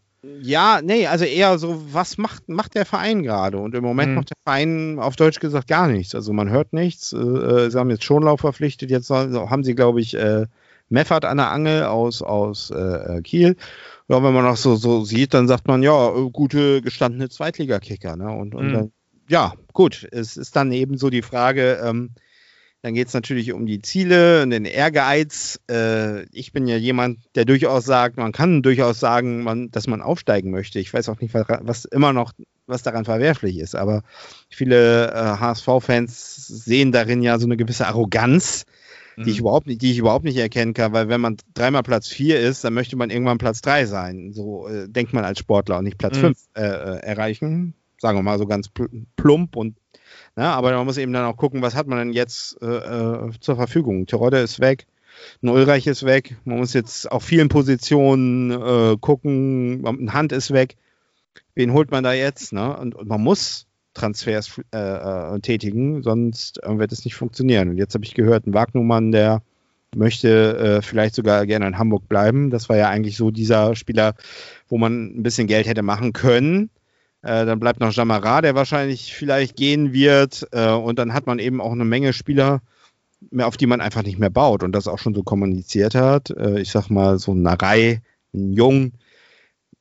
ja, 0.41 0.81
nee, 0.83 1.07
also 1.07 1.23
eher 1.23 1.57
so, 1.57 1.85
was 1.93 2.17
macht, 2.17 2.49
macht 2.49 2.75
der 2.75 2.85
Verein 2.85 3.23
gerade? 3.23 3.59
Und 3.59 3.75
im 3.75 3.83
Moment 3.83 4.09
mhm. 4.09 4.15
macht 4.15 4.31
der 4.31 4.37
Verein 4.43 4.99
auf 4.99 5.15
Deutsch 5.15 5.39
gesagt 5.39 5.69
gar 5.69 5.87
nichts. 5.87 6.13
Also 6.15 6.33
man 6.33 6.49
hört 6.49 6.73
nichts. 6.73 7.13
Äh, 7.13 7.17
äh 7.17 7.69
sie 7.69 7.79
haben 7.79 7.91
jetzt 7.91 8.03
Schonlauf 8.03 8.41
verpflichtet, 8.41 8.91
jetzt 8.91 9.09
haben 9.09 9.63
sie, 9.63 9.73
glaube 9.73 10.01
ich, 10.01 10.15
äh, 10.15 10.47
Meffert 10.89 11.25
an 11.25 11.37
der 11.37 11.51
Angel 11.51 11.83
aus, 11.83 12.21
aus 12.21 12.69
äh, 12.71 13.21
Kiel 13.23 13.55
ja, 14.07 14.23
wenn 14.23 14.33
man 14.33 14.43
noch 14.45 14.57
so, 14.57 14.75
so 14.75 15.03
sieht, 15.03 15.33
dann 15.33 15.47
sagt 15.47 15.67
man, 15.67 15.81
ja, 15.81 16.15
äh, 16.15 16.29
gute 16.29 16.81
gestandene 16.81 17.29
Zweitligakicker. 17.29 18.15
Ne? 18.15 18.29
Und, 18.29 18.53
und 18.53 18.67
mhm. 18.67 18.73
dann, 18.73 18.91
ja, 19.29 19.53
gut, 19.73 20.07
es 20.11 20.37
ist 20.37 20.55
dann 20.55 20.71
eben 20.71 20.97
so 20.97 21.09
die 21.09 21.23
Frage, 21.23 21.81
ähm, 21.83 22.11
dann 22.83 22.93
geht 22.93 23.07
es 23.07 23.15
natürlich 23.15 23.51
um 23.51 23.65
die 23.65 23.81
Ziele 23.81 24.43
und 24.43 24.51
den 24.51 24.65
Ehrgeiz. 24.65 25.59
Äh, 25.67 26.25
ich 26.25 26.51
bin 26.51 26.67
ja 26.67 26.77
jemand, 26.77 27.17
der 27.33 27.45
durchaus 27.45 27.85
sagt, 27.85 28.17
man 28.17 28.31
kann 28.31 28.61
durchaus 28.61 28.99
sagen, 28.99 29.41
man, 29.41 29.71
dass 29.71 29.87
man 29.87 30.03
aufsteigen 30.03 30.51
möchte. 30.51 30.77
Ich 30.77 30.93
weiß 30.93 31.09
auch 31.09 31.19
nicht, 31.19 31.33
was, 31.33 31.47
was 31.61 31.85
immer 31.85 32.13
noch, 32.13 32.33
was 32.67 32.83
daran 32.83 33.05
verwerflich 33.05 33.57
ist, 33.57 33.75
aber 33.75 34.03
viele 34.49 35.11
äh, 35.11 35.39
HSV-Fans 35.39 36.45
sehen 36.47 36.91
darin 36.91 37.23
ja 37.23 37.39
so 37.39 37.47
eine 37.47 37.57
gewisse 37.57 37.87
Arroganz, 37.87 38.65
die 39.17 39.29
ich 39.29 39.37
mhm. 39.37 39.41
überhaupt 39.41 39.67
nicht, 39.67 39.81
die 39.81 39.91
ich 39.91 39.97
überhaupt 39.97 40.25
nicht 40.25 40.37
erkennen 40.37 40.73
kann, 40.73 40.93
weil 40.93 41.09
wenn 41.09 41.21
man 41.21 41.37
dreimal 41.53 41.83
Platz 41.83 42.07
vier 42.07 42.39
ist, 42.39 42.63
dann 42.63 42.73
möchte 42.73 42.95
man 42.95 43.09
irgendwann 43.09 43.37
Platz 43.37 43.61
drei 43.61 43.85
sein. 43.85 44.33
So 44.33 44.67
äh, 44.67 44.89
denkt 44.89 45.13
man 45.13 45.23
als 45.23 45.39
Sportler 45.39 45.77
und 45.77 45.85
nicht 45.85 45.97
Platz 45.97 46.17
mhm. 46.17 46.21
fünf 46.21 46.39
äh, 46.55 46.61
äh 46.61 46.99
erreichen. 46.99 47.73
Sagen 47.99 48.17
wir 48.17 48.23
mal 48.23 48.37
so 48.37 48.45
ganz 48.45 48.69
plump 49.15 49.55
und 49.55 49.75
na, 50.35 50.43
ne, 50.43 50.49
aber 50.49 50.73
man 50.73 50.85
muss 50.85 50.97
eben 50.97 51.13
dann 51.13 51.25
auch 51.25 51.37
gucken, 51.37 51.61
was 51.61 51.75
hat 51.75 51.87
man 51.87 51.97
denn 51.97 52.13
jetzt 52.13 52.61
äh, 52.61 52.65
äh 52.65 53.31
zur 53.39 53.55
Verfügung. 53.55 54.05
Terodde 54.05 54.39
ist 54.39 54.59
weg, 54.59 54.85
ein 55.41 55.49
Ulreich 55.49 55.87
ist 55.87 56.03
weg. 56.03 56.35
Man 56.45 56.57
muss 56.57 56.73
jetzt 56.73 57.11
auf 57.11 57.23
vielen 57.23 57.49
Positionen 57.49 58.51
äh, 58.51 58.97
gucken. 58.99 59.85
Ein 59.85 60.13
Hand 60.13 60.31
ist 60.31 60.51
weg. 60.51 60.75
Wen 61.53 61.73
holt 61.73 61.91
man 61.91 62.03
da 62.03 62.13
jetzt? 62.13 62.53
Ne? 62.53 62.75
Und, 62.77 62.95
und 62.95 63.07
man 63.07 63.21
muss 63.21 63.67
Transfers 63.95 64.61
äh, 64.71 64.77
äh, 64.77 65.39
tätigen, 65.39 66.03
sonst 66.03 66.61
äh, 66.63 66.77
wird 66.77 66.91
es 66.91 67.03
nicht 67.03 67.15
funktionieren. 67.15 67.69
Und 67.69 67.77
jetzt 67.77 67.95
habe 67.95 68.05
ich 68.05 68.13
gehört, 68.13 68.45
ein 68.45 68.53
Wagnumann, 68.53 69.11
der 69.11 69.41
möchte 69.95 70.57
äh, 70.57 70.81
vielleicht 70.81 71.15
sogar 71.15 71.45
gerne 71.47 71.65
in 71.67 71.79
Hamburg 71.79 72.07
bleiben. 72.07 72.51
Das 72.51 72.69
war 72.69 72.77
ja 72.77 72.89
eigentlich 72.89 73.17
so 73.17 73.31
dieser 73.31 73.75
Spieler, 73.75 74.13
wo 74.67 74.77
man 74.77 75.17
ein 75.17 75.23
bisschen 75.23 75.47
Geld 75.47 75.67
hätte 75.67 75.81
machen 75.81 76.13
können. 76.13 76.69
Äh, 77.23 77.45
dann 77.45 77.59
bleibt 77.59 77.79
noch 77.79 77.93
Jamara, 77.93 78.41
der 78.41 78.53
wahrscheinlich 78.53 79.15
vielleicht 79.15 79.55
gehen 79.55 79.93
wird. 79.93 80.47
Äh, 80.51 80.71
und 80.71 80.99
dann 80.99 81.13
hat 81.13 81.25
man 81.25 81.39
eben 81.39 81.61
auch 81.61 81.71
eine 81.71 81.85
Menge 81.85 82.11
Spieler, 82.11 82.61
mehr, 83.31 83.47
auf 83.47 83.57
die 83.57 83.67
man 83.67 83.81
einfach 83.81 84.03
nicht 84.03 84.19
mehr 84.19 84.29
baut 84.29 84.61
und 84.61 84.73
das 84.73 84.87
auch 84.87 84.99
schon 84.99 85.15
so 85.15 85.23
kommuniziert 85.23 85.95
hat. 85.95 86.29
ich 86.29 86.69
sag 86.69 86.89
mal, 86.89 87.17
so 87.17 87.33
ein 87.33 87.41
Narei, 87.41 88.01
ein 88.33 88.51
Jung, 88.51 88.91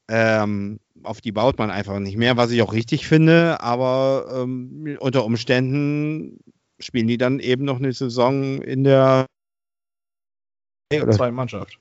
ähm, 0.09 0.79
auf 1.05 1.21
die 1.21 1.33
baut 1.33 1.59
man 1.59 1.71
einfach 1.71 1.99
nicht 1.99 2.17
mehr, 2.17 2.37
was 2.37 2.51
ich 2.51 2.63
auch 2.63 2.73
richtig 2.73 3.07
finde, 3.07 3.61
aber 3.61 4.43
ähm, 4.43 4.97
unter 5.01 5.25
Umständen 5.25 6.39
spielen 6.79 7.07
die 7.07 7.19
dann 7.19 7.41
eben 7.41 7.65
noch 7.65 7.79
eine 7.79 7.93
Saison 7.93 8.61
in 8.63 8.85
der 8.85 9.27
oder? 10.93 11.13
zweiten 11.13 11.35
Mannschaft. 11.35 11.79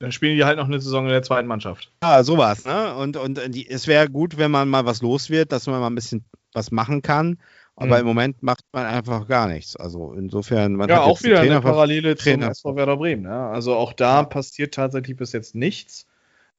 Dann 0.00 0.12
spielen 0.12 0.36
die 0.36 0.44
halt 0.44 0.58
noch 0.58 0.66
eine 0.66 0.80
Saison 0.80 1.04
in 1.04 1.12
der 1.12 1.22
zweiten 1.22 1.48
Mannschaft. 1.48 1.90
Ja, 2.02 2.22
sowas, 2.24 2.64
ne? 2.64 2.94
Und, 2.96 3.16
und 3.16 3.40
die, 3.54 3.68
es 3.68 3.86
wäre 3.86 4.08
gut, 4.08 4.36
wenn 4.36 4.50
man 4.50 4.68
mal 4.68 4.84
was 4.84 5.02
los 5.02 5.30
wird, 5.30 5.52
dass 5.52 5.66
man 5.66 5.80
mal 5.80 5.86
ein 5.86 5.94
bisschen 5.94 6.24
was 6.52 6.70
machen 6.70 7.02
kann. 7.02 7.38
Aber 7.76 7.96
Mhm. 7.96 8.00
im 8.00 8.06
Moment 8.06 8.42
macht 8.42 8.64
man 8.72 8.86
einfach 8.86 9.26
gar 9.26 9.48
nichts. 9.48 9.76
Also 9.76 10.12
insofern, 10.12 10.74
man 10.74 10.88
ja, 10.88 10.96
hat 10.96 11.02
auch 11.04 11.22
wieder 11.22 11.40
eine 11.40 11.60
Parallele 11.60 12.16
zum 12.16 12.42
SV 12.42 12.76
Werder 12.76 12.96
Bremen. 12.96 13.24
Ja? 13.24 13.50
Also 13.50 13.74
auch 13.74 13.92
da 13.92 14.22
passiert 14.22 14.74
tatsächlich 14.74 15.16
bis 15.16 15.32
jetzt 15.32 15.54
nichts. 15.54 16.06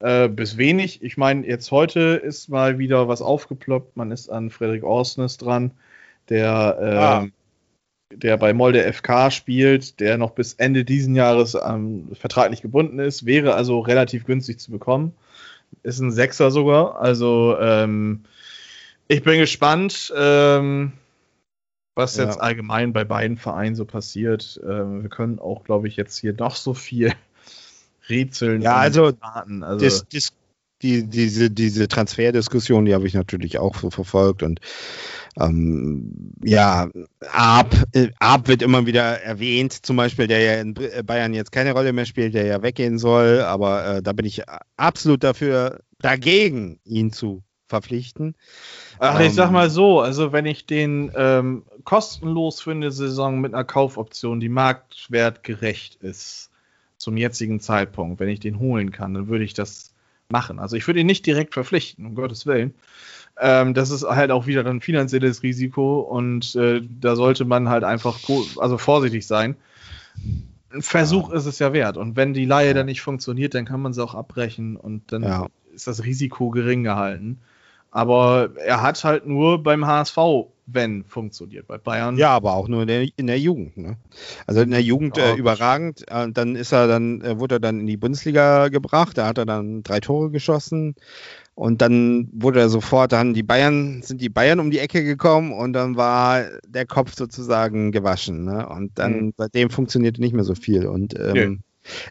Äh, 0.00 0.28
bis 0.28 0.56
wenig. 0.56 1.02
Ich 1.02 1.16
meine, 1.16 1.46
jetzt 1.46 1.70
heute 1.70 2.00
ist 2.00 2.48
mal 2.48 2.78
wieder 2.78 3.08
was 3.08 3.22
aufgeploppt. 3.22 3.96
Man 3.96 4.10
ist 4.10 4.28
an 4.28 4.50
Frederik 4.50 4.84
Orsnes 4.84 5.38
dran, 5.38 5.70
der, 6.28 6.78
äh, 6.80 6.96
Ah. 6.96 7.26
der 8.12 8.36
bei 8.36 8.52
Molde 8.52 8.84
FK 8.84 9.30
spielt, 9.30 9.98
der 10.00 10.18
noch 10.18 10.32
bis 10.32 10.54
Ende 10.54 10.84
diesen 10.84 11.14
Jahres 11.14 11.54
ähm, 11.54 12.08
vertraglich 12.12 12.60
gebunden 12.62 12.98
ist, 12.98 13.24
wäre 13.26 13.54
also 13.54 13.80
relativ 13.80 14.26
günstig 14.26 14.60
zu 14.60 14.70
bekommen. 14.70 15.14
Ist 15.82 15.98
ein 16.00 16.12
Sechser 16.12 16.50
sogar. 16.50 17.00
Also 17.00 17.56
ähm, 17.58 18.24
ich 19.08 19.22
bin 19.22 19.38
gespannt. 19.38 20.12
Ähm, 20.16 20.92
was 21.98 22.16
Ja. 22.18 22.24
jetzt 22.24 22.38
allgemein 22.38 22.92
bei 22.92 23.04
beiden 23.04 23.38
Vereinen 23.38 23.74
so 23.74 23.86
passiert. 23.86 24.60
Ähm, 24.62 25.02
wir 25.02 25.08
können 25.08 25.38
auch, 25.38 25.64
glaube 25.64 25.88
ich, 25.88 25.96
jetzt 25.96 26.18
hier 26.18 26.34
noch 26.34 26.54
so 26.54 26.74
viel 26.74 27.12
rätseln. 28.08 28.62
Ja, 28.62 28.76
also, 28.76 29.12
raten. 29.20 29.62
also 29.62 29.84
das, 29.84 30.06
das, 30.08 30.32
die, 30.82 31.06
diese, 31.06 31.50
diese 31.50 31.88
Transferdiskussion, 31.88 32.84
die 32.84 32.94
habe 32.94 33.06
ich 33.06 33.14
natürlich 33.14 33.58
auch 33.58 33.76
so 33.76 33.90
verfolgt 33.90 34.42
und 34.42 34.60
ähm, 35.38 36.32
ja, 36.42 36.88
Arp, 37.30 37.74
Arp 38.18 38.48
wird 38.48 38.62
immer 38.62 38.86
wieder 38.86 39.20
erwähnt, 39.22 39.72
zum 39.84 39.96
Beispiel, 39.96 40.26
der 40.26 40.40
ja 40.40 40.60
in 40.60 40.74
äh, 40.76 41.02
Bayern 41.02 41.34
jetzt 41.34 41.52
keine 41.52 41.72
Rolle 41.72 41.92
mehr 41.92 42.06
spielt, 42.06 42.34
der 42.34 42.46
ja 42.46 42.62
weggehen 42.62 42.98
soll, 42.98 43.40
aber 43.40 43.96
äh, 43.96 44.02
da 44.02 44.12
bin 44.12 44.24
ich 44.24 44.42
absolut 44.76 45.24
dafür 45.24 45.80
dagegen, 45.98 46.80
ihn 46.84 47.12
zu 47.12 47.42
verpflichten. 47.66 48.34
Ach, 48.98 49.20
ich 49.20 49.34
sag 49.34 49.48
ähm, 49.48 49.54
mal 49.54 49.70
so, 49.70 50.00
also 50.00 50.32
wenn 50.32 50.46
ich 50.46 50.66
den 50.66 51.10
ähm, 51.14 51.64
kostenlos 51.84 52.60
für 52.60 52.70
eine 52.70 52.90
Saison 52.90 53.40
mit 53.40 53.52
einer 53.52 53.64
Kaufoption, 53.64 54.40
die 54.40 54.48
marktwertgerecht 54.48 55.96
ist, 55.96 56.50
zum 56.96 57.16
jetzigen 57.16 57.60
Zeitpunkt, 57.60 58.20
wenn 58.20 58.28
ich 58.28 58.40
den 58.40 58.58
holen 58.58 58.90
kann, 58.90 59.14
dann 59.14 59.28
würde 59.28 59.44
ich 59.44 59.54
das 59.54 59.92
machen. 60.28 60.58
Also 60.58 60.76
ich 60.76 60.86
würde 60.86 61.00
ihn 61.00 61.06
nicht 61.06 61.26
direkt 61.26 61.54
verpflichten, 61.54 62.06
um 62.06 62.14
Gottes 62.14 62.46
Willen. 62.46 62.74
Ähm, 63.38 63.74
das 63.74 63.90
ist 63.90 64.04
halt 64.04 64.30
auch 64.30 64.46
wieder 64.46 64.64
ein 64.66 64.80
finanzielles 64.80 65.42
Risiko 65.42 66.00
und 66.00 66.54
äh, 66.56 66.80
da 67.00 67.16
sollte 67.16 67.44
man 67.44 67.68
halt 67.68 67.84
einfach 67.84 68.18
also 68.58 68.78
vorsichtig 68.78 69.26
sein. 69.26 69.56
Ein 70.72 70.82
Versuch 70.82 71.30
ist 71.30 71.46
es 71.46 71.58
ja 71.58 71.72
wert. 71.72 71.96
Und 71.96 72.16
wenn 72.16 72.34
die 72.34 72.44
Laie 72.44 72.74
dann 72.74 72.86
nicht 72.86 73.02
funktioniert, 73.02 73.54
dann 73.54 73.66
kann 73.66 73.80
man 73.80 73.92
sie 73.92 74.02
auch 74.02 74.14
abbrechen 74.14 74.76
und 74.76 75.12
dann 75.12 75.22
Ja. 75.22 75.46
ist 75.74 75.86
das 75.86 76.04
Risiko 76.04 76.50
gering 76.50 76.82
gehalten. 76.82 77.38
Aber 77.90 78.50
er 78.56 78.82
hat 78.82 79.04
halt 79.04 79.26
nur 79.26 79.62
beim 79.62 79.86
HSV, 79.86 80.18
wenn 80.66 81.04
funktioniert. 81.04 81.66
Bei 81.66 81.78
Bayern. 81.78 82.18
Ja, 82.18 82.30
aber 82.30 82.54
auch 82.54 82.68
nur 82.68 82.82
in 82.82 82.88
der, 82.88 83.08
in 83.16 83.26
der 83.26 83.38
Jugend. 83.38 83.76
Ne? 83.76 83.96
Also 84.46 84.60
in 84.60 84.70
der 84.70 84.82
Jugend 84.82 85.16
Ja, 85.16 85.32
äh, 85.32 85.36
überragend. 85.36 86.04
Äh, 86.08 86.30
dann 86.32 86.56
ist 86.56 86.72
er 86.72 86.88
dann, 86.88 87.20
äh, 87.22 87.38
wurde 87.38 87.56
er 87.56 87.60
dann 87.60 87.80
in 87.80 87.86
die 87.86 87.96
Bundesliga 87.96 88.68
gebracht. 88.68 89.16
Da 89.16 89.26
hat 89.26 89.38
er 89.38 89.46
dann 89.46 89.82
drei 89.82 90.00
Tore 90.00 90.30
geschossen. 90.30 90.94
Und 91.54 91.80
dann 91.80 92.28
wurde 92.32 92.60
er 92.60 92.68
sofort, 92.68 93.12
dann 93.12 93.32
die 93.32 93.42
Bayern, 93.42 94.02
sind 94.02 94.20
die 94.20 94.28
Bayern 94.28 94.60
um 94.60 94.70
die 94.70 94.78
Ecke 94.78 95.02
gekommen 95.04 95.52
und 95.52 95.72
dann 95.72 95.96
war 95.96 96.44
der 96.66 96.84
Kopf 96.84 97.14
sozusagen 97.16 97.92
gewaschen. 97.92 98.44
Ne? 98.44 98.68
Und 98.68 98.98
dann 98.98 99.26
Mhm. 99.26 99.34
seitdem 99.38 99.70
funktionierte 99.70 100.20
nicht 100.20 100.34
mehr 100.34 100.44
so 100.44 100.54
viel. 100.54 100.86
Und 100.86 101.14
ähm, 101.18 101.62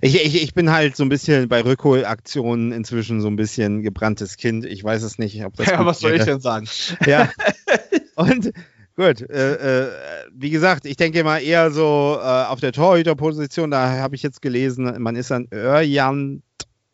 ich, 0.02 0.16
ich, 0.26 0.42
ich 0.42 0.54
bin 0.54 0.72
halt 0.72 0.96
so 0.96 1.04
ein 1.04 1.10
bisschen 1.10 1.48
bei 1.48 1.62
Rückholaktionen 1.62 2.72
inzwischen 2.72 3.22
so 3.22 3.28
ein 3.28 3.36
bisschen 3.36 3.84
gebranntes 3.84 4.38
Kind. 4.38 4.66
Ich 4.66 4.84
weiß 4.84 5.04
es 5.04 5.20
nicht, 5.20 5.44
ob 5.46 5.56
das. 5.58 5.68
Ja, 5.72 5.86
was 5.86 6.00
soll 6.00 6.14
ich 6.16 6.24
denn 6.24 6.40
sagen? 6.40 6.68
Ja. 7.06 7.30
Und 8.16 8.52
gut, 8.96 9.22
äh, 9.22 9.84
äh, 9.86 9.92
wie 10.32 10.50
gesagt, 10.50 10.86
ich 10.86 10.98
denke 10.98 11.24
mal 11.24 11.40
eher 11.40 11.72
so 11.72 12.18
äh, 12.20 12.26
auf 12.46 12.60
der 12.60 12.72
Torhüterposition, 12.72 13.72
da 13.72 13.90
habe 14.00 14.16
ich 14.16 14.24
jetzt 14.24 14.42
gelesen, 14.42 15.02
man 15.02 15.16
ist 15.16 15.32
an 15.32 15.48
Örjan, 15.54 16.42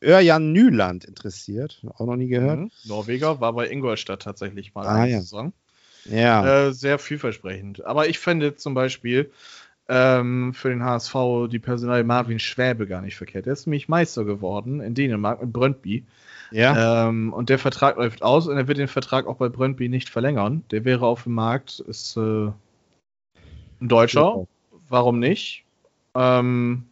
Örjan 0.04 0.52
Nyland 0.52 1.06
interessiert. 1.06 1.84
Auch 1.96 2.06
noch 2.06 2.16
nie 2.16 2.28
gehört. 2.28 2.60
Mhm. 2.60 2.72
Norweger 2.86 3.40
war 3.40 3.54
bei 3.54 3.70
Ingolstadt 3.70 4.22
tatsächlich 4.24 4.74
mal 4.74 4.88
Ah, 4.88 4.96
eine 4.96 5.12
ja. 5.12 5.20
Saison. 5.20 5.54
Ja. 6.06 6.68
Äh, 6.68 6.74
sehr 6.74 6.98
vielversprechend. 6.98 7.86
Aber 7.86 8.08
ich 8.08 8.18
fände 8.18 8.56
zum 8.56 8.74
Beispiel 8.74 9.32
ähm, 9.88 10.54
für 10.56 10.70
den 10.70 10.84
HSV 10.84 11.14
die 11.52 11.60
Personal 11.60 12.04
Marvin 12.04 12.40
Schwäbe 12.40 12.88
gar 12.88 13.02
nicht 13.02 13.16
verkehrt. 13.16 13.46
Der 13.46 13.54
ist 13.54 13.68
nämlich 13.68 13.88
Meister 13.90 14.26
geworden 14.26 14.80
in 14.80 14.96
Dänemark 14.96 15.42
mit 15.42 15.54
Brøndby. 15.54 16.06
Ja. 16.52 17.08
Ähm, 17.08 17.34
und 17.34 17.50
der 17.50 17.60
Vertrag 17.60 17.98
läuft 17.98 18.22
aus 18.24 18.48
und 18.48 18.58
er 18.58 18.68
wird 18.68 18.78
den 18.78 18.88
Vertrag 18.88 19.28
auch 19.28 19.38
bei 19.38 19.50
Brøndby 19.50 19.90
nicht 19.90 20.10
verlängern. 20.10 20.64
Der 20.72 20.86
wäre 20.86 21.06
auf 21.06 21.24
dem 21.24 21.34
Markt, 21.34 21.80
ist 21.80 22.18
äh, 22.18 22.52
ein 23.82 23.88
Deutscher. 23.88 24.46
Warum 24.90 25.20
nicht? 25.20 25.66
Ähm, 26.16 26.86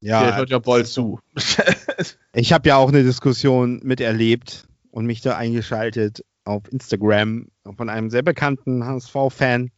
ja. 0.00 0.22
der 0.22 0.36
hört 0.36 0.50
ja 0.50 0.58
bald 0.58 0.86
zu. 0.86 1.20
Ich 2.36 2.52
habe 2.52 2.68
ja 2.68 2.76
auch 2.76 2.88
eine 2.88 3.04
Diskussion 3.04 3.80
miterlebt 3.84 4.66
und 4.90 5.06
mich 5.06 5.20
da 5.20 5.36
eingeschaltet 5.36 6.24
auf 6.44 6.64
Instagram 6.72 7.46
von 7.76 7.88
einem 7.88 8.10
sehr 8.10 8.22
bekannten 8.22 8.84
HSV-Fan, 8.84 9.70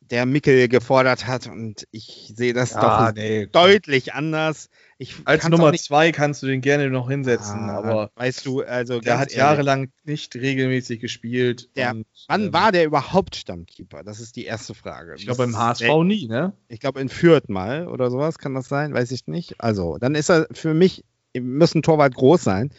der 0.00 0.24
Mickel 0.24 0.68
gefordert 0.68 1.26
hat 1.26 1.46
und 1.46 1.86
ich 1.90 2.32
sehe 2.34 2.54
das 2.54 2.72
doch 2.72 3.12
nee. 3.12 3.46
deutlich 3.46 4.14
anders. 4.14 4.70
Ich 5.00 5.14
Als 5.26 5.48
Nummer 5.48 5.70
nicht- 5.70 5.84
zwei 5.84 6.10
kannst 6.10 6.42
du 6.42 6.48
den 6.48 6.60
gerne 6.60 6.90
noch 6.90 7.08
hinsetzen, 7.08 7.70
Ah, 7.70 7.78
aber 7.78 8.10
weißt 8.16 8.44
du, 8.44 8.62
also 8.62 8.98
der 9.00 9.14
hat 9.18 9.28
ehrlich, 9.28 9.36
jahrelang 9.36 9.92
nicht 10.04 10.34
regelmäßig 10.34 10.98
gespielt. 11.00 11.70
Der- 11.76 11.92
und, 11.92 12.06
Wann 12.26 12.46
ähm, 12.46 12.52
war 12.52 12.72
der 12.72 12.84
überhaupt 12.84 13.36
Stammkeeper? 13.36 14.02
Das 14.02 14.18
ist 14.18 14.34
die 14.34 14.44
erste 14.44 14.74
Frage. 14.74 15.14
Ich 15.16 15.24
glaube 15.24 15.44
ist 15.44 15.56
HSV 15.56 16.02
nie, 16.04 16.26
ne? 16.26 16.52
Ich 16.66 16.80
glaube 16.80 17.00
in 17.00 17.08
Fürth 17.08 17.48
mal 17.48 17.86
oder 17.86 18.10
sowas 18.10 18.38
kann 18.38 18.54
das 18.54 18.68
sein, 18.68 18.92
weiß 18.92 19.12
ich 19.12 19.28
nicht. 19.28 19.60
Also, 19.60 19.98
dann 19.98 20.16
ist 20.16 20.30
er 20.30 20.48
für 20.50 20.74
mich, 20.74 21.04
muss 21.40 21.76
ein 21.76 21.82
Torwart 21.82 22.16
groß 22.16 22.42
sein. 22.42 22.70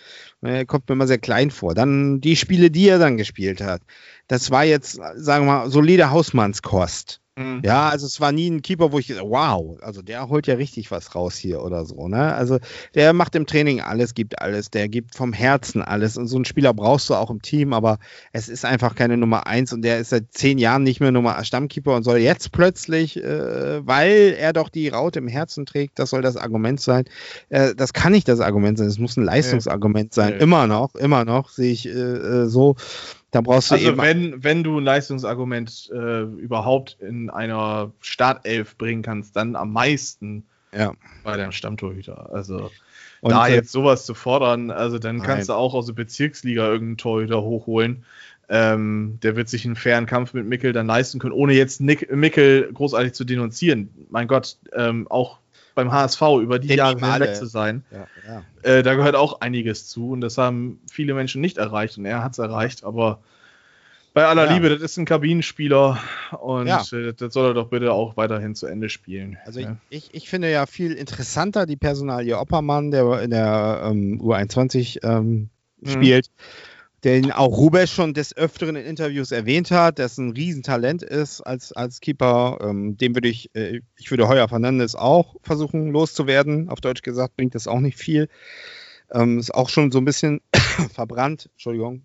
Er 0.42 0.66
kommt 0.66 0.88
mir 0.88 0.94
immer 0.94 1.08
sehr 1.08 1.18
klein 1.18 1.52
vor. 1.52 1.76
Dann 1.76 2.22
die 2.22 2.36
Spiele, 2.36 2.72
die 2.72 2.88
er 2.88 3.00
dann 3.00 3.18
gespielt 3.18 3.62
hat. 3.62 3.82
Das 4.28 4.52
war 4.52 4.64
jetzt, 4.64 5.00
sagen 5.16 5.46
wir 5.46 5.64
mal, 5.64 5.70
solide 5.70 6.12
Hausmannskost. 6.12 7.22
Ja, 7.64 7.88
also 7.88 8.06
es 8.06 8.20
war 8.20 8.34
nie 8.34 8.50
ein 8.50 8.62
Keeper, 8.62 8.92
wo 8.92 9.00
ich 9.00 9.08
gesagt 9.08 9.26
wow, 9.26 9.78
also 9.82 10.02
der 10.02 10.28
holt 10.28 10.46
ja 10.48 10.56
richtig 10.56 10.92
was 10.92 11.16
raus 11.16 11.38
hier 11.38 11.62
oder 11.64 11.86
so, 11.86 12.10
ne? 12.10 12.34
Also 12.34 12.60
der 12.96 13.14
macht 13.14 13.34
im 13.36 13.46
Training 13.46 13.80
alles, 13.80 14.14
gibt 14.14 14.42
alles, 14.42 14.72
der 14.72 14.90
gibt 14.90 15.16
vom 15.16 15.32
Herzen 15.32 15.82
alles 15.82 16.18
und 16.18 16.28
so 16.28 16.36
einen 16.36 16.44
Spieler 16.44 16.74
brauchst 16.74 17.10
du 17.10 17.16
auch 17.16 17.30
im 17.30 17.42
Team, 17.42 17.72
aber 17.72 18.00
es 18.34 18.50
ist 18.50 18.66
einfach 18.66 18.94
keine 18.94 19.16
Nummer 19.16 19.48
eins 19.48 19.72
und 19.72 19.84
der 19.84 20.00
ist 20.00 20.10
seit 20.10 20.34
zehn 20.34 20.58
Jahren 20.58 20.84
nicht 20.84 21.00
mehr 21.00 21.14
Nummer 21.14 21.42
Stammkeeper 21.46 21.96
und 21.96 22.04
soll 22.04 22.18
jetzt 22.18 22.52
plötzlich, 22.52 23.16
äh, 23.24 23.88
weil 23.88 24.36
er 24.38 24.52
doch 24.52 24.68
die 24.68 24.90
Raute 24.90 25.20
im 25.20 25.30
Herzen 25.30 25.66
trägt, 25.66 25.98
das 25.98 26.10
soll 26.10 26.22
das 26.22 26.36
Argument 26.36 26.82
sein. 26.82 27.06
Äh, 27.48 27.74
das 27.74 27.94
kann 27.94 28.12
nicht 28.12 28.28
das 28.28 28.42
Argument 28.42 28.78
sein, 28.78 28.88
es 28.88 29.00
muss 29.00 29.16
ein 29.16 29.24
Leistungsargument 29.24 30.14
sein, 30.14 30.29
Nee. 30.30 30.44
immer 30.44 30.68
noch, 30.68 30.96
immer 30.96 31.26
noch, 31.26 31.50
sehe 31.50 31.72
ich 31.72 31.86
äh, 31.86 31.92
äh, 31.92 32.46
so. 32.48 32.76
Da 33.32 33.42
brauchst 33.42 33.70
du 33.70 33.76
Also 33.76 33.90
eben 33.90 33.98
wenn, 34.02 34.44
wenn 34.44 34.64
du 34.64 34.80
ein 34.80 34.84
Leistungsargument 34.84 35.90
äh, 35.94 36.22
überhaupt 36.24 36.98
in 37.00 37.30
einer 37.30 37.92
Startelf 38.02 38.76
bringen 38.78 39.04
kannst, 39.04 39.36
dann 39.36 39.56
am 39.56 39.72
meisten 39.72 40.46
Ja. 40.74 40.94
bei 41.24 41.38
deinem 41.38 41.52
Stammtorhüter. 41.52 42.34
Also 42.34 42.72
und, 43.22 43.32
da 43.32 43.48
äh, 43.48 43.56
jetzt 43.56 43.72
sowas 43.72 44.06
zu 44.06 44.14
fordern, 44.14 44.72
also 44.72 44.98
dann 44.98 45.18
Nein. 45.18 45.28
kannst 45.28 45.50
du 45.50 45.54
auch 45.54 45.74
aus 45.74 45.86
der 45.88 45.94
Bezirksliga 45.94 46.66
irgendeinen 46.66 46.98
Torhüter 46.98 47.42
hochholen. 47.42 48.04
Ähm, 48.52 49.20
der 49.22 49.36
wird 49.36 49.48
sich 49.48 49.64
einen 49.66 49.76
fairen 49.76 50.08
Kampf 50.08 50.34
mit 50.34 50.48
Mickel 50.48 50.74
dann 50.74 50.88
leisten 50.88 51.20
können, 51.20 51.34
ohne 51.34 51.54
jetzt 51.54 51.82
Nick, 51.82 52.12
Mickel 52.12 52.72
großartig 52.74 53.14
zu 53.14 53.24
denunzieren. 53.24 53.90
Mein 54.10 54.28
Gott, 54.28 54.58
ähm, 54.74 55.08
auch 55.08 55.38
beim 55.80 55.92
HSV 55.92 56.22
über 56.42 56.60
die 56.60 56.68
Den 56.68 56.78
Jahre 56.78 57.00
hinweg 57.00 57.36
zu 57.36 57.46
sein, 57.46 57.84
ja, 57.92 58.08
ja. 58.28 58.44
äh, 58.64 58.84
da 58.84 58.96
gehört 58.96 59.16
auch 59.16 59.42
einiges 59.42 59.88
zu 59.88 60.12
und 60.12 60.22
das 60.22 60.38
haben 60.38 60.82
viele 60.92 61.14
Menschen 61.14 61.42
nicht 61.42 61.58
erreicht 61.58 61.98
und 61.98 62.06
er 62.06 62.24
hat 62.24 62.34
es 62.34 62.40
erreicht, 62.40 62.84
aber 62.84 63.22
bei 64.14 64.26
aller 64.26 64.46
Ja. 64.48 64.54
Liebe, 64.54 64.70
das 64.70 64.82
ist 64.82 64.98
ein 64.98 65.06
Kabinenspieler 65.06 66.00
und 66.42 66.68
Ja. 66.68 66.84
äh, 66.92 67.14
das 67.14 67.34
soll 67.34 67.52
er 67.52 67.54
doch 67.54 67.70
bitte 67.70 67.94
auch 67.94 68.18
weiterhin 68.18 68.56
zu 68.56 68.66
Ende 68.66 68.90
spielen. 68.90 69.38
Also 69.46 69.60
ich, 69.60 69.68
Ja. 69.68 69.78
ich, 69.90 70.14
ich 70.14 70.30
finde 70.30 70.52
ja 70.52 70.66
viel 70.66 70.92
interessanter 70.94 71.66
die 71.66 71.78
Personalie 71.78 72.38
Oppermann, 72.38 72.92
der 72.92 73.22
in 73.22 73.30
der 73.30 73.82
ähm, 73.86 74.20
U21 74.22 75.00
ähm, 75.04 75.50
Mhm. 75.82 76.22
Den 77.04 77.32
auch 77.32 77.58
Rubesch 77.58 77.94
schon 77.94 78.14
des 78.14 78.36
Öfteren 78.36 78.76
in 78.76 78.86
Interviews 78.86 79.32
erwähnt 79.32 79.72
hat, 79.72 79.98
der 80.00 80.10
ein 80.18 80.32
Riesentalent 80.32 81.02
ist 81.04 81.42
als, 81.42 81.72
als 81.72 82.02
Keeper. 82.02 82.58
Ähm, 82.62 82.98
dem 82.98 83.16
würde 83.16 83.28
ich, 83.30 83.50
äh, 83.56 83.82
ich 83.98 84.12
würde 84.12 84.28
Heuer 84.28 84.48
Fernandes 84.50 84.96
auch 84.96 85.36
versuchen 85.42 85.92
loszuwerden. 85.92 86.70
Auf 86.70 86.82
Deutsch 86.82 87.02
gesagt 87.02 87.38
bringt 87.38 87.56
das 87.56 87.68
auch 87.68 87.80
nicht 87.80 87.98
viel. 87.98 88.28
Ähm, 89.12 89.40
ist 89.40 89.54
auch 89.54 89.70
schon 89.70 89.92
so 89.92 90.00
ein 90.00 90.06
bisschen 90.06 90.42
verbrannt, 90.94 91.50
Entschuldigung. 91.54 92.04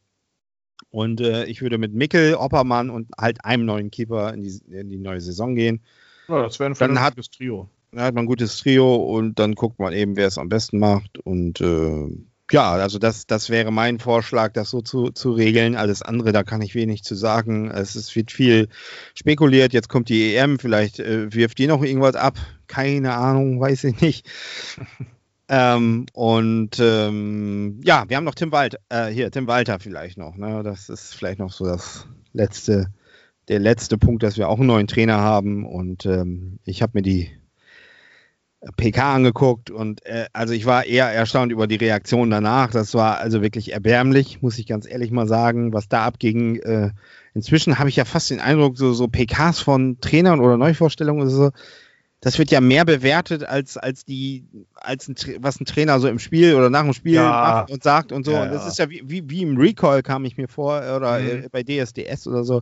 Und 0.91 1.21
äh, 1.21 1.45
ich 1.47 1.61
würde 1.61 1.79
mit 1.79 1.93
Mickel, 1.93 2.35
Oppermann 2.35 2.91
und 2.91 3.09
halt 3.19 3.45
einem 3.45 3.65
neuen 3.65 3.91
Keeper 3.91 4.33
in 4.33 4.43
die, 4.43 4.61
in 4.71 4.91
die 4.91 4.99
neue 4.99 5.21
Saison 5.21 5.55
gehen. 5.55 5.81
Ja, 6.29 6.43
das 6.43 6.59
wäre 6.61 6.71
ein 6.71 6.77
Dann 6.79 7.01
hat- 7.01 7.17
Trio. 7.33 7.69
Da 7.91 8.03
hat 8.07 8.15
man 8.15 8.25
ein 8.25 8.29
gutes 8.29 8.59
Trio 8.59 8.97
und 8.97 9.39
dann 9.39 9.55
guckt 9.55 9.79
man 9.79 9.93
eben, 9.93 10.17
wer 10.17 10.27
es 10.27 10.39
am 10.39 10.49
besten 10.49 10.79
macht. 10.79 11.19
Und 11.19 11.61
äh, 11.61 12.09
ja, 12.51 12.73
also 12.73 12.99
das, 12.99 13.27
das 13.27 13.49
wäre 13.49 13.71
mein 13.71 13.99
Vorschlag, 13.99 14.53
das 14.53 14.71
so 14.71 14.83
zu, 14.83 15.11
zu 15.11 15.33
regeln. 15.33 15.77
Alles 15.77 16.03
andere, 16.03 16.33
da 16.33 16.43
kann 16.43 16.61
ich 16.61 16.75
wenig 16.75 17.03
zu 17.03 17.15
sagen. 17.15 17.71
Es, 17.71 17.95
es 17.95 18.15
wird 18.15 18.31
viel 18.33 18.69
spekuliert. 19.15 19.73
Jetzt 19.73 19.89
kommt 19.89 20.09
die 20.09 20.35
EM, 20.35 20.59
vielleicht 20.59 21.01
äh, 21.01 21.33
wirft 21.33 21.59
die 21.59 21.67
noch 21.67 21.83
irgendwas 21.83 22.17
ab. 22.17 22.37
Keine 22.67 23.15
Ahnung, 23.15 23.61
weiß 23.61 23.85
ich 23.85 24.01
nicht. 24.01 24.27
ähm, 25.49 26.07
und 26.13 26.79
ähm, 26.81 27.81
ja, 27.83 28.05
wir 28.09 28.17
haben 28.17 28.25
noch 28.25 28.35
Tim 28.35 28.53
Walter, 28.53 28.79
äh, 28.91 29.07
hier, 29.07 29.31
Tim 29.31 29.47
Walter 29.47 29.79
vielleicht 29.81 30.19
noch. 30.19 30.37
Ne? 30.37 30.63
Das 30.63 30.91
ist 30.91 31.15
vielleicht 31.15 31.39
noch 31.39 31.53
so 31.53 31.65
das 31.65 32.07
letzte, 32.35 32.93
der 33.49 33.59
letzte 33.59 33.97
Punkt, 33.97 34.23
dass 34.23 34.37
wir 34.37 34.51
auch 34.51 34.59
einen 34.59 34.67
neuen 34.67 34.87
Trainer 34.87 35.19
haben. 35.19 35.65
Und 35.65 36.05
ähm, 36.05 36.59
ich 36.65 36.83
habe 36.83 36.93
mir 36.95 37.03
die 37.03 37.31
PK 38.77 39.15
angeguckt 39.15 39.71
und 39.71 40.05
äh, 40.07 40.27
also 40.33 40.55
ich 40.55 40.65
war 40.67 40.85
eher 40.87 41.07
erstaunt 41.07 41.53
über 41.53 41.67
die 41.67 41.77
Reaktion 41.77 42.31
danach. 42.31 42.71
Das 42.71 42.95
war 42.95 43.19
also 43.19 43.43
wirklich 43.43 43.73
erbärmlich, 43.73 44.41
muss 44.43 44.59
ich 44.59 44.67
ganz 44.67 44.89
ehrlich 44.89 45.11
mal 45.11 45.29
sagen, 45.29 45.73
was 45.73 45.89
da 45.89 46.05
abging. 46.05 46.57
Äh, 46.61 46.91
inzwischen 47.35 47.79
habe 47.79 47.89
ich 47.89 47.97
ja 47.97 48.05
fast 48.05 48.31
den 48.31 48.41
Eindruck, 48.41 48.79
so, 48.79 48.93
so 48.93 49.09
PKs 49.09 49.61
von 49.61 49.99
Trainern 50.01 50.41
oder 50.41 50.57
Neuvorstellungen 50.57 51.23
oder 51.23 51.31
so, 51.31 51.51
das 52.21 52.39
wird 52.39 52.51
ja 52.51 52.63
mehr 52.63 52.87
bewertet 52.87 53.45
als, 53.45 53.77
als 53.77 54.07
die, 54.07 54.45
als 54.75 55.09
ein, 55.09 55.15
was 55.41 55.61
ein 55.61 55.67
Trainer 55.67 56.01
so 56.01 56.09
im 56.09 56.19
Spiel 56.19 56.55
oder 56.55 56.71
nach 56.71 56.85
dem 56.85 56.95
Spiel 56.95 57.17
Ja. 57.17 57.31
macht 57.31 57.71
und 57.71 57.83
sagt 57.83 58.13
und 58.13 58.25
so. 58.25 58.33
Ja, 58.33 58.43
und 58.45 58.51
das 58.51 58.63
ja. 58.63 58.69
ist 58.69 58.79
ja 58.79 58.89
wie, 58.89 59.03
wie, 59.05 59.29
wie 59.29 59.43
im 59.43 59.59
Recall 59.59 60.03
kam 60.03 60.25
ich 60.25 60.39
mir 60.39 60.49
vor 60.49 60.79
oder 60.97 61.19
Mhm. 61.21 61.45
äh, 61.45 61.49
bei 61.53 61.63
DSDS 61.63 62.27
oder 62.27 62.45
so. 62.45 62.61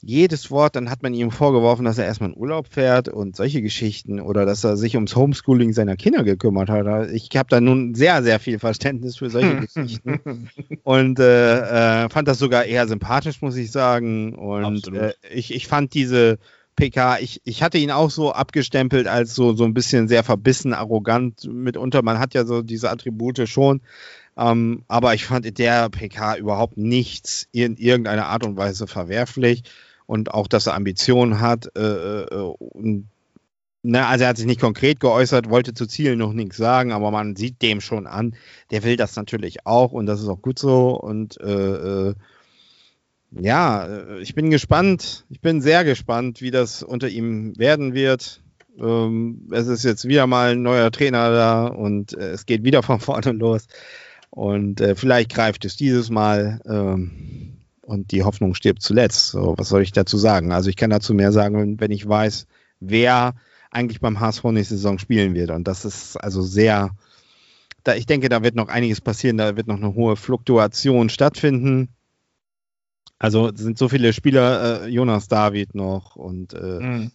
Jedes 0.00 0.52
Wort, 0.52 0.76
dann 0.76 0.90
hat 0.90 1.02
man 1.02 1.12
ihm 1.12 1.32
vorgeworfen, 1.32 1.84
dass 1.84 1.98
er 1.98 2.04
erstmal 2.04 2.30
in 2.30 2.36
Urlaub 2.36 2.68
fährt 2.68 3.08
und 3.08 3.34
solche 3.34 3.62
Geschichten 3.62 4.20
oder 4.20 4.46
dass 4.46 4.62
er 4.62 4.76
sich 4.76 4.94
ums 4.94 5.16
Homeschooling 5.16 5.72
seiner 5.72 5.96
Kinder 5.96 6.22
gekümmert 6.22 6.70
hat. 6.70 7.10
Ich 7.10 7.30
habe 7.36 7.48
da 7.48 7.60
nun 7.60 7.96
sehr, 7.96 8.22
sehr 8.22 8.38
viel 8.38 8.60
Verständnis 8.60 9.16
für 9.16 9.28
solche 9.28 9.56
Geschichten 9.66 10.50
und 10.84 11.18
äh, 11.18 12.04
äh, 12.04 12.08
fand 12.10 12.28
das 12.28 12.38
sogar 12.38 12.64
eher 12.64 12.86
sympathisch, 12.86 13.42
muss 13.42 13.56
ich 13.56 13.72
sagen. 13.72 14.36
Und 14.36 14.94
äh, 14.94 15.14
ich, 15.32 15.52
ich 15.52 15.66
fand 15.66 15.94
diese 15.94 16.38
PK, 16.76 17.18
ich, 17.18 17.40
ich 17.42 17.64
hatte 17.64 17.78
ihn 17.78 17.90
auch 17.90 18.10
so 18.10 18.30
abgestempelt 18.30 19.08
als 19.08 19.34
so, 19.34 19.52
so 19.54 19.64
ein 19.64 19.74
bisschen 19.74 20.06
sehr 20.06 20.22
verbissen, 20.22 20.74
arrogant 20.74 21.44
mitunter. 21.52 22.02
Man 22.02 22.20
hat 22.20 22.34
ja 22.34 22.44
so 22.44 22.62
diese 22.62 22.90
Attribute 22.90 23.48
schon. 23.48 23.80
Ähm, 24.36 24.84
aber 24.86 25.14
ich 25.14 25.24
fand 25.26 25.44
in 25.44 25.54
der 25.54 25.88
PK 25.90 26.36
überhaupt 26.36 26.76
nichts 26.76 27.48
in 27.50 27.76
irgendeiner 27.76 28.26
Art 28.26 28.46
und 28.46 28.56
Weise 28.56 28.86
verwerflich. 28.86 29.64
Und 30.08 30.32
auch, 30.32 30.48
dass 30.48 30.66
er 30.66 30.74
Ambitionen 30.74 31.38
hat. 31.38 31.70
Äh, 31.76 32.22
äh, 32.22 32.54
und, 32.58 33.08
na, 33.82 34.08
also 34.08 34.24
er 34.24 34.30
hat 34.30 34.38
sich 34.38 34.46
nicht 34.46 34.60
konkret 34.60 35.00
geäußert, 35.00 35.50
wollte 35.50 35.74
zu 35.74 35.86
Zielen 35.86 36.18
noch 36.18 36.32
nichts 36.32 36.56
sagen, 36.56 36.92
aber 36.92 37.10
man 37.10 37.36
sieht 37.36 37.60
dem 37.60 37.82
schon 37.82 38.06
an, 38.06 38.34
der 38.70 38.84
will 38.84 38.96
das 38.96 39.16
natürlich 39.16 39.66
auch 39.66 39.92
und 39.92 40.06
das 40.06 40.22
ist 40.22 40.28
auch 40.28 40.40
gut 40.40 40.58
so. 40.58 40.98
Und 40.98 41.38
äh, 41.42 42.08
äh, 42.08 42.14
ja, 43.32 43.84
äh, 43.86 44.20
ich 44.20 44.34
bin 44.34 44.48
gespannt. 44.48 45.26
Ich 45.28 45.42
bin 45.42 45.60
sehr 45.60 45.84
gespannt, 45.84 46.40
wie 46.40 46.50
das 46.50 46.82
unter 46.82 47.08
ihm 47.10 47.52
werden 47.58 47.92
wird. 47.92 48.40
Ähm, 48.80 49.46
es 49.52 49.66
ist 49.66 49.84
jetzt 49.84 50.08
wieder 50.08 50.26
mal 50.26 50.52
ein 50.52 50.62
neuer 50.62 50.90
Trainer 50.90 51.30
da 51.30 51.66
und 51.66 52.14
es 52.14 52.46
geht 52.46 52.64
wieder 52.64 52.82
von 52.82 52.98
vorne 52.98 53.32
los. 53.32 53.66
Und 54.30 54.82
vielleicht 54.96 55.34
greift 55.34 55.66
es 55.66 55.76
dieses 55.76 56.08
Mal 56.08 56.60
ähm, 56.66 57.57
und 57.88 58.12
die 58.12 58.22
Hoffnung 58.22 58.54
stirbt 58.54 58.82
zuletzt. 58.82 59.30
So, 59.30 59.54
was 59.56 59.70
soll 59.70 59.80
ich 59.80 59.92
dazu 59.92 60.18
sagen? 60.18 60.52
Also 60.52 60.68
ich 60.68 60.76
kann 60.76 60.90
dazu 60.90 61.14
mehr 61.14 61.32
sagen, 61.32 61.80
wenn, 61.80 61.90
ich 61.90 62.06
weiß, 62.06 62.46
wer 62.80 63.34
eigentlich 63.70 64.00
beim 64.00 64.20
HSV 64.20 64.44
nächste 64.44 64.76
Saison 64.76 64.98
spielen 64.98 65.34
wird. 65.34 65.50
Und 65.50 65.66
das 65.66 65.86
ist 65.86 66.16
also 66.16 66.42
sehr, 66.42 66.90
da, 67.84 67.94
ich 67.94 68.04
denke, 68.04 68.28
da 68.28 68.42
wird 68.42 68.56
noch 68.56 68.68
einiges 68.68 69.00
passieren, 69.00 69.38
da 69.38 69.56
wird 69.56 69.68
noch 69.68 69.78
eine 69.78 69.94
hohe 69.94 70.16
Fluktuation 70.16 71.08
stattfinden. 71.08 71.88
Also 73.18 73.48
es 73.48 73.58
sind 73.58 73.78
so 73.78 73.88
viele 73.88 74.12
Spieler, 74.12 74.82
äh, 74.82 74.88
Jonas 74.88 75.28
David 75.28 75.74
noch 75.74 76.14
und 76.14 76.52
äh, 76.52 76.80
Mhm. 76.80 77.10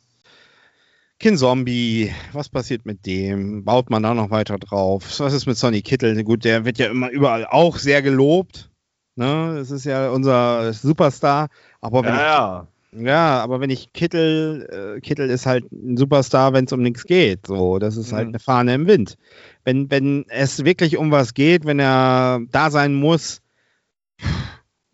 Kin 1.20 1.38
Zombie, 1.38 2.12
was 2.34 2.50
passiert 2.50 2.86
mit 2.86 3.06
dem? 3.06 3.64
Baut 3.64 3.92
man 3.92 4.02
da 4.04 4.16
noch 4.16 4.32
weiter 4.32 4.58
drauf? 4.58 5.20
Was 5.20 5.34
ist 5.34 5.46
mit 5.46 5.56
Sonny 5.56 5.84
Kittel? 5.84 6.22
Gut, 6.24 6.44
der 6.44 6.66
wird 6.66 6.80
ja 6.80 6.88
immer 6.88 7.12
überall 7.12 7.46
auch 7.46 7.78
sehr 7.78 8.02
gelobt. 8.02 8.73
Ne? 9.16 9.56
Das 9.58 9.72
ist 9.72 9.86
ja 9.86 10.10
unser 10.10 10.74
Superstar. 10.74 11.50
Aber 11.82 12.04
wenn 12.04 12.16
Ja, 12.16 12.22
ja. 12.22 12.68
ich, 12.92 13.02
ja, 13.02 13.42
aber 13.44 13.60
wenn 13.60 13.70
ich 13.70 13.92
Kittel, 13.94 14.96
äh, 14.98 15.02
Kittel 15.02 15.30
ist 15.30 15.46
halt 15.46 15.72
ein 15.72 15.98
Superstar, 15.98 16.54
wenn 16.54 16.66
es 16.66 16.74
um 16.74 16.82
nichts 16.82 17.06
geht. 17.06 17.48
So, 17.48 17.80
das 17.80 17.98
ist 17.98 18.14
halt 18.14 18.28
Mhm. 18.28 18.34
eine 18.34 18.40
Fahne 18.40 18.74
im 18.76 18.88
Wind. 18.88 19.18
Wenn, 19.64 19.90
wenn 19.90 20.26
es 20.30 20.64
wirklich 20.66 20.98
um 20.98 21.12
was 21.12 21.34
geht, 21.34 21.66
wenn 21.66 21.80
er 21.80 22.42
da 22.52 22.70
sein 22.72 22.94
muss, 22.94 23.42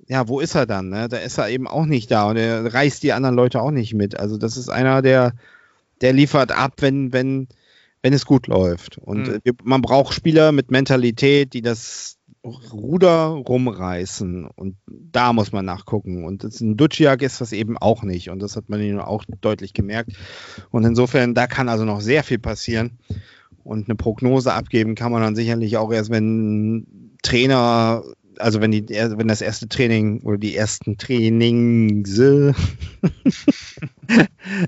ja, 0.07 0.27
wo 0.27 0.39
ist 0.39 0.55
er 0.55 0.65
dann? 0.65 0.89
Ne? 0.89 1.07
Da 1.07 1.17
ist 1.17 1.37
er 1.37 1.49
eben 1.49 1.67
auch 1.67 1.85
nicht 1.85 2.09
da 2.09 2.29
und 2.29 2.37
er 2.37 2.73
reißt 2.73 3.03
die 3.03 3.13
anderen 3.13 3.35
Leute 3.35 3.61
auch 3.61 3.71
nicht 3.71 3.93
mit. 3.93 4.19
Also 4.19 4.37
das 4.37 4.57
ist 4.57 4.69
einer, 4.69 5.01
der, 5.01 5.33
der 6.01 6.13
liefert 6.13 6.51
ab, 6.51 6.73
wenn, 6.79 7.13
wenn, 7.13 7.47
wenn 8.01 8.13
es 8.13 8.25
gut 8.25 8.47
läuft. 8.47 8.97
Und 8.97 9.27
Mhm. 9.27 9.39
man 9.63 9.81
braucht 9.81 10.13
Spieler 10.13 10.51
mit 10.51 10.71
Mentalität, 10.71 11.53
die 11.53 11.61
das 11.61 12.17
Ruder 12.43 13.25
rumreißen. 13.25 14.47
Und 14.55 14.77
da 14.87 15.33
muss 15.33 15.51
man 15.51 15.65
nachgucken. 15.65 16.23
Und 16.23 16.43
das, 16.43 16.61
ein 16.61 16.77
Duciak 16.77 17.21
ist 17.21 17.41
das 17.41 17.51
eben 17.51 17.77
auch 17.77 18.03
nicht. 18.03 18.29
Und 18.29 18.41
das 18.41 18.55
hat 18.55 18.69
man 18.69 18.81
ihnen 18.81 18.99
auch 18.99 19.25
deutlich 19.41 19.73
gemerkt. 19.73 20.11
Und 20.71 20.85
insofern, 20.85 21.33
da 21.33 21.47
kann 21.47 21.69
also 21.69 21.85
noch 21.85 22.01
sehr 22.01 22.23
viel 22.23 22.39
passieren. 22.39 22.99
Und 23.63 23.87
eine 23.87 23.95
Prognose 23.95 24.53
abgeben 24.53 24.95
kann 24.95 25.11
man 25.11 25.21
dann 25.21 25.35
sicherlich 25.35 25.77
auch 25.77 25.91
erst, 25.91 26.09
wenn 26.09 27.17
Trainer, 27.21 28.03
also 28.37 28.61
wenn, 28.61 28.71
die, 28.71 28.87
wenn 28.87 29.27
das 29.27 29.41
erste 29.41 29.67
Training 29.67 30.21
oder 30.21 30.37
die 30.37 30.55
ersten 30.55 30.97
Trainings 30.97 32.17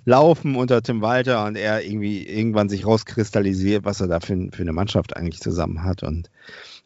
laufen 0.06 0.56
unter 0.56 0.84
Tim 0.84 1.02
Walter 1.02 1.46
und 1.46 1.56
er 1.56 1.84
irgendwie 1.84 2.28
irgendwann 2.28 2.70
sich 2.70 2.86
rauskristallisiert, 2.86 3.86
was 3.86 4.02
er 4.02 4.08
da 4.08 4.20
für, 4.20 4.50
für 4.52 4.62
eine 4.62 4.74
Mannschaft 4.74 5.16
eigentlich 5.16 5.40
zusammen 5.40 5.84
hat 5.84 6.04
und 6.04 6.30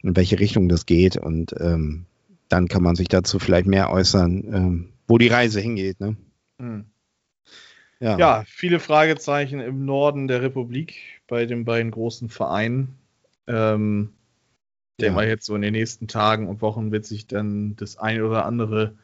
in 0.05 0.15
welche 0.15 0.39
Richtung 0.39 0.69
das 0.69 0.85
geht. 0.85 1.17
Und 1.17 1.55
ähm, 1.59 2.05
dann 2.47 2.67
kann 2.67 2.83
man 2.83 2.95
sich 2.95 3.07
dazu 3.07 3.39
vielleicht 3.39 3.65
mehr 3.65 3.89
äußern, 3.89 4.43
ähm, 4.53 4.89
wo 5.07 5.17
die 5.17 5.27
Reise 5.27 5.59
hingeht. 5.59 5.99
Ne? 5.99 6.15
Mhm. 6.59 6.85
Ja. 7.99 8.17
Ja, 8.17 8.43
viele 8.45 8.79
Fragezeichen 8.79 9.59
im 9.59 9.85
Norden 9.85 10.27
der 10.27 10.41
Republik 10.41 11.21
bei 11.27 11.45
den 11.45 11.65
beiden 11.65 11.91
großen 11.91 12.29
Vereinen. 12.29 12.95
Ähm, 13.47 14.09
denke 14.99 15.11
Ja. 15.11 15.15
mal, 15.15 15.27
jetzt 15.27 15.45
so 15.45 15.55
in 15.55 15.61
den 15.61 15.73
nächsten 15.73 16.07
Tagen 16.07 16.47
und 16.47 16.61
Wochen 16.61 16.91
wird 16.91 17.05
sich 17.05 17.25
dann 17.25 17.75
das 17.77 17.97
ein 17.97 18.21
oder 18.21 18.45
andere 18.45 18.95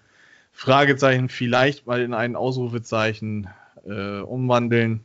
Fragezeichen 0.51 1.29
vielleicht 1.29 1.87
mal 1.87 2.01
in 2.01 2.13
ein 2.13 2.35
Ausrufezeichen 2.35 3.47
äh, 3.85 4.19
umwandeln. 4.19 5.01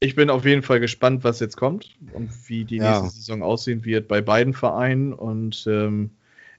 Ich 0.00 0.14
bin 0.14 0.30
auf 0.30 0.44
jeden 0.44 0.62
Fall 0.62 0.80
gespannt, 0.80 1.24
was 1.24 1.40
jetzt 1.40 1.56
kommt 1.56 1.96
und 2.12 2.30
wie 2.48 2.64
die 2.64 2.76
Ja. 2.76 3.00
nächste 3.00 3.16
Saison 3.16 3.42
aussehen 3.42 3.84
wird 3.84 4.08
bei 4.08 4.20
beiden 4.20 4.52
Vereinen. 4.52 5.12
Und 5.12 5.64
ähm, 5.66 6.10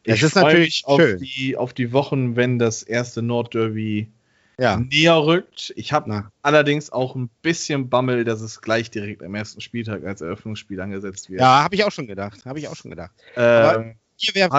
Es 0.03 0.18
ich 0.18 0.24
ist 0.24 0.34
freu 0.34 0.41
natürlich 0.44 0.84
mich 0.84 0.86
auf 0.86 1.02
die, 1.20 1.57
auf 1.57 1.74
die 1.74 1.91
Wochen, 1.91 2.36
wenn 2.36 2.57
das 2.60 2.82
erste 2.84 3.22
Nordderby 3.22 4.12
ja. 4.57 4.78
näher 4.78 5.26
rückt. 5.26 5.74
Ich 5.76 5.91
habe 5.91 6.32
allerdings 6.41 6.91
auch 6.91 7.16
ein 7.16 7.30
bisschen 7.41 7.90
Bammel, 7.90 8.24
dass 8.24 8.41
es 8.41 8.62
gleich 8.62 8.90
direkt 8.90 9.22
am 9.22 9.36
ersten 9.36 9.62
Spieltag 9.62 10.06
als 10.06 10.22
Eröffnungsspiel 10.22 10.80
angesetzt 10.80 11.30
wird. 11.30 11.41
Ja, 11.41 11.64
habe 11.64 11.76
ich 11.76 11.84
auch 11.84 11.91
schon 11.91 12.07
gedacht. 12.07 12.45
Habe 12.45 12.60
ich 12.60 12.68
auch 12.68 12.76
schon 12.76 12.91
gedacht. 12.91 13.14
ähm, 13.36 13.95
Hier 14.16 14.34
wäre 14.34 14.49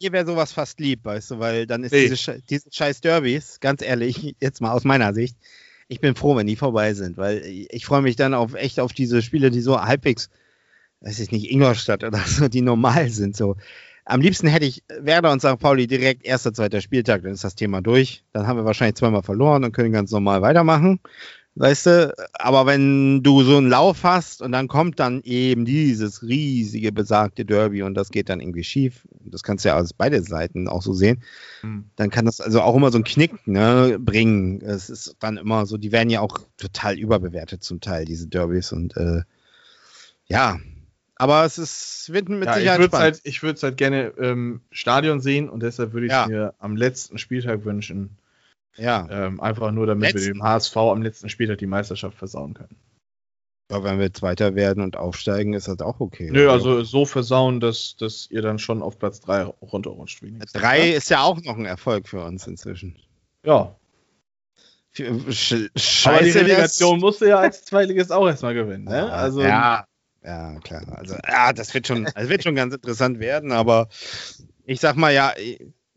mir 0.00 0.12
wär 0.12 0.26
sowas 0.26 0.52
fast 0.52 0.78
lieb, 0.80 1.04
weißt 1.04 1.32
du, 1.32 1.38
weil 1.38 1.66
dann 1.66 1.82
ist 1.82 1.92
Nee. 1.92 2.08
diese, 2.08 2.42
diese 2.42 2.70
scheiß 2.70 3.00
Derbys, 3.00 3.60
ganz 3.60 3.82
ehrlich, 3.82 4.34
jetzt 4.40 4.60
mal 4.60 4.72
aus 4.72 4.84
meiner 4.84 5.14
Sicht, 5.14 5.36
ich 5.88 6.00
bin 6.00 6.14
froh, 6.14 6.36
wenn 6.36 6.46
die 6.46 6.56
vorbei 6.56 6.94
sind, 6.94 7.16
weil 7.16 7.42
ich 7.44 7.86
freue 7.86 8.02
mich 8.02 8.16
dann 8.16 8.34
auf 8.34 8.54
echt 8.54 8.80
auf 8.80 8.92
diese 8.92 9.22
Spiele, 9.22 9.50
die 9.50 9.60
so 9.60 9.80
halbwegs, 9.80 10.30
weiß 11.00 11.20
ich 11.20 11.30
nicht, 11.30 11.50
Ingolstadt 11.50 12.04
oder 12.04 12.18
so, 12.26 12.48
die 12.48 12.62
normal 12.62 13.08
sind. 13.10 13.36
So. 13.36 13.56
Am 14.04 14.20
liebsten 14.20 14.46
hätte 14.46 14.66
ich 14.66 14.82
Werder 15.00 15.32
und 15.32 15.40
St. 15.40 15.58
Pauli 15.58 15.86
direkt 15.86 16.24
erster, 16.24 16.52
zweiter 16.52 16.80
Spieltag, 16.80 17.22
dann 17.22 17.32
ist 17.32 17.44
das 17.44 17.54
Thema 17.54 17.80
durch. 17.82 18.22
Dann 18.32 18.46
haben 18.46 18.56
wir 18.56 18.64
wahrscheinlich 18.64 18.96
zweimal 18.96 19.22
verloren 19.22 19.64
und 19.64 19.72
können 19.72 19.92
ganz 19.92 20.10
normal 20.10 20.42
weitermachen. 20.42 21.00
Weißt 21.58 21.86
du, 21.86 22.14
aber 22.34 22.66
wenn 22.66 23.22
du 23.22 23.42
so 23.42 23.56
einen 23.56 23.70
Lauf 23.70 24.04
hast 24.04 24.42
und 24.42 24.52
dann 24.52 24.68
kommt 24.68 25.00
dann 25.00 25.22
eben 25.22 25.64
dieses 25.64 26.22
riesige 26.22 26.92
besagte 26.92 27.46
Derby 27.46 27.82
und 27.82 27.94
das 27.94 28.10
geht 28.10 28.28
dann 28.28 28.40
irgendwie 28.40 28.62
schief, 28.62 29.08
das 29.24 29.42
kannst 29.42 29.64
du 29.64 29.70
ja 29.70 29.78
aus 29.78 29.94
beide 29.94 30.22
Seiten 30.22 30.68
auch 30.68 30.82
so 30.82 30.92
sehen, 30.92 31.22
Hm. 31.62 31.86
dann 31.96 32.10
kann 32.10 32.26
das 32.26 32.42
also 32.42 32.60
auch 32.60 32.76
immer 32.76 32.90
so 32.92 32.98
einen 32.98 33.04
Knick 33.04 33.46
ne, 33.46 33.96
bringen. 33.98 34.60
Es 34.60 34.90
ist 34.90 35.16
dann 35.20 35.38
immer 35.38 35.64
so, 35.64 35.78
die 35.78 35.92
werden 35.92 36.10
ja 36.10 36.20
auch 36.20 36.40
total 36.58 36.98
überbewertet 36.98 37.64
zum 37.64 37.80
Teil, 37.80 38.04
diese 38.04 38.26
Derbys 38.26 38.72
und 38.72 38.94
äh, 38.98 39.22
ja, 40.26 40.58
aber 41.14 41.46
es 41.46 41.56
ist, 41.56 42.10
wird 42.12 42.28
mit 42.28 42.44
Ja, 42.44 42.52
ich 42.56 42.60
Sicherheit 42.60 42.78
würde 42.80 42.88
es 42.88 42.90
spannend. 42.90 43.14
halt, 43.14 43.20
ich 43.24 43.42
würd's 43.42 43.62
halt 43.62 43.78
gerne 43.78 44.08
im 44.18 44.60
Stadion 44.70 45.20
sehen 45.20 45.48
und 45.48 45.62
deshalb 45.62 45.94
würde 45.94 46.06
ich 46.08 46.12
Ja. 46.12 46.26
mir 46.26 46.54
am 46.58 46.76
letzten 46.76 47.16
Spieltag 47.16 47.64
wünschen. 47.64 48.10
Ja. 48.76 49.08
Ähm, 49.10 49.40
einfach 49.40 49.70
nur, 49.72 49.86
damit 49.86 50.12
Letzten? 50.12 50.26
wir 50.26 50.34
dem 50.34 50.42
HSV 50.42 50.76
am 50.76 51.02
letzten 51.02 51.28
Spieltag 51.28 51.58
die 51.58 51.66
Meisterschaft 51.66 52.16
versauen 52.16 52.54
können. 52.54 52.76
Aber 53.68 53.84
wenn 53.84 53.98
wir 53.98 54.12
Zweiter 54.12 54.54
werden 54.54 54.82
und 54.82 54.96
aufsteigen, 54.96 55.52
ist 55.52 55.66
das 55.66 55.80
auch 55.80 55.98
okay. 55.98 56.28
Nö, 56.30 56.48
also 56.50 56.84
so 56.84 57.04
versauen, 57.04 57.58
dass, 57.58 57.96
dass 57.96 58.28
ihr 58.30 58.40
dann 58.40 58.60
schon 58.60 58.80
auf 58.80 58.98
Platz 58.98 59.20
3 59.20 59.42
runterrutscht. 59.42 60.22
wenigstens, 60.22 60.52
Drei 60.52 60.90
ja? 60.90 60.96
ist 60.96 61.10
ja 61.10 61.22
auch 61.22 61.42
noch 61.42 61.56
ein 61.56 61.64
Erfolg 61.64 62.08
für 62.08 62.22
uns 62.22 62.46
inzwischen. 62.46 62.96
Ja. 63.44 63.74
Sch 64.92 65.02
Aber 65.02 65.08
die 65.68 65.70
Scheiße, 65.76 66.40
Relegation 66.40 67.00
musste 67.00 67.28
ja 67.28 67.38
als 67.38 67.64
Zweitligist 67.64 68.12
auch 68.12 68.26
erstmal 68.26 68.54
gewinnen. 68.54 68.84
Ne? 68.84 68.96
Ja, 68.96 69.08
Also, 69.08 69.42
ja, 69.42 69.84
ja, 70.24 70.58
klar. 70.60 70.84
Also, 70.96 71.16
ja, 71.28 71.52
das 71.52 71.74
wird 71.74 71.88
schon, 71.88 72.04
das 72.04 72.28
wird 72.28 72.44
schon 72.44 72.54
ganz 72.54 72.72
interessant 72.72 73.18
werden, 73.18 73.52
aber 73.52 73.88
ich 74.64 74.80
sag 74.80 74.96
mal 74.96 75.12
ja, 75.12 75.34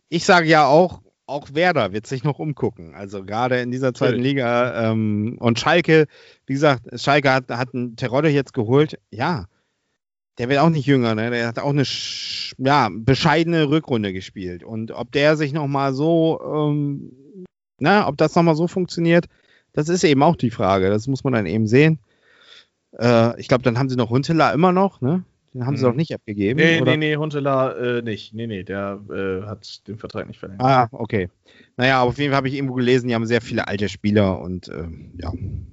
ich 0.09 0.25
sage 0.25 0.47
ja 0.47 0.65
auch, 0.65 1.01
auch 1.29 1.53
Werder 1.53 1.93
wird 1.93 2.07
sich 2.07 2.23
noch 2.23 2.39
umgucken. 2.39 2.95
Also 2.95 3.23
gerade 3.23 3.59
in 3.61 3.71
dieser 3.71 3.93
zweiten. 3.93 4.19
Liga 4.19 4.91
ähm, 4.91 5.37
und 5.39 5.59
Schalke, 5.59 6.07
wie 6.45 6.53
gesagt, 6.53 6.99
Schalke 6.99 7.31
hat, 7.31 7.49
hat 7.49 7.73
einen 7.73 7.95
Terodde 7.95 8.29
jetzt 8.29 8.53
geholt. 8.53 8.99
Ja, 9.11 9.45
der 10.37 10.49
wird 10.49 10.59
auch 10.59 10.69
nicht 10.69 10.85
jünger, 10.85 11.15
ne? 11.15 11.29
Der 11.29 11.47
hat 11.47 11.59
auch 11.59 11.69
eine 11.69 11.83
ja, 12.57 12.89
bescheidene 12.91 13.69
Rückrunde 13.69 14.13
gespielt. 14.13 14.63
Und 14.63 14.91
ob 14.91 15.11
der 15.11 15.37
sich 15.37 15.53
noch 15.53 15.67
mal 15.67 15.93
so, 15.93 16.39
ähm, 16.43 17.45
na, 17.79 18.07
ob 18.07 18.17
das 18.17 18.35
noch 18.35 18.43
mal 18.43 18.55
so 18.55 18.67
funktioniert, 18.67 19.25
das 19.73 19.89
ist 19.89 20.03
eben 20.03 20.23
auch 20.23 20.35
die 20.35 20.51
Frage. 20.51 20.89
Das 20.89 21.07
muss 21.07 21.23
man 21.23 21.33
dann 21.33 21.45
eben 21.45 21.67
sehen. 21.67 21.99
Äh, 22.97 23.39
ich 23.39 23.47
glaube, 23.47 23.63
dann 23.63 23.77
haben 23.77 23.89
sie 23.89 23.97
noch 23.97 24.09
Huntela 24.09 24.51
immer 24.51 24.71
noch, 24.71 25.01
ne? 25.01 25.23
Den 25.53 25.65
haben 25.65 25.77
sie 25.77 25.83
Mhm. 25.83 25.89
doch 25.89 25.95
nicht 25.95 26.13
abgegeben. 26.13 26.59
nee, 26.59 26.79
oder? 26.81 26.91
nee, 26.91 26.97
nee, 27.09 27.15
Huntela 27.15 27.71
äh, 27.75 28.01
nicht. 28.01 28.33
Nee, 28.33 28.47
nee, 28.47 28.63
der 28.63 28.99
äh, 29.09 29.45
hat 29.47 29.87
den 29.87 29.97
Vertrag 29.97 30.27
nicht 30.27 30.39
verlängert. 30.39 30.63
Ah, 30.63 30.87
okay. 30.91 31.29
Naja, 31.77 32.01
auf 32.01 32.17
jeden 32.17 32.29
Fall 32.31 32.37
habe 32.37 32.47
ich 32.49 32.55
irgendwo 32.55 32.75
gelesen, 32.75 33.07
die 33.07 33.15
haben 33.15 33.25
sehr 33.25 33.41
viele 33.41 33.67
alte 33.67 33.89
Spieler 33.89 34.39
und 34.39 34.67
ähm, 34.69 35.13
ja. 35.17 35.31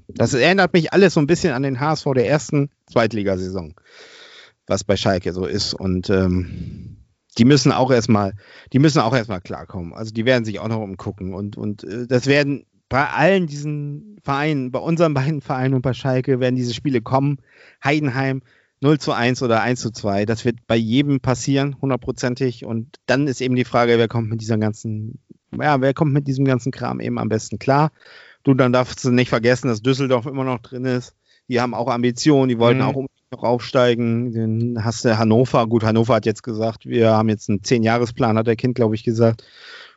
Das 0.08 0.32
erinnert 0.34 0.72
mich 0.72 0.92
alles 0.92 1.14
so 1.14 1.20
ein 1.20 1.26
bisschen 1.26 1.52
an 1.52 1.62
den 1.62 1.78
HSV 1.80 2.06
der 2.14 2.28
ersten 2.28 2.70
Zweitligasaison, 2.86 3.74
was 4.66 4.84
bei 4.84 4.96
Schalke 4.96 5.32
so 5.32 5.44
ist. 5.44 5.74
Und 5.74 6.08
ähm, 6.10 6.96
die 7.38 7.44
müssen 7.44 7.70
auch 7.72 7.90
erstmal, 7.90 8.32
die 8.72 8.78
müssen 8.78 9.00
auch 9.00 9.14
erstmal 9.14 9.40
klarkommen. 9.42 9.92
Also 9.92 10.12
die 10.14 10.24
werden 10.24 10.44
sich 10.46 10.58
auch 10.58 10.68
noch 10.68 10.80
umgucken. 10.80 11.34
Und, 11.34 11.56
und 11.58 11.84
äh, 11.84 12.06
das 12.06 12.26
werden 12.26 12.64
bei 12.88 13.06
allen 13.08 13.46
diesen 13.46 14.16
Vereinen, 14.22 14.70
bei 14.70 14.78
unseren 14.78 15.12
beiden 15.12 15.42
Vereinen 15.42 15.74
und 15.74 15.82
bei 15.82 15.92
Schalke 15.92 16.40
werden 16.40 16.54
diese 16.56 16.72
Spiele 16.72 17.02
kommen. 17.02 17.38
Heidenheim 17.84 18.42
0 18.80 18.98
zu 18.98 19.12
1 19.12 19.42
oder 19.42 19.62
1 19.62 19.80
zu 19.80 19.90
2. 19.90 20.26
Das 20.26 20.44
wird 20.44 20.66
bei 20.66 20.76
jedem 20.76 21.20
passieren, 21.20 21.76
hundertprozentig. 21.80 22.64
Und 22.64 22.96
dann 23.06 23.26
ist 23.26 23.40
eben 23.40 23.56
die 23.56 23.64
Frage, 23.64 23.98
wer 23.98 24.08
kommt 24.08 24.28
mit 24.28 24.40
dieser 24.40 24.58
ganzen, 24.58 25.18
ja, 25.58 25.80
wer 25.80 25.94
kommt 25.94 26.12
mit 26.12 26.26
diesem 26.26 26.44
ganzen 26.44 26.72
Kram 26.72 27.00
eben 27.00 27.18
am 27.18 27.28
besten 27.28 27.58
klar? 27.58 27.90
Du, 28.44 28.54
dann 28.54 28.72
darfst 28.72 29.04
du 29.04 29.10
nicht 29.10 29.28
vergessen, 29.30 29.68
dass 29.68 29.82
Düsseldorf 29.82 30.26
immer 30.26 30.44
noch 30.44 30.60
drin 30.60 30.84
ist. 30.84 31.14
Die 31.48 31.60
haben 31.60 31.74
auch 31.74 31.88
Ambitionen, 31.88 32.48
die 32.48 32.58
wollten 32.58 32.80
Mhm. 32.80 32.86
auch 32.86 33.06
noch 33.32 33.42
aufsteigen. 33.42 34.32
Dann 34.32 34.84
hast 34.84 35.04
du 35.04 35.16
Hannover. 35.18 35.66
Gut, 35.66 35.82
Hannover 35.82 36.14
hat 36.14 36.26
jetzt 36.26 36.42
gesagt, 36.42 36.86
wir 36.86 37.10
haben 37.10 37.28
jetzt 37.28 37.48
einen 37.48 37.62
Zehn-Jahres-Plan, 37.62 38.36
hat 38.38 38.46
der 38.46 38.56
Kind, 38.56 38.74
glaube 38.74 38.94
ich, 38.94 39.04
gesagt. 39.04 39.42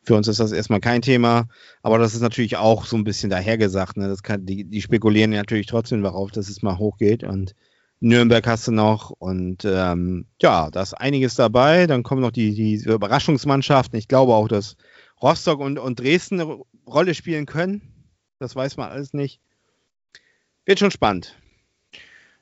Für 0.03 0.15
uns 0.15 0.27
ist 0.27 0.39
das 0.39 0.51
erstmal 0.51 0.79
kein 0.79 1.01
Thema. 1.01 1.47
Aber 1.83 1.97
das 1.97 2.13
ist 2.15 2.21
natürlich 2.21 2.57
auch 2.57 2.85
so 2.85 2.95
ein 2.95 3.03
bisschen 3.03 3.29
dahergesagt. 3.29 3.97
Ne? 3.97 4.07
Das 4.07 4.23
kann, 4.23 4.45
die, 4.45 4.63
die 4.63 4.81
spekulieren 4.81 5.31
natürlich 5.31 5.67
trotzdem 5.67 6.01
darauf, 6.01 6.31
dass 6.31 6.49
es 6.49 6.61
mal 6.63 6.77
hochgeht. 6.77 7.23
Und 7.23 7.53
Nürnberg 7.99 8.45
hast 8.47 8.67
du 8.67 8.71
noch. 8.71 9.11
Und 9.11 9.65
ähm, 9.65 10.27
ja, 10.41 10.69
da 10.71 10.81
ist 10.81 10.93
einiges 10.93 11.35
dabei. 11.35 11.87
Dann 11.87 12.03
kommen 12.03 12.21
noch 12.21 12.31
die, 12.31 12.53
die 12.53 12.75
Überraschungsmannschaften. 12.75 13.97
Ich 13.97 14.07
glaube 14.07 14.33
auch, 14.33 14.47
dass 14.47 14.77
Rostock 15.21 15.59
und, 15.59 15.79
und 15.79 15.99
Dresden 15.99 16.39
eine 16.39 16.59
Rolle 16.87 17.13
spielen 17.13 17.45
können. 17.45 17.81
Das 18.39 18.55
weiß 18.55 18.77
man 18.77 18.89
alles 18.89 19.13
nicht. 19.13 19.41
Wird 20.65 20.79
schon 20.79 20.91
spannend. 20.91 21.37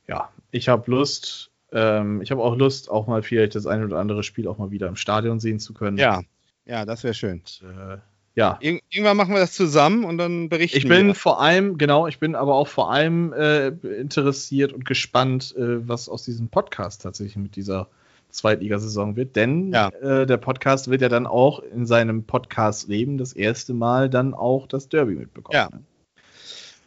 Ja, 0.07 0.29
ich 0.51 0.69
habe 0.69 0.89
Lust. 0.89 1.51
Ähm, 1.71 2.21
ich 2.21 2.31
habe 2.31 2.43
auch 2.43 2.55
Lust, 2.55 2.89
auch 2.89 3.07
mal 3.07 3.23
vielleicht 3.23 3.55
das 3.55 3.65
eine 3.65 3.85
oder 3.85 3.99
andere 3.99 4.23
Spiel 4.23 4.47
auch 4.47 4.57
mal 4.57 4.71
wieder 4.71 4.87
im 4.87 4.95
Stadion 4.95 5.39
sehen 5.39 5.59
zu 5.59 5.73
können. 5.73 5.97
Ja, 5.97 6.21
ja, 6.65 6.85
das 6.85 7.03
wäre 7.03 7.13
schön. 7.13 7.41
Und, 7.61 7.63
äh, 7.63 7.97
ja. 8.37 8.57
Ir 8.61 8.79
irgendwann 8.89 9.17
machen 9.17 9.33
wir 9.33 9.39
das 9.41 9.51
zusammen 9.53 10.05
und 10.05 10.17
dann 10.17 10.47
berichten 10.47 10.77
Ich 10.77 10.87
bin 10.87 11.07
wir. 11.07 11.15
vor 11.15 11.41
allem, 11.41 11.77
genau, 11.77 12.07
ich 12.07 12.19
bin 12.19 12.35
aber 12.35 12.55
auch 12.55 12.67
vor 12.69 12.91
allem 12.91 13.33
äh, 13.33 13.67
interessiert 13.99 14.71
und 14.71 14.85
gespannt, 14.85 15.53
äh, 15.57 15.85
was 15.87 16.07
aus 16.07 16.23
diesem 16.23 16.47
Podcast 16.47 17.01
tatsächlich 17.01 17.35
mit 17.35 17.55
dieser 17.55 17.87
Zweitligasaison 18.29 19.15
wird. 19.15 19.35
Denn 19.35 19.71
Ja. 19.73 19.89
äh, 19.89 20.25
der 20.25 20.37
Podcast 20.37 20.89
wird 20.89 21.01
ja 21.01 21.09
dann 21.09 21.25
auch 21.27 21.59
in 21.59 21.85
seinem 21.85 22.23
Podcast-Leben 22.23 23.17
das 23.17 23.33
erste 23.33 23.73
Mal 23.73 24.09
dann 24.09 24.33
auch 24.33 24.67
das 24.67 24.87
Derby 24.89 25.15
mitbekommen. 25.15 25.55
Ja. 25.57 25.69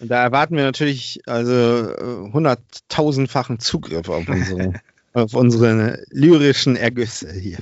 Und 0.00 0.10
da 0.10 0.22
erwarten 0.22 0.56
wir 0.56 0.64
natürlich 0.64 1.20
also 1.26 1.52
äh, 1.52 2.30
hunderttausendfachen 2.32 3.58
Zugriff 3.58 4.08
auf 4.08 4.28
unsere, 4.28 4.72
auf 5.12 5.34
unsere 5.34 6.02
lyrischen 6.10 6.76
Ergüsse 6.76 7.32
hier. 7.32 7.58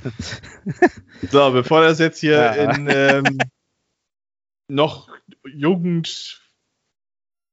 So, 1.31 1.51
bevor 1.51 1.81
das 1.81 1.99
jetzt 1.99 2.19
hier 2.19 2.35
Ja. 2.37 2.53
in 2.75 2.87
ähm, 2.89 3.39
noch 4.69 5.09
Jugend 5.45 6.41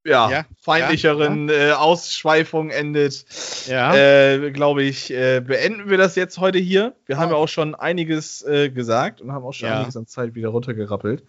ja, 0.05 0.31
Ja, 0.31 0.45
feindlicheren 0.61 1.49
Äh, 1.49 1.73
Ausschweifungen 1.73 2.71
endet, 2.71 3.25
Ja. 3.67 3.93
äh, 3.93 4.53
glaube 4.53 4.85
ich, 4.85 5.11
äh, 5.11 5.41
beenden 5.41 5.91
wir 5.91 5.99
das 5.99 6.15
jetzt 6.15 6.39
heute 6.39 6.59
hier. 6.59 6.95
Wir 7.07 7.19
haben 7.19 7.31
ja 7.31 7.37
auch 7.37 7.49
schon 7.49 7.75
einiges 7.75 8.43
äh, 8.43 8.71
gesagt 8.71 9.21
und 9.21 9.33
haben 9.33 9.45
auch 9.45 9.53
schon 9.53 9.69
Ja. 9.69 9.79
einiges 9.79 9.97
an 9.97 10.07
Zeit 10.07 10.37
wieder 10.37 10.51
runtergerappelt. 10.51 11.25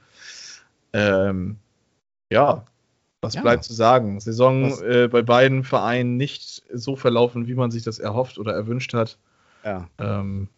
Ähm, 0.94 1.58
ja, 2.32 2.66
was 3.22 3.34
Ja. 3.34 3.42
bleibt 3.42 3.64
zu 3.64 3.74
sagen? 3.74 4.20
Saison 4.20 4.72
äh, 4.84 5.08
bei 5.08 5.24
beiden 5.24 5.64
Vereinen 5.64 6.18
nicht 6.18 6.62
so 6.72 6.96
verlaufen, 6.96 7.48
wie 7.48 7.56
man 7.56 7.72
sich 7.72 7.82
das 7.82 7.98
erhofft 7.98 8.38
oder 8.38 8.54
erwünscht 8.54 8.94
hat. 8.94 9.18
ja. 9.64 9.90
Ähm, 9.98 10.50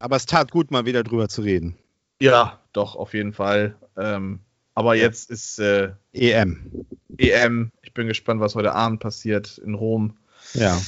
Aber 0.00 0.16
es 0.16 0.26
tat 0.26 0.50
gut, 0.50 0.72
mal 0.72 0.86
wieder 0.86 1.04
drüber 1.04 1.28
zu 1.28 1.42
reden. 1.42 1.78
Ja, 2.20 2.58
doch, 2.72 2.96
auf 2.96 3.14
jeden 3.14 3.32
Fall. 3.32 3.76
Ähm, 3.96 4.40
aber 4.74 4.94
jetzt 4.94 5.30
ist 5.30 5.58
äh, 5.58 5.90
EM. 6.12 6.86
EM. 7.18 7.72
Ich 7.82 7.92
bin 7.92 8.06
gespannt, 8.06 8.40
was 8.40 8.54
heute 8.54 8.72
Abend 8.72 9.00
passiert 9.00 9.58
in 9.58 9.74
Rom. 9.74 10.16
Ja. 10.54 10.80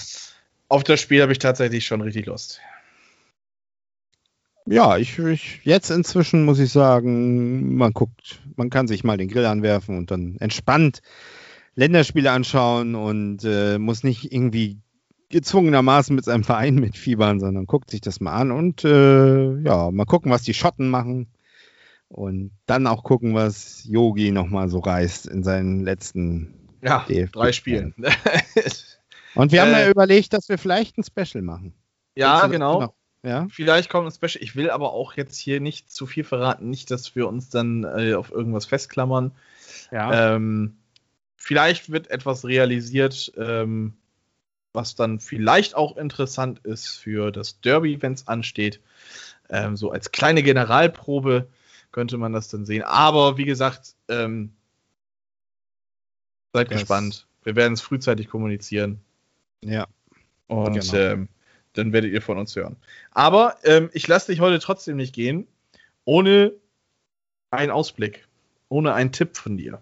Auf 0.69 0.85
das 0.85 1.01
Spiel 1.01 1.21
habe 1.23 1.33
ich 1.33 1.39
tatsächlich 1.39 1.85
schon 1.85 2.01
richtig 2.01 2.27
Lust. 2.27 2.61
Ja, 4.65 4.97
ich, 4.97 5.19
ich 5.19 5.61
jetzt 5.65 5.91
inzwischen 5.91 6.45
muss 6.45 6.61
ich 6.61 6.71
sagen, 6.71 7.77
man 7.77 7.93
guckt, 7.93 8.41
man 8.57 8.71
kann 8.71 8.87
sich 8.87 9.03
mal 9.03 9.17
den 9.17 9.29
Grill 9.29 9.45
anwerfen 9.45 9.99
und 9.99 10.11
dann 10.11 10.37
entspannt 10.39 11.03
Länderspiele 11.75 12.31
anschauen 12.31 12.95
und 12.95 13.45
äh, 13.45 13.79
muss 13.79 14.05
nicht 14.05 14.33
irgendwie 14.33 14.79
gezwungenermaßen 15.31 16.15
mit 16.15 16.25
seinem 16.25 16.45
Verein 16.45 16.77
mitfiebern, 16.77 17.41
sondern 17.41 17.67
guckt 17.67 17.91
sich 17.91 18.03
das 18.03 18.21
mal 18.21 18.35
an 18.35 18.53
und 18.53 18.85
äh, 18.85 19.59
ja, 19.63 19.91
mal 19.91 20.05
gucken, 20.05 20.31
was 20.31 20.43
die 20.43 20.55
Schotten 20.55 20.89
machen 20.91 21.29
und 22.13 22.51
dann 22.67 22.87
auch 22.87 23.03
gucken, 23.05 23.35
was 23.35 23.85
Yogi 23.85 24.31
nochmal 24.31 24.69
so 24.69 24.79
reißt 24.79 25.27
in 25.27 25.43
seinen 25.43 25.85
letzten. 25.85 26.55
Ja, 26.83 27.05
DFB. 27.09 27.33
drei 27.35 27.53
Spielen. 27.53 27.95
Und 29.35 29.53
wir 29.53 29.63
haben 29.63 29.73
Äh, 29.73 29.85
ja 29.85 29.91
überlegt, 29.91 30.33
dass 30.33 30.49
wir 30.49 30.59
vielleicht 30.59 30.99
ein 30.99 31.05
Special 31.05 31.43
machen. 31.43 31.73
ja, 32.17 32.47
genau. 32.49 32.81
noch? 32.83 32.95
Ja, 33.25 33.47
Vielleicht 33.51 33.89
kommt 33.89 34.09
ein 34.09 34.13
Special. 34.13 34.43
Ich 34.43 34.57
will 34.57 34.69
aber 34.71 34.93
auch 34.93 35.15
jetzt 35.15 35.39
hier 35.39 35.61
nicht 35.61 35.93
zu 35.93 36.07
viel 36.07 36.25
verraten. 36.25 36.69
Nicht, 36.71 36.91
dass 36.91 37.15
wir 37.15 37.29
uns 37.29 37.51
dann 37.51 37.85
äh, 37.85 38.15
auf 38.15 38.33
irgendwas 38.33 38.67
festklammern. 38.67 39.31
ja. 39.93 40.35
Ähm, 40.35 40.77
vielleicht 41.37 41.91
wird 41.93 42.11
etwas 42.11 42.45
realisiert, 42.45 43.33
ähm, 43.39 43.95
was 44.73 44.97
dann 44.97 45.21
vielleicht 45.21 45.77
auch 45.77 45.97
interessant 45.97 46.59
ist 46.65 46.89
für 46.89 47.31
das 47.31 47.61
Derby, 47.61 48.03
wenn 48.03 48.15
es 48.15 48.27
ansteht. 48.27 48.81
Ähm, 49.51 49.77
so 49.77 49.93
als 49.93 50.11
kleine 50.11 50.43
Generalprobe 50.43 51.47
könnte 51.93 52.19
man 52.19 52.33
das 52.33 52.49
dann 52.49 52.65
sehen. 52.67 52.83
Aber 52.83 53.37
wie 53.37 53.45
gesagt, 53.45 53.95
ähm, 54.09 54.55
seid 56.53 56.71
Das- 56.71 56.81
gespannt. 56.81 57.27
Wir 57.45 57.57
werden 57.57 57.73
es 57.75 57.81
frühzeitig 57.81 58.29
kommunizieren. 58.29 59.01
ja. 59.65 59.87
Und 60.49 60.75
Genau. 60.75 60.95
ähm, 60.95 61.29
dann 61.73 61.93
werdet 61.95 62.13
ihr 62.13 62.21
von 62.21 62.37
uns 62.37 62.55
hören. 62.57 62.77
Aber 63.13 63.57
ähm, 63.65 63.89
ich 63.95 64.07
lasse 64.07 64.31
dich 64.33 64.41
heute 64.41 64.59
trotzdem 64.59 64.97
nicht 64.99 65.15
gehen, 65.15 65.47
ohne 66.05 66.53
einen 67.51 67.71
Ausblick, 67.71 68.29
ohne 68.69 68.93
einen 68.93 69.13
Tipp 69.13 69.37
von 69.39 69.57
dir. 69.57 69.81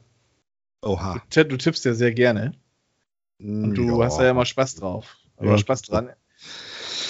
Oha. 0.83 1.21
Chat, 1.31 1.51
du 1.51 1.57
tippst 1.57 1.85
ja 1.85 1.95
sehr 1.95 2.13
gerne. 2.13 2.53
Und 3.41 3.75
du 3.75 4.03
hast 4.05 4.19
da 4.19 4.25
ja 4.25 4.31
immer 4.31 4.45
Spaß 4.47 4.77
drauf. 4.77 5.17
Oder 5.39 5.53
Ja. 5.53 5.59
Spaß 5.59 5.83
dran. 5.83 6.11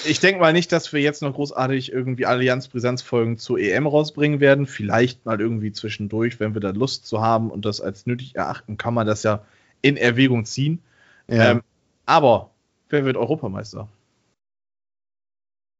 Ich 0.05 0.19
denke 0.19 0.39
mal 0.39 0.53
nicht, 0.53 0.71
dass 0.71 0.93
wir 0.93 1.01
jetzt 1.01 1.21
noch 1.21 1.33
großartig 1.33 1.91
irgendwie 1.91 2.25
Allianz-Brisanz-Folgen 2.25 3.37
zur 3.37 3.59
EM 3.59 3.87
rausbringen 3.87 4.39
werden. 4.39 4.65
Vielleicht 4.65 5.25
mal 5.25 5.39
irgendwie 5.39 5.71
zwischendurch, 5.71 6.39
wenn 6.39 6.53
wir 6.53 6.61
da 6.61 6.71
Lust 6.71 7.05
zu 7.05 7.21
haben 7.21 7.51
und 7.51 7.65
das 7.65 7.81
als 7.81 8.05
nötig 8.05 8.35
erachten, 8.35 8.77
kann 8.77 8.93
man 8.93 9.05
das 9.05 9.23
ja 9.23 9.43
in 9.81 9.97
Erwägung 9.97 10.45
ziehen. 10.45 10.79
Ja. 11.27 11.51
Ähm, 11.51 11.61
aber 12.05 12.51
wer 12.89 13.05
wird 13.05 13.17
Europameister? 13.17 13.87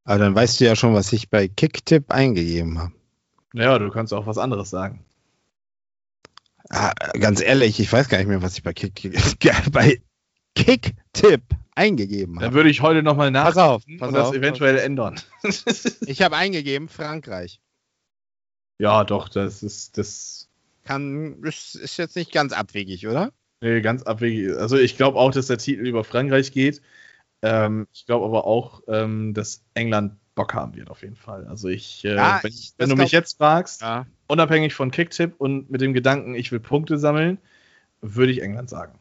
Aber 0.04 0.20
dann 0.20 0.36
weißt 0.36 0.60
du 0.60 0.66
ja 0.66 0.76
schon, 0.76 0.94
was 0.94 1.14
ich 1.14 1.30
bei 1.30 1.48
Kicktipp 1.48 2.12
eingegeben 2.12 2.80
habe. 2.80 2.94
Naja, 3.54 3.80
du 3.80 3.90
kannst 3.90 4.14
auch 4.14 4.28
was 4.28 4.38
anderes 4.38 4.70
sagen. 4.70 5.04
Ah, 6.70 6.94
ganz 7.20 7.42
ehrlich, 7.42 7.80
ich 7.80 7.92
weiß 7.92 8.08
gar 8.08 8.18
nicht 8.18 8.28
mehr, 8.28 8.42
was 8.42 8.56
ich 8.56 8.64
bei 8.64 8.74
Kick 8.74 9.12
bei 9.72 10.02
Kick-Tipp 10.56 11.42
eingegeben 11.76 12.36
Dann 12.36 12.46
habe. 12.46 12.56
würde 12.56 12.70
ich 12.70 12.82
heute 12.82 13.04
nochmal 13.04 13.32
nach 13.32 13.46
Pass 13.46 13.58
auf, 13.58 13.84
pass 13.98 14.10
und 14.10 14.14
das 14.16 14.28
auf. 14.30 14.36
eventuell 14.36 14.78
ändern. 14.78 15.20
Ich 16.06 16.22
habe 16.22 16.36
eingegeben 16.38 16.90
Frankreich. 16.90 17.60
ja, 18.80 19.04
doch, 19.04 19.30
das 19.30 19.64
ist 19.64 19.98
das. 19.98 20.50
Kann, 20.84 21.42
ist, 21.44 21.76
ist 21.76 21.98
jetzt 21.98 22.16
nicht 22.16 22.32
ganz 22.32 22.54
abwegig, 22.54 23.08
oder? 23.08 23.32
Nee, 23.62 23.82
ganz 23.82 24.04
abwegig. 24.04 24.56
Also 24.58 24.78
ich 24.78 24.98
glaube 24.98 25.20
auch, 25.20 25.32
dass 25.32 25.48
der 25.48 25.58
Titel 25.60 25.86
über 25.86 26.04
Frankreich 26.04 26.52
geht. 26.52 26.82
Ähm, 27.44 27.88
ich 27.94 28.06
glaube 28.06 28.26
aber 28.26 28.46
auch, 28.46 28.82
ähm, 28.88 29.34
dass 29.34 29.64
England 29.76 30.16
Bock 30.36 30.54
haben 30.54 30.76
wird 30.76 30.90
auf 30.90 31.02
jeden 31.04 31.16
Fall. 31.16 31.46
Also 31.48 31.68
ich, 31.70 32.04
äh, 32.06 32.16
Ja, 32.16 32.40
wenn, 32.42 32.52
ich- 32.52 32.74
wenn 32.78 32.90
du 32.90 32.96
mich 32.96 33.12
jetzt 33.12 33.38
fragst, 33.38 33.82
Ja. 33.82 34.08
unabhängig 34.28 34.74
von 34.74 34.90
Kicktipp 34.92 35.36
und 35.38 35.70
mit 35.70 35.82
dem 35.82 35.94
Gedanken, 35.94 36.34
ich 36.36 36.52
will 36.52 36.60
Punkte 36.60 36.98
sammeln, 36.98 37.38
würde 38.02 38.32
ich 38.32 38.42
England 38.42 38.70
sagen. 38.70 38.98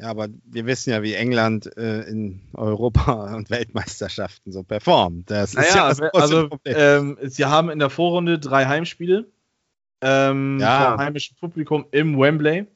Ja, 0.00 0.08
aber 0.08 0.28
wir 0.44 0.66
wissen 0.66 0.90
ja, 0.90 1.02
wie 1.02 1.14
England 1.14 1.76
äh, 1.76 2.00
in 2.02 2.40
Europa 2.54 3.12
und 3.36 3.48
Weltmeisterschaften 3.50 4.50
so 4.52 4.62
performt. 4.64 5.30
Das 5.30 5.54
ist 5.54 5.72
Naja, 5.72 5.88
das 5.88 6.00
also 6.14 6.48
ähm, 6.64 7.16
sie 7.22 7.44
haben 7.44 7.70
in 7.70 7.78
der 7.78 7.90
Vorrunde 7.90 8.38
drei 8.38 8.66
Heimspiele 8.66 9.30
ähm, 10.00 10.58
Ja. 10.60 10.90
vor 10.96 10.98
heimischem 10.98 11.36
Publikum 11.38 11.86
im 11.92 12.18
Wembley. 12.18 12.66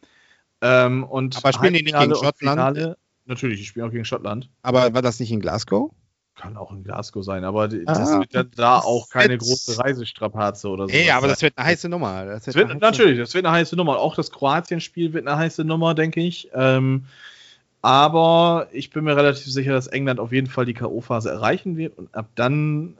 Ähm, 0.61 1.05
und 1.05 1.37
Aber 1.37 1.53
spielen 1.53 1.75
die 1.75 1.83
nicht 1.83 1.99
gegen 1.99 2.15
Schottland? 2.15 2.37
Finale- 2.77 2.97
Natürlich, 3.27 3.61
die 3.61 3.67
spielen 3.67 3.87
auch 3.87 3.91
gegen 3.93 4.07
Schottland. 4.07 4.49
aber 4.63 4.95
war 4.95 5.03
das 5.03 5.21
nicht 5.21 5.31
in 5.31 5.41
Glasgow? 5.41 5.93
Kann 6.39 6.57
auch 6.57 6.71
in 6.71 6.85
Glasgow 6.85 7.25
sein, 7.25 7.45
aber 7.45 7.65
Ah, 7.65 7.69
das 7.85 8.13
wird 8.19 8.33
ja 8.33 8.45
da 8.45 8.77
das 8.77 8.85
auch 8.85 9.09
keine 9.11 9.31
wird- 9.31 9.43
große 9.43 9.79
Reisestrapaze 9.79 10.69
oder 10.69 10.87
so. 10.87 10.95
Ey, 10.95 11.11
aber 11.11 11.27
das 11.29 11.43
wird 11.43 11.59
eine 11.59 11.67
heiße 11.67 11.89
Nummer. 11.89 12.25
Das 12.27 12.45
Das 12.45 12.55
wird 12.55 12.69
wird, 12.69 12.71
eine 12.71 12.79
heiße- 12.81 12.91
natürlich, 12.99 13.19
das 13.19 13.35
wird 13.35 13.45
eine 13.45 13.55
heiße 13.57 13.75
Nummer. 13.77 13.99
Auch 13.99 14.15
das 14.15 14.31
Kroatien-Spiel 14.31 15.13
wird 15.13 15.27
eine 15.27 15.37
heiße 15.37 15.65
Nummer, 15.65 15.95
denke 15.95 16.21
ich. 16.21 16.49
Ähm, 16.55 17.07
aber 17.83 18.69
ich 18.73 18.91
bin 18.91 19.05
mir 19.05 19.17
relativ 19.17 19.53
sicher, 19.53 19.73
dass 19.73 19.87
England 19.89 20.21
auf 20.21 20.33
jeden 20.33 20.47
Fall 20.49 20.65
die 20.65 20.75
K.O.-Phase 20.75 21.29
erreichen 21.31 21.77
wird 21.77 21.97
und 21.99 22.15
ab 22.15 22.29
dann 22.35 22.97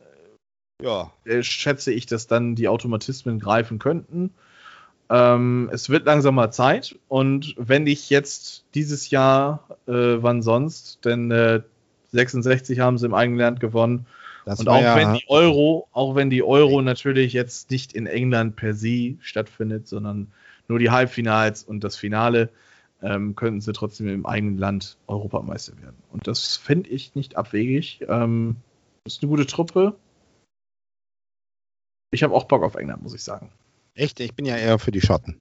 Ja. 0.83 1.13
äh, 1.25 1.43
schätze 1.43 1.93
ich, 1.93 2.07
dass 2.07 2.27
dann 2.27 2.55
die 2.55 2.69
Automatismen 2.69 3.39
greifen 3.41 3.79
könnten. 3.79 4.33
Ähm, 5.11 5.71
es 5.73 5.89
wird 5.89 6.05
langsam 6.07 6.35
mal 6.35 6.51
Zeit 6.51 6.97
und 7.09 7.55
wenn 7.57 7.87
ich 7.87 8.11
jetzt 8.11 8.65
dieses 8.75 9.11
Jahr, 9.11 9.65
äh, 9.87 9.93
wann 10.23 10.43
sonst, 10.43 11.05
denn 11.05 11.31
äh, 11.31 11.63
66 12.09 12.81
haben 12.81 12.99
sie 12.99 13.07
im 13.07 13.15
eigenen 13.15 13.39
Land 13.39 13.61
gewonnen 13.61 14.07
Das 14.45 14.61
und 14.61 14.69
auch 14.69 14.81
ja, 14.81 14.97
wenn 14.97 15.15
die 15.15 15.25
Euro, 15.29 15.89
auch 15.93 16.15
wenn 16.15 16.31
die 16.31 16.43
Euro 16.43 16.83
natürlich 16.83 17.33
jetzt 17.33 17.71
nicht 17.71 17.93
in 17.93 18.07
England 18.07 18.57
per 18.57 18.75
se 18.75 19.17
stattfindet, 19.21 19.89
sondern 19.89 20.33
nur 20.69 20.79
die 20.79 20.91
Halbfinals 20.91 21.63
und 21.63 21.85
das 21.85 21.97
Finale, 21.97 22.51
ähm, 23.03 23.37
könnten 23.37 23.61
sie 23.61 23.73
trotzdem 23.73 24.09
im 24.09 24.27
eigenen 24.27 24.59
Land 24.59 24.99
Europameister 25.07 25.81
werden. 25.81 25.97
Und 26.11 26.27
das 26.27 26.57
fände 26.57 26.91
ich 26.91 27.15
nicht 27.15 27.37
abwegig. 27.37 28.05
Ähm, 28.09 28.57
ist 29.05 29.23
eine 29.23 29.31
gute 29.31 29.47
Truppe. 29.47 29.95
Ich 32.11 32.23
habe 32.23 32.35
auch 32.35 32.45
Bock 32.45 32.63
auf 32.63 32.75
England, 32.75 33.03
muss 33.03 33.15
ich 33.15 33.23
sagen. 33.23 33.51
echt, 33.95 34.21
ich 34.21 34.35
bin 34.35 34.47
ja 34.47 34.57
eher 34.57 34.79
für 34.79 34.91
die 34.91 35.01
Schotten. 35.01 35.39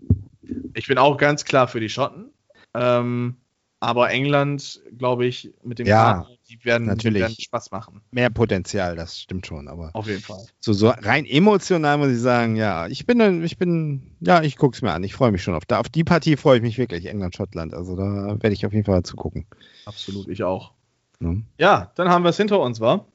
Ich 0.74 0.88
bin 0.88 0.98
auch 0.98 1.18
ganz 1.18 1.46
klar 1.46 1.68
für 1.68 1.80
die 1.80 1.90
Schotten. 1.90 2.32
Ähm, 2.74 3.38
aber 3.80 4.10
England, 4.10 4.82
glaube 4.98 5.26
ich, 5.26 5.54
mit 5.64 5.80
dem 5.80 5.88
Ja, 5.88 6.14
Kader, 6.24 6.30
die 6.50 6.64
werden, 6.66 6.84
die 6.86 6.90
natürlich. 6.90 7.22
werden 7.22 7.36
Spaß 7.40 7.72
machen. 7.72 8.02
Mehr 8.12 8.30
Potenzial, 8.30 8.96
das 8.96 9.20
stimmt 9.20 9.46
schon, 9.48 9.68
aber 9.68 9.92
Auf 9.94 10.08
jeden 10.08 10.22
Fall. 10.22 10.46
so, 10.60 10.74
so 10.74 10.90
rein 10.90 11.26
emotional 11.26 11.98
muss 11.98 12.10
ich 12.10 12.20
sagen, 12.20 12.56
ja, 12.56 12.88
ich 12.88 13.06
bin, 13.06 13.44
ich 13.44 13.58
bin, 13.58 14.16
ja, 14.20 14.42
ich 14.42 14.58
gucke 14.58 14.76
es 14.76 14.82
mir 14.82 14.92
an. 14.94 15.04
Ich 15.04 15.14
freue 15.14 15.32
mich 15.32 15.44
schon 15.44 15.54
auf, 15.54 15.66
da, 15.66 15.80
auf 15.80 15.90
die 15.90 16.04
Partie 16.04 16.38
freue 16.38 16.58
ich 16.58 16.64
mich 16.64 16.78
wirklich, 16.78 17.06
England-Schottland. 17.06 17.74
Also 17.74 17.96
da 17.96 18.38
werde 18.42 18.54
ich 18.54 18.66
auf 18.66 18.74
jeden 18.74 18.86
Fall 18.86 19.04
zugucken. 19.04 19.46
Absolut, 19.86 20.28
ich 20.28 20.44
auch. 20.44 20.74
Ne? 21.20 21.44
Ja, 21.60 21.92
dann 21.96 22.10
haben 22.10 22.24
wir 22.24 22.30
es 22.30 22.38
hinter 22.38 22.60
uns, 22.60 22.80
wa? 22.80 23.06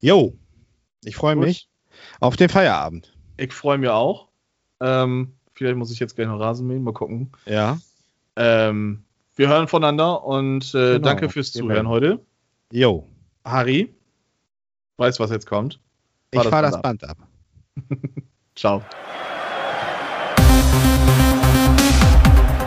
Jo, 0.00 0.34
ich 1.04 1.16
freue 1.16 1.36
mich 1.36 1.68
auf 2.20 2.36
den 2.36 2.48
Feierabend. 2.48 3.12
Ich 3.36 3.52
freue 3.52 3.78
mich 3.78 3.90
auch. 3.90 4.28
Ähm, 4.80 5.34
vielleicht 5.54 5.76
muss 5.76 5.90
ich 5.92 5.98
jetzt 5.98 6.14
gleich 6.16 6.26
noch 6.28 6.40
Rasen 6.40 6.66
mähen, 6.66 6.82
mal 6.82 6.92
gucken. 6.94 7.32
Ja, 7.46 7.78
Ähm, 8.36 9.04
wir 9.40 9.48
hören 9.48 9.68
voneinander 9.68 10.22
und 10.22 10.74
äh, 10.74 10.96
Genau. 10.96 10.98
danke 11.08 11.30
fürs 11.30 11.50
Zuhören 11.52 11.70
werden- 11.74 11.88
heute. 11.88 12.20
jo, 12.70 13.08
Harry, 13.42 13.94
weiß, 14.98 15.18
was 15.18 15.30
jetzt 15.30 15.46
kommt. 15.46 15.80
ich 16.30 16.36
Fahr 16.42 16.44
das 16.44 16.50
fahre 16.50 16.70
das. 16.70 16.82
Band 16.82 17.04
ab. 17.04 17.16
Ciao. 18.54 18.82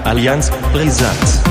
Allianz 0.04 0.50
Brisant. 0.74 1.42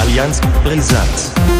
Allianz 0.00 0.40
Brisant. 0.64 1.53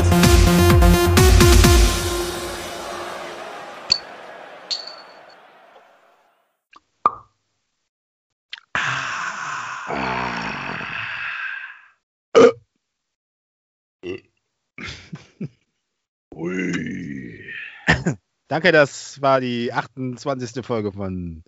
Danke, 18.48 18.72
das 18.72 19.20
war 19.22 19.40
die 19.40 19.72
28. 19.72 20.64
Folge 20.64 20.92
von. 20.92 21.42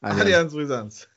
Allianz 0.00 0.52
Brisanz. 0.52 1.08